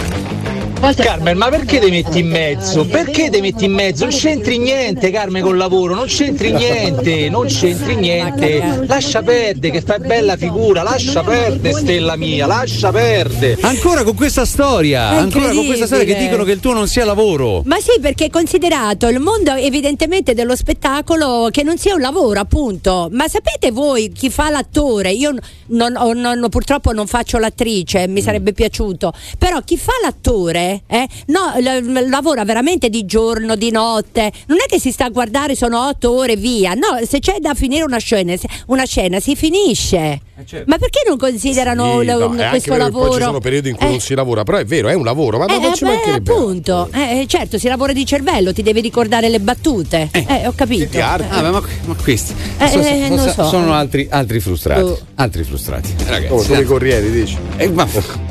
[0.80, 2.84] Carmen, ma perché ti metti in mezzo?
[2.86, 4.04] Perché ti metti in mezzo?
[4.06, 8.84] Non c'entri niente, Carmen, col lavoro, non c'entri niente, non c'entri niente.
[8.86, 13.58] Lascia perdere, che fai bella figura, lascia perdere, stella mia, lascia perdere.
[13.60, 17.04] Ancora con questa storia, ancora con questa storia che dicono che il tuo non sia
[17.04, 17.62] lavoro.
[17.66, 22.40] Ma sì, perché è considerato il mondo evidentemente dello spettacolo che non sia un lavoro,
[22.40, 23.08] appunto.
[23.12, 25.12] Ma sapete voi chi fa l'attore?
[25.12, 25.34] Io
[25.68, 29.12] non- non- non- purtroppo non faccio l'attrice, mi sarebbe piaciuto.
[29.38, 34.30] Però chi fa l'attore eh, no, l- l- lavora veramente di giorno, di notte.
[34.46, 36.74] Non è che si sta a guardare, sono otto ore via.
[36.74, 38.34] No, se c'è da finire una scena,
[38.66, 40.20] una scena si finisce.
[40.64, 43.08] Ma perché non considerano Sì, lo- no, anche questo lavoro?
[43.08, 45.04] Poi ci sono periodi in cui Eh, non si lavora, però è vero, è un
[45.04, 46.32] lavoro, ma non eh, ci beh, mancherebbe.
[46.32, 50.08] appunto, eh, certo, si lavora di cervello, ti devi ricordare le battute.
[50.12, 50.98] Eh, ho capito.
[50.98, 51.62] Ah, ma, ma-
[52.02, 53.48] questi Eh, so- eh, so- non so- so.
[53.48, 54.80] sono altri, altri frustrati.
[54.82, 54.98] Oh.
[55.16, 55.94] Altri frustrati.
[56.06, 57.36] Ragazzi, Oh, come eh, i corrieri, dici?
[57.58, 57.86] eh, ma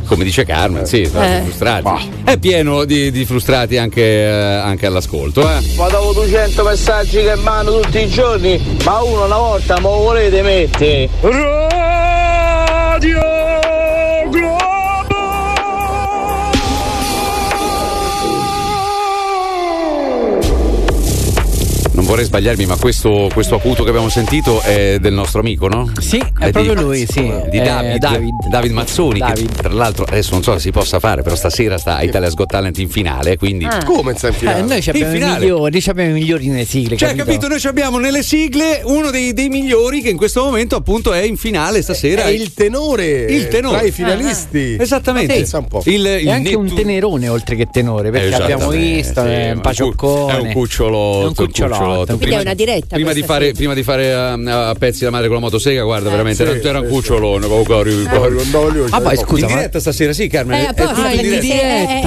[0.10, 1.41] come dice Carmen, sì, Eh.
[1.44, 2.10] frustrati.
[2.23, 5.41] È pieno di, di frustrati anche, eh, anche all'ascolto.
[5.41, 5.61] Eh.
[5.77, 9.98] Ma dopo 200 messaggi che mando tutti i giorni, ma uno una volta me lo
[9.98, 11.10] volete mettere?
[11.22, 13.19] Radio
[22.10, 25.91] vorrei sbagliarmi, ma questo, questo acuto che abbiamo sentito è del nostro amico, no?
[25.99, 27.31] Sì, è proprio di, lui, sì.
[27.52, 28.72] Di È David, David.
[28.72, 29.56] Mazzoni, David.
[29.56, 32.34] che tra l'altro adesso non so se si possa fare, però stasera sta a Italia's
[32.34, 33.65] Got Talent in finale, quindi...
[33.65, 33.84] Ah.
[33.86, 34.60] Come sta in finale?
[34.60, 35.40] Eh, noi ci abbiamo i finale.
[35.40, 36.98] migliori, ci abbiamo i migliori nelle sigle.
[36.98, 37.48] Cioè, capito?
[37.48, 41.22] Noi ci abbiamo nelle sigle uno dei, dei migliori che in questo momento appunto è
[41.22, 42.23] in finale stasera.
[42.23, 43.77] È il tenore, Il tenore.
[43.77, 44.77] tra i finalisti.
[44.80, 45.34] Esattamente.
[45.36, 45.84] Pensa un po'.
[45.86, 49.31] Il, il È anche un Nettu- tenerone oltre che tenore, perché abbiamo visto, sì, è
[49.31, 50.34] un è un pacioccone.
[50.34, 50.53] cu- È un
[51.34, 51.98] cucciolotto.
[52.05, 52.95] Quindi è una diretta.
[52.95, 56.09] Prima di fare, prima di fare um, a pezzi la madre con la motosega, guarda,
[56.09, 57.45] veramente sì, era, un sì, cucciolone.
[57.45, 58.07] arrivi-
[58.91, 60.59] Ah, poi scusa, in ma- diretta stasera, sì, Carmen.
[60.59, 61.41] Eh, è apposta, perché, diretta.
[61.41, 61.47] se-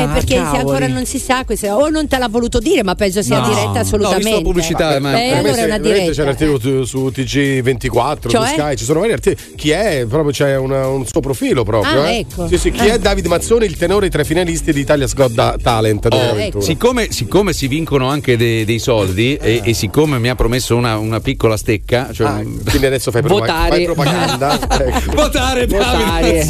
[0.01, 2.83] eh, eh, perché se ancora non si sa, questa- o non te l'ha voluto dire,
[2.83, 3.49] ma penso sia No.
[3.49, 4.31] diretta No, assolutamente.
[4.31, 6.25] la pubblicità, ma- Eh, allora è una Veramente C'è diretta.
[6.25, 8.47] l'articolo su, su TG24, Cioè?
[8.49, 9.55] su Sky, ci sono vari articoli.
[9.57, 10.05] Chi è?
[10.09, 12.03] Proprio c'è un suo profilo proprio.
[12.03, 12.19] Ah, eh.
[12.21, 12.49] ecco.
[12.49, 12.95] Sì, sì, chi Ah.
[12.95, 16.05] è David Mazzoni, il tenore tra i finalisti di Italia's Got Da- Talent.
[16.07, 16.63] Oh, 2021.
[16.63, 20.97] siccome, siccome si vincono anche dei, dei soldi e, e siccome mi ha promesso una,
[20.97, 23.69] una piccola stecca, cioè, Ah, quindi adesso fai, Votare.
[23.71, 24.57] fai propaganda.
[24.79, 25.13] ecco.
[25.13, 26.49] Votare Votare.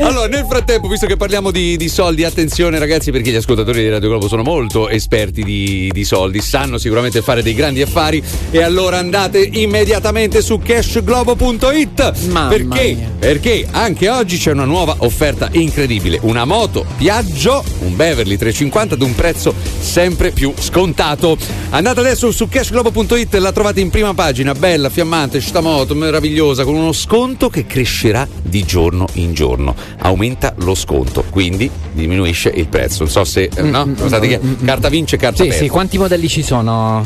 [0.00, 3.88] Allora, nel frattempo, visto che parliamo di, di soldi, attenzione ragazzi, perché gli ascoltatori di
[3.88, 8.22] Radio Globo sono molto esperti di, di soldi, sanno sicuramente fare dei grandi affari.
[8.52, 12.26] E allora andate immediatamente su cashglobo.it.
[12.28, 12.94] Mamma Perché?
[12.94, 13.10] mia.
[13.18, 19.02] Perché anche oggi c'è una nuova offerta incredibile: una moto Piaggio, un Beverly 350 ad
[19.02, 21.36] un prezzo sempre più scontato.
[21.70, 26.74] Andate adesso su cashglobo.it, la trovate in prima pagina, bella, fiammante, sta moto meravigliosa, con
[26.74, 29.74] uno sconto che crescerà di giorno in giorno.
[30.00, 33.04] Aumenta lo sconto, quindi diminuisce il prezzo.
[33.04, 33.84] Non so se, eh, no?
[33.84, 35.64] Non sa di che- carta vince, carta Sì, perde.
[35.64, 37.04] sì, quanti modelli ci sono?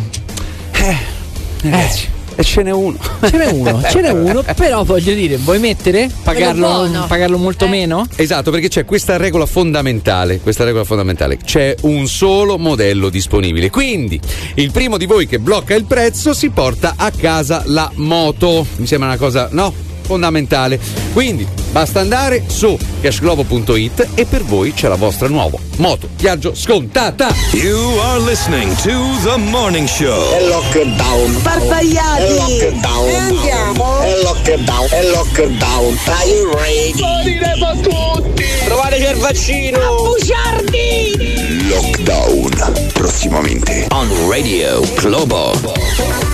[1.63, 2.97] Ragazzi, e ce n'è uno.
[3.23, 6.11] Ce n'è uno, ce n'è uno, però voglio dire, vuoi mettere?
[6.23, 7.69] Pagarlo, pagarlo molto Eh.
[7.69, 8.07] meno?
[8.17, 13.71] Esatto, perché c'è questa regola fondamentale, questa regola fondamentale, c'è un solo modello disponibile.
[13.71, 14.21] Quindi,
[14.55, 18.67] il primo di voi che blocca il prezzo si porta a casa la moto.
[18.77, 19.91] Mi sembra una cosa, no?
[20.13, 20.79] Fondamentale.
[21.15, 27.35] Quindi, basta andare su cashglobo.it e per voi c'è la vostra nuova moto viaggio scontata.
[27.53, 28.91] You are listening to
[29.25, 30.33] The Morning Show.
[30.33, 31.33] È lockdown.
[31.39, 32.23] Sparpagliati.
[32.23, 33.09] È lockdown.
[33.09, 34.01] E andiamo.
[34.01, 34.87] È lockdown.
[34.91, 35.99] È lockdown.
[36.05, 37.41] Are ready?
[38.65, 39.79] Trovateci il vaccino!
[39.97, 41.69] Bugiardi.
[41.69, 42.91] Lockdown.
[42.93, 43.87] Prossimamente.
[43.91, 46.32] On Radio Globo.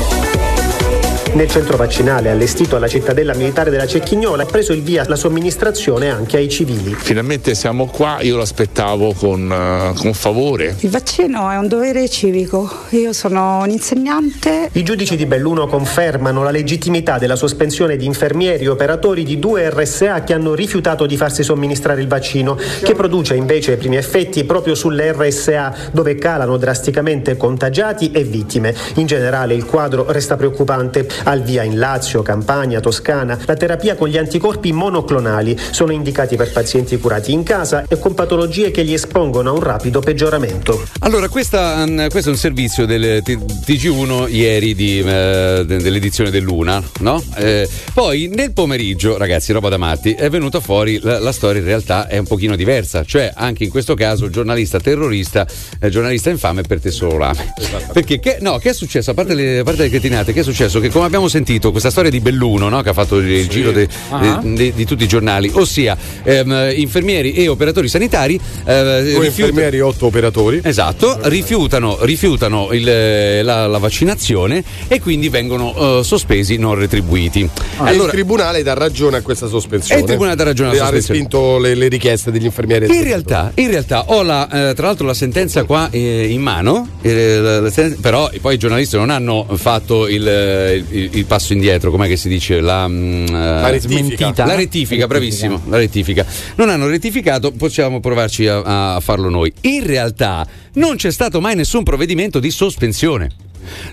[1.35, 6.11] Nel centro vaccinale allestito alla cittadella militare della Cecchignola è preso il via la somministrazione
[6.11, 6.95] anche ai civili.
[6.95, 10.75] Finalmente siamo qua, io lo aspettavo con, eh, con favore.
[10.81, 12.69] Il vaccino è un dovere civico.
[12.91, 14.71] Io sono un insegnante.
[14.73, 19.69] I giudici di Belluno confermano la legittimità della sospensione di infermieri e operatori di due
[19.71, 24.45] RSA che hanno rifiutato di farsi somministrare il vaccino, che produce invece i primi effetti
[24.45, 28.75] proprio sulle RSA, dove calano drasticamente contagiati e vittime.
[28.95, 31.07] In generale il quadro resta preoccupante.
[31.25, 36.53] Al via in Lazio, Campania, Toscana, la terapia con gli anticorpi monoclonali sono indicati per
[36.53, 40.83] pazienti curati in casa e con patologie che li espongono a un rapido peggioramento.
[41.01, 46.31] Allora, questa, mm, questo è un servizio del T- TG1 ieri di, eh, de- dell'edizione
[46.31, 47.23] dell'Una, no?
[47.37, 51.67] Eh, poi nel pomeriggio, ragazzi, roba da matti, è venuta fuori la, la storia in
[51.67, 55.47] realtà è un pochino diversa, cioè anche in questo caso giornalista terrorista,
[55.81, 57.55] eh, giornalista infame per te solo lame.
[57.93, 59.11] Perché che, no, che è successo?
[59.11, 60.81] A parte, le, a parte le cretinate, che è successo?
[60.81, 62.81] Che come abbiamo sentito questa storia di Belluno, no?
[62.83, 64.41] che ha fatto il, il giro de- Ah.
[64.43, 69.29] de- de- di tutti i giornali, ossia ehm, infermieri e operatori sanitari eh, Due rifiut-
[69.49, 70.61] infermieri, otto operatori.
[70.63, 77.49] Esatto, rifiutano, rifiutano il- la, la vaccinazione e quindi vengono eh, sospesi non retribuiti.
[77.87, 80.01] E il tribunale dà ragione a questa sospensione.
[80.01, 81.19] Il tribunale dà ragione alla Ha sospensione.
[81.21, 82.87] respinto le, le richieste degli infermieri.
[82.95, 86.89] In realtà, in realtà ho la, eh, tra l'altro la sentenza qua eh, in mano,
[87.03, 92.07] eh, però poi i giornalisti non hanno fatto il, eh, il- il passo indietro, com'è
[92.09, 92.61] che si dice?
[92.61, 94.45] La, mm, eh, La rettifica.
[94.47, 96.27] La rettifica, bravissimo, la rettifica.
[96.57, 99.53] Non hanno rettificato, possiamo provarci a, a farlo noi.
[99.63, 103.31] In realtà non c'è stato mai nessun provvedimento di sospensione.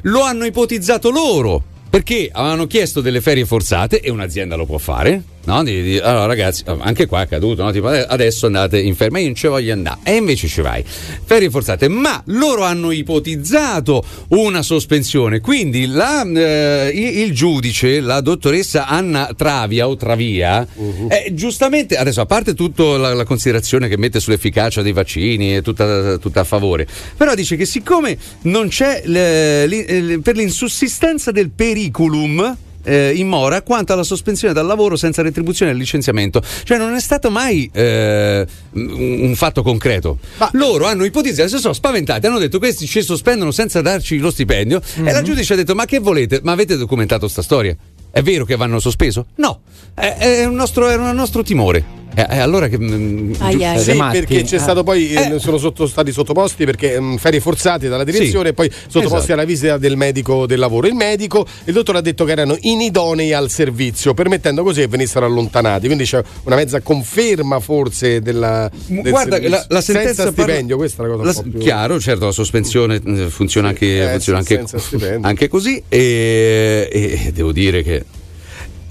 [0.04, 1.64] Lo hanno ipotizzato loro.
[1.88, 5.22] Perché avevano chiesto delle ferie forzate e un'azienda lo può fare.
[5.46, 5.64] No?
[5.64, 7.72] Di- di- allora, ragazzi, anche qua è accaduto, no?
[7.72, 10.00] Tipo, "Ade- adesso andate in ferie, ma io non ci voglio andare.
[10.04, 10.84] E invece ci vai.
[10.84, 15.42] Ferie forzate, ma loro hanno ipotizzato una sospensione.
[15.42, 20.66] Quindi la, eh, il, giudice, la dottoressa Anna Travia o Travia,
[21.10, 25.62] eh, giustamente, adesso a parte tutta la, la considerazione che mette sull'efficacia dei vaccini, è
[25.62, 31.32] tutta, tutta a favore, però dice che siccome non c'è le- li- eh, per l'insussistenza
[31.32, 36.42] del periculum eh, in mora quanto alla sospensione dal lavoro senza retribuzione e licenziamento.
[36.64, 40.20] Cioè non è stato mai eh, un fatto concreto.
[40.54, 44.82] Loro hanno ipotizzato, si sono spaventati, hanno detto questi ci sospendono senza darci lo stipendio
[44.96, 46.40] e la giudice ha detto ma che volete?
[46.44, 47.76] Ma avete documentato sta storia?
[48.12, 49.26] È vero che vanno sospeso?
[49.36, 49.60] No,
[49.94, 52.04] è, è un nostro, era un nostro timore.
[52.16, 52.80] E e allora che...
[52.80, 53.80] mm, Ai, ai.
[53.80, 54.20] Sì, Matti.
[54.20, 54.60] perché c'è Ah.
[54.60, 58.52] stato poi eh, sono sotto- stati sottoposti perché mm, ferie forzate dalla direzione Sì.
[58.52, 59.34] e poi sottoposti Esatto.
[59.34, 60.88] alla visita del medico del lavoro.
[60.88, 65.26] Il medico, il dottore ha detto che erano inidonei al servizio, permettendo così che venissero
[65.26, 65.86] allontanati.
[65.88, 69.50] Quindi c'è una mezza conferma forse della del Guarda, servizio.
[69.50, 72.00] la, la sentenza senza parla- stipendio, questa è la cosa la- un po' più Chiaro,
[72.00, 77.52] certo, la sospensione eh, funziona anche, Eh, funziona sì, anche, anche così e, e devo
[77.52, 78.04] dire che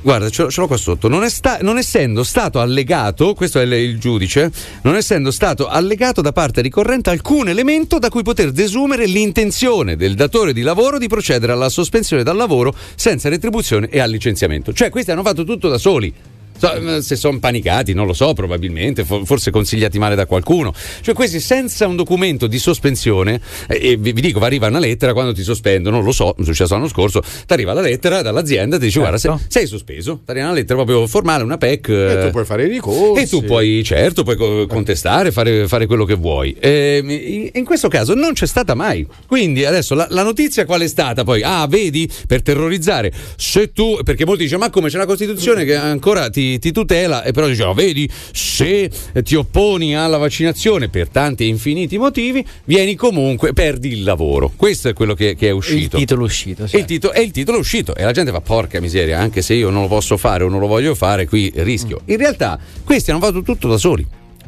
[0.05, 1.08] Guarda, ce l'ho, ce l'ho qua sotto.
[1.08, 4.52] Non, sta- non essendo stato allegato, questo è il giudice,
[4.83, 10.15] non essendo stato allegato da parte ricorrente alcun elemento da cui poter desumere l'intenzione del
[10.15, 14.74] datore di lavoro di procedere alla sospensione dal lavoro senza retribuzione e al licenziamento.
[14.74, 16.12] Cioè, questi hanno fatto tutto da soli.
[16.57, 20.73] So- eh, se sono panicati, non lo so, probabilmente, fo- forse consigliati male da qualcuno.
[21.00, 24.78] Cioè, questi senza un documento di sospensione, eh, e vi, vi dico, va arriva una
[24.78, 28.78] lettera quando ti sospendono, lo so, è successo l'anno scorso, ti arriva la lettera dall'azienda,
[28.78, 31.89] ti dice guarda, sei, sei sospeso, ti arriva una lettera proprio formale, una PEC.
[31.89, 33.23] E tu eh, puoi fare i ricorsi.
[33.23, 36.57] e tu puoi, certo, puoi co- contestare, fare, fare quello che vuoi.
[36.60, 39.07] Ehm, in, questo caso non c'è stata mai.
[39.26, 41.24] Quindi adesso la, la notizia qual è stata?
[41.24, 45.65] Poi, ah, vedi, per terrorizzare, se tu, perché molti dicono, ma come c'è una Costituzione
[45.65, 48.90] che ancora ti, ti tutela, e però dicono, vedi, se
[49.23, 54.52] ti opponi alla vaccinazione per tanti infiniti motivi, vieni comunque, perdi il lavoro.
[54.55, 55.97] Questo è quello che, che è uscito.
[55.97, 56.66] Il titolo uscito.
[56.70, 59.42] E il, tito- e il titolo è uscito e la gente fa porca miseria, anche
[59.42, 62.00] se io non lo posso fare o non lo voglio fare, qui rischio.
[62.06, 64.06] In realtà questi hanno fatto tutto da soli.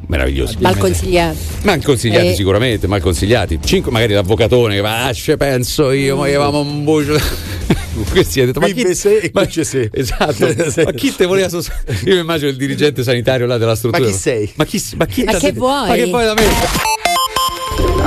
[0.09, 0.57] Meraviglioso.
[0.61, 1.37] Mal consigliato.
[1.63, 2.35] Mal consigliati Eh.
[2.35, 3.59] sicuramente, mal consigliati.
[3.65, 7.19] Cinque, magari l'avvocatone che va, ah, ce penso io, ma avevamo un bucio.
[8.11, 9.91] Questi ha detto, ma chi, se ma- se.
[9.93, 10.47] Esatto,
[10.85, 11.71] ma chi te voleva sos-
[12.05, 14.05] Io mi immagino il dirigente sanitario là della struttura.
[14.05, 14.53] Ma chi sei?
[14.55, 15.89] Ma chi, ma chi Ma che vuoi?
[15.89, 16.96] Ma che vuoi da me?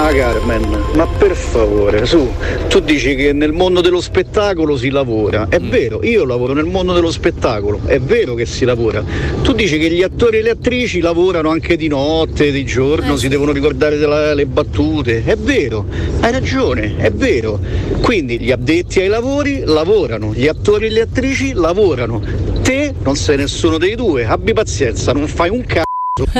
[0.01, 2.31] Ah Carmen, ma per favore, su,
[2.69, 5.47] tu dici che nel mondo dello spettacolo si lavora.
[5.49, 5.69] È Mm.
[5.69, 9.03] vero, io lavoro nel mondo dello spettacolo, è vero che si lavora.
[9.41, 13.27] Tu dici che gli attori e le attrici lavorano anche di notte, di giorno, si
[13.27, 15.21] devono ricordare le battute.
[15.25, 15.85] È vero,
[16.21, 17.59] hai ragione, è vero.
[17.99, 22.21] Quindi gli addetti ai lavori lavorano, gli attori e le attrici lavorano.
[22.61, 25.83] Te non sei nessuno dei due, abbi pazienza, non fai un c***o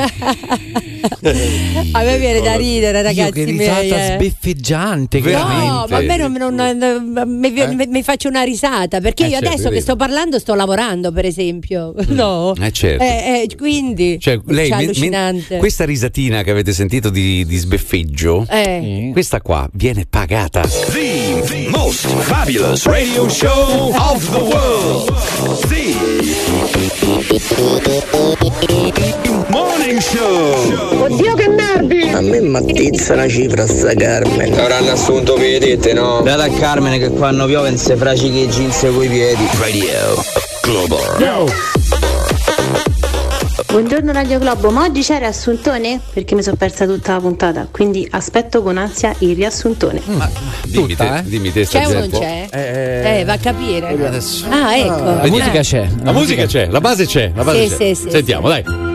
[1.92, 3.20] A me viene da ridere, ragazzi.
[3.20, 4.14] Io che risata miei, eh.
[4.16, 5.22] sbeffeggiante.
[5.22, 9.24] che- No, ma a me non, non- non- mi, mi- mi faccio una risata perché
[9.24, 11.94] Eh, io certo, adesso che sto parlando sto lavorando, per esempio.
[12.20, 12.54] No.
[12.60, 13.04] Eh, certo.
[13.04, 13.08] Eh,
[13.50, 15.58] eh, quindi Cioè, lei, men- allucinante.
[15.58, 19.10] questa risatina che avete sentito di, di sbeffeggio, Eh.
[19.14, 20.62] questa qua viene pagata.
[20.62, 21.09] The
[21.80, 25.08] most fabulous radio show of the world.
[25.70, 25.96] The
[29.50, 31.04] Morning Show.
[31.04, 32.10] Oddio che nervi!
[32.10, 34.60] A me mattizza una cifra sta Carmen.
[34.60, 36.20] Avranno assunto vedete, no?
[36.22, 39.48] Date a Carmine che quando piove non si fracichi i jeans coi piedi.
[39.58, 40.22] Radio
[40.62, 42.09] Global.
[43.70, 46.00] Buongiorno Radio Globo, ma oggi c'è riassuntone?
[46.14, 50.02] Perché mi sono persa tutta la puntata, quindi aspetto con ansia il riassuntone.
[50.66, 52.48] Dimmi te, dimmi te C'è o non c'è?
[52.52, 53.96] Eh, va a capire.
[54.50, 55.04] Ah, ecco.
[55.04, 55.88] La musica c'è.
[56.04, 57.94] La musica c'è, la base c'è, la base Sì, c'è.
[57.94, 58.89] sì, sì, Sentiamo, dai.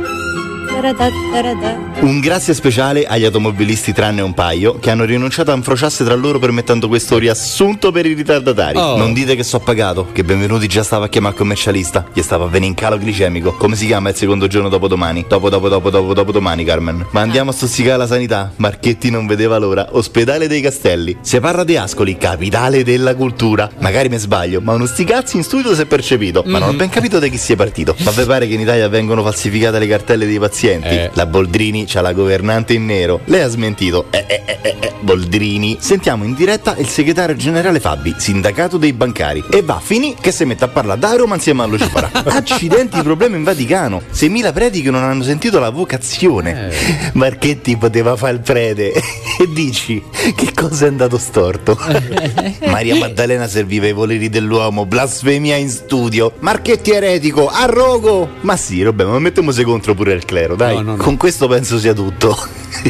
[2.01, 6.39] Un grazie speciale agli automobilisti tranne un paio che hanno rinunciato a infrociarsi tra loro
[6.41, 8.77] permettendo questo riassunto per i ritardatari.
[8.77, 8.97] Oh.
[8.97, 12.45] Non dite che so pagato, che benvenuti già stava a chiamare il commercialista, gli stava
[12.45, 13.55] a venire in calo glicemico.
[13.55, 15.25] Come si chiama il secondo giorno dopo domani?
[15.29, 17.07] Dopo dopo dopo dopo dopo domani, Carmen.
[17.11, 18.53] Ma andiamo a stuzzicare la sanità.
[18.57, 19.89] Marchetti non vedeva l'ora.
[19.93, 21.17] Ospedale dei Castelli.
[21.21, 23.71] Si parla di Ascoli, capitale della cultura.
[23.79, 26.43] Magari mi sbaglio, ma uno sti cazzi in studio si è percepito.
[26.47, 27.95] Ma non ho ben capito da chi sia partito.
[28.01, 30.64] Ma vi pare che in Italia vengono falsificate le cartelle dei pazienti?
[31.13, 33.21] La Boldrini c'ha la governante in nero.
[33.27, 34.07] Lei ha smentito.
[34.09, 35.77] Eh, eh, eh, eh, eh, Boldrini.
[35.79, 39.45] Sentiamo in diretta il segretario generale Fabi, sindacato dei bancari.
[39.51, 42.11] E va, finì che si mette a parlare da Roma insieme a Lucifarà.
[42.25, 44.01] Accidenti, problema in Vaticano.
[44.11, 46.73] 6.000 preti che non hanno sentito la vocazione.
[47.13, 48.93] Marchetti poteva fare il prete.
[49.39, 50.03] e dici,
[50.35, 51.79] che cosa è andato storto?
[52.69, 56.33] Maria Maddalena serviva i voleri dell'uomo, blasfemia in studio.
[56.39, 58.31] Marchetti eretico, arrogo.
[58.41, 60.75] Ma sì, vabbè, ma mettiamoci contro pure il clero, dai.
[60.77, 61.03] No, no, no.
[61.03, 62.37] Con questo penso sia tutto.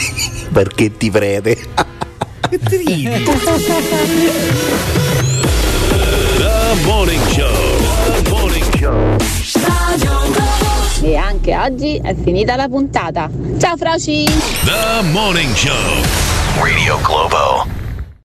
[0.50, 1.56] Marchetti prete.
[6.36, 8.22] The Morning Show.
[8.22, 9.16] The Morning Show.
[11.02, 13.28] E anche oggi è finita la puntata.
[13.58, 14.24] Ciao Froci!
[14.64, 16.02] The Morning Show.
[16.60, 17.83] Radio Globo.